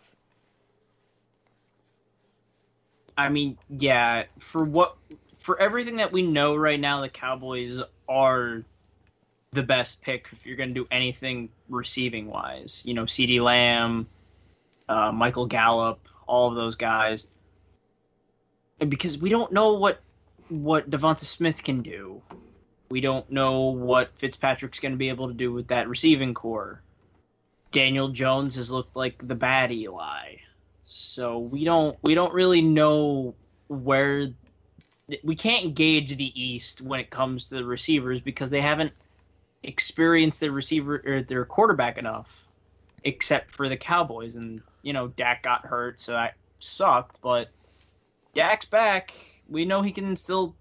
I 3.16 3.28
mean, 3.28 3.58
yeah, 3.68 4.24
for 4.38 4.64
what 4.64 4.96
for 5.38 5.60
everything 5.60 5.96
that 5.96 6.12
we 6.12 6.22
know 6.22 6.56
right 6.56 6.80
now, 6.80 7.00
the 7.00 7.08
Cowboys 7.08 7.80
are 8.08 8.64
the 9.52 9.62
best 9.62 10.02
pick 10.02 10.26
if 10.32 10.46
you're 10.46 10.56
going 10.56 10.70
to 10.70 10.74
do 10.74 10.86
anything 10.90 11.48
receiving 11.68 12.26
wise. 12.26 12.82
You 12.84 12.94
know, 12.94 13.04
CeeDee 13.04 13.40
Lamb, 13.40 14.08
uh, 14.88 15.12
Michael 15.12 15.46
Gallup, 15.46 16.00
all 16.26 16.48
of 16.48 16.56
those 16.56 16.76
guys. 16.76 17.28
And 18.80 18.90
because 18.90 19.16
we 19.16 19.28
don't 19.28 19.52
know 19.52 19.74
what 19.74 20.00
what 20.48 20.90
DeVonta 20.90 21.24
Smith 21.24 21.62
can 21.62 21.82
do. 21.82 22.22
We 22.90 23.00
don't 23.00 23.28
know 23.30 23.70
what 23.70 24.16
Fitzpatrick's 24.18 24.80
going 24.80 24.92
to 24.92 24.98
be 24.98 25.08
able 25.08 25.28
to 25.28 25.34
do 25.34 25.52
with 25.52 25.68
that 25.68 25.88
receiving 25.88 26.34
core. 26.34 26.82
Daniel 27.72 28.08
Jones 28.08 28.56
has 28.56 28.70
looked 28.70 28.94
like 28.94 29.26
the 29.26 29.34
bad 29.34 29.72
Eli. 29.72 30.36
So 30.84 31.38
we 31.38 31.64
don't 31.64 31.96
we 32.02 32.14
don't 32.14 32.32
really 32.32 32.60
know 32.60 33.34
where 33.68 34.28
we 35.22 35.36
can't 35.36 35.74
gauge 35.74 36.16
the 36.16 36.40
East 36.40 36.80
when 36.80 37.00
it 37.00 37.10
comes 37.10 37.48
to 37.48 37.56
the 37.56 37.64
receivers 37.64 38.20
because 38.20 38.50
they 38.50 38.60
haven't 38.60 38.92
experienced 39.62 40.40
their 40.40 40.52
receiver 40.52 41.02
or 41.06 41.22
their 41.22 41.44
quarterback 41.44 41.98
enough, 41.98 42.48
except 43.04 43.50
for 43.50 43.68
the 43.68 43.76
Cowboys. 43.76 44.36
And 44.36 44.60
you 44.82 44.92
know 44.92 45.08
Dak 45.08 45.42
got 45.42 45.64
hurt, 45.64 46.00
so 46.00 46.12
that 46.12 46.34
sucked. 46.58 47.20
But 47.22 47.48
Dak's 48.34 48.66
back. 48.66 49.12
We 49.48 49.64
know 49.64 49.82
he 49.82 49.92
can 49.92 50.16
still 50.16 50.54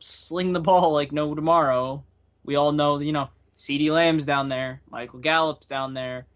sling 0.00 0.52
the 0.52 0.60
ball 0.60 0.92
like 0.92 1.12
no 1.12 1.34
tomorrow. 1.34 2.04
We 2.44 2.56
all 2.56 2.72
know, 2.72 2.98
you 2.98 3.12
know, 3.12 3.28
CeeDee 3.56 3.90
Lamb's 3.90 4.24
down 4.24 4.48
there, 4.48 4.80
Michael 4.90 5.18
Gallup's 5.18 5.66
down 5.66 5.92
there. 5.92 6.26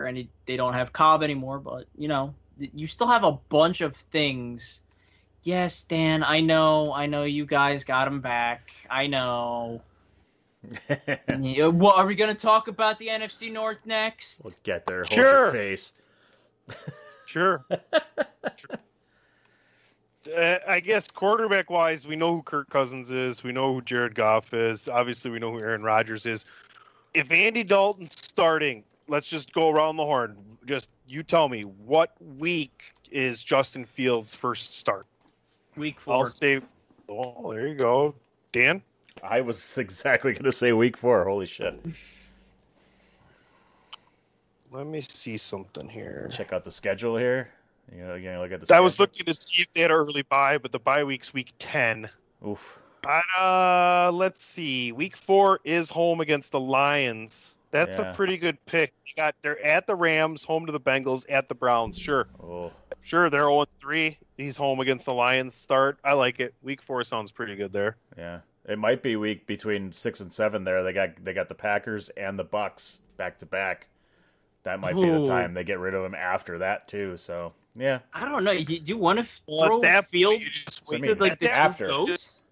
Granted, 0.00 0.28
they 0.46 0.56
don't 0.56 0.72
have 0.72 0.92
Cobb 0.94 1.22
anymore, 1.22 1.58
but 1.58 1.84
you 1.94 2.08
know, 2.08 2.34
you 2.58 2.86
still 2.86 3.06
have 3.06 3.22
a 3.22 3.32
bunch 3.50 3.82
of 3.82 3.94
things. 3.96 4.80
Yes, 5.42 5.82
Dan, 5.82 6.22
I 6.24 6.40
know, 6.40 6.92
I 6.92 7.04
know 7.06 7.24
you 7.24 7.44
guys 7.44 7.84
got 7.84 8.08
him 8.08 8.20
back. 8.22 8.70
I 8.88 9.06
know. 9.06 9.82
Yeah, 11.40 11.66
what 11.68 11.96
are 11.96 12.06
we 12.06 12.14
gonna 12.14 12.34
talk 12.34 12.68
about 12.68 12.98
the 12.98 13.08
NFC 13.08 13.50
North 13.52 13.80
next? 13.84 14.42
We'll 14.44 14.52
get 14.62 14.84
there. 14.86 15.04
Hold 15.04 15.12
Sure. 15.12 15.44
your 15.44 15.52
face. 15.52 15.92
Sure. 17.26 17.64
Uh, 20.36 20.58
I 20.68 20.80
guess 20.80 21.08
quarterback 21.08 21.70
wise, 21.70 22.06
we 22.06 22.16
know 22.16 22.34
who 22.34 22.42
Kirk 22.42 22.68
Cousins 22.70 23.10
is. 23.10 23.42
We 23.42 23.52
know 23.52 23.72
who 23.72 23.80
Jared 23.82 24.14
Goff 24.14 24.52
is. 24.52 24.88
Obviously, 24.88 25.30
we 25.30 25.38
know 25.38 25.50
who 25.52 25.60
Aaron 25.60 25.82
Rodgers 25.82 26.26
is. 26.26 26.44
If 27.14 27.30
Andy 27.30 27.62
Dalton's 27.64 28.12
starting, 28.20 28.84
let's 29.10 29.26
just 29.26 29.52
go 29.52 29.68
around 29.68 29.96
the 29.96 30.04
horn. 30.04 30.36
Just 30.64 30.88
you 31.08 31.22
tell 31.22 31.48
me 31.48 31.62
what 31.62 32.14
week 32.38 32.82
is 33.10 33.42
Justin 33.42 33.84
Fields' 33.84 34.34
first 34.34 34.78
start? 34.78 35.06
Week 35.76 36.00
four. 36.00 36.14
I'll 36.14 36.20
four. 36.20 36.30
say. 36.30 36.60
Oh, 37.08 37.52
there 37.52 37.66
you 37.66 37.74
go, 37.74 38.14
Dan. 38.52 38.82
I 39.22 39.40
was 39.40 39.76
exactly 39.78 40.32
going 40.32 40.44
to 40.44 40.52
say 40.52 40.72
week 40.72 40.96
four. 40.96 41.24
Holy 41.24 41.46
shit. 41.46 41.78
Let 44.72 44.86
me 44.86 45.00
see 45.00 45.36
something 45.36 45.88
here. 45.88 46.30
Check 46.32 46.52
out 46.52 46.62
the 46.62 46.70
schedule 46.70 47.16
here. 47.16 47.50
You 47.92 48.04
know, 48.06 48.14
you 48.14 48.30
know, 48.30 48.40
look 48.40 48.52
at 48.52 48.60
the 48.60 48.66
I 48.66 48.66
schedule. 48.66 48.84
was 48.84 49.00
looking 49.00 49.26
to 49.26 49.34
see 49.34 49.62
if 49.62 49.72
they 49.72 49.80
had 49.80 49.90
an 49.90 49.96
early 49.96 50.22
bye, 50.22 50.58
but 50.58 50.70
the 50.70 50.78
bye 50.78 51.02
week's 51.02 51.34
week 51.34 51.52
ten. 51.58 52.08
Oof. 52.46 52.78
Uh, 53.40 54.10
let's 54.12 54.44
see. 54.44 54.92
Week 54.92 55.16
four 55.16 55.58
is 55.64 55.90
home 55.90 56.20
against 56.20 56.52
the 56.52 56.60
Lions. 56.60 57.56
That's 57.70 57.96
Yeah. 57.98 58.10
a 58.10 58.14
pretty 58.14 58.36
good 58.36 58.64
pick. 58.66 58.92
They 59.04 59.22
got 59.22 59.34
they're 59.42 59.62
at 59.64 59.86
the 59.86 59.94
Rams, 59.94 60.42
home 60.44 60.66
to 60.66 60.72
the 60.72 60.80
Bengals, 60.80 61.24
at 61.28 61.48
the 61.48 61.54
Browns. 61.54 61.96
Sure, 61.98 62.26
Oh, 62.42 62.72
sure. 63.02 63.30
They're 63.30 63.40
0 63.42 63.66
3. 63.80 64.18
He's 64.36 64.56
home 64.56 64.80
against 64.80 65.04
the 65.06 65.14
Lions. 65.14 65.54
Start. 65.54 65.98
I 66.04 66.14
like 66.14 66.40
it. 66.40 66.54
Week 66.62 66.82
four 66.82 67.04
sounds 67.04 67.30
pretty 67.30 67.54
good 67.56 67.72
there. 67.72 67.96
yeah. 68.16 68.40
It 68.68 68.78
might 68.78 69.02
be 69.02 69.16
week 69.16 69.46
between 69.46 69.90
six 69.90 70.20
and 70.20 70.32
seven. 70.32 70.64
There, 70.64 70.82
they 70.82 70.92
got 70.92 71.24
they 71.24 71.32
got 71.32 71.48
the 71.48 71.54
Packers 71.54 72.08
and 72.10 72.38
the 72.38 72.44
Bucks 72.44 73.00
back 73.16 73.38
to 73.38 73.46
back. 73.46 73.86
That 74.64 74.78
might 74.80 74.94
be 74.94 75.08
the 75.08 75.24
time 75.24 75.54
they 75.54 75.64
get 75.64 75.78
rid 75.78 75.94
of 75.94 76.04
him 76.04 76.14
after 76.14 76.58
that 76.58 76.86
too. 76.86 77.16
So 77.16 77.54
yeah, 77.74 78.00
I 78.12 78.26
don't 78.28 78.44
know. 78.44 78.62
Do 78.62 78.74
you 78.74 78.96
want 78.98 79.18
to 79.18 79.26
Well, 79.46 79.62
at 79.62 79.66
throw 79.66 79.80
that 79.80 79.94
point, 79.94 80.06
Field 80.10 80.40
you 80.42 80.50
just 80.50 80.92
I 80.92 80.96
mean, 80.98 81.02
to 81.16 81.20
like 81.20 81.32
at 81.32 81.38
the 81.38 81.46
that- 81.46 81.54
after. 81.56 81.86
two 81.86 82.06
goats? 82.06 82.46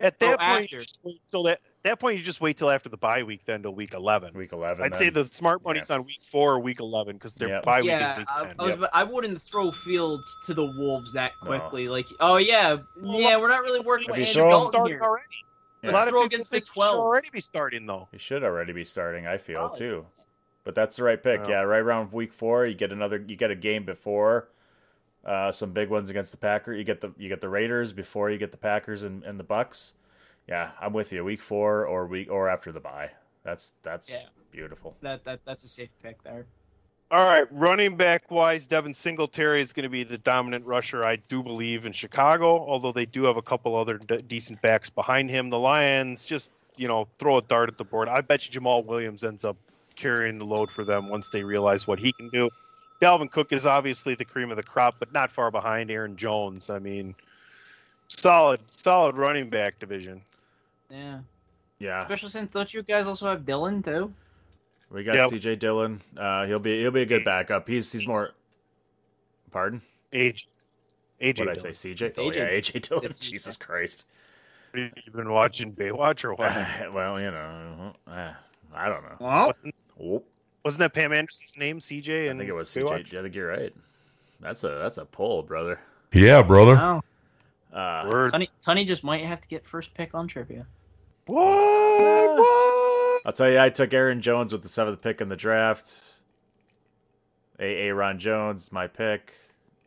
At 0.00 0.18
that 0.20 0.34
Oh, 0.34 0.36
point, 0.38 0.64
after. 0.64 0.76
you 0.76 0.82
just 0.82 0.98
wait 1.02 1.20
till 1.30 1.42
that. 1.44 1.60
That 1.84 2.00
point, 2.00 2.16
you 2.16 2.24
just 2.24 2.40
wait 2.40 2.56
till 2.56 2.70
after 2.70 2.88
the 2.88 2.96
bye 2.96 3.22
week, 3.22 3.42
then 3.44 3.62
to 3.62 3.70
week 3.70 3.92
eleven. 3.92 4.32
week 4.32 4.52
eleven. 4.52 4.84
I'd 4.86 4.96
say 4.96 5.10
the 5.10 5.26
smart 5.26 5.62
money's 5.62 5.90
on 5.90 6.04
week 6.06 6.20
four 6.30 6.54
or 6.54 6.58
week 6.58 6.80
eleven 6.80 7.16
because 7.16 7.34
their 7.34 7.48
Yeah. 7.50 7.60
bye 7.60 7.82
week 7.82 7.88
yeah, 7.90 8.12
is 8.12 8.18
week 8.20 8.26
I, 8.34 8.44
ten. 8.46 8.54
I, 8.58 8.62
was, 8.62 8.70
Yep. 8.70 8.78
about- 8.78 8.90
I 8.94 9.04
wouldn't 9.04 9.42
throw 9.42 9.70
Fields 9.70 10.24
to 10.46 10.54
the 10.54 10.64
Wolves 10.64 11.12
that 11.12 11.32
No. 11.42 11.46
quickly. 11.50 11.88
Like, 11.88 12.06
oh 12.20 12.38
yeah, 12.38 12.78
yeah, 13.02 13.36
we're 13.36 13.48
not 13.48 13.62
really 13.62 13.80
working 13.80 14.06
If 14.06 14.10
with 14.12 14.18
you 14.20 14.22
Andy 14.24 14.32
throw 14.32 14.48
Dalton 14.50 14.68
starting 14.72 14.94
here. 14.94 15.02
already. 15.02 15.26
Yeah. 15.82 15.90
A 15.90 15.92
lot 15.92 16.08
of 16.08 16.12
Throw 16.12 16.22
people 16.22 16.34
against 16.36 16.50
the 16.50 16.56
think 16.56 16.68
he 16.74 16.80
should 16.80 16.88
already 16.88 17.28
be 17.30 17.40
starting 17.42 17.84
though. 17.86 18.08
He 18.12 18.18
should 18.18 18.42
already 18.44 18.72
be 18.72 18.84
starting. 18.86 19.26
I 19.26 19.36
feel 19.36 19.70
Oh. 19.70 19.76
too, 19.76 20.06
but 20.64 20.74
that's 20.74 20.96
the 20.96 21.02
right 21.04 21.22
pick. 21.22 21.42
Oh. 21.44 21.48
Yeah, 21.50 21.60
right 21.60 21.80
around 21.82 22.12
week 22.14 22.32
four, 22.32 22.64
you 22.64 22.74
get 22.74 22.92
another. 22.92 23.22
You 23.28 23.36
get 23.36 23.50
a 23.50 23.54
game 23.54 23.84
before 23.84 24.48
uh, 25.26 25.52
some 25.52 25.72
big 25.72 25.90
ones 25.90 26.08
against 26.08 26.30
the 26.30 26.38
Packers. 26.38 26.78
You 26.78 26.84
get 26.84 27.02
the 27.02 27.12
you 27.18 27.28
get 27.28 27.42
the 27.42 27.50
Raiders 27.50 27.92
before 27.92 28.30
you 28.30 28.38
get 28.38 28.52
the 28.52 28.56
Packers 28.56 29.02
and, 29.02 29.22
and 29.24 29.38
the 29.38 29.44
Bucks. 29.44 29.92
Yeah, 30.48 30.70
I'm 30.80 30.92
with 30.92 31.12
you. 31.12 31.24
Week 31.24 31.40
four 31.40 31.86
or 31.86 32.06
week 32.06 32.30
or 32.30 32.48
after 32.48 32.72
the 32.72 32.80
bye. 32.80 33.10
That's 33.44 33.72
that's 33.82 34.10
Yeah. 34.10 34.26
beautiful. 34.50 34.96
That 35.00 35.24
that 35.24 35.40
that's 35.44 35.64
a 35.64 35.68
safe 35.68 35.90
pick 36.02 36.22
there. 36.22 36.46
All 37.10 37.24
right, 37.28 37.46
running 37.52 37.96
back 37.96 38.30
wise, 38.30 38.66
Devin 38.66 38.94
Singletary 38.94 39.60
is 39.60 39.72
going 39.72 39.84
to 39.84 39.88
be 39.90 40.04
the 40.04 40.18
dominant 40.18 40.64
rusher, 40.64 41.04
I 41.06 41.16
do 41.16 41.42
believe, 41.42 41.86
in 41.86 41.92
Chicago. 41.92 42.58
Although 42.66 42.92
they 42.92 43.06
do 43.06 43.24
have 43.24 43.36
a 43.36 43.42
couple 43.42 43.76
other 43.76 43.98
d- 43.98 44.22
decent 44.26 44.60
backs 44.62 44.90
behind 44.90 45.30
him. 45.30 45.50
The 45.50 45.58
Lions 45.58 46.24
just, 46.24 46.48
you 46.76 46.88
know, 46.88 47.06
throw 47.18 47.38
a 47.38 47.42
dart 47.42 47.68
at 47.68 47.78
the 47.78 47.84
board. 47.84 48.08
I 48.08 48.20
bet 48.22 48.46
you 48.52 48.58
Jamaal 48.60 48.84
Williams 48.84 49.22
ends 49.22 49.44
up 49.44 49.56
carrying 49.96 50.38
the 50.38 50.44
load 50.46 50.70
for 50.70 50.82
them 50.84 51.08
once 51.08 51.28
they 51.28 51.44
realize 51.44 51.86
what 51.86 51.98
he 52.00 52.12
can 52.14 52.30
do. 52.30 52.48
Dalvin 53.00 53.30
Cook 53.30 53.52
is 53.52 53.66
obviously 53.66 54.14
the 54.14 54.24
cream 54.24 54.50
of 54.50 54.56
the 54.56 54.62
crop, 54.62 54.96
but 54.98 55.12
not 55.12 55.30
far 55.30 55.50
behind 55.50 55.90
Aaron 55.90 56.16
Jones. 56.16 56.68
I 56.70 56.78
mean, 56.78 57.14
solid, 58.08 58.60
solid 58.70 59.16
running 59.16 59.48
back 59.50 59.78
division. 59.78 60.20
Yeah, 60.90 61.20
Yeah, 61.78 62.02
especially 62.02 62.28
since 62.30 62.52
don't 62.52 62.72
you 62.72 62.82
guys 62.82 63.06
also 63.06 63.26
have 63.26 63.44
Dillon 63.46 63.82
too? 63.82 64.12
we 64.90 65.02
got 65.02 65.14
Yep. 65.16 65.30
C.J. 65.30 65.56
Dillon. 65.56 66.00
Uh, 66.16 66.46
he'll 66.46 66.58
be 66.58 66.80
he'll 66.80 66.90
be 66.92 67.02
a 67.02 67.06
good 67.06 67.24
backup. 67.24 67.66
He's 67.68 67.90
he's 67.90 68.06
more. 68.06 68.30
Pardon? 69.50 69.82
Age, 70.12 70.48
AJ. 71.20 71.38
What 71.38 71.46
did 71.46 71.48
I 71.50 71.54
say? 71.60 71.72
C.J. 71.72 72.06
It's 72.06 72.18
Oh 72.18 72.22
AJ. 72.30 72.34
yeah, 72.36 72.42
A.J. 72.48 72.78
Dillon. 72.80 73.04
It's 73.06 73.20
CJ. 73.20 73.30
Jesus 73.32 73.56
Christ. 73.56 74.04
You've 74.74 74.92
been 75.14 75.30
watching 75.30 75.72
Baywatch 75.72 76.24
or 76.24 76.34
what? 76.34 76.52
well, 76.92 77.20
you 77.20 77.30
know, 77.30 77.92
uh, 78.08 78.32
I 78.74 78.88
don't 78.88 79.02
know. 79.04 79.16
Well, 79.20 79.46
Wasn't, 79.46 79.74
Oh, 80.02 80.22
wasn't 80.64 80.80
that 80.80 80.94
Pam 80.94 81.12
Anderson's 81.12 81.52
name? 81.56 81.78
CJ. 81.78 82.28
I 82.32 82.36
think 82.36 82.48
it 82.48 82.52
was 82.52 82.68
Baywatch? 82.68 83.04
C.J. 83.06 83.18
I 83.18 83.22
think 83.22 83.34
you're 83.34 83.48
right. 83.48 83.72
That's 84.40 84.62
a 84.64 84.70
that's 84.70 84.98
a 84.98 85.04
pull, 85.04 85.42
brother. 85.42 85.80
Yeah, 86.12 86.42
brother. 86.42 86.74
wow. 86.74 87.02
Uh, 87.74 88.08
Word. 88.10 88.32
Tunney, 88.32 88.48
Tunney 88.64 88.86
just 88.86 89.02
might 89.02 89.24
have 89.24 89.40
to 89.40 89.48
get 89.48 89.66
first 89.66 89.92
pick 89.94 90.14
on 90.14 90.28
trivia. 90.28 90.66
What? 91.26 92.38
What? 92.38 93.22
I'll 93.26 93.32
tell 93.32 93.50
you, 93.50 93.58
I 93.58 93.68
took 93.70 93.92
Aaron 93.92 94.20
Jones 94.20 94.52
with 94.52 94.62
the 94.62 94.68
seventh 94.68 95.02
pick 95.02 95.20
in 95.20 95.28
the 95.28 95.36
draft. 95.36 96.16
A. 97.58 97.88
A. 97.88 97.94
Ron 97.94 98.18
Jones, 98.18 98.70
my 98.70 98.86
pick. 98.86 99.32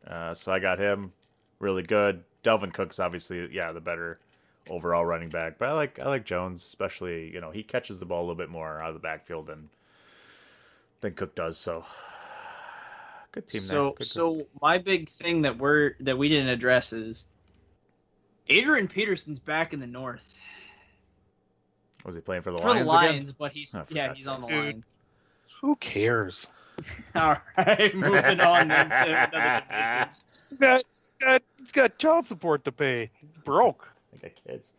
Uh, 0.06 0.34
so 0.34 0.52
I 0.52 0.60
got 0.60 0.80
him 0.80 1.14
really 1.60 1.84
good. 1.84 2.24
Dalvin 2.44 2.74
Cook's 2.74 3.00
obviously, 3.00 3.50
yeah, 3.54 3.72
the 3.72 3.82
better 3.82 4.20
overall 4.70 5.06
running 5.06 5.30
back. 5.30 5.58
But 5.58 5.70
I 5.70 5.74
like 5.74 6.00
I 6.00 6.08
like 6.08 6.26
Jones, 6.26 6.64
especially 6.66 7.32
you 7.34 7.42
know 7.42 7.52
he 7.52 7.64
catches 7.64 8.00
the 8.00 8.06
ball 8.06 8.22
a 8.22 8.24
little 8.24 8.36
bit 8.36 8.50
more 8.50 8.82
out 8.82 8.90
of 8.90 8.94
the 8.96 9.00
backfield 9.00 9.48
than 9.48 9.70
than 11.02 11.14
Cook 11.14 11.36
does. 11.36 11.58
So 11.58 11.86
good 13.32 13.48
team 13.48 13.62
there. 13.62 13.68
So 13.68 13.92
Good 13.92 14.08
so 14.08 14.48
my 14.62 14.78
big 14.78 15.10
thing 15.10 15.42
that 15.44 15.58
we're 15.58 15.94
that 16.02 16.18
we 16.18 16.30
didn't 16.30 16.50
address 16.50 16.94
is 16.94 17.26
Adrian 18.50 18.88
Peterson's 18.88 19.40
back 19.40 19.74
in 19.74 19.80
the 19.80 19.88
north 19.88 20.38
was 22.08 22.16
he 22.16 22.22
playing 22.22 22.42
for 22.42 22.52
the 22.52 22.60
for 22.60 22.70
Lions 22.70 22.88
the 22.88 22.94
Lions, 22.94 23.30
again? 23.30 23.36
but 23.38 23.52
he's 23.52 23.76
Oh, 23.76 23.86
yeah 23.90 24.08
God's 24.08 24.18
he's 24.18 24.28
on 24.28 24.42
the. 24.42 24.48
Dude. 24.48 24.58
Lions. 24.58 24.94
Who 25.62 25.76
cares? 25.76 26.48
All 27.16 27.36
right, 27.58 27.94
moving 27.96 28.40
on 28.40 28.68
then 28.68 28.90
to 28.90 28.96
another 28.96 29.66
division. 29.66 30.08
He's 30.50 30.58
got, 30.60 31.42
he's 31.58 31.72
got, 31.72 31.98
child 31.98 32.28
support 32.28 32.64
to 32.66 32.72
pay. 32.72 33.10
He's 33.20 33.32
broke. 33.44 33.90
I 34.14 34.18
got 34.18 34.32
kids. 34.48 34.74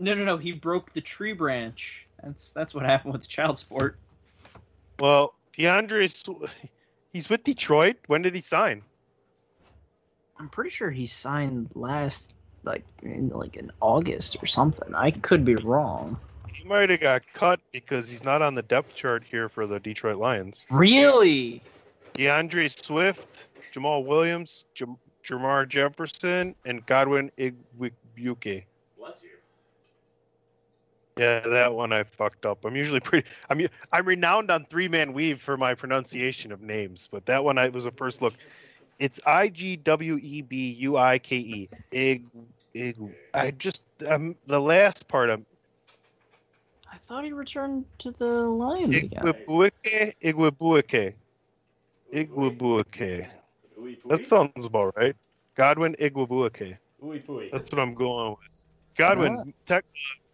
No, 0.00 0.14
no, 0.14 0.24
no. 0.24 0.38
He 0.38 0.52
broke 0.52 0.92
the 0.92 1.00
tree 1.02 1.34
branch 1.34 2.06
That's 2.22 2.52
that's 2.52 2.74
what 2.74 2.84
happened 2.84 3.12
with 3.12 3.22
the 3.22 3.28
child 3.28 3.58
support. 3.58 3.98
Well, 4.98 5.34
DeAndre, 5.56 6.10
Sw- 6.10 6.50
he's 7.12 7.28
with 7.28 7.44
Detroit. 7.44 7.96
When 8.06 8.22
did 8.22 8.34
he 8.34 8.40
sign? 8.40 8.82
I'm 10.38 10.48
pretty 10.48 10.70
sure 10.70 10.90
he 10.90 11.06
signed 11.06 11.70
last 11.74 12.34
like 12.66 12.84
in 13.02 13.28
like 13.30 13.56
in 13.56 13.70
August 13.80 14.36
or 14.42 14.46
something. 14.46 14.94
I 14.94 15.10
could 15.10 15.44
be 15.44 15.56
wrong. 15.56 16.18
He 16.52 16.64
might 16.64 16.90
have 16.90 17.00
got 17.00 17.22
cut 17.32 17.60
because 17.72 18.08
he's 18.08 18.24
not 18.24 18.42
on 18.42 18.54
the 18.54 18.62
depth 18.62 18.94
chart 18.94 19.22
here 19.28 19.48
for 19.48 19.66
the 19.66 19.78
Detroit 19.78 20.16
Lions. 20.16 20.66
Really? 20.70 21.62
DeAndre 22.14 22.84
Swift, 22.84 23.46
Jamaal 23.74 24.04
Williams, 24.04 24.64
Jam- 24.74 24.96
Jermar 25.24 25.68
Jefferson, 25.68 26.54
and 26.64 26.84
Godwin 26.86 27.30
Igwebuike. 27.38 28.64
Bless 28.98 29.22
you. 29.22 29.30
Yeah, 31.18 31.40
that 31.40 31.74
one 31.74 31.92
I 31.92 32.04
fucked 32.04 32.44
up. 32.44 32.64
I'm 32.64 32.76
usually 32.76 33.00
pretty. 33.00 33.28
I'm 33.48 33.60
u- 33.60 33.68
I'm 33.92 34.06
renowned 34.06 34.50
on 34.50 34.66
three 34.66 34.88
man 34.88 35.12
weave 35.12 35.40
for 35.40 35.56
my 35.56 35.74
pronunciation 35.74 36.52
of 36.52 36.60
names, 36.60 37.08
but 37.10 37.26
that 37.26 37.44
one 37.44 37.58
I 37.58 37.68
was 37.68 37.86
a 37.86 37.90
first 37.90 38.22
look. 38.22 38.34
It's 38.98 39.20
I 39.26 39.48
G 39.48 39.76
W 39.76 40.18
E 40.22 40.42
B 40.42 40.72
U 40.80 40.96
I 40.96 41.18
K 41.18 41.36
E. 41.36 41.68
Ig, 42.76 42.96
ig. 43.00 43.14
I 43.34 43.50
just 43.52 43.82
um 44.06 44.36
the 44.46 44.60
last 44.60 45.08
part 45.08 45.30
of 45.30 45.42
I 46.92 46.98
thought 47.08 47.24
he 47.24 47.32
returned 47.32 47.84
to 47.98 48.12
the 48.12 48.24
Lions 48.24 48.94
again. 48.96 49.22
Igwebuike, 49.24 50.14
Igwebuike, 50.22 51.14
Igwebuike. 52.12 53.26
That 54.08 54.26
sounds 54.26 54.64
about 54.64 54.96
right. 54.96 55.16
Godwin 55.56 55.96
Igwebuike. 56.00 56.78
That's 57.52 57.70
what 57.70 57.80
I'm 57.80 57.94
going 57.94 58.30
with. 58.30 58.38
Godwin, 58.96 59.52
tech, 59.66 59.84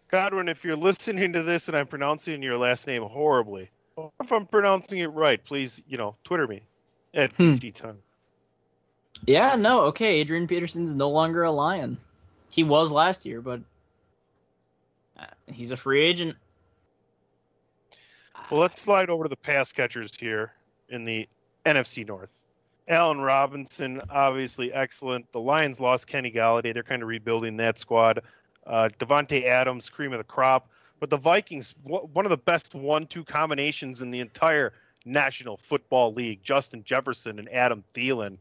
Godwin, 0.09 0.47
if 0.47 0.63
you're 0.63 0.77
listening 0.77 1.33
to 1.33 1.43
this 1.43 1.67
and 1.67 1.75
I'm 1.75 1.87
pronouncing 1.87 2.41
your 2.41 2.57
last 2.57 2.87
name 2.87 3.03
horribly, 3.03 3.69
or 3.95 4.11
if 4.21 4.31
I'm 4.31 4.45
pronouncing 4.45 4.99
it 4.99 5.07
right, 5.07 5.43
please, 5.43 5.81
you 5.87 5.97
know, 5.97 6.15
Twitter 6.23 6.47
me 6.47 6.61
at 7.13 7.33
Hmm. 7.33 7.49
PC 7.51 7.73
Time. 7.73 7.97
Yeah, 9.25 9.55
no, 9.55 9.81
okay. 9.81 10.19
Adrian 10.19 10.47
Peterson's 10.47 10.95
no 10.95 11.09
longer 11.09 11.43
a 11.43 11.51
Lion. 11.51 11.97
He 12.53 12.63
was 12.63 12.91
last 12.91 13.25
year, 13.25 13.41
but 13.41 13.61
uh, 15.17 15.25
he's 15.47 15.71
a 15.71 15.77
free 15.77 16.03
agent. 16.03 16.35
Well, 18.51 18.61
let's 18.61 18.79
slide 18.79 19.09
over 19.09 19.23
to 19.23 19.29
the 19.29 19.35
pass 19.35 19.71
catchers 19.71 20.11
here 20.15 20.53
in 20.89 21.03
the 21.03 21.27
NFC 21.65 22.07
North. 22.07 22.29
Allen 22.87 23.21
Robinson, 23.21 24.03
obviously 24.07 24.71
excellent. 24.71 25.25
The 25.31 25.39
Lions 25.39 25.79
lost 25.79 26.05
Kenny 26.05 26.31
Golladay. 26.31 26.75
They're 26.75 26.83
kind 26.83 27.01
of 27.01 27.07
rebuilding 27.07 27.57
that 27.57 27.79
squad. 27.79 28.21
Uh, 28.67 28.89
Davante 28.99 29.45
Adams, 29.45 29.89
cream 29.89 30.13
of 30.13 30.19
the 30.19 30.23
crop. 30.23 30.69
But 30.99 31.09
the 31.09 31.17
Vikings, 31.17 31.73
one 31.83 32.23
of 32.23 32.29
the 32.29 32.37
best 32.37 32.75
one-two 32.75 33.23
combinations 33.23 34.03
in 34.03 34.11
the 34.11 34.19
entire 34.19 34.73
National 35.05 35.57
Football 35.57 36.13
League. 36.13 36.43
Justin 36.43 36.83
Jefferson 36.83 37.39
and 37.39 37.51
Adam 37.51 37.83
Thielen. 37.95 38.37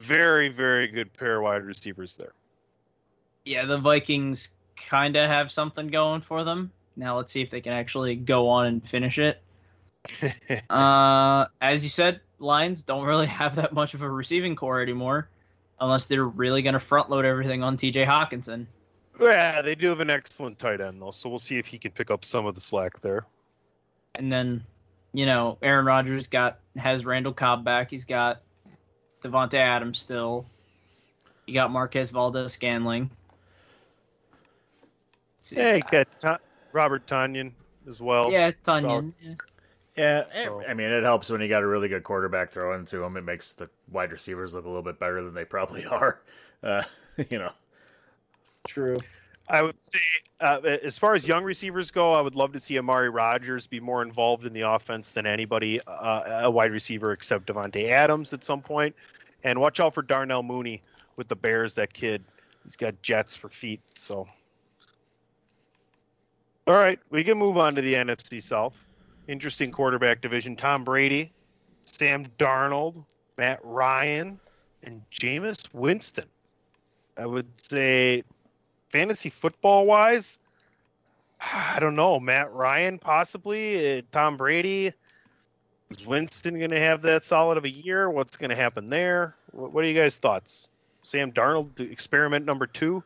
Very, 0.00 0.48
very 0.48 0.88
good 0.88 1.12
pair 1.12 1.36
of 1.36 1.42
wide 1.42 1.62
receivers 1.62 2.16
there. 2.16 2.32
Yeah, 3.46 3.64
the 3.64 3.78
Vikings 3.78 4.48
kind 4.88 5.16
of 5.16 5.30
have 5.30 5.52
something 5.52 5.86
going 5.86 6.20
for 6.20 6.44
them. 6.44 6.72
Now 6.96 7.16
let's 7.16 7.32
see 7.32 7.42
if 7.42 7.50
they 7.50 7.60
can 7.60 7.72
actually 7.72 8.16
go 8.16 8.48
on 8.48 8.66
and 8.66 8.86
finish 8.86 9.18
it. 9.18 9.40
uh, 10.70 11.46
as 11.60 11.82
you 11.82 11.88
said, 11.88 12.20
Lions 12.40 12.82
don't 12.82 13.04
really 13.04 13.26
have 13.28 13.56
that 13.56 13.72
much 13.72 13.94
of 13.94 14.02
a 14.02 14.10
receiving 14.10 14.56
core 14.56 14.82
anymore, 14.82 15.28
unless 15.80 16.06
they're 16.06 16.24
really 16.24 16.62
going 16.62 16.74
to 16.74 16.80
front 16.80 17.08
load 17.08 17.24
everything 17.24 17.62
on 17.62 17.76
T.J. 17.76 18.04
Hockenson. 18.04 18.66
Yeah, 19.20 19.62
they 19.62 19.76
do 19.76 19.88
have 19.88 20.00
an 20.00 20.10
excellent 20.10 20.58
tight 20.58 20.80
end 20.80 21.00
though, 21.00 21.12
so 21.12 21.28
we'll 21.28 21.38
see 21.38 21.56
if 21.56 21.66
he 21.66 21.78
can 21.78 21.92
pick 21.92 22.10
up 22.10 22.24
some 22.24 22.46
of 22.46 22.54
the 22.56 22.60
slack 22.60 23.00
there. 23.00 23.26
And 24.16 24.30
then, 24.30 24.64
you 25.12 25.24
know, 25.24 25.56
Aaron 25.62 25.86
Rodgers 25.86 26.26
got 26.26 26.58
has 26.76 27.04
Randall 27.04 27.32
Cobb 27.32 27.64
back. 27.64 27.90
He's 27.90 28.04
got 28.04 28.42
Davante 29.22 29.54
Adams 29.54 30.00
still. 30.00 30.46
You 31.46 31.54
got 31.54 31.70
Marquez 31.70 32.10
Valdes-Scantling. 32.10 33.08
Yeah, 35.52 35.76
you 35.76 35.82
got 35.90 36.06
Ta- 36.20 36.38
Robert 36.72 37.06
Tonyan 37.06 37.52
as 37.88 38.00
well. 38.00 38.30
Yeah, 38.30 38.50
Tonyan. 38.64 39.12
Yeah, 39.96 40.24
eh, 40.32 40.48
I 40.68 40.74
mean, 40.74 40.88
it 40.90 41.04
helps 41.04 41.30
when 41.30 41.40
you 41.40 41.48
got 41.48 41.62
a 41.62 41.66
really 41.66 41.88
good 41.88 42.04
quarterback 42.04 42.50
throwing 42.50 42.84
to 42.86 43.02
him. 43.02 43.16
It 43.16 43.22
makes 43.22 43.54
the 43.54 43.70
wide 43.90 44.12
receivers 44.12 44.54
look 44.54 44.66
a 44.66 44.68
little 44.68 44.82
bit 44.82 44.98
better 44.98 45.22
than 45.22 45.32
they 45.32 45.44
probably 45.44 45.84
are. 45.90 46.20
Uh, 46.62 46.82
you 47.30 47.38
know. 47.38 47.52
True. 48.68 48.98
I 49.48 49.62
would 49.62 49.76
say, 49.80 50.00
uh, 50.40 50.60
as 50.82 50.98
far 50.98 51.14
as 51.14 51.26
young 51.26 51.44
receivers 51.44 51.92
go, 51.92 52.12
I 52.12 52.20
would 52.20 52.34
love 52.34 52.52
to 52.52 52.60
see 52.60 52.78
Amari 52.78 53.10
Rodgers 53.10 53.66
be 53.66 53.78
more 53.78 54.02
involved 54.02 54.44
in 54.44 54.52
the 54.52 54.62
offense 54.62 55.12
than 55.12 55.24
anybody, 55.24 55.80
uh, 55.86 56.40
a 56.42 56.50
wide 56.50 56.72
receiver 56.72 57.12
except 57.12 57.46
Davante 57.46 57.88
Adams 57.88 58.32
at 58.32 58.44
some 58.44 58.60
point. 58.60 58.94
And 59.44 59.60
watch 59.60 59.78
out 59.78 59.94
for 59.94 60.02
Darnell 60.02 60.42
Mooney 60.42 60.82
with 61.14 61.28
the 61.28 61.36
Bears. 61.36 61.74
That 61.74 61.92
kid, 61.92 62.24
he's 62.64 62.74
got 62.74 63.00
jets 63.02 63.36
for 63.36 63.48
feet. 63.48 63.80
So, 63.94 64.26
all 66.66 66.74
right, 66.74 66.98
we 67.10 67.24
can 67.24 67.38
move 67.38 67.56
on 67.56 67.74
to 67.74 67.82
the 67.82 67.94
NFC 67.94 68.42
South. 68.42 68.74
Interesting 69.28 69.70
quarterback 69.72 70.20
division: 70.20 70.56
Tom 70.56 70.84
Brady, 70.84 71.32
Sam 71.82 72.26
Darnold, 72.38 73.04
Matt 73.36 73.60
Ryan, 73.62 74.38
and 74.82 75.02
Jameis 75.10 75.62
Winston. 75.72 76.26
I 77.16 77.26
would 77.26 77.48
say 77.60 78.24
fantasy 78.90 79.30
football 79.30 79.86
wise, 79.86 80.38
I 81.40 81.78
don't 81.80 81.96
know. 81.96 82.18
Matt 82.18 82.52
Ryan 82.52 82.98
possibly. 82.98 83.98
Uh, 83.98 84.02
Tom 84.12 84.36
Brady. 84.36 84.92
Is 85.90 86.04
Winston 86.04 86.58
going 86.58 86.70
to 86.70 86.80
have 86.80 87.02
that 87.02 87.22
solid 87.22 87.58
of 87.58 87.64
a 87.64 87.70
year? 87.70 88.10
What's 88.10 88.36
going 88.36 88.50
to 88.50 88.56
happen 88.56 88.88
there? 88.90 89.36
What, 89.52 89.72
what 89.72 89.84
are 89.84 89.86
you 89.86 89.94
guys' 89.94 90.16
thoughts? 90.16 90.68
Sam 91.02 91.30
Darnold, 91.30 91.78
experiment 91.78 92.44
number 92.44 92.66
two. 92.66 93.04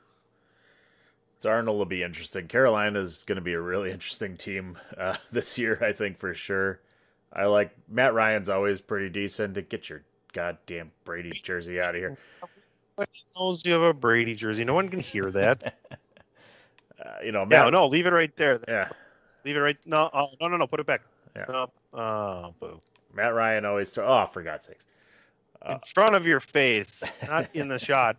Darnold 1.43 1.79
will 1.79 1.85
be 1.87 2.03
interesting. 2.03 2.47
Carolina 2.49 3.01
is 3.01 3.25
going 3.25 3.37
to 3.37 3.43
be 3.43 3.55
a 3.55 3.61
really 3.61 3.91
interesting 3.93 4.37
team 4.37 4.79
uh, 4.97 5.17
this 5.33 5.59
year, 5.59 5.79
I 5.83 5.93
think 5.93 6.19
for 6.19 6.35
sure. 6.35 6.81
I 7.33 7.45
like 7.45 7.71
Matt 7.89 8.15
Ryan's 8.15 8.49
always 8.49 8.81
pretty 8.81 9.09
decent. 9.09 9.55
To 9.55 9.63
get 9.63 9.89
your 9.89 10.03
goddamn 10.33 10.91
Brady 11.05 11.31
jersey 11.43 11.81
out 11.81 11.95
of 11.95 12.01
here. 12.01 12.19
What 12.97 13.09
knows 13.37 13.65
you 13.65 13.73
have 13.73 13.83
a 13.83 13.95
Brady 13.95 14.35
jersey? 14.35 14.65
No 14.65 14.75
one 14.75 14.89
can 14.89 15.01
hear 15.01 15.31
that. 15.33 15.75
Uh, 17.01 17.15
you 17.25 17.33
know, 17.33 17.47
Matt, 17.47 17.73
no, 17.73 17.87
leave 17.87 18.05
it 18.05 18.13
right 18.13 18.37
there. 18.37 18.61
Yeah. 18.69 18.91
Leave 19.47 19.57
it 19.57 19.61
right. 19.61 19.77
No, 19.87 20.11
oh, 20.13 20.27
no, 20.39 20.49
no, 20.49 20.59
no. 20.59 20.67
Put 20.67 20.81
it 20.81 20.87
back. 20.87 21.01
Yeah. 21.35 21.47
No. 21.49 21.71
Oh, 21.95 22.55
boo. 22.61 22.79
Matt 23.15 23.33
Ryan 23.33 23.65
always. 23.65 23.97
oh, 23.97 24.27
for 24.31 24.43
God's 24.43 24.67
sakes. 24.67 24.85
In 25.67 25.79
front 25.95 26.15
of 26.15 26.27
your 26.27 26.41
face, 26.41 27.03
not 27.27 27.49
in 27.55 27.69
the 27.69 27.79
shot. 27.79 28.19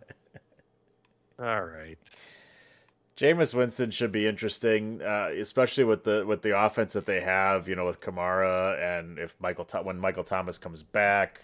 All 1.38 1.62
right. 1.62 1.96
Jameis 3.16 3.52
Winston 3.52 3.90
should 3.90 4.10
be 4.10 4.26
interesting, 4.26 5.02
uh, 5.02 5.28
especially 5.38 5.84
with 5.84 6.04
the 6.04 6.24
with 6.26 6.42
the 6.42 6.58
offense 6.58 6.94
that 6.94 7.04
they 7.04 7.20
have. 7.20 7.68
You 7.68 7.76
know, 7.76 7.84
with 7.84 8.00
Kamara 8.00 8.80
and 8.80 9.18
if 9.18 9.36
Michael 9.38 9.66
when 9.82 9.98
Michael 9.98 10.24
Thomas 10.24 10.56
comes 10.56 10.82
back, 10.82 11.40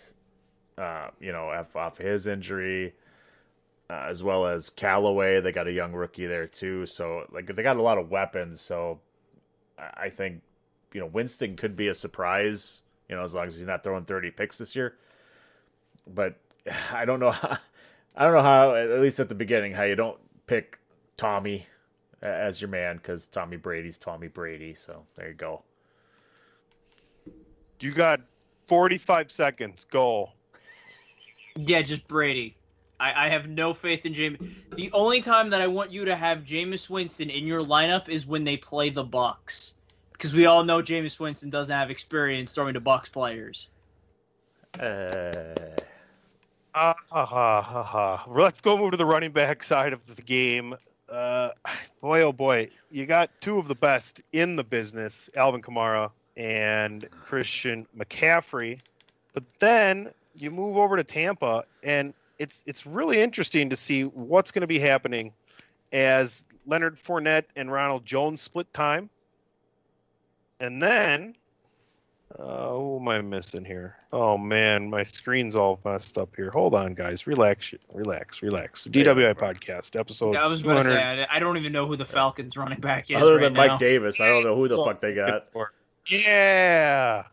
uh, 0.78 1.08
you 1.20 1.32
know, 1.32 1.50
off, 1.50 1.76
off 1.76 1.98
his 1.98 2.26
injury, 2.26 2.94
uh, 3.90 4.06
as 4.08 4.22
well 4.22 4.46
as 4.46 4.70
Callaway, 4.70 5.40
they 5.40 5.52
got 5.52 5.66
a 5.66 5.72
young 5.72 5.92
rookie 5.92 6.26
there 6.26 6.46
too. 6.46 6.86
So 6.86 7.26
like 7.32 7.54
they 7.54 7.62
got 7.62 7.76
a 7.76 7.82
lot 7.82 7.98
of 7.98 8.10
weapons. 8.10 8.62
So 8.62 9.00
I 9.78 10.08
think 10.08 10.40
you 10.94 11.00
know 11.00 11.06
Winston 11.06 11.56
could 11.56 11.76
be 11.76 11.88
a 11.88 11.94
surprise. 11.94 12.80
You 13.10 13.16
know, 13.16 13.22
as 13.22 13.34
long 13.34 13.46
as 13.46 13.56
he's 13.56 13.66
not 13.66 13.84
throwing 13.84 14.04
thirty 14.04 14.30
picks 14.30 14.56
this 14.56 14.74
year. 14.74 14.96
But 16.06 16.38
I 16.92 17.04
don't 17.04 17.20
know. 17.20 17.32
How, 17.32 17.58
I 18.16 18.24
don't 18.24 18.32
know 18.32 18.42
how. 18.42 18.74
At 18.74 19.00
least 19.00 19.20
at 19.20 19.28
the 19.28 19.34
beginning, 19.34 19.72
how 19.74 19.84
you 19.84 19.94
don't 19.94 20.18
pick 20.46 20.78
Tommy 21.18 21.66
as 22.22 22.60
your 22.60 22.68
man 22.68 22.96
because 22.96 23.26
Tommy 23.26 23.58
Brady's 23.58 23.98
Tommy 23.98 24.28
Brady. 24.28 24.72
So 24.72 25.04
there 25.16 25.28
you 25.28 25.34
go. 25.34 25.62
You 27.80 27.92
got 27.92 28.20
45 28.66 29.30
seconds. 29.30 29.86
Go. 29.90 30.30
Yeah, 31.56 31.82
just 31.82 32.08
Brady. 32.08 32.56
I, 32.98 33.26
I 33.26 33.28
have 33.28 33.48
no 33.48 33.74
faith 33.74 34.06
in 34.06 34.14
James. 34.14 34.38
The 34.74 34.90
only 34.92 35.20
time 35.20 35.50
that 35.50 35.60
I 35.60 35.66
want 35.66 35.92
you 35.92 36.04
to 36.04 36.16
have 36.16 36.38
Jameis 36.38 36.88
Winston 36.88 37.30
in 37.30 37.46
your 37.46 37.62
lineup 37.62 38.08
is 38.08 38.26
when 38.26 38.42
they 38.42 38.56
play 38.56 38.90
the 38.90 39.04
Bucks, 39.04 39.74
because 40.12 40.32
we 40.32 40.46
all 40.46 40.64
know 40.64 40.82
Jameis 40.82 41.20
Winston 41.20 41.50
doesn't 41.50 41.74
have 41.74 41.90
experience 41.90 42.52
throwing 42.54 42.74
to 42.74 42.80
Bucks 42.80 43.08
players. 43.08 43.68
Uh, 44.78 45.54
Ah, 46.80 46.94
ha, 47.10 47.26
ha, 47.26 47.62
ha, 47.62 47.82
ha. 47.82 48.24
Let's 48.28 48.60
go 48.60 48.76
move 48.76 48.92
to 48.92 48.96
the 48.96 49.04
running 49.04 49.32
back 49.32 49.64
side 49.64 49.92
of 49.92 50.00
the 50.14 50.22
game. 50.22 50.76
Uh, 51.08 51.50
boy, 52.00 52.22
oh 52.22 52.32
boy, 52.32 52.68
you 52.90 53.06
got 53.06 53.30
two 53.40 53.58
of 53.58 53.68
the 53.68 53.74
best 53.74 54.20
in 54.32 54.56
the 54.56 54.64
business, 54.64 55.28
Alvin 55.36 55.62
Kamara 55.62 56.10
and 56.36 57.08
Christian 57.10 57.86
McCaffrey. 57.96 58.78
But 59.32 59.44
then 59.58 60.10
you 60.36 60.50
move 60.50 60.76
over 60.76 60.96
to 60.96 61.04
Tampa, 61.04 61.64
and 61.82 62.14
it's 62.38 62.62
it's 62.66 62.86
really 62.86 63.20
interesting 63.20 63.70
to 63.70 63.76
see 63.76 64.02
what's 64.04 64.50
going 64.50 64.60
to 64.60 64.68
be 64.68 64.78
happening 64.78 65.32
as 65.92 66.44
Leonard 66.66 66.96
Fournette 66.96 67.44
and 67.56 67.72
Ronald 67.72 68.04
Jones 68.06 68.40
split 68.40 68.72
time. 68.72 69.10
And 70.60 70.82
then, 70.82 71.36
uh, 72.38 72.68
who 72.70 72.98
am 73.00 73.08
I 73.08 73.20
missing 73.22 73.64
here? 73.64 73.96
Oh 74.12 74.36
man, 74.36 74.90
my 74.90 75.02
screen's 75.04 75.54
all 75.56 75.80
messed 75.84 76.18
up 76.18 76.34
here. 76.36 76.50
Hold 76.50 76.74
on, 76.74 76.94
guys. 76.94 77.26
Relax, 77.26 77.72
relax, 77.92 78.42
relax. 78.42 78.86
DWI 78.86 79.34
podcast 79.34 79.98
episode. 79.98 80.36
I 80.36 80.46
was 80.46 80.62
going 80.62 80.82
to 80.84 80.90
say 80.90 81.26
I, 81.28 81.36
I 81.36 81.38
don't 81.38 81.56
even 81.56 81.72
know 81.72 81.86
who 81.86 81.96
the 81.96 82.04
Falcons 82.04 82.56
running 82.56 82.80
back 82.80 83.10
is 83.10 83.20
Other 83.20 83.34
right 83.36 83.40
than 83.42 83.54
now. 83.54 83.66
Mike 83.68 83.78
Davis, 83.78 84.20
I 84.20 84.28
don't 84.28 84.44
know 84.44 84.54
who 84.54 84.68
the 84.68 84.82
fuck 84.82 85.00
they 85.00 85.14
got. 85.14 85.46
Yeah, 86.06 87.24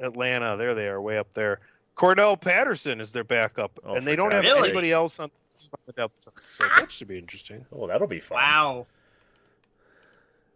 Atlanta. 0.00 0.56
There 0.56 0.74
they 0.74 0.88
are, 0.88 1.00
way 1.00 1.18
up 1.18 1.32
there. 1.34 1.60
Cordarrelle 1.96 2.40
Patterson 2.40 3.00
is 3.00 3.12
their 3.12 3.24
backup, 3.24 3.78
Oh, 3.84 3.94
and 3.94 4.06
they 4.06 4.16
don't 4.16 4.32
have 4.32 4.42
God's 4.44 4.54
sakes. 4.56 4.64
anybody 4.66 4.92
else 4.92 5.20
on 5.20 5.30
the 5.86 5.92
depth. 5.92 6.14
So 6.56 6.64
that 6.78 6.90
should 6.90 7.08
be 7.08 7.18
interesting. 7.18 7.64
Oh, 7.72 7.86
that'll 7.86 8.06
be 8.06 8.20
fun. 8.20 8.36
Wow. 8.36 8.86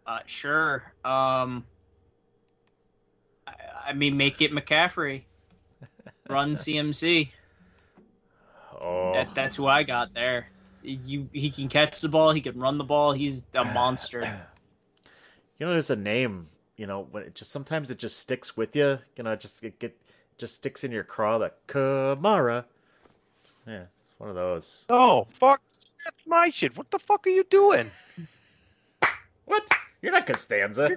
Uh, 0.05 0.19
sure. 0.25 0.91
Um, 1.05 1.63
I, 3.87 3.91
I 3.91 3.93
mean, 3.93 4.17
make 4.17 4.41
it 4.41 4.51
McCaffrey. 4.51 5.23
Run 6.29 6.55
CMC. 6.57 7.29
Oh, 8.79 9.13
That, 9.13 9.33
that's 9.33 9.55
who 9.55 9.65
I 9.65 9.83
got 9.83 10.13
there. 10.13 10.47
You, 10.83 11.27
he 11.33 11.49
can 11.49 11.67
catch 11.67 11.99
the 11.99 12.07
ball. 12.09 12.31
He 12.31 12.41
can 12.41 12.59
run 12.59 12.77
the 12.77 12.83
ball. 12.83 13.13
He's 13.13 13.43
a 13.55 13.65
monster. 13.73 14.21
you 15.59 15.65
know, 15.65 15.71
there's 15.71 15.89
a 15.89 15.95
name. 15.95 16.47
You 16.77 16.85
know, 16.85 17.07
when 17.11 17.23
it 17.23 17.33
just 17.33 17.51
sometimes 17.51 17.89
it 17.89 17.97
just 17.97 18.19
sticks 18.19 18.55
with 18.55 18.75
you. 18.75 18.99
You 19.15 19.23
know, 19.23 19.31
it 19.31 19.39
just 19.39 19.63
it 19.63 19.79
get 19.79 19.97
just 20.37 20.55
sticks 20.55 20.83
in 20.83 20.91
your 20.91 21.03
craw. 21.03 21.39
That 21.39 21.65
Kamara. 21.67 22.65
Yeah, 23.65 23.85
it's 24.03 24.13
one 24.19 24.29
of 24.29 24.35
those. 24.35 24.85
Oh 24.89 25.25
fuck! 25.31 25.59
That's 26.05 26.21
my 26.27 26.51
shit. 26.51 26.77
What 26.77 26.91
the 26.91 26.99
fuck 26.99 27.25
are 27.25 27.31
you 27.31 27.43
doing? 27.45 27.89
What? 29.45 29.65
You're 30.01 30.11
not 30.11 30.25
Costanza. 30.27 30.93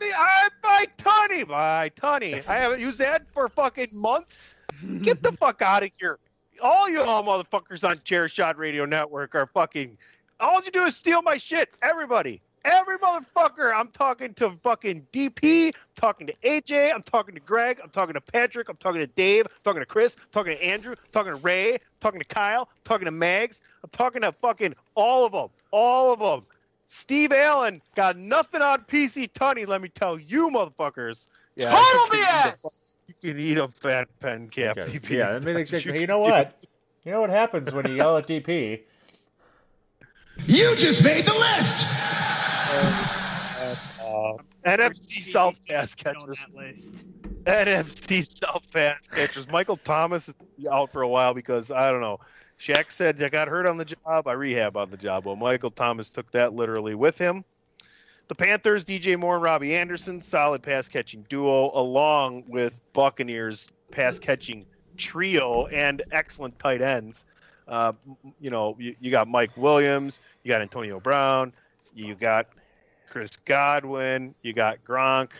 I 0.00 0.48
my 0.62 0.86
Tony, 0.96 1.44
my 1.44 1.90
Tony. 1.96 2.40
I 2.46 2.56
haven't 2.56 2.80
used 2.80 2.98
that 2.98 3.22
for 3.32 3.48
fucking 3.48 3.88
months. 3.92 4.56
Get 5.02 5.22
the 5.22 5.32
fuck 5.32 5.62
out 5.62 5.82
of 5.82 5.90
here. 5.98 6.18
All 6.62 6.88
you 6.88 7.02
all 7.02 7.22
motherfuckers 7.24 7.88
on 7.88 8.00
Chair 8.04 8.28
Shot 8.28 8.56
Radio 8.58 8.84
Network 8.84 9.34
are 9.34 9.46
fucking. 9.46 9.96
All 10.40 10.62
you 10.62 10.70
do 10.70 10.84
is 10.84 10.96
steal 10.96 11.22
my 11.22 11.36
shit. 11.36 11.70
Everybody. 11.82 12.40
Every 12.64 12.96
motherfucker. 12.98 13.72
I'm 13.74 13.88
talking 13.88 14.34
to 14.34 14.52
fucking 14.62 15.06
DP, 15.12 15.74
talking 15.96 16.28
to 16.28 16.34
AJ, 16.44 16.94
I'm 16.94 17.02
talking 17.02 17.34
to 17.34 17.40
Greg, 17.40 17.80
I'm 17.82 17.90
talking 17.90 18.14
to 18.14 18.20
Patrick, 18.20 18.68
I'm 18.68 18.76
talking 18.76 19.00
to 19.00 19.06
Dave, 19.08 19.46
I'm 19.46 19.52
talking 19.64 19.82
to 19.82 19.86
Chris, 19.86 20.14
I'm 20.16 20.28
talking 20.30 20.56
to 20.56 20.64
Andrew, 20.64 20.92
I'm 20.92 21.10
talking 21.10 21.32
to 21.32 21.38
Ray, 21.38 21.74
I'm 21.74 21.80
talking 22.00 22.20
to 22.20 22.26
Kyle, 22.26 22.68
I'm 22.70 22.82
talking 22.84 23.06
to 23.06 23.10
Mags, 23.10 23.60
I'm 23.82 23.90
talking 23.90 24.22
to 24.22 24.30
fucking 24.30 24.74
all 24.94 25.24
of 25.24 25.32
them. 25.32 25.48
All 25.72 26.12
of 26.12 26.20
them. 26.20 26.46
Steve 26.96 27.32
Allen 27.32 27.80
got 27.94 28.18
nothing 28.18 28.60
on 28.60 28.82
PC 28.82 29.32
Tunney, 29.32 29.66
let 29.66 29.80
me 29.80 29.88
tell 29.88 30.18
you, 30.18 30.50
motherfuckers. 30.50 31.24
Total 31.58 31.72
you 32.12 32.14
can 32.14 32.18
eat 32.18 32.26
a- 32.26 32.52
BS! 32.52 32.92
You 33.08 33.14
can 33.32 33.40
eat 33.40 33.56
a 33.56 33.68
fat 33.68 34.08
pen 34.20 34.48
cap, 34.50 34.76
Okay, 34.76 34.98
DP. 34.98 35.08
Yeah, 35.08 35.30
I 35.30 35.38
mean, 35.40 35.54
That's 35.54 35.70
they- 35.70 35.78
you 35.78 35.92
can 35.92 36.02
know 36.06 36.20
do. 36.20 36.30
what? 36.30 36.64
You 37.04 37.12
know 37.12 37.22
what 37.22 37.30
happens 37.30 37.72
when 37.72 37.88
you 37.88 37.94
yell 37.96 38.18
at 38.18 38.26
DP? 38.26 38.82
You 40.46 40.76
just 40.76 41.02
made 41.02 41.24
the 41.24 41.32
list! 41.32 41.88
Uh, 44.02 44.36
NFC 44.66 45.22
South 45.22 45.54
pass 45.66 45.94
catchers. 45.94 46.44
NFC 47.46 48.38
South 48.38 48.64
pass 48.72 49.00
catchers. 49.08 49.48
Michael 49.48 49.78
Thomas 49.78 50.28
is 50.28 50.34
out 50.70 50.92
for 50.92 51.00
a 51.02 51.08
while 51.08 51.32
because 51.32 51.70
I 51.70 51.90
don't 51.90 52.02
know. 52.02 52.20
Shaq 52.62 52.92
said 52.92 53.20
I 53.20 53.28
got 53.28 53.48
hurt 53.48 53.66
on 53.66 53.76
the 53.76 53.84
job. 53.84 54.28
I 54.28 54.32
rehab 54.34 54.76
on 54.76 54.90
the 54.90 54.96
job. 54.96 55.26
Well, 55.26 55.34
Michael 55.34 55.72
Thomas 55.72 56.08
took 56.08 56.30
that 56.30 56.52
literally 56.54 56.94
with 56.94 57.18
him. 57.18 57.44
The 58.28 58.36
Panthers, 58.36 58.84
DJ 58.84 59.18
Moore 59.18 59.34
and 59.34 59.42
Robbie 59.42 59.74
Anderson, 59.74 60.20
solid 60.20 60.62
pass 60.62 60.88
catching 60.88 61.26
duo, 61.28 61.72
along 61.74 62.44
with 62.46 62.78
Buccaneers 62.92 63.70
pass 63.90 64.20
catching 64.20 64.64
trio 64.96 65.66
and 65.66 66.02
excellent 66.12 66.56
tight 66.60 66.80
ends. 66.80 67.24
Uh, 67.66 67.94
you 68.40 68.50
know, 68.50 68.76
you, 68.78 68.94
you 69.00 69.10
got 69.10 69.26
Mike 69.26 69.56
Williams, 69.56 70.20
you 70.44 70.48
got 70.50 70.62
Antonio 70.62 71.00
Brown, 71.00 71.52
you 71.96 72.14
got 72.14 72.46
Chris 73.10 73.36
Godwin, 73.44 74.36
you 74.42 74.52
got 74.52 74.78
Gronk. 74.84 75.30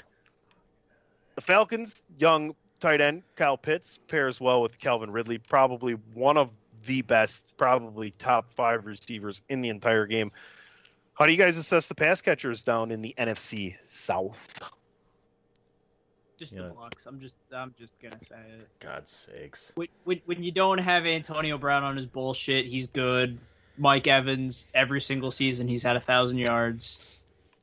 The 1.36 1.40
Falcons, 1.40 2.02
young 2.18 2.56
tight 2.80 3.00
end 3.00 3.22
Kyle 3.36 3.56
Pitts 3.56 4.00
pairs 4.08 4.40
well 4.40 4.60
with 4.60 4.76
Calvin 4.78 5.12
Ridley, 5.12 5.38
probably 5.38 5.92
one 6.14 6.36
of 6.36 6.50
the 6.86 7.02
best, 7.02 7.56
probably 7.56 8.12
top 8.18 8.52
five 8.52 8.86
receivers 8.86 9.42
in 9.48 9.60
the 9.60 9.68
entire 9.68 10.06
game. 10.06 10.32
How 11.14 11.26
do 11.26 11.32
you 11.32 11.38
guys 11.38 11.56
assess 11.56 11.86
the 11.86 11.94
pass 11.94 12.20
catchers 12.20 12.62
down 12.62 12.90
in 12.90 13.02
the 13.02 13.14
NFC 13.18 13.76
South? 13.84 14.38
Just 16.38 16.52
Yeah. 16.52 16.62
the 16.62 16.68
Bucks. 16.70 17.06
I'm 17.06 17.20
just, 17.20 17.36
I'm 17.52 17.74
just 17.78 18.00
gonna 18.00 18.18
say 18.24 18.40
it. 18.58 18.68
God's 18.80 19.12
sakes. 19.12 19.72
When, 19.74 19.88
when, 20.04 20.20
when 20.24 20.42
you 20.42 20.50
don't 20.50 20.78
have 20.78 21.06
Antonio 21.06 21.58
Brown 21.58 21.84
on 21.84 21.96
his 21.96 22.06
bullshit, 22.06 22.66
he's 22.66 22.86
good. 22.86 23.38
Mike 23.78 24.06
Evans, 24.06 24.66
every 24.74 25.00
single 25.00 25.30
season, 25.30 25.68
he's 25.68 25.82
had 25.82 25.96
a 25.96 26.00
thousand 26.00 26.38
yards. 26.38 26.98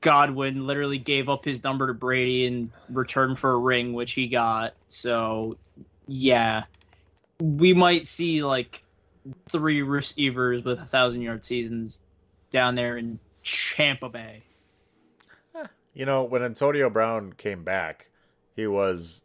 Godwin 0.01 0.65
literally 0.65 0.97
gave 0.97 1.27
up 1.27 1.43
his 1.43 1.63
number 1.63 1.87
to 1.87 1.93
Brady 1.93 2.45
in 2.45 2.71
return 2.89 3.35
for 3.35 3.51
a 3.51 3.57
ring, 3.57 3.93
which 3.93 4.13
he 4.13 4.27
got. 4.27 4.73
So, 4.87 5.57
yeah, 6.07 6.63
we 7.41 7.73
might 7.73 8.07
see 8.07 8.43
like 8.43 8.81
three 9.49 9.81
receivers 9.81 10.63
with 10.63 10.79
a 10.79 10.85
thousand 10.85 11.21
yard 11.21 11.45
seasons 11.45 12.01
down 12.51 12.75
there 12.75 12.97
in 12.97 13.19
Champa 13.43 14.09
Bay. 14.09 14.43
You 15.93 16.05
know, 16.05 16.23
when 16.23 16.43
Antonio 16.43 16.89
Brown 16.89 17.33
came 17.33 17.63
back, 17.63 18.09
he 18.55 18.67
was 18.67 19.23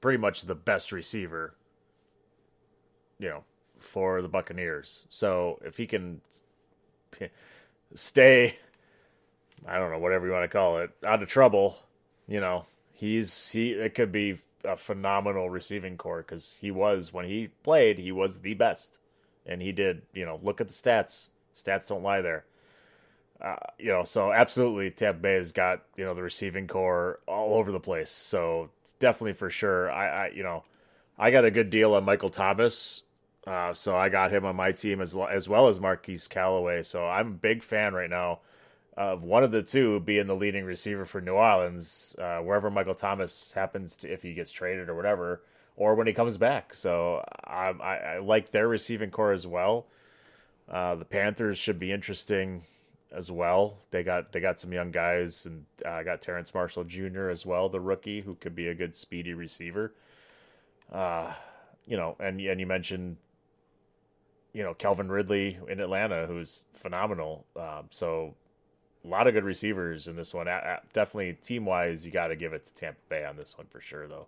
pretty 0.00 0.18
much 0.18 0.42
the 0.42 0.54
best 0.54 0.92
receiver, 0.92 1.54
you 3.18 3.28
know, 3.28 3.44
for 3.76 4.22
the 4.22 4.28
Buccaneers. 4.28 5.06
So 5.08 5.60
if 5.64 5.76
he 5.76 5.86
can 5.86 6.20
stay, 7.94 8.56
I 9.66 9.78
don't 9.78 9.92
know, 9.92 9.98
whatever 9.98 10.26
you 10.26 10.32
want 10.32 10.44
to 10.44 10.48
call 10.48 10.78
it, 10.78 10.90
out 11.04 11.22
of 11.22 11.28
trouble, 11.28 11.78
you 12.26 12.40
know, 12.40 12.66
he's 12.92 13.50
he 13.50 13.72
it 13.72 13.94
could 13.94 14.10
be 14.10 14.36
a 14.64 14.76
phenomenal 14.76 15.50
receiving 15.50 15.96
core 15.96 16.22
because 16.22 16.58
he 16.60 16.70
was 16.70 17.12
when 17.12 17.26
he 17.26 17.48
played, 17.62 17.98
he 17.98 18.12
was 18.12 18.40
the 18.40 18.54
best, 18.54 19.00
and 19.46 19.60
he 19.62 19.72
did. 19.72 20.02
You 20.12 20.24
know, 20.24 20.40
look 20.42 20.60
at 20.60 20.68
the 20.68 20.74
stats. 20.74 21.30
Stats 21.56 21.88
don't 21.88 22.02
lie 22.02 22.20
there. 22.20 22.44
Uh, 23.40 23.56
you 23.78 23.90
know, 23.90 24.04
so 24.04 24.32
absolutely, 24.32 24.90
Tampa 24.90 25.20
Bay 25.20 25.34
has 25.34 25.52
got 25.52 25.82
you 25.96 26.04
know 26.04 26.14
the 26.14 26.22
receiving 26.22 26.66
core 26.66 27.20
all 27.26 27.54
over 27.54 27.72
the 27.72 27.80
place. 27.80 28.10
So 28.10 28.70
definitely 28.98 29.34
for 29.34 29.50
sure, 29.50 29.90
I, 29.90 30.26
I 30.26 30.28
you 30.28 30.42
know, 30.42 30.64
I 31.18 31.30
got 31.30 31.44
a 31.44 31.50
good 31.50 31.70
deal 31.70 31.94
on 31.94 32.04
Michael 32.04 32.28
Thomas, 32.28 33.02
uh, 33.46 33.74
so 33.74 33.96
I 33.96 34.08
got 34.08 34.32
him 34.32 34.44
on 34.44 34.56
my 34.56 34.72
team 34.72 35.00
as 35.00 35.16
as 35.30 35.48
well 35.48 35.68
as 35.68 35.80
Marquise 35.80 36.28
Callaway. 36.28 36.82
So 36.82 37.06
I'm 37.06 37.28
a 37.28 37.30
big 37.30 37.62
fan 37.62 37.94
right 37.94 38.10
now 38.10 38.40
of 38.96 39.22
one 39.22 39.42
of 39.42 39.50
the 39.50 39.62
two 39.62 40.00
being 40.00 40.26
the 40.26 40.36
leading 40.36 40.64
receiver 40.64 41.04
for 41.04 41.20
New 41.20 41.32
Orleans, 41.32 42.14
uh, 42.18 42.38
wherever 42.38 42.70
Michael 42.70 42.94
Thomas 42.94 43.52
happens 43.52 43.96
to, 43.96 44.12
if 44.12 44.22
he 44.22 44.34
gets 44.34 44.52
traded 44.52 44.88
or 44.88 44.94
whatever, 44.94 45.42
or 45.76 45.94
when 45.94 46.06
he 46.06 46.12
comes 46.12 46.36
back. 46.36 46.74
So 46.74 47.24
I, 47.44 47.72
I, 47.80 47.96
I 47.96 48.18
like 48.18 48.50
their 48.50 48.68
receiving 48.68 49.10
core 49.10 49.32
as 49.32 49.46
well. 49.46 49.86
Uh, 50.70 50.94
the 50.94 51.04
Panthers 51.04 51.58
should 51.58 51.78
be 51.78 51.90
interesting 51.90 52.64
as 53.10 53.30
well. 53.30 53.78
They 53.90 54.02
got 54.02 54.32
they 54.32 54.40
got 54.40 54.60
some 54.60 54.72
young 54.72 54.90
guys, 54.90 55.46
and 55.46 55.64
I 55.84 56.00
uh, 56.00 56.02
got 56.02 56.22
Terrace 56.22 56.54
Marshall 56.54 56.84
Jr. 56.84 57.28
as 57.28 57.44
well, 57.44 57.68
the 57.68 57.80
rookie 57.80 58.20
who 58.20 58.34
could 58.34 58.54
be 58.54 58.68
a 58.68 58.74
good 58.74 58.94
speedy 58.94 59.34
receiver. 59.34 59.92
Uh, 60.90 61.32
you 61.86 61.96
know, 61.96 62.16
and 62.20 62.40
and 62.40 62.60
you 62.60 62.66
mentioned, 62.66 63.16
you 64.52 64.62
know, 64.62 64.74
Calvin 64.74 65.10
Ridley 65.10 65.58
in 65.68 65.80
Atlanta, 65.80 66.26
who's 66.26 66.64
phenomenal. 66.74 67.44
Um, 67.56 67.86
so 67.90 68.34
a 69.04 69.08
lot 69.08 69.26
of 69.26 69.34
good 69.34 69.44
receivers 69.44 70.08
in 70.08 70.16
this 70.16 70.32
one. 70.32 70.46
Definitely 70.92 71.34
team 71.42 71.64
wise, 71.64 72.06
you 72.06 72.12
got 72.12 72.28
to 72.28 72.36
give 72.36 72.52
it 72.52 72.64
to 72.66 72.74
Tampa 72.74 73.00
Bay 73.08 73.24
on 73.24 73.36
this 73.36 73.56
one 73.58 73.66
for 73.68 73.80
sure, 73.80 74.06
though. 74.06 74.26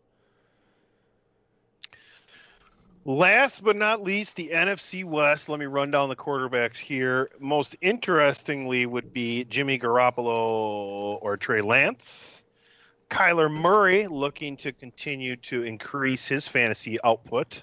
Last 3.06 3.62
but 3.62 3.76
not 3.76 4.02
least, 4.02 4.34
the 4.34 4.48
NFC 4.48 5.05
West. 5.05 5.51
Let 5.51 5.60
me 5.60 5.66
run 5.66 5.90
down 5.90 6.09
the 6.09 6.16
quarterbacks 6.16 6.78
here. 6.78 7.30
Most 7.38 7.76
interestingly 7.82 8.86
would 8.86 9.12
be 9.12 9.44
Jimmy 9.44 9.78
Garoppolo 9.78 11.18
or 11.20 11.36
Trey 11.36 11.60
Lance. 11.60 12.42
Kyler 13.10 13.51
Murray 13.51 14.06
looking 14.09 14.56
to 14.56 14.72
continue 14.72 15.36
to 15.36 15.64
increase 15.64 16.26
his 16.26 16.48
fantasy 16.48 16.98
output. 17.05 17.62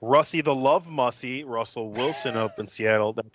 Russie 0.00 0.40
the 0.40 0.54
Love 0.54 0.86
Mussy, 0.86 1.44
Russell 1.44 1.90
Wilson 1.90 2.36
up 2.36 2.58
in 2.58 2.66
Seattle. 2.66 3.12
That- 3.12 3.26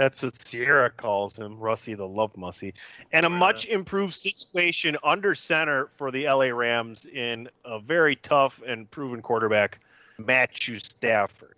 That's 0.00 0.22
what 0.22 0.40
Sierra 0.40 0.88
calls 0.88 1.36
him, 1.36 1.58
Russie 1.58 1.92
the 1.92 2.08
Love 2.08 2.34
Mussy. 2.34 2.72
And 3.12 3.26
a 3.26 3.28
much 3.28 3.66
improved 3.66 4.14
situation 4.14 4.96
under 5.04 5.34
center 5.34 5.90
for 5.98 6.10
the 6.10 6.24
LA 6.24 6.46
Rams 6.46 7.04
in 7.04 7.50
a 7.66 7.78
very 7.78 8.16
tough 8.16 8.62
and 8.66 8.90
proven 8.90 9.20
quarterback, 9.20 9.78
Matthew 10.16 10.78
Stafford. 10.78 11.56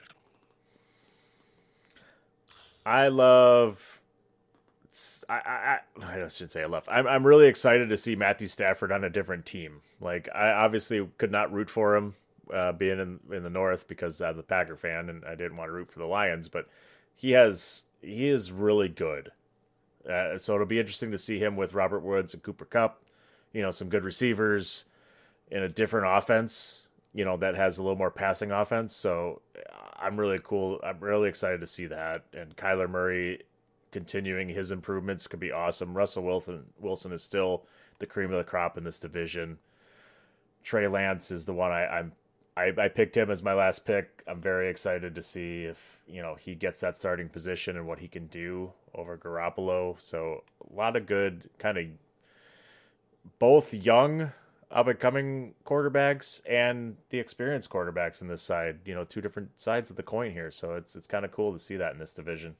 I 2.85 3.06
love 3.06 4.01
I 5.28 5.35
I, 5.35 5.78
I 6.02 6.27
should 6.27 6.51
say 6.51 6.64
I 6.64 6.66
love. 6.66 6.82
I'm 6.89 7.06
I'm 7.06 7.24
really 7.24 7.47
excited 7.47 7.90
to 7.90 7.97
see 7.97 8.16
Matthew 8.16 8.48
Stafford 8.48 8.90
on 8.90 9.05
a 9.05 9.10
different 9.10 9.47
team. 9.47 9.81
Like 10.01 10.28
I 10.35 10.51
obviously 10.51 11.09
could 11.16 11.31
not 11.31 11.52
root 11.52 11.70
for 11.70 11.94
him 11.94 12.16
uh, 12.52 12.73
being 12.73 12.98
in 12.98 13.20
in 13.32 13.44
the 13.44 13.51
North 13.51 13.86
because 13.86 14.20
I'm 14.20 14.40
a 14.40 14.43
Packer 14.43 14.74
fan 14.74 15.10
and 15.10 15.24
I 15.24 15.36
didn't 15.36 15.56
want 15.56 15.69
to 15.69 15.73
root 15.73 15.93
for 15.93 16.01
the 16.01 16.06
Lions, 16.06 16.48
but 16.48 16.66
he 17.14 17.31
has 17.31 17.85
he 18.02 18.28
is 18.28 18.52
really 18.52 18.88
good. 18.88 19.32
Uh, 20.08 20.36
so 20.36 20.54
it'll 20.54 20.66
be 20.66 20.80
interesting 20.80 21.12
to 21.12 21.18
see 21.18 21.38
him 21.38 21.56
with 21.56 21.74
Robert 21.74 22.00
Woods 22.00 22.34
and 22.34 22.42
Cooper 22.42 22.64
Kupp. 22.64 23.02
You 23.52 23.62
know, 23.62 23.70
some 23.70 23.88
good 23.88 24.04
receivers 24.04 24.86
in 25.50 25.62
a 25.62 25.68
different 25.68 26.06
offense. 26.08 26.86
You 27.14 27.24
know 27.24 27.36
that 27.36 27.54
has 27.54 27.78
a 27.78 27.82
little 27.82 27.98
more 27.98 28.10
passing 28.10 28.50
offense. 28.50 28.96
So 28.96 29.42
I'm 29.96 30.18
really 30.18 30.40
cool. 30.42 30.80
I'm 30.82 30.98
really 31.00 31.28
excited 31.28 31.60
to 31.60 31.66
see 31.66 31.86
that. 31.86 32.24
And 32.32 32.56
Kyler 32.56 32.88
Murray 32.88 33.42
continuing 33.92 34.48
his 34.48 34.70
improvements 34.70 35.26
could 35.26 35.40
be 35.40 35.52
awesome. 35.52 35.94
Russell 35.94 36.24
Wilson 36.24 36.64
Wilson 36.80 37.12
is 37.12 37.22
still 37.22 37.64
the 37.98 38.06
cream 38.06 38.32
of 38.32 38.38
the 38.38 38.50
crop 38.50 38.78
in 38.78 38.84
this 38.84 38.98
division. 38.98 39.58
Trey 40.64 40.88
Lance 40.88 41.30
is 41.30 41.44
the 41.44 41.52
one 41.52 41.70
I, 41.70 41.86
I'm 41.86 42.12
I, 42.56 42.72
I 42.76 42.88
picked 42.88 43.16
him 43.16 43.30
as 43.30 43.42
my 43.42 43.54
last 43.54 43.84
pick. 43.84 44.22
I'm 44.26 44.40
very 44.40 44.68
excited 44.68 45.14
to 45.14 45.22
see 45.22 45.64
if 45.64 46.00
you 46.06 46.22
know 46.22 46.34
he 46.34 46.54
gets 46.54 46.80
that 46.80 46.96
starting 46.96 47.28
position 47.28 47.76
and 47.76 47.86
what 47.86 47.98
he 47.98 48.08
can 48.08 48.26
do 48.26 48.72
over 48.94 49.16
Garoppolo. 49.16 49.96
So 50.00 50.44
a 50.70 50.76
lot 50.76 50.96
of 50.96 51.06
good 51.06 51.48
kind 51.58 51.78
of 51.78 51.86
both 53.38 53.72
young 53.72 54.32
up 54.70 54.86
and 54.86 54.98
coming 54.98 55.54
quarterbacks 55.64 56.40
and 56.48 56.96
the 57.10 57.18
experienced 57.18 57.70
quarterbacks 57.70 58.20
in 58.20 58.28
this 58.28 58.42
side. 58.42 58.80
You 58.84 58.94
know, 58.94 59.04
two 59.04 59.22
different 59.22 59.58
sides 59.60 59.90
of 59.90 59.96
the 59.96 60.02
coin 60.02 60.32
here. 60.32 60.50
So 60.50 60.74
it's 60.74 60.94
it's 60.94 61.06
kind 61.06 61.24
of 61.24 61.32
cool 61.32 61.52
to 61.52 61.58
see 61.58 61.76
that 61.76 61.92
in 61.92 61.98
this 61.98 62.12
division. 62.12 62.56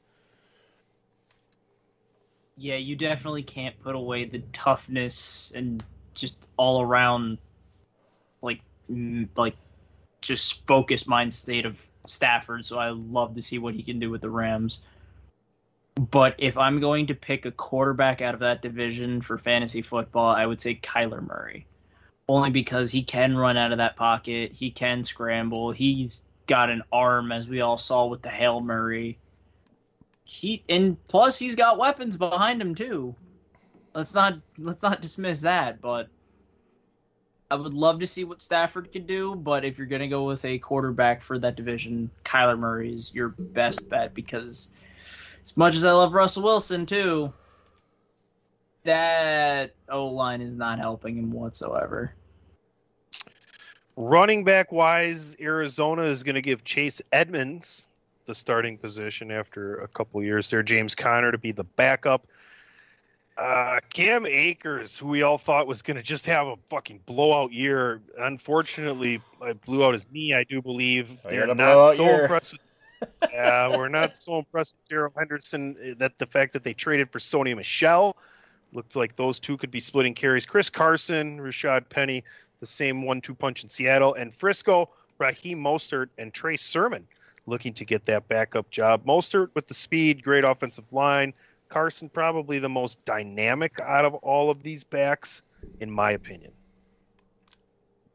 Yeah, 2.57 2.77
you 2.77 2.97
definitely 2.97 3.43
can't 3.43 3.79
put 3.83 3.95
away 3.95 4.25
the 4.25 4.41
toughness 4.53 5.53
and 5.55 5.83
just 6.15 6.49
all 6.57 6.83
around 6.83 7.39
like 8.43 8.61
like 9.37 9.57
just 10.23 10.67
focused 10.67 11.07
mind 11.07 11.35
state 11.35 11.67
of 11.67 11.77
Stafford. 12.07 12.65
So 12.65 12.79
I 12.79 12.91
love 12.91 13.35
to 13.35 13.43
see 13.43 13.59
what 13.59 13.75
he 13.75 13.83
can 13.83 13.99
do 13.99 14.11
with 14.11 14.23
the 14.23 14.31
Rams. 14.31 14.81
But 15.95 16.37
if 16.39 16.57
I'm 16.57 16.81
going 16.81 17.09
to 17.09 17.15
pick 17.15 17.45
a 17.45 17.51
quarterback 17.51 18.23
out 18.23 18.35
of 18.35 18.41
that 18.41 18.63
division 18.63 19.21
for 19.21 19.37
fantasy 19.37 19.83
football, 19.83 20.29
I 20.31 20.47
would 20.47 20.61
say 20.61 20.77
Kyler 20.77 21.27
Murray. 21.27 21.67
Only 22.29 22.51
because 22.51 22.91
he 22.91 23.03
can 23.03 23.37
run 23.37 23.59
out 23.59 23.73
of 23.73 23.79
that 23.79 23.97
pocket, 23.97 24.53
he 24.53 24.71
can 24.71 25.05
scramble, 25.05 25.71
he's 25.71 26.25
got 26.47 26.71
an 26.71 26.83
arm, 26.93 27.31
as 27.31 27.47
we 27.47 27.61
all 27.61 27.79
saw 27.79 28.07
with 28.07 28.23
the 28.23 28.31
Hail 28.31 28.61
Murray. 28.61 29.19
He 30.25 30.63
and 30.69 30.97
plus 31.09 31.39
he's 31.39 31.57
got 31.57 31.79
weapons 31.79 32.17
behind 32.17 32.63
him 32.63 32.75
too. 32.75 33.15
Let's 33.95 34.15
not 34.15 34.39
let's 34.57 34.83
not 34.83 35.03
dismiss 35.03 35.41
that, 35.43 35.83
but 35.83 36.09
I 37.53 37.55
would 37.55 37.75
love 37.75 38.01
to 38.01 38.07
see 38.07 38.25
what 38.25 38.41
Stafford 38.41 38.91
can 38.93 39.05
do, 39.05 39.35
but 39.35 39.63
if 39.63 39.77
you're 39.77 39.87
going 39.87 40.01
to 40.01 40.09
go 40.09 40.25
with 40.25 40.43
a 40.47 40.59
quarterback 40.59 41.23
for 41.23 41.39
that 41.41 41.55
division, 41.55 42.11
Kyler 42.25 42.59
Murray 42.59 42.95
is 42.95 43.13
your 43.13 43.29
best 43.29 43.91
bet 43.91 44.15
because 44.15 44.71
as 45.43 45.55
much 45.55 45.77
as 45.77 45.85
I 45.85 45.93
love 45.93 46.15
Russell 46.15 46.45
Wilson 46.45 46.87
too, 46.87 47.31
that 48.85 49.75
O 49.91 50.07
line 50.07 50.41
is 50.41 50.55
not 50.55 50.79
helping 50.79 51.19
him 51.19 51.31
whatsoever. 51.31 52.15
Running 53.97 54.45
back 54.45 54.73
wise, 54.73 55.37
Arizona 55.39 56.05
is 56.05 56.23
going 56.23 56.37
to 56.37 56.41
give 56.41 56.65
Chase 56.65 57.03
Edmonds 57.13 57.87
the 58.25 58.35
starting 58.35 58.79
position 58.79 59.31
after 59.31 59.83
a 59.83 59.89
couple 59.89 60.23
years 60.23 60.49
there. 60.49 60.63
James 60.63 60.95
Conner 60.95 61.31
to 61.31 61.37
be 61.37 61.53
the 61.53 61.65
backup. 61.65 62.27
Uh, 63.37 63.81
Cam 63.89 64.27
Akers, 64.27 64.97
who 64.97 65.09
we 65.09 65.23
all 65.23 65.39
thought 65.39 65.67
was 65.67 65.81
going 65.83 65.97
to 65.97 66.03
just 66.03 66.27
have 66.27 66.47
a 66.47 66.57
fucking 66.69 67.01
blowout 67.07 67.53
year, 67.53 68.01
unfortunately, 68.19 69.21
I 69.41 69.55
blew 69.55 69.85
out 69.85 69.95
his 69.95 70.07
knee. 70.13 70.35
I 70.35 70.45
do 70.45 70.61
believe 70.61 71.11
Oh, 71.25 71.31
they're 71.31 71.55
not 71.55 71.97
so 71.97 72.05
year. 72.05 72.23
impressed. 72.23 72.53
With, 72.53 72.61
yeah, 73.33 73.75
we're 73.77 73.89
not 73.89 74.23
so 74.23 74.39
impressed 74.39 74.75
with 74.77 74.89
Darrell 74.89 75.13
Henderson. 75.17 75.77
uh, 75.83 75.95
That 75.99 76.19
the 76.19 76.27
fact 76.27 76.53
that 76.53 76.63
they 76.63 76.75
traded 76.75 77.11
for 77.11 77.19
Sony 77.19 77.57
Michel 77.57 78.17
looked 78.73 78.97
like 78.97 79.17
those 79.17 79.39
two 79.39 79.57
could 79.57 79.71
be 79.71 79.81
splitting 79.81 80.15
carries. 80.15 80.47
Chris 80.47 80.69
Carson, 80.71 81.41
Rashaad 81.41 81.89
Penny, 81.89 82.23
the 82.61 82.67
same 82.67 83.03
one-two 83.03 83.35
punch 83.35 83.65
in 83.65 83.71
Seattle, 83.71 84.15
and 84.15 84.35
Frisco, 84.35 84.89
Raheem 85.19 85.59
Mostert, 85.59 86.09
and 86.19 86.33
Trey 86.33 86.57
Sermon 86.57 87.07
looking 87.47 87.73
to 87.75 87.85
get 87.85 88.07
that 88.07 88.29
backup 88.29 88.71
job. 88.71 89.05
Mostert 89.05 89.49
with 89.55 89.67
the 89.69 89.75
speed, 89.75 90.23
great 90.23 90.45
offensive 90.45 90.91
line. 90.93 91.33
Carson 91.73 92.11
probably 92.11 92.59
the 92.59 92.69
most 92.69 93.03
dynamic 93.07 93.81
out 93.81 94.05
of 94.05 94.13
all 94.17 94.51
of 94.51 94.63
these 94.63 94.85
backs, 94.85 95.41
in 95.81 95.91
my 95.91 96.11
opinion. 96.11 96.53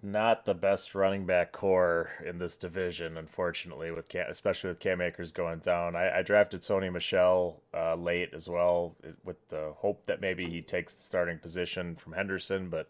Not 0.04 0.46
the 0.46 0.54
best 0.54 0.94
running 0.94 1.26
back 1.26 1.54
core 1.54 2.12
in 2.24 2.38
this 2.38 2.56
division, 2.56 3.18
unfortunately, 3.18 3.90
with 3.90 4.08
Cam, 4.10 4.28
especially 4.30 4.70
with 4.70 4.80
Cam 4.80 5.02
Akers 5.02 5.32
going 5.32 5.58
down. 5.58 5.96
I, 5.96 6.20
I 6.20 6.22
drafted 6.22 6.62
Sony 6.62 6.94
Michel 6.94 7.64
uh, 7.74 7.96
late 7.96 8.30
as 8.32 8.48
well, 8.48 8.96
with 9.24 9.38
the 9.50 9.74
hope 9.76 10.06
that 10.06 10.22
maybe 10.22 10.48
he 10.48 10.62
takes 10.62 10.94
the 10.94 11.02
starting 11.02 11.40
position 11.40 11.96
from 11.96 12.14
Henderson, 12.14 12.70
but 12.70 12.88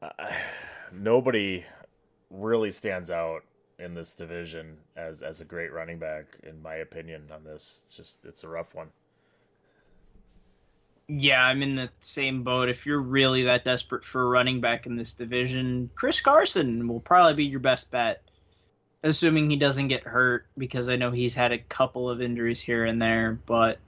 uh, 0.00 0.08
nobody 0.94 1.62
really 2.30 2.70
stands 2.70 3.10
out 3.10 3.44
in 3.78 3.92
this 3.92 4.14
division 4.14 4.78
as 4.96 5.20
as 5.20 5.42
a 5.42 5.44
great 5.44 5.74
running 5.74 5.98
back, 5.98 6.24
in 6.42 6.62
my 6.62 6.76
opinion. 6.76 7.28
On 7.30 7.44
this, 7.44 7.82
it's 7.84 7.94
just 7.94 8.24
it's 8.24 8.42
a 8.42 8.48
rough 8.48 8.74
one. 8.74 8.88
Yeah, 11.08 11.40
I'm 11.40 11.62
in 11.62 11.76
the 11.76 11.88
same 12.00 12.42
boat. 12.42 12.68
If 12.68 12.84
you're 12.84 13.00
really 13.00 13.44
that 13.44 13.64
desperate 13.64 14.04
for 14.04 14.22
a 14.22 14.26
running 14.26 14.60
back 14.60 14.86
in 14.86 14.96
this 14.96 15.14
division, 15.14 15.88
Chris 15.94 16.20
Carson 16.20 16.88
will 16.88 17.00
probably 17.00 17.34
be 17.34 17.44
your 17.44 17.60
best 17.60 17.90
bet. 17.90 18.22
Assuming 19.04 19.48
he 19.48 19.56
doesn't 19.56 19.86
get 19.86 20.02
hurt, 20.02 20.46
because 20.58 20.88
I 20.88 20.96
know 20.96 21.12
he's 21.12 21.34
had 21.34 21.52
a 21.52 21.58
couple 21.58 22.10
of 22.10 22.20
injuries 22.20 22.60
here 22.60 22.84
and 22.86 23.00
there. 23.00 23.38
But 23.46 23.78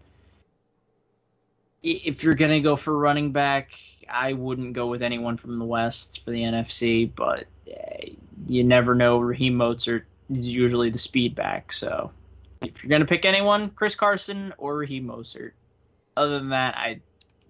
if 1.83 2.23
you're 2.23 2.35
going 2.35 2.53
to 2.53 2.61
go 2.61 2.77
for 2.77 2.97
running 2.97 3.33
back, 3.33 3.73
I 4.09 4.35
wouldn't 4.35 4.75
go 4.75 4.87
with 4.87 5.03
anyone 5.03 5.39
from 5.39 5.59
the 5.59 5.65
West 5.65 6.25
for 6.25 6.31
the 6.31 6.43
NFC. 6.43 7.11
But 7.13 7.47
eh, 7.67 8.11
you 8.47 8.63
never 8.63 8.95
know. 8.95 9.19
Raheem 9.19 9.55
Mostert 9.55 10.05
is 10.31 10.49
usually 10.49 10.91
the 10.91 10.99
speed 10.99 11.35
back. 11.35 11.73
So 11.73 12.13
if 12.63 12.85
you're 12.85 12.91
going 12.91 13.01
to 13.01 13.07
pick 13.07 13.25
anyone, 13.25 13.71
Chris 13.71 13.97
Carson 13.97 14.55
or 14.57 14.77
Raheem 14.77 15.07
Mostert. 15.07 15.53
Other 16.17 16.39
than 16.39 16.51
that, 16.51 16.77
I'd 16.77 17.01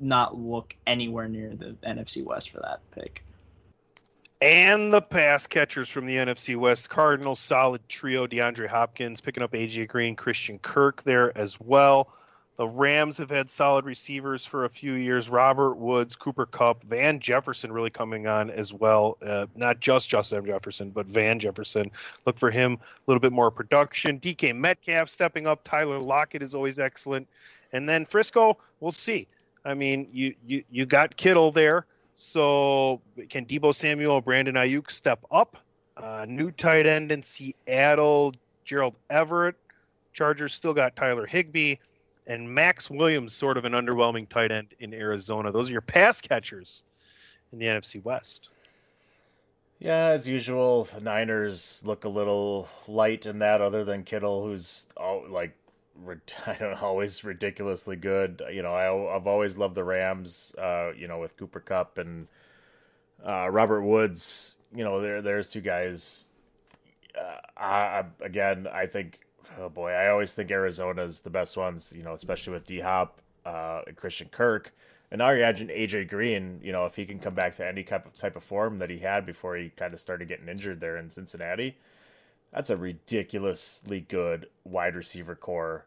not 0.00 0.38
look 0.38 0.74
anywhere 0.86 1.28
near 1.28 1.54
the 1.54 1.76
NFC 1.86 2.24
West 2.24 2.50
for 2.50 2.60
that 2.60 2.80
pick. 2.92 3.24
And 4.40 4.92
the 4.92 5.00
pass 5.00 5.48
catchers 5.48 5.88
from 5.88 6.06
the 6.06 6.16
NFC 6.16 6.56
West 6.56 6.88
Cardinals, 6.88 7.40
solid 7.40 7.80
trio. 7.88 8.26
DeAndre 8.26 8.68
Hopkins 8.68 9.20
picking 9.20 9.42
up 9.42 9.52
AJ 9.52 9.88
Green, 9.88 10.14
Christian 10.14 10.60
Kirk 10.60 11.02
there 11.02 11.36
as 11.36 11.58
well. 11.58 12.12
The 12.58 12.66
Rams 12.66 13.16
have 13.18 13.30
had 13.30 13.50
solid 13.50 13.84
receivers 13.84 14.44
for 14.44 14.64
a 14.64 14.68
few 14.68 14.94
years. 14.94 15.28
Robert 15.28 15.74
Woods, 15.74 16.16
Cooper 16.16 16.44
Kupp, 16.44 16.82
Van 16.84 17.20
Jefferson 17.20 17.70
really 17.70 17.90
coming 17.90 18.26
on 18.26 18.50
as 18.50 18.72
well. 18.72 19.16
Uh, 19.24 19.46
not 19.54 19.78
just 19.78 20.08
Justin 20.08 20.44
Jefferson, 20.44 20.90
but 20.90 21.06
Van 21.06 21.38
Jefferson. 21.38 21.90
Look 22.26 22.36
for 22.36 22.50
him 22.50 22.72
a 22.74 22.78
little 23.06 23.20
bit 23.20 23.32
more 23.32 23.52
production. 23.52 24.18
DK 24.18 24.56
Metcalf 24.56 25.08
stepping 25.08 25.46
up. 25.46 25.62
Tyler 25.62 26.00
Lockett 26.00 26.42
is 26.42 26.52
always 26.52 26.80
excellent. 26.80 27.28
And 27.72 27.88
then 27.88 28.04
Frisco, 28.04 28.58
we'll 28.80 28.90
see. 28.90 29.28
I 29.68 29.74
mean, 29.74 30.08
you 30.12 30.34
you 30.46 30.64
you 30.70 30.86
got 30.86 31.16
Kittle 31.16 31.52
there. 31.52 31.84
So 32.16 33.00
can 33.28 33.44
Deebo 33.44 33.74
Samuel, 33.74 34.20
Brandon 34.20 34.54
Aiyuk 34.54 34.90
step 34.90 35.24
up? 35.30 35.56
Uh, 35.96 36.24
new 36.28 36.50
tight 36.50 36.86
end 36.86 37.12
in 37.12 37.22
Seattle, 37.22 38.34
Gerald 38.64 38.94
Everett. 39.10 39.56
Chargers 40.14 40.54
still 40.54 40.72
got 40.72 40.96
Tyler 40.96 41.26
Higbee 41.26 41.76
and 42.26 42.52
Maxx 42.52 42.90
Williams, 42.90 43.34
sort 43.34 43.56
of 43.56 43.64
an 43.64 43.72
underwhelming 43.72 44.28
tight 44.28 44.50
end 44.50 44.68
in 44.80 44.94
Arizona. 44.94 45.52
Those 45.52 45.68
are 45.68 45.72
your 45.72 45.80
pass 45.80 46.20
catchers 46.20 46.82
in 47.52 47.58
the 47.58 47.66
NFC 47.66 48.02
West. 48.02 48.50
Yeah, 49.80 50.06
as 50.08 50.28
usual, 50.28 50.88
Niners 51.00 51.82
look 51.84 52.04
a 52.04 52.08
little 52.08 52.68
light 52.88 53.26
in 53.26 53.38
that, 53.40 53.60
other 53.60 53.84
than 53.84 54.02
Kittle, 54.02 54.44
who's 54.44 54.86
all, 54.96 55.24
like, 55.28 55.56
I 56.46 56.54
don't 56.54 56.82
always 56.82 57.24
ridiculously 57.24 57.96
good. 57.96 58.42
You 58.52 58.62
know, 58.62 58.74
I, 58.74 59.16
I've 59.16 59.26
always 59.26 59.58
loved 59.58 59.74
the 59.74 59.84
Rams. 59.84 60.54
Uh, 60.56 60.92
you 60.96 61.08
know, 61.08 61.18
with 61.18 61.36
Cooper 61.36 61.60
Kupp 61.60 61.98
and 61.98 62.28
uh, 63.26 63.48
Robert 63.50 63.82
Woods. 63.82 64.56
You 64.74 64.84
know, 64.84 65.00
there 65.00 65.22
there's 65.22 65.50
two 65.50 65.60
guys. 65.60 66.30
Uh, 67.18 67.36
I, 67.56 67.66
I- 68.00 68.04
again, 68.24 68.68
I 68.72 68.86
think, 68.86 69.20
oh 69.58 69.68
boy, 69.68 69.90
I 69.92 70.08
always 70.10 70.34
think 70.34 70.50
Arizona's 70.50 71.20
the 71.20 71.30
best 71.30 71.56
ones. 71.56 71.92
You 71.96 72.02
know, 72.02 72.14
especially 72.14 72.54
with 72.54 72.66
D 72.66 72.80
Hop 72.80 73.20
uh, 73.46 73.82
and 73.86 73.96
Christian 73.96 74.28
Kirk. 74.30 74.72
And 75.10 75.20
now 75.20 75.30
you 75.30 75.38
imagine 75.38 75.68
AJ 75.68 76.08
Green, 76.10 76.60
you 76.62 76.72
know, 76.72 76.86
if 76.86 76.96
he 76.96 77.06
can 77.06 77.18
come 77.18 77.34
back 77.34 77.54
to 77.56 77.66
any 77.66 77.82
type 77.84 78.06
of 78.06 78.12
type 78.18 78.36
of 78.36 78.44
form 78.44 78.78
that 78.78 78.90
he 78.90 78.98
had 78.98 79.26
before 79.26 79.56
he 79.56 79.70
kind 79.70 79.94
of 79.94 80.00
started 80.00 80.28
getting 80.28 80.48
injured 80.48 80.80
there 80.80 80.98
in 80.98 81.10
Cincinnati, 81.10 81.78
that's 82.52 82.70
a 82.70 82.76
ridiculously 82.76 84.00
good 84.00 84.48
wide 84.64 84.96
receiver 84.96 85.34
core 85.36 85.86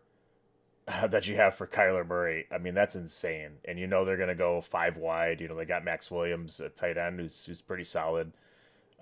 that 1.09 1.27
you 1.27 1.35
have 1.35 1.55
for 1.55 1.67
Kyler 1.67 2.07
Murray. 2.07 2.45
I 2.51 2.57
mean, 2.57 2.73
that's 2.73 2.95
insane. 2.95 3.51
And 3.65 3.79
you 3.79 3.87
know 3.87 4.05
they're 4.05 4.17
going 4.17 4.29
to 4.29 4.35
go 4.35 4.61
five 4.61 4.97
wide. 4.97 5.41
You 5.41 5.47
know 5.47 5.55
they 5.55 5.65
got 5.65 5.85
Maxx 5.85 6.11
Williams 6.11 6.59
a 6.59 6.69
tight 6.69 6.97
end, 6.97 7.19
who's 7.19 7.45
who's 7.45 7.61
pretty 7.61 7.83
solid. 7.83 8.31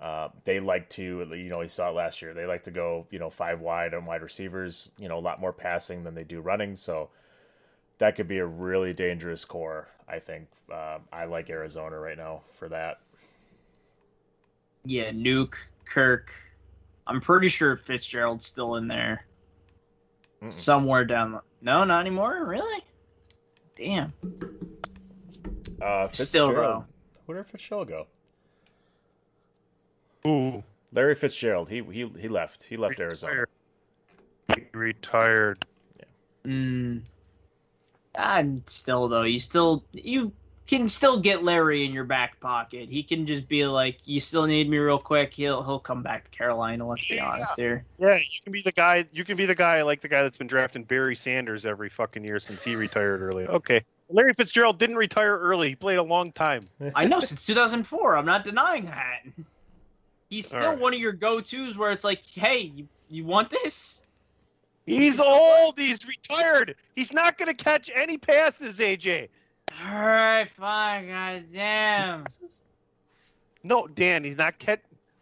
Uh, 0.00 0.28
they 0.44 0.60
like 0.60 0.88
to, 0.88 1.28
you 1.34 1.50
know, 1.50 1.60
you 1.60 1.68
saw 1.68 1.90
it 1.90 1.94
last 1.94 2.22
year. 2.22 2.32
They 2.32 2.46
like 2.46 2.62
to 2.64 2.70
go, 2.70 3.06
you 3.10 3.18
know, 3.18 3.28
five 3.28 3.60
wide 3.60 3.92
on 3.92 4.06
wide 4.06 4.22
receivers. 4.22 4.92
You 4.98 5.08
know, 5.08 5.18
a 5.18 5.20
lot 5.20 5.40
more 5.40 5.52
passing 5.52 6.02
than 6.04 6.14
they 6.14 6.24
do 6.24 6.40
running. 6.40 6.74
So 6.74 7.10
that 7.98 8.16
could 8.16 8.28
be 8.28 8.38
a 8.38 8.46
really 8.46 8.94
dangerous 8.94 9.44
core. 9.44 9.88
I 10.08 10.18
think 10.18 10.48
uh, 10.72 10.98
I 11.12 11.26
like 11.26 11.50
Arizona 11.50 11.98
right 11.98 12.16
now 12.16 12.40
for 12.50 12.68
that. 12.70 13.00
Yeah, 14.84 15.10
Nuke, 15.12 15.54
Kirk. 15.84 16.32
I'm 17.06 17.20
pretty 17.20 17.48
sure 17.48 17.76
Fitzgerald's 17.76 18.46
still 18.46 18.76
in 18.76 18.88
there. 18.88 19.24
Somewhere 20.48 21.04
down 21.04 21.32
the. 21.32 21.42
No, 21.62 21.84
not 21.84 22.00
anymore. 22.00 22.44
Really? 22.44 22.84
Damn. 23.76 24.12
Uh, 25.82 26.08
Still 26.08 26.48
Fitzgerald. 26.48 26.56
though. 26.56 26.84
Where 27.26 27.38
did 27.38 27.50
Fitzgerald 27.50 27.88
go? 27.88 28.06
Ooh. 30.26 30.62
Larry 30.92 31.14
Fitzgerald. 31.14 31.68
He 31.68 31.82
he 31.82 32.10
he 32.18 32.28
left. 32.28 32.64
He 32.64 32.76
left 32.76 32.98
Arizona. 32.98 33.44
He 34.54 34.66
retired. 34.72 35.64
Mm. 36.44 37.02
I'm 38.16 38.62
still 38.66 39.08
though. 39.08 39.22
You 39.22 39.38
still 39.38 39.84
you 39.92 40.32
can 40.78 40.88
still 40.88 41.18
get 41.18 41.42
Larry 41.42 41.84
in 41.84 41.92
your 41.92 42.04
back 42.04 42.38
pocket. 42.40 42.88
He 42.88 43.02
can 43.02 43.26
just 43.26 43.48
be 43.48 43.66
like, 43.66 43.98
"You 44.04 44.20
still 44.20 44.46
need 44.46 44.70
me 44.70 44.78
real 44.78 44.98
quick." 44.98 45.34
He'll 45.34 45.62
he'll 45.62 45.80
come 45.80 46.02
back 46.02 46.24
to 46.24 46.30
Carolina. 46.30 46.86
Let's 46.86 47.06
be 47.06 47.18
honest 47.18 47.54
here. 47.56 47.84
Yeah, 47.98 48.16
you 48.16 48.40
can 48.44 48.52
be 48.52 48.62
the 48.62 48.72
guy. 48.72 49.04
You 49.12 49.24
can 49.24 49.36
be 49.36 49.46
the 49.46 49.54
guy 49.54 49.82
like 49.82 50.00
the 50.00 50.08
guy 50.08 50.22
that's 50.22 50.38
been 50.38 50.46
drafting 50.46 50.84
Barry 50.84 51.16
Sanders 51.16 51.66
every 51.66 51.88
fucking 51.88 52.24
year 52.24 52.38
since 52.38 52.62
he 52.62 52.76
retired 52.76 53.20
early. 53.20 53.46
Okay, 53.46 53.84
Larry 54.08 54.32
Fitzgerald 54.32 54.78
didn't 54.78 54.96
retire 54.96 55.36
early. 55.38 55.70
He 55.70 55.74
played 55.74 55.98
a 55.98 56.02
long 56.02 56.30
time. 56.32 56.62
I 56.94 57.04
know 57.04 57.20
since 57.20 57.44
2004. 57.46 58.16
I'm 58.16 58.26
not 58.26 58.44
denying 58.44 58.84
that. 58.84 59.22
He's 60.28 60.46
still 60.46 60.60
Alright. 60.60 60.78
one 60.78 60.94
of 60.94 61.00
your 61.00 61.12
go-tos 61.12 61.76
where 61.76 61.90
it's 61.90 62.04
like, 62.04 62.24
"Hey, 62.24 62.72
you, 62.76 62.88
you 63.08 63.24
want 63.24 63.50
this?" 63.50 64.02
He's 64.86 65.18
old. 65.20 65.78
He's 65.78 65.98
retired. 66.06 66.76
He's 66.94 67.12
not 67.12 67.38
going 67.38 67.54
to 67.54 67.64
catch 67.64 67.90
any 67.94 68.16
passes, 68.18 68.78
AJ. 68.78 69.28
All 69.86 69.94
right, 69.94 70.48
fine. 70.56 71.08
God 71.08 71.44
damn. 71.52 72.26
No, 73.62 73.86
Dan, 73.86 74.24
he's 74.24 74.36
not 74.36 74.58
catch. 74.58 74.80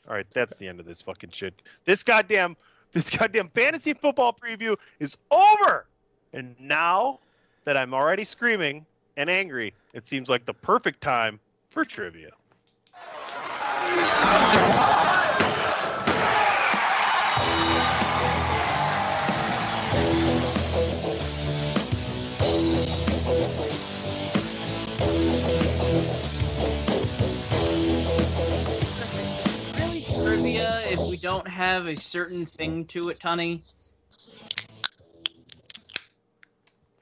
All 0.08 0.14
right, 0.14 0.26
that's 0.32 0.56
the 0.56 0.66
end 0.66 0.80
of 0.80 0.86
this 0.86 1.02
fucking 1.02 1.30
shit. 1.30 1.54
This 1.84 2.02
goddamn, 2.02 2.56
this 2.92 3.10
goddamn 3.10 3.50
fantasy 3.50 3.94
football 3.94 4.32
preview 4.32 4.76
is 5.00 5.16
over. 5.30 5.86
And 6.32 6.56
now 6.58 7.20
that 7.64 7.76
I'm 7.76 7.92
already 7.92 8.24
screaming 8.24 8.86
and 9.16 9.28
angry, 9.28 9.74
it 9.92 10.06
seems 10.06 10.28
like 10.28 10.46
the 10.46 10.54
perfect 10.54 11.00
time 11.00 11.38
for 11.70 11.84
trivia. 11.84 12.30
Don't 31.20 31.48
have 31.48 31.86
a 31.86 31.96
certain 31.96 32.46
thing 32.46 32.86
to 32.86 33.08
it, 33.08 33.18
Tunney. 33.18 33.62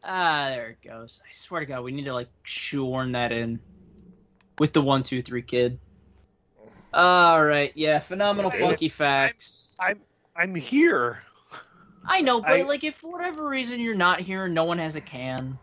Ah, 0.03 0.51
there 0.51 0.71
it 0.71 0.89
goes. 0.89 1.21
I 1.25 1.29
swear 1.33 1.61
to 1.61 1.67
God, 1.67 1.83
we 1.83 1.93
need 1.93 2.05
to 2.05 2.15
like 2.15 2.29
shoehorn 2.45 3.13
that 3.13 3.33
in 3.33 3.61
with 4.59 4.73
the 4.73 4.81
one, 4.81 5.03
two, 5.03 5.21
three 5.23 5.43
kid. 5.43 5.79
All 6.95 7.45
right, 7.45 7.73
yeah, 7.75 7.99
phenomenal 7.99 8.51
funky 8.51 8.89
facts. 8.89 9.71
I'm 9.79 10.01
I'm 10.37 10.55
here. 10.55 11.19
I 12.07 12.21
know, 12.21 12.41
but 12.41 12.51
I- 12.51 12.63
like 12.63 12.85
if 12.85 12.97
for 12.97 13.11
whatever 13.13 13.47
reason 13.49 13.81
you're 13.81 13.95
not 13.95 14.21
here 14.21 14.45
and 14.47 14.55
no 14.55 14.65
one 14.65 14.79
has 14.79 14.97
a 14.97 15.01
can. 15.01 15.59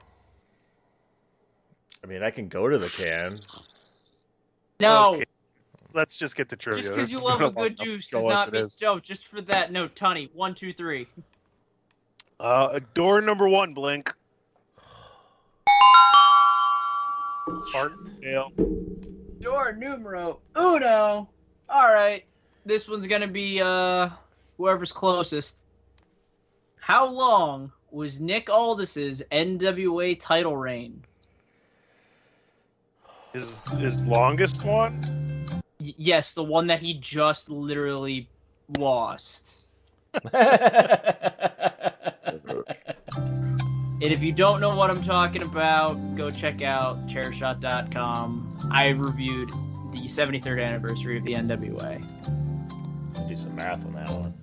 I 2.03 2.07
mean, 2.07 2.21
I 2.21 2.31
can 2.31 2.49
go 2.49 2.67
to 2.67 2.77
the 2.77 2.89
can. 2.89 3.39
No, 4.81 5.13
Okay, 5.13 5.25
Let's 5.93 6.17
just 6.17 6.35
get 6.35 6.49
to 6.49 6.55
trivia. 6.55 6.81
just 6.81 6.93
because 6.93 7.11
you 7.11 7.19
love 7.19 7.41
a 7.41 7.45
good 7.51 7.55
more 7.55 7.69
juice 7.69 8.07
does 8.07 8.23
not 8.23 8.51
mean 8.51 8.65
is. 8.65 8.75
Joe. 8.75 8.99
Just 8.99 9.27
for 9.27 9.41
that, 9.41 9.71
no, 9.71 9.87
Tunney, 9.87 10.29
one, 10.33 10.55
two, 10.55 10.73
three. 10.73 11.07
Uh, 12.39 12.79
door 12.93 13.21
number 13.21 13.47
one, 13.47 13.73
Blink. 13.73 14.11
Martindale. 17.73 18.51
Door 19.39 19.73
numero 19.73 20.39
uno. 20.55 21.29
All 21.69 21.93
right, 21.93 22.23
this 22.65 22.87
one's 22.87 23.07
gonna 23.07 23.27
be 23.27 23.61
uh 23.61 24.09
whoever's 24.57 24.91
closest. 24.91 25.57
How 26.79 27.05
long 27.05 27.71
was 27.91 28.19
Nick 28.19 28.49
Aldis's 28.49 29.23
NWA 29.31 30.19
title 30.19 30.57
reign? 30.57 31.01
His 33.33 33.57
his 33.77 34.01
longest 34.05 34.63
one. 34.63 35.22
Yes, 35.97 36.33
the 36.33 36.43
one 36.43 36.67
that 36.67 36.79
he 36.81 36.93
just 36.95 37.49
literally 37.49 38.27
lost. 38.77 39.55
And 44.03 44.11
if 44.11 44.21
you 44.21 44.31
don't 44.33 44.59
know 44.59 44.75
what 44.75 44.89
I'm 44.89 45.01
talking 45.01 45.43
about, 45.43 45.93
go 46.15 46.29
check 46.29 46.61
out 46.61 47.07
chairshot.com. 47.07 48.57
I 48.71 48.89
reviewed 48.89 49.49
the 49.49 49.99
73rd 50.07 50.61
anniversary 50.61 51.17
of 51.17 51.23
the 51.23 51.33
NWA. 51.35 52.03
Do 53.29 53.35
some 53.37 53.55
math 53.55 53.85
on 53.85 53.93
that 53.93 54.09
one. 54.09 54.33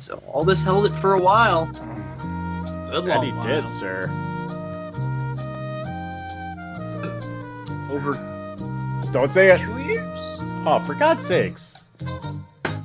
So 0.00 0.22
Aldis 0.32 0.62
held 0.62 0.86
it 0.86 0.92
for 1.00 1.12
a 1.12 1.20
while. 1.20 1.66
Good 1.66 3.04
That 3.04 3.22
he 3.22 3.30
while. 3.32 3.46
did, 3.46 3.70
sir. 3.70 4.08
Over 7.90 8.14
Don't 9.12 9.30
say 9.30 9.50
it. 9.50 9.58
two 9.60 9.78
years? 9.82 10.00
Oh, 10.66 10.82
for 10.86 10.94
God's 10.94 11.26
sakes. 11.26 11.84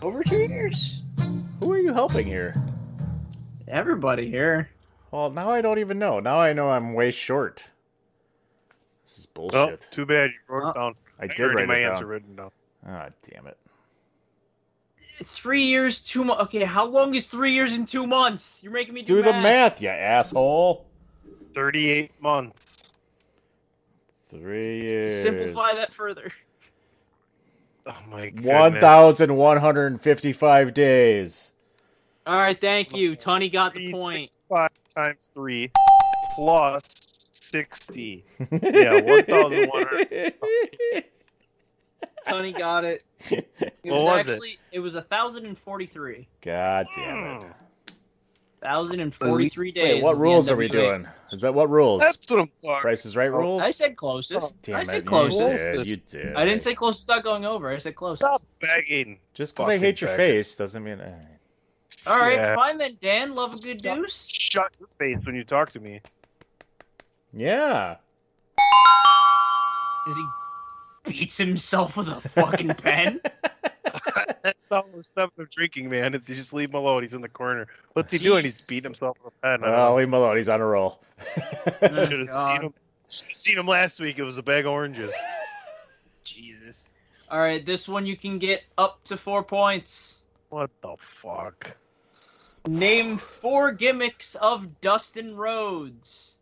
Over 0.01 0.23
two 0.23 0.43
years? 0.43 1.01
Who 1.61 1.71
are 1.71 1.77
you 1.79 1.93
helping 1.93 2.27
here? 2.27 2.55
Everybody 3.67 4.27
here. 4.29 4.69
Well, 5.11 5.29
now 5.29 5.49
I 5.51 5.61
don't 5.61 5.79
even 5.79 5.97
know. 5.99 6.19
Now 6.19 6.39
I 6.39 6.51
know 6.53 6.69
I'm 6.69 6.93
way 6.93 7.11
short. 7.11 7.63
This 9.05 9.19
is 9.19 9.27
Oh, 9.37 9.47
bullshit. 9.49 9.87
too 9.89 10.05
bad 10.05 10.31
you 10.31 10.39
wrote 10.53 10.69
it 10.71 10.75
down. 10.75 10.95
I 11.19 11.27
did 11.27 11.45
write 11.45 11.67
my 11.67 11.75
it 11.77 11.85
answer 11.85 12.01
down. 12.01 12.05
written 12.05 12.35
down. 12.35 12.51
Ah, 12.85 13.07
damn 13.31 13.47
it. 13.47 13.57
Three 15.23 15.63
years, 15.63 15.99
two 16.01 16.23
months. 16.25 16.43
Okay, 16.43 16.63
how 16.63 16.85
long 16.85 17.15
is 17.15 17.25
three 17.25 17.53
years 17.53 17.73
and 17.73 17.87
two 17.87 18.05
months? 18.05 18.61
You're 18.61 18.71
making 18.73 18.93
me 18.93 19.01
do, 19.01 19.15
Do 19.15 19.21
the 19.23 19.31
math, 19.31 19.81
you 19.81 19.89
asshole. 19.89 20.85
Thirty-eight 21.55 22.11
months. 22.21 22.66
Three 24.29 24.81
years. 24.81 25.21
Simplify 25.23 25.73
that 25.73 25.91
further. 25.91 26.31
Oh 27.85 27.95
my 28.09 28.29
god. 28.29 28.73
1,155 28.73 30.73
days. 30.73 31.51
All 32.25 32.35
right, 32.35 32.59
thank 32.59 32.93
you. 32.93 33.15
Tony 33.15 33.47
got 33.49 33.73
the 33.73 33.93
point. 33.93 34.29
Five 34.49 34.71
times 34.93 35.31
three 35.33 35.71
plus 36.35 36.83
sixty. 37.31 38.25
yeah, 38.51 38.99
one 38.99 39.23
thousand 39.23 39.69
one 39.69 39.85
hundred. 39.87 40.33
Tony 42.27 42.51
got 42.51 42.83
it. 42.83 43.03
It 43.29 43.47
What 43.91 44.01
was, 44.01 44.17
was 44.17 44.27
it? 44.27 44.31
actually 44.33 44.59
it? 44.73 44.79
was 44.79 44.95
a 44.95 45.01
thousand 45.01 45.45
and 45.45 45.57
forty-three. 45.57 46.27
God 46.41 46.87
damn 46.93 47.23
it. 47.23 47.41
Hmm. 47.43 47.51
Thousand 48.61 49.01
and 49.01 49.13
forty-three 49.13 49.71
days. 49.71 49.95
Wait, 49.95 50.03
what 50.03 50.13
is 50.13 50.17
the 50.17 50.23
rules 50.23 50.49
are 50.49 50.55
we 50.55 50.67
doing? 50.67 51.07
Is 51.31 51.41
that 51.41 51.53
what 51.53 51.69
rules? 51.69 52.01
That's 52.01 52.17
what 52.27 52.39
I'm 52.39 52.49
talking. 52.63 52.81
Price 52.81 53.05
is 53.05 53.15
right 53.15 53.31
rules? 53.31 53.61
I 53.61 53.69
said 53.69 53.95
closest. 53.95 54.59
Damn 54.63 54.77
I 54.77 54.81
it, 54.81 54.85
said 54.87 54.95
you 55.03 55.09
closest. 55.09 55.49
did, 55.49 55.87
you 55.87 55.95
did. 55.95 56.35
I 56.35 56.43
didn't 56.43 56.63
say 56.63 56.73
closest 56.73 57.07
without 57.07 57.23
going 57.23 57.45
over. 57.45 57.69
I 57.71 57.77
said 57.77 57.95
closest. 57.95 58.21
Stop 58.21 58.41
begging. 58.59 59.19
Just 59.35 59.53
because 59.55 59.69
I 59.69 59.73
Fucking 59.73 59.81
hate 59.83 60.01
your 60.01 60.09
faggot. 60.09 60.15
face 60.17 60.55
doesn't 60.55 60.83
mean. 60.83 60.99
eh. 60.99 61.13
All 62.07 62.17
right, 62.17 62.33
Yeah. 62.35 62.55
fine 62.55 62.77
then. 62.79 62.97
Dan, 62.99 63.35
love 63.35 63.53
a 63.53 63.57
good 63.59 63.77
deuce. 63.77 64.27
Shut 64.29 64.71
your 64.79 64.87
face 64.97 65.23
when 65.25 65.35
you 65.35 65.43
talk 65.43 65.71
to 65.73 65.79
me. 65.79 66.01
Yeah. 67.33 67.97
Is 70.09 70.17
he 70.17 70.25
beats 71.07 71.37
himself 71.37 71.97
with 71.97 72.07
a 72.07 72.21
fucking 72.21 72.75
pen. 72.75 73.21
That's 74.43 74.71
all 74.71 74.87
we're 74.93 75.03
seven 75.03 75.31
of 75.39 75.49
drinking, 75.49 75.89
man. 75.89 76.13
It's 76.13 76.27
you 76.29 76.35
just 76.35 76.53
leave 76.53 76.69
him 76.69 76.75
alone. 76.75 77.03
He's 77.03 77.13
in 77.13 77.21
the 77.21 77.29
corner. 77.29 77.67
What's 77.93 78.11
he 78.11 78.17
doing? 78.17 78.43
He's 78.43 78.65
beating 78.65 78.91
himself 78.91 79.17
with 79.23 79.33
a 79.33 79.37
pen. 79.41 79.63
I 79.63 79.67
don't 79.67 79.75
oh, 79.75 79.77
Well, 79.77 79.95
leave 79.95 80.07
him 80.07 80.13
alone. 80.13 80.37
He's 80.37 80.49
on 80.49 80.61
a 80.61 80.65
roll. 80.65 81.01
Should 81.81 81.91
have 81.91 82.29
seen 82.29 82.61
him. 82.61 82.73
Should 83.09 83.27
have 83.27 83.35
seen 83.35 83.57
him 83.57 83.67
last 83.67 83.99
week. 83.99 84.19
It 84.19 84.23
was 84.23 84.37
a 84.37 84.43
bag 84.43 84.65
of 84.65 84.71
oranges. 84.71 85.11
Jesus. 86.23 86.85
All 87.29 87.39
right, 87.39 87.65
this 87.65 87.87
one 87.87 88.05
you 88.05 88.15
can 88.15 88.37
get 88.37 88.63
up 88.77 89.03
to 89.05 89.17
four 89.17 89.43
points. 89.43 90.23
What 90.49 90.69
the 90.81 90.95
fuck? 90.99 91.75
Name 92.67 93.17
four 93.17 93.71
gimmicks 93.71 94.35
of 94.35 94.79
Dustin 94.81 95.35
Rhodes. 95.35 96.36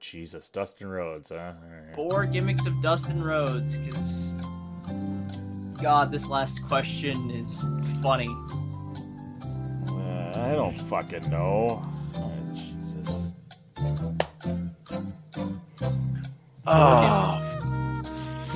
Jesus, 0.00 0.48
Dustin 0.48 0.88
Rhodes, 0.88 1.28
huh? 1.28 1.52
All 1.62 1.70
right. 1.70 1.94
Four 1.94 2.24
gimmicks 2.24 2.66
of 2.66 2.80
Dustin 2.80 3.22
Rhodes, 3.22 3.76
because 3.76 4.32
God, 5.80 6.10
this 6.10 6.28
last 6.28 6.66
question 6.66 7.30
is 7.30 7.68
funny. 8.02 8.28
Uh, 9.88 10.32
I 10.34 10.52
don't 10.54 10.80
fucking 10.82 11.28
know. 11.30 11.82
Oh, 12.16 12.32
Jesus. 12.54 13.32
Oh, 16.66 17.42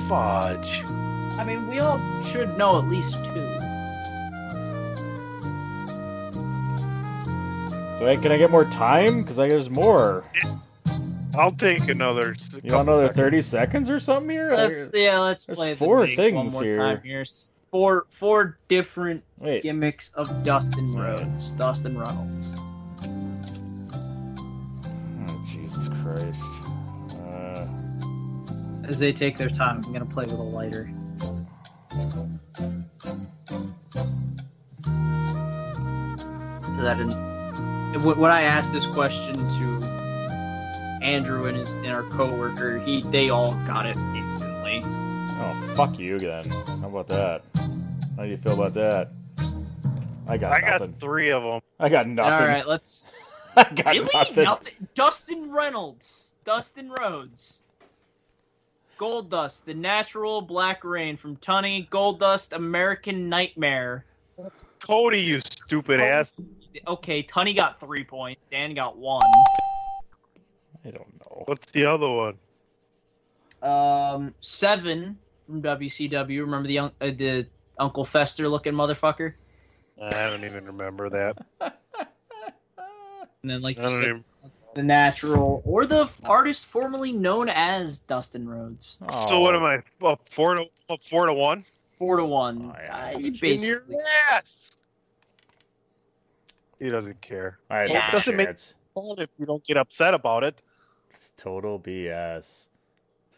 fudge. 0.09 0.83
I 1.37 1.43
mean, 1.45 1.67
we 1.67 1.79
all 1.79 1.99
should 2.23 2.57
know 2.57 2.79
at 2.79 2.87
least 2.89 3.23
two. 3.25 3.33
Do 7.99 8.09
I, 8.09 8.17
can 8.21 8.31
I 8.31 8.37
get 8.37 8.49
more 8.49 8.65
time? 8.65 9.21
Because 9.21 9.39
I 9.39 9.47
there's 9.47 9.69
more. 9.69 10.23
I'll 11.37 11.51
take 11.53 11.87
another. 11.89 12.35
You 12.63 12.73
want 12.73 12.89
another 12.89 13.07
seconds. 13.07 13.17
30 13.17 13.41
seconds 13.43 13.89
or 13.89 13.99
something 13.99 14.29
here? 14.31 14.55
Let's 14.55 14.91
yeah, 14.93 15.19
let's 15.19 15.47
There's 15.47 15.57
play 15.57 15.73
the 15.75 15.77
four 15.77 15.97
one 15.97 16.07
things 16.07 16.53
more 16.53 16.63
here. 16.63 16.77
time 16.77 17.01
here. 17.03 17.25
Four 17.71 18.07
four 18.11 18.59
different 18.69 19.23
Wait. 19.39 19.63
gimmicks 19.63 20.11
of 20.15 20.29
Dustin 20.43 20.93
Rhodes, 20.95 21.51
Dustin 21.53 21.97
Reynolds. 21.97 22.55
Oh, 25.29 25.45
Jesus 25.47 25.89
Christ. 25.89 26.71
Uh, 27.19 27.67
As 28.83 28.99
they 28.99 29.13
take 29.13 29.37
their 29.37 29.49
time, 29.49 29.81
I'm 29.85 29.93
gonna 29.93 30.05
play 30.05 30.25
with 30.25 30.33
a 30.39 30.43
lighter. 30.43 30.91
Cause 36.63 36.85
I 36.85 36.95
didn't. 36.95 37.19
When 38.03 38.19
when 38.19 38.31
I 38.31 38.43
asked 38.43 38.73
this 38.73 38.87
question 38.87 39.37
to 39.37 39.74
Andrew 41.05 41.45
and 41.45 41.55
his 41.55 41.71
and 41.71 41.87
our 41.87 42.01
coworker, 42.01 42.79
he 42.79 43.03
they 43.03 43.29
all 43.29 43.53
got 43.67 43.85
it 43.85 43.95
instantly. 44.15 44.81
oh, 44.83 45.73
fuck 45.75 45.99
you 45.99 46.17
then. 46.17 46.43
How 46.81 46.87
about 46.87 47.07
that? 47.09 47.43
How 48.17 48.23
do 48.23 48.29
you 48.29 48.37
feel 48.37 48.53
about 48.53 48.73
that? 48.73 49.11
I 50.27 50.37
got 50.37 50.51
I 50.51 50.61
got 50.61 50.81
nothing. 50.81 50.95
three 50.99 51.29
of 51.29 51.43
them. 51.43 51.61
I 51.79 51.89
got 51.89 52.07
nothing. 52.07 52.33
All 52.33 52.47
right, 52.47 52.67
let's. 52.67 53.13
I 53.55 53.71
got 53.71 53.95
really? 53.95 54.43
nothing. 54.43 54.73
Dustin 54.95 55.51
Reynolds, 55.51 56.31
Dustin 56.43 56.89
Rhodes, 56.89 57.61
Goldust, 58.99 59.63
the 59.63 59.75
natural 59.75 60.41
Black 60.41 60.83
Reign 60.83 61.17
from 61.17 61.37
Tunney, 61.37 61.87
Gold 61.91 62.19
Dust, 62.19 62.53
American 62.53 63.29
Nightmare. 63.29 64.05
That's 64.39 64.63
Cody, 64.81 65.21
you 65.21 65.39
stupid 65.39 66.01
ass. 66.01 66.41
Okay, 66.87 67.21
Tunney 67.21 67.55
got 67.55 67.79
three 67.79 68.03
points. 68.03 68.47
Dan 68.49 68.73
got 68.73 68.97
one. 68.97 69.21
I 70.85 70.91
don't 70.91 71.19
know. 71.19 71.43
What's 71.45 71.71
the 71.71 71.85
other 71.85 72.09
one? 72.09 72.37
Um, 73.61 74.33
seven 74.41 75.17
from 75.47 75.61
WCW. 75.61 76.41
Remember 76.41 76.67
the 76.67 76.79
uh, 76.79 76.89
the 77.01 77.47
Uncle 77.79 78.05
Fester 78.05 78.47
looking 78.47 78.73
motherfucker? 78.73 79.33
I 80.01 80.27
don't 80.27 80.43
even 80.43 80.65
remember 80.65 81.09
that. 81.09 81.37
And 81.61 83.51
then 83.51 83.61
like 83.61 83.77
you 83.79 83.87
said, 83.87 84.03
even. 84.03 84.23
the 84.73 84.83
natural 84.83 85.61
or 85.65 85.85
the 85.85 86.09
artist 86.23 86.65
formerly 86.65 87.11
known 87.11 87.47
as 87.47 87.99
Dustin 87.99 88.47
Rhodes. 88.47 88.97
So 89.27 89.39
what 89.39 89.55
am 89.55 89.63
I? 89.63 89.79
Up 90.05 90.21
four 90.29 90.55
to 90.55 90.65
up 90.89 90.99
four 91.09 91.27
to 91.27 91.33
one. 91.33 91.63
Four 91.97 92.17
to 92.17 92.25
one. 92.25 92.73
Oh, 92.75 92.93
Uh, 92.93 93.17
you 93.17 93.27
In 93.27 93.33
your 93.33 93.39
basically 93.41 93.95
ass. 94.31 94.71
He 96.79 96.89
doesn't 96.89 97.21
care. 97.21 97.59
I 97.69 97.77
had 97.77 97.89
Well, 97.89 98.03
it 98.09 98.11
doesn't 98.11 98.35
make 98.35 98.47
chance. 98.47 98.75
sense 98.97 99.19
if 99.19 99.29
you 99.39 99.45
don't 99.45 99.63
get 99.63 99.77
upset 99.77 100.13
about 100.13 100.43
it. 100.43 100.61
It's 101.15 101.31
total 101.37 101.79
BS. 101.79 102.65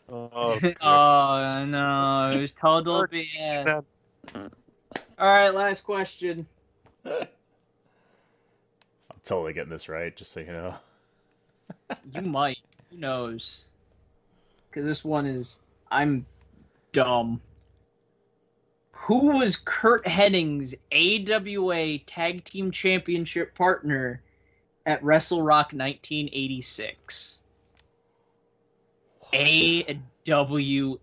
Oh, 0.10 0.30
Oh 0.82 1.66
no, 1.68 2.32
it 2.34 2.42
was 2.42 2.54
total 2.54 3.06
BS. 3.08 3.84
All 4.36 4.50
right, 5.20 5.54
last 5.54 5.84
question. 5.84 6.48
I'm 7.06 7.28
totally 9.24 9.54
getting 9.54 9.70
this 9.70 9.90
right, 9.90 10.16
just 10.16 10.32
so 10.32 10.40
you 10.40 10.48
know. 10.48 10.76
You 12.14 12.22
might. 12.22 12.58
Who 12.90 12.98
knows? 12.98 13.68
Because 14.70 14.86
this 14.86 15.06
one 15.06 15.26
is. 15.26 15.64
I'm 15.92 16.26
dumb. 16.92 17.42
Who 18.92 19.38
was 19.38 19.56
Curt 19.56 20.06
Hennig's 20.06 20.76
AWA 20.92 22.00
Tag 22.00 22.44
Team 22.44 22.72
Championship 22.72 23.56
partner 23.56 24.22
at 24.86 25.02
Wrestle 25.04 25.42
Rock 25.44 25.68
1986? 25.72 27.40
AWA. 29.34 30.98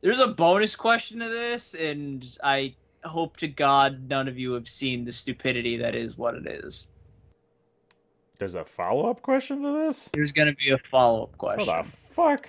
There's 0.00 0.20
a 0.20 0.28
bonus 0.28 0.76
question 0.76 1.18
to 1.20 1.28
this, 1.28 1.74
and 1.74 2.24
I 2.42 2.74
hope 3.04 3.36
to 3.38 3.48
God 3.48 4.08
none 4.08 4.28
of 4.28 4.38
you 4.38 4.52
have 4.52 4.68
seen 4.68 5.04
the 5.04 5.12
stupidity 5.12 5.76
that 5.78 5.94
is 5.94 6.16
what 6.16 6.34
it 6.34 6.46
is. 6.46 6.88
There's 8.38 8.54
a 8.54 8.64
follow 8.64 9.10
up 9.10 9.20
question 9.22 9.62
to 9.62 9.72
this? 9.72 10.10
There's 10.14 10.32
gonna 10.32 10.54
be 10.54 10.70
a 10.70 10.78
follow 10.90 11.24
up 11.24 11.36
question. 11.38 11.66
What 11.66 11.84
the 11.84 11.90
fuck? 11.90 12.48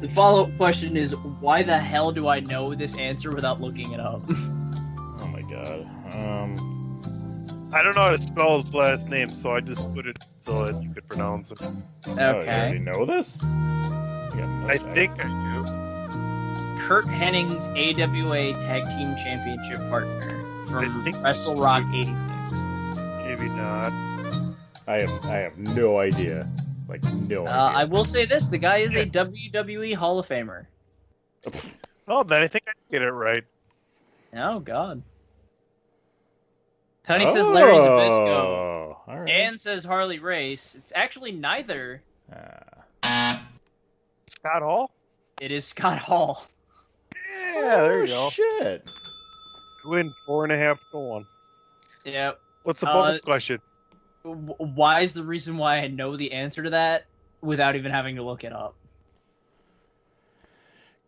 The 0.00 0.08
follow 0.08 0.44
up 0.44 0.56
question 0.56 0.96
is 0.96 1.16
why 1.40 1.62
the 1.62 1.78
hell 1.78 2.12
do 2.12 2.28
I 2.28 2.40
know 2.40 2.74
this 2.74 2.96
answer 2.98 3.32
without 3.32 3.60
looking 3.60 3.92
it 3.92 4.00
up? 4.00 4.22
Oh 5.22 5.26
my 5.26 5.42
god. 5.42 5.86
Um. 6.14 6.79
I 7.72 7.82
don't 7.82 7.94
know 7.94 8.02
how 8.02 8.10
to 8.10 8.18
spell 8.20 8.60
his 8.60 8.74
last 8.74 9.06
name, 9.08 9.28
so 9.30 9.52
I 9.52 9.60
just 9.60 9.92
put 9.94 10.06
it 10.06 10.18
so 10.40 10.66
that 10.66 10.82
you 10.82 10.90
could 10.92 11.08
pronounce 11.08 11.50
it. 11.52 11.58
Oh, 11.62 11.72
you 12.08 12.18
already 12.18 12.48
Okay. 12.48 12.78
know 12.80 13.04
this? 13.06 13.38
I, 13.42 14.28
got 14.30 14.48
no 14.48 14.66
I 14.68 14.72
idea. 14.72 14.92
think 14.94 15.12
I 15.24 16.76
Curt 16.80 17.04
Hennig's 17.04 17.66
AWA 17.68 18.52
Tag 18.64 18.82
Team 18.98 19.14
Championship 19.24 19.78
partner 19.88 20.44
from 20.66 21.02
think 21.04 21.22
Wrestle 21.22 21.54
Rock 21.62 21.84
86. 21.94 22.16
do. 22.16 22.96
Maybe 23.24 23.48
not. 23.50 23.92
I 24.88 25.00
have 25.02 25.24
I 25.26 25.36
have 25.36 25.56
no 25.56 25.98
idea. 26.00 26.48
Like 26.88 27.04
no 27.14 27.44
Uh, 27.46 27.50
I 27.50 27.82
idea. 27.82 27.92
will 27.94 28.04
say 28.04 28.24
this 28.26 28.48
the 28.48 28.58
guy 28.58 28.78
is 28.78 28.96
a 28.96 29.06
WWE 29.06 29.94
Hall 29.94 30.18
of 30.18 30.26
Famer. 30.26 30.66
Oh, 32.08 32.24
then 32.24 32.42
I 32.42 32.48
think 32.48 32.64
I 32.66 32.72
get 32.90 33.02
it 33.02 33.12
right. 33.12 33.44
Oh, 34.34 34.58
God. 34.58 35.02
Tony 37.06 37.26
says 37.26 37.46
Larry 37.46 37.72
Zbyszko. 37.78 38.28
Oh, 38.28 38.96
all 39.06 39.18
right. 39.18 39.26
Dan 39.26 39.58
says 39.58 39.84
Harley 39.84 40.18
Race. 40.18 40.74
It's 40.74 40.92
actually 40.94 41.32
neither. 41.32 42.02
Scott 44.28 44.62
Hall. 44.62 44.90
It 45.40 45.50
is 45.50 45.64
Scott 45.66 45.98
Hall. 45.98 46.46
Yeah, 47.54 47.82
there 47.82 48.04
you 48.06 48.12
Oh, 48.14 48.26
go. 48.26 48.30
Shit. 48.30 48.90
Win 49.86 50.12
four 50.26 50.44
and 50.44 50.52
a 50.52 50.58
half 50.58 50.78
to 50.92 50.98
one. 50.98 51.26
Yep. 52.04 52.38
What's 52.62 52.80
the 52.80 52.88
Uh, 52.88 52.92
bonus 52.92 53.22
question? 53.22 53.60
Why 54.22 55.00
is 55.00 55.14
the 55.14 55.24
reason 55.24 55.56
why 55.56 55.78
I 55.78 55.88
know 55.88 56.16
the 56.16 56.32
answer 56.32 56.62
to 56.62 56.70
that 56.70 57.06
without 57.40 57.74
even 57.76 57.90
having 57.90 58.16
to 58.16 58.22
look 58.22 58.44
it 58.44 58.52
up? 58.52 58.74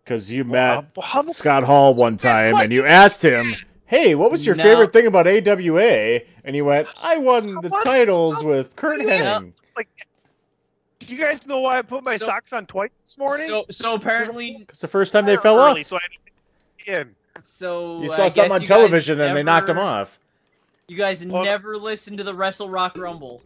Because 0.02 0.32
you 0.32 0.44
met 0.44 0.86
Well, 0.96 1.06
how 1.06 1.22
the- 1.22 1.34
Scott 1.34 1.62
Hall 1.62 1.94
one 1.94 2.16
time 2.16 2.56
and 2.56 2.72
you 2.72 2.84
asked 2.86 3.22
him, 3.22 3.52
"Hey, 3.92 4.14
what 4.14 4.30
was 4.30 4.46
your 4.46 4.54
No. 4.54 4.62
favorite 4.62 4.90
thing 4.92 5.06
about 5.06 5.26
AWA?" 5.26 6.20
And 6.44 6.54
he 6.56 6.62
went, 6.62 6.88
"I 7.00 7.18
won 7.18 7.54
the 7.56 7.66
about- 7.68 7.84
titles 7.84 8.42
with 8.42 8.74
Curt 8.74 9.00
Hennig." 9.00 9.52
Like, 9.76 9.88
do 11.00 11.06
you 11.14 11.22
guys 11.22 11.46
know 11.46 11.60
why 11.60 11.76
I 11.78 11.82
put 11.82 12.02
my 12.04 12.16
So- 12.16 12.24
socks 12.26 12.52
on 12.54 12.64
twice 12.66 12.90
this 13.02 13.18
morning? 13.18 13.46
So 13.48 13.66
so 13.70 13.94
apparently 13.94 14.64
It's 14.70 14.80
the 14.80 14.88
first 14.88 15.12
time 15.12 15.26
they 15.26 15.36
fell 15.36 15.58
early, 15.58 15.82
off. 15.82 15.86
So 15.88 15.96
I 15.96 16.00
in. 16.90 17.14
so 17.42 18.00
You 18.02 18.08
saw 18.08 18.16
guess 18.16 18.34
something 18.36 18.52
on 18.52 18.60
you 18.62 18.66
guys 18.66 18.76
television 18.78 19.20
and 19.20 19.36
they 19.36 19.42
knocked 19.42 19.66
them 19.66 19.78
off. 19.78 20.18
You 20.88 20.96
guys 20.96 21.24
Well- 21.24 21.44
never 21.44 21.76
listened 21.76 22.16
to 22.18 22.24
the 22.24 22.34
Wrestle 22.34 22.68
Rock 22.70 22.96
Rumble. 22.96 23.42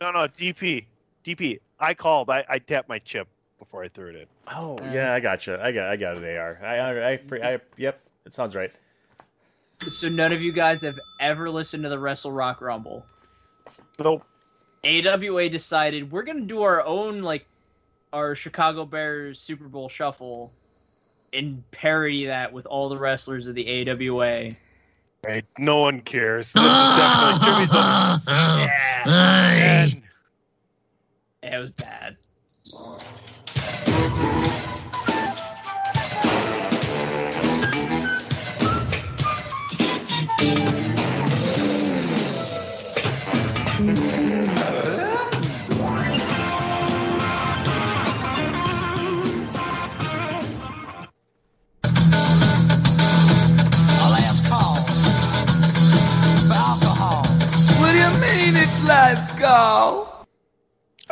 No, 0.00 0.10
no, 0.12 0.26
DP, 0.28 0.86
DP. 1.24 1.58
I 1.80 1.94
called. 1.94 2.30
I, 2.30 2.44
I 2.48 2.58
tapped 2.58 2.88
my 2.88 2.98
chip 3.00 3.26
before 3.58 3.82
I 3.84 3.88
threw 3.88 4.08
it 4.10 4.16
in. 4.16 4.26
Oh 4.54 4.76
Uh, 4.78 4.90
yeah, 4.92 5.12
I 5.14 5.20
got 5.20 5.46
you. 5.46 5.56
I 5.56 5.72
got 5.72 5.88
I 5.88 5.96
got 5.96 6.16
an 6.16 6.24
AR. 6.24 6.58
I 6.62 6.76
I, 6.78 7.10
I, 7.12 7.52
I 7.54 7.58
yep, 7.76 8.00
it 8.24 8.32
sounds 8.34 8.54
right. 8.54 8.70
So 9.88 10.08
none 10.08 10.32
of 10.32 10.40
you 10.42 10.52
guys 10.52 10.82
have 10.82 10.98
ever 11.20 11.48
listened 11.50 11.82
to 11.84 11.88
the 11.88 11.98
Wrestle 11.98 12.32
Rock 12.32 12.60
Rumble. 12.60 13.04
Nope. 13.98 14.24
AWA 14.84 15.48
decided 15.48 16.10
we're 16.10 16.22
gonna 16.22 16.42
do 16.42 16.62
our 16.62 16.84
own 16.84 17.22
like 17.22 17.46
our 18.12 18.34
Chicago 18.34 18.84
Bears 18.84 19.40
Super 19.40 19.68
Bowl 19.68 19.88
shuffle 19.88 20.52
and 21.32 21.62
parody 21.70 22.26
that 22.26 22.52
with 22.52 22.66
all 22.66 22.88
the 22.88 22.98
wrestlers 22.98 23.46
of 23.46 23.54
the 23.54 23.88
AWA. 23.88 24.50
Right. 25.22 25.44
No 25.58 25.80
one 25.80 26.00
cares. 26.00 26.50
This 26.52 26.62
is 26.62 26.68
definitely 26.68 27.46
Jimmy's 27.46 27.74
on- 27.76 28.20
Yeah, 29.06 29.86
it 31.42 31.58
was 31.58 31.70
bad. 31.72 32.16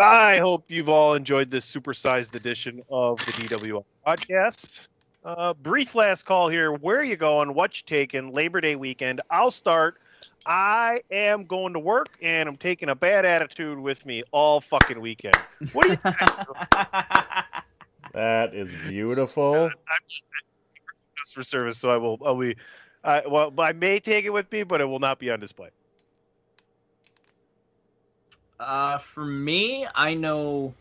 I 0.00 0.38
hope 0.38 0.64
you've 0.68 0.88
all 0.88 1.14
enjoyed 1.14 1.50
this 1.50 1.70
supersized 1.70 2.34
edition 2.34 2.82
of 2.90 3.18
the 3.18 3.32
DWI 3.32 3.84
podcast. 4.06 4.86
Uh, 5.24 5.54
brief 5.54 5.94
last 5.94 6.24
call 6.24 6.48
here. 6.48 6.72
Where 6.72 6.98
are 6.98 7.04
you 7.04 7.16
going? 7.16 7.52
What 7.54 7.76
you 7.78 7.82
taking? 7.86 8.32
Labor 8.32 8.60
Day 8.60 8.76
weekend. 8.76 9.20
I'll 9.30 9.50
start. 9.50 9.98
I 10.46 11.02
am 11.10 11.44
going 11.44 11.72
to 11.72 11.78
work 11.78 12.08
and 12.22 12.48
I'm 12.48 12.56
taking 12.56 12.88
a 12.88 12.94
bad 12.94 13.24
attitude 13.24 13.78
with 13.78 14.06
me 14.06 14.22
all 14.30 14.60
fucking 14.60 15.00
weekend. 15.00 15.36
What 15.72 15.86
do 15.86 15.90
you 15.92 15.98
That 18.14 18.54
is 18.54 18.74
beautiful. 18.86 19.70
customer 21.18 21.44
service? 21.44 21.78
So 21.78 21.90
I 21.90 21.96
will. 21.96 22.18
I'll 22.24 22.36
be. 22.38 22.56
I 23.04 23.26
well, 23.26 23.52
I 23.58 23.72
may 23.72 24.00
take 24.00 24.24
it 24.24 24.30
with 24.30 24.50
me, 24.50 24.62
but 24.62 24.80
it 24.80 24.86
will 24.86 25.00
not 25.00 25.18
be 25.18 25.30
on 25.30 25.40
display. 25.40 25.68
Uh, 28.60 28.98
for 28.98 29.24
me, 29.24 29.86
I 29.94 30.14
know 30.14 30.74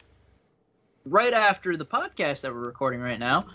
right 1.06 1.34
after 1.34 1.78
the 1.78 1.86
podcast 1.86 2.42
that 2.42 2.54
we're 2.54 2.60
recording 2.60 3.00
right 3.00 3.20
now, 3.20 3.46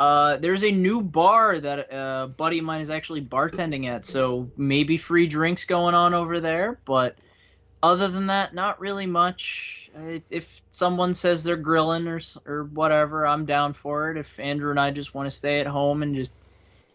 uh, 0.00 0.36
there's 0.36 0.64
a 0.64 0.70
new 0.70 1.00
bar 1.00 1.58
that 1.60 1.88
a 1.90 2.28
buddy 2.28 2.58
of 2.58 2.64
mine 2.64 2.80
is 2.80 2.90
actually 2.90 3.22
bartending 3.22 3.86
at. 3.86 4.04
So 4.04 4.50
maybe 4.56 4.96
free 4.96 5.26
drinks 5.26 5.64
going 5.64 5.94
on 5.94 6.14
over 6.14 6.40
there. 6.40 6.78
But 6.84 7.16
other 7.82 8.08
than 8.08 8.26
that, 8.26 8.54
not 8.54 8.80
really 8.80 9.06
much. 9.06 9.90
If 10.30 10.62
someone 10.70 11.14
says 11.14 11.42
they're 11.42 11.56
grilling 11.56 12.06
or 12.06 12.20
or 12.46 12.64
whatever, 12.64 13.26
I'm 13.26 13.46
down 13.46 13.72
for 13.72 14.10
it. 14.10 14.16
If 14.16 14.38
Andrew 14.38 14.70
and 14.70 14.80
I 14.80 14.90
just 14.90 15.14
want 15.14 15.30
to 15.30 15.36
stay 15.36 15.60
at 15.60 15.66
home 15.66 16.02
and 16.02 16.14
just 16.14 16.32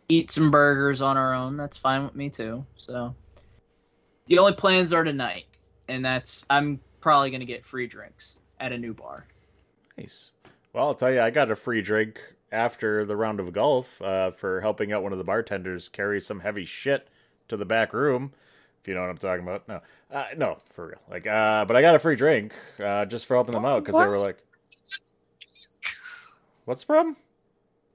eat 0.09 0.31
some 0.31 0.51
burgers 0.51 1.01
on 1.01 1.17
our 1.17 1.33
own, 1.33 1.57
that's 1.57 1.77
fine 1.77 2.03
with 2.03 2.15
me 2.15 2.29
too. 2.29 2.65
So 2.77 3.15
the 4.27 4.39
only 4.39 4.53
plans 4.53 4.93
are 4.93 5.03
tonight, 5.03 5.45
and 5.87 6.03
that's 6.03 6.45
I'm 6.49 6.79
probably 7.01 7.31
gonna 7.31 7.45
get 7.45 7.65
free 7.65 7.87
drinks 7.87 8.37
at 8.59 8.71
a 8.71 8.77
new 8.77 8.93
bar. 8.93 9.25
Nice. 9.97 10.31
Well, 10.73 10.87
I'll 10.87 10.95
tell 10.95 11.11
you, 11.11 11.21
I 11.21 11.29
got 11.29 11.51
a 11.51 11.55
free 11.55 11.81
drink 11.81 12.19
after 12.51 13.05
the 13.05 13.15
round 13.15 13.39
of 13.39 13.51
golf 13.53 14.01
uh, 14.01 14.31
for 14.31 14.61
helping 14.61 14.91
out 14.91 15.03
one 15.03 15.11
of 15.11 15.17
the 15.17 15.23
bartenders 15.23 15.89
carry 15.89 16.19
some 16.19 16.39
heavy 16.39 16.65
shit 16.65 17.07
to 17.47 17.57
the 17.57 17.65
back 17.65 17.93
room. 17.93 18.33
If 18.81 18.87
you 18.87 18.95
know 18.95 19.01
what 19.01 19.09
I'm 19.09 19.17
talking 19.17 19.47
about. 19.47 19.67
No, 19.67 19.81
uh, 20.11 20.25
no, 20.35 20.57
for 20.73 20.87
real. 20.87 21.01
Like, 21.09 21.25
uh, 21.25 21.63
but 21.65 21.75
I 21.75 21.81
got 21.81 21.95
a 21.95 21.99
free 21.99 22.15
drink 22.15 22.53
uh, 22.83 23.05
just 23.05 23.25
for 23.25 23.35
helping 23.35 23.53
them 23.53 23.65
out 23.65 23.83
because 23.83 23.99
they 23.99 24.07
were 24.07 24.17
like, 24.17 24.37
"What's 26.65 26.81
the 26.81 26.87
problem?" 26.87 27.15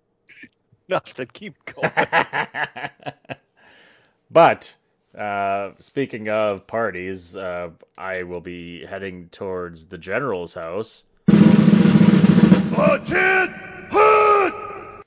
Nothing. 0.88 1.28
Keep 1.32 1.56
going. 1.66 1.92
But 4.30 4.74
uh, 5.18 5.72
speaking 5.78 6.28
of 6.28 6.66
parties, 6.66 7.36
uh, 7.36 7.70
I 7.96 8.22
will 8.22 8.40
be 8.40 8.84
heading 8.86 9.28
towards 9.30 9.86
the 9.86 9.98
general's 9.98 10.54
house 10.54 11.04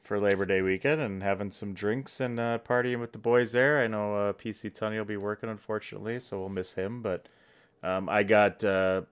for 0.04 0.20
Labor 0.20 0.46
Day 0.46 0.62
weekend 0.62 1.00
and 1.02 1.24
having 1.24 1.52
some 1.52 1.74
drinks 1.74 2.20
and 2.20 2.40
uh, 2.40 2.60
partying 2.68 3.00
with 3.00 3.14
the 3.14 3.18
boys 3.18 3.52
there. 3.54 3.82
I 3.82 3.88
know 3.88 4.16
uh, 4.16 4.34
PC 4.34 4.72
Tunney 4.78 4.98
will 4.98 5.06
be 5.06 5.18
working, 5.18 5.50
unfortunately, 5.50 6.20
so 6.20 6.40
we'll 6.40 6.50
miss 6.50 6.74
him. 6.74 7.02
But 7.02 7.28
um, 7.84 8.10
I 8.10 8.24
got 8.24 8.64
uh, 8.64 9.04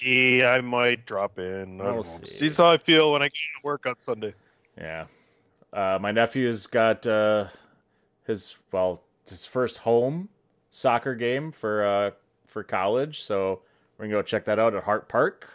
Yeah, 0.00 0.50
I 0.56 0.60
might 0.60 1.04
drop 1.06 1.38
in. 1.38 1.80
I 1.80 1.84
don't 1.84 1.94
We'll 1.94 1.94
know. 1.94 2.02
see. 2.02 2.48
See 2.48 2.48
how 2.50 2.70
I 2.70 2.78
feel 2.78 3.12
when 3.12 3.22
I 3.22 3.26
get 3.26 3.32
to 3.34 3.64
work 3.64 3.86
on 3.86 3.98
Sunday. 3.98 4.34
Yeah. 4.78 5.06
Uh, 5.72 5.98
my 6.00 6.12
nephew's 6.12 6.66
got 6.66 7.06
uh, 7.06 7.48
his 8.26 8.56
well 8.70 9.02
his 9.30 9.44
first 9.44 9.78
home 9.78 10.28
soccer 10.70 11.14
game 11.14 11.52
for 11.52 11.84
uh, 11.84 12.10
for 12.46 12.62
college, 12.62 13.22
so 13.22 13.60
we're 13.96 14.06
gonna 14.06 14.18
go 14.18 14.22
check 14.22 14.44
that 14.46 14.58
out 14.58 14.74
at 14.74 14.84
Hart 14.84 15.08
Park 15.08 15.48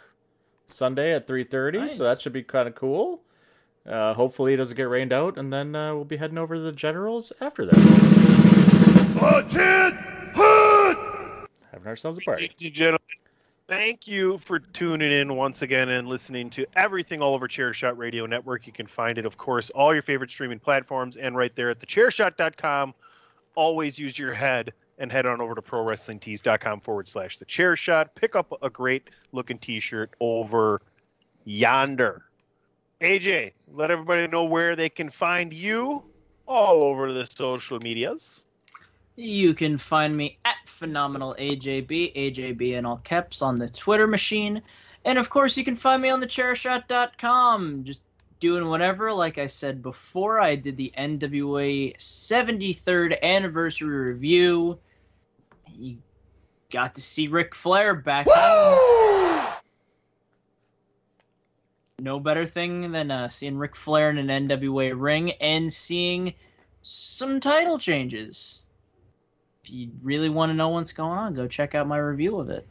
Sunday 0.66 1.14
at 1.14 1.26
three 1.26 1.44
thirty. 1.44 1.88
So 1.88 2.04
that 2.04 2.20
should 2.20 2.32
be 2.32 2.42
kind 2.42 2.68
of 2.68 2.74
cool. 2.74 3.22
Uh, 3.86 4.12
hopefully 4.14 4.52
it 4.54 4.58
doesn't 4.58 4.76
get 4.76 4.88
rained 4.88 5.12
out, 5.12 5.38
and 5.38 5.52
then 5.52 5.74
uh, 5.74 5.94
we'll 5.94 6.04
be 6.04 6.16
heading 6.18 6.36
over 6.36 6.54
to 6.54 6.60
the 6.60 6.72
Generals 6.72 7.32
after 7.40 7.64
that. 7.64 7.76
Having 11.72 11.86
ourselves 11.86 12.18
a 12.18 12.20
party. 12.20 12.42
Ladies 12.42 12.66
and 12.66 12.74
gentlemen, 12.74 13.00
thank 13.66 14.06
you 14.06 14.38
for 14.38 14.58
tuning 14.58 15.10
in 15.10 15.34
once 15.36 15.62
again 15.62 15.88
and 15.88 16.06
listening 16.06 16.50
to 16.50 16.66
everything 16.76 17.22
all 17.22 17.34
over 17.34 17.48
Chairshot 17.48 17.96
Radio 17.96 18.26
Network. 18.26 18.66
You 18.66 18.72
can 18.72 18.86
find 18.86 19.16
it, 19.16 19.24
of 19.24 19.38
course, 19.38 19.70
all 19.70 19.94
your 19.94 20.02
favorite 20.02 20.30
streaming 20.30 20.58
platforms 20.58 21.16
and 21.16 21.34
right 21.36 21.54
there 21.56 21.70
at 21.70 21.80
the 21.80 21.86
thechairshot.com. 21.86 22.94
Always 23.58 23.98
use 23.98 24.16
your 24.16 24.32
head 24.32 24.72
and 24.98 25.10
head 25.10 25.26
on 25.26 25.40
over 25.40 25.56
to 25.56 25.60
prowrestlingtees.com 25.60 26.78
forward 26.78 27.08
slash 27.08 27.38
the 27.38 27.44
chair 27.44 27.74
shot. 27.74 28.14
Pick 28.14 28.36
up 28.36 28.56
a 28.62 28.70
great 28.70 29.10
looking 29.32 29.58
t 29.58 29.80
shirt 29.80 30.14
over 30.20 30.80
yonder. 31.44 32.22
AJ, 33.00 33.50
let 33.74 33.90
everybody 33.90 34.28
know 34.28 34.44
where 34.44 34.76
they 34.76 34.88
can 34.88 35.10
find 35.10 35.52
you 35.52 36.04
all 36.46 36.84
over 36.84 37.12
the 37.12 37.26
social 37.26 37.80
medias. 37.80 38.44
You 39.16 39.54
can 39.54 39.76
find 39.76 40.16
me 40.16 40.38
at 40.44 40.54
phenomenal 40.66 41.34
AJB, 41.36 42.14
AJB 42.14 42.74
in 42.74 42.86
all 42.86 42.98
caps 42.98 43.42
on 43.42 43.58
the 43.58 43.68
Twitter 43.68 44.06
machine. 44.06 44.62
And 45.04 45.18
of 45.18 45.30
course, 45.30 45.56
you 45.56 45.64
can 45.64 45.74
find 45.74 46.00
me 46.00 46.10
on 46.10 46.20
the 46.20 46.28
chairshot.com. 46.28 47.82
Just 47.82 48.02
doing 48.40 48.68
whatever. 48.68 49.12
Like 49.12 49.38
I 49.38 49.46
said 49.46 49.82
before, 49.82 50.40
I 50.40 50.56
did 50.56 50.76
the 50.76 50.92
NWA 50.96 51.96
73rd 51.96 53.22
anniversary 53.22 54.12
review. 54.12 54.78
You 55.72 55.98
got 56.70 56.94
to 56.96 57.02
see 57.02 57.28
Ric 57.28 57.54
Flair 57.54 57.94
back. 57.94 58.26
No 62.00 62.20
better 62.20 62.46
thing 62.46 62.92
than 62.92 63.10
uh, 63.10 63.28
seeing 63.28 63.56
Ric 63.56 63.74
Flair 63.74 64.10
in 64.10 64.18
an 64.18 64.48
NWA 64.48 64.92
ring 64.94 65.32
and 65.32 65.72
seeing 65.72 66.34
some 66.82 67.40
title 67.40 67.78
changes 67.78 68.62
if 69.68 69.74
you 69.74 69.90
really 70.02 70.30
want 70.30 70.50
to 70.50 70.54
know 70.54 70.70
what's 70.70 70.92
going 70.92 71.18
on, 71.18 71.34
go 71.34 71.46
check 71.46 71.74
out 71.74 71.86
my 71.86 71.98
review 71.98 72.38
of 72.38 72.48
it. 72.48 72.66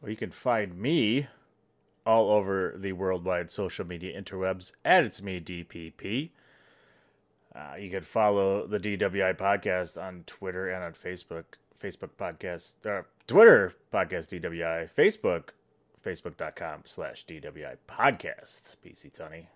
Well, 0.00 0.10
you 0.10 0.16
can 0.16 0.30
find 0.30 0.76
me 0.76 1.26
all 2.08 2.30
over 2.30 2.74
the 2.74 2.92
worldwide 2.94 3.50
social 3.50 3.86
media 3.86 4.18
interwebs 4.18 4.72
at 4.82 5.04
It's 5.04 5.20
Me 5.20 5.38
DPP. 5.38 6.30
Uh, 7.54 7.74
you 7.78 7.90
can 7.90 8.00
follow 8.00 8.66
the 8.66 8.80
DWI 8.80 9.36
podcast 9.36 10.02
on 10.02 10.24
Twitter 10.26 10.70
and 10.70 10.82
on 10.82 10.94
Facebook. 10.94 11.44
Facebook 11.78 12.10
podcast, 12.18 12.74
uh, 12.86 13.02
Twitter 13.26 13.74
podcast 13.92 14.40
DWI, 14.40 14.90
Facebook, 14.90 15.50
facebook.com 16.02 16.80
slash 16.86 17.26
DWI 17.26 17.76
podcast. 17.86 18.76
PC 18.84 19.12
Tony. 19.12 19.46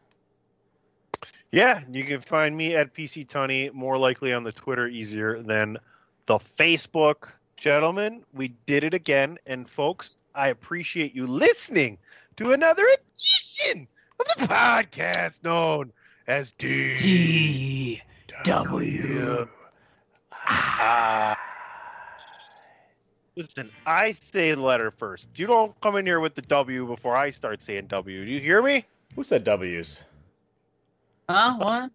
Yeah, 1.53 1.81
you 1.91 2.05
can 2.05 2.21
find 2.21 2.55
me 2.55 2.77
at 2.77 2.95
PC 2.95 3.27
Tunney, 3.27 3.73
more 3.73 3.97
likely 3.97 4.35
on 4.35 4.45
the 4.45 4.53
Twitter, 4.53 4.89
easier 4.89 5.43
than 5.43 5.79
the 6.27 6.39
Facebook. 6.59 7.31
Gentlemen, 7.57 8.25
we 8.35 8.49
did 8.67 8.85
it 8.85 8.93
again. 8.93 9.39
And 9.47 9.69
folks, 9.69 10.19
I 10.35 10.49
appreciate 10.49 11.15
you 11.15 11.27
listening 11.27 11.99
to 12.37 12.53
another 12.53 12.85
edition 12.85 13.87
of 14.19 14.27
the 14.27 14.47
podcast 14.47 15.43
known 15.45 15.93
as 16.27 16.53
D 16.53 18.01
W. 18.45 19.49
Ah. 20.47 21.39
Listen, 23.37 23.71
I 23.87 24.13
say 24.13 24.53
the 24.55 24.61
letter 24.61 24.91
first. 24.91 25.29
You 25.37 25.47
don't 25.47 25.79
come 25.81 25.97
in 25.97 26.05
here 26.05 26.21
with 26.21 26.35
the 26.35 26.43
W 26.43 26.87
before 26.87 27.17
I 27.17 27.31
start 27.31 27.63
saying 27.63 27.87
W. 27.87 28.25
Do 28.25 28.31
you 28.31 28.41
hear 28.41 28.63
me? 28.63 28.85
Who 29.15 29.25
said 29.25 29.45
W's? 29.45 30.01
Huh? 31.29 31.57
What? 31.59 31.91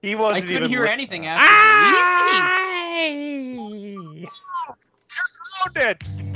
He 0.00 0.14
wasn't 0.16 0.36
I 0.36 0.40
couldn't 0.40 0.56
even 0.56 0.70
hear 0.70 0.80
listening. 0.80 0.98
anything 0.98 1.26
after 1.26 1.72
Grounded. 5.74 6.31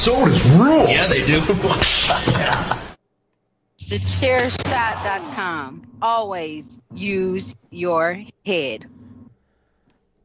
Sodas 0.00 0.42
rule. 0.46 0.88
Yeah, 0.88 1.06
they 1.08 1.26
do. 1.26 1.40
TheChairShot.com. 3.80 5.86
Always 6.00 6.80
use 6.94 7.54
your 7.68 8.24
head. 8.46 8.86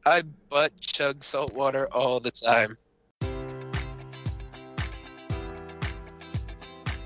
I 0.06 0.22
butt 0.48 0.72
chug 0.80 1.22
salt 1.22 1.52
water 1.52 1.86
all 1.92 2.20
the 2.20 2.30
time. 2.30 2.78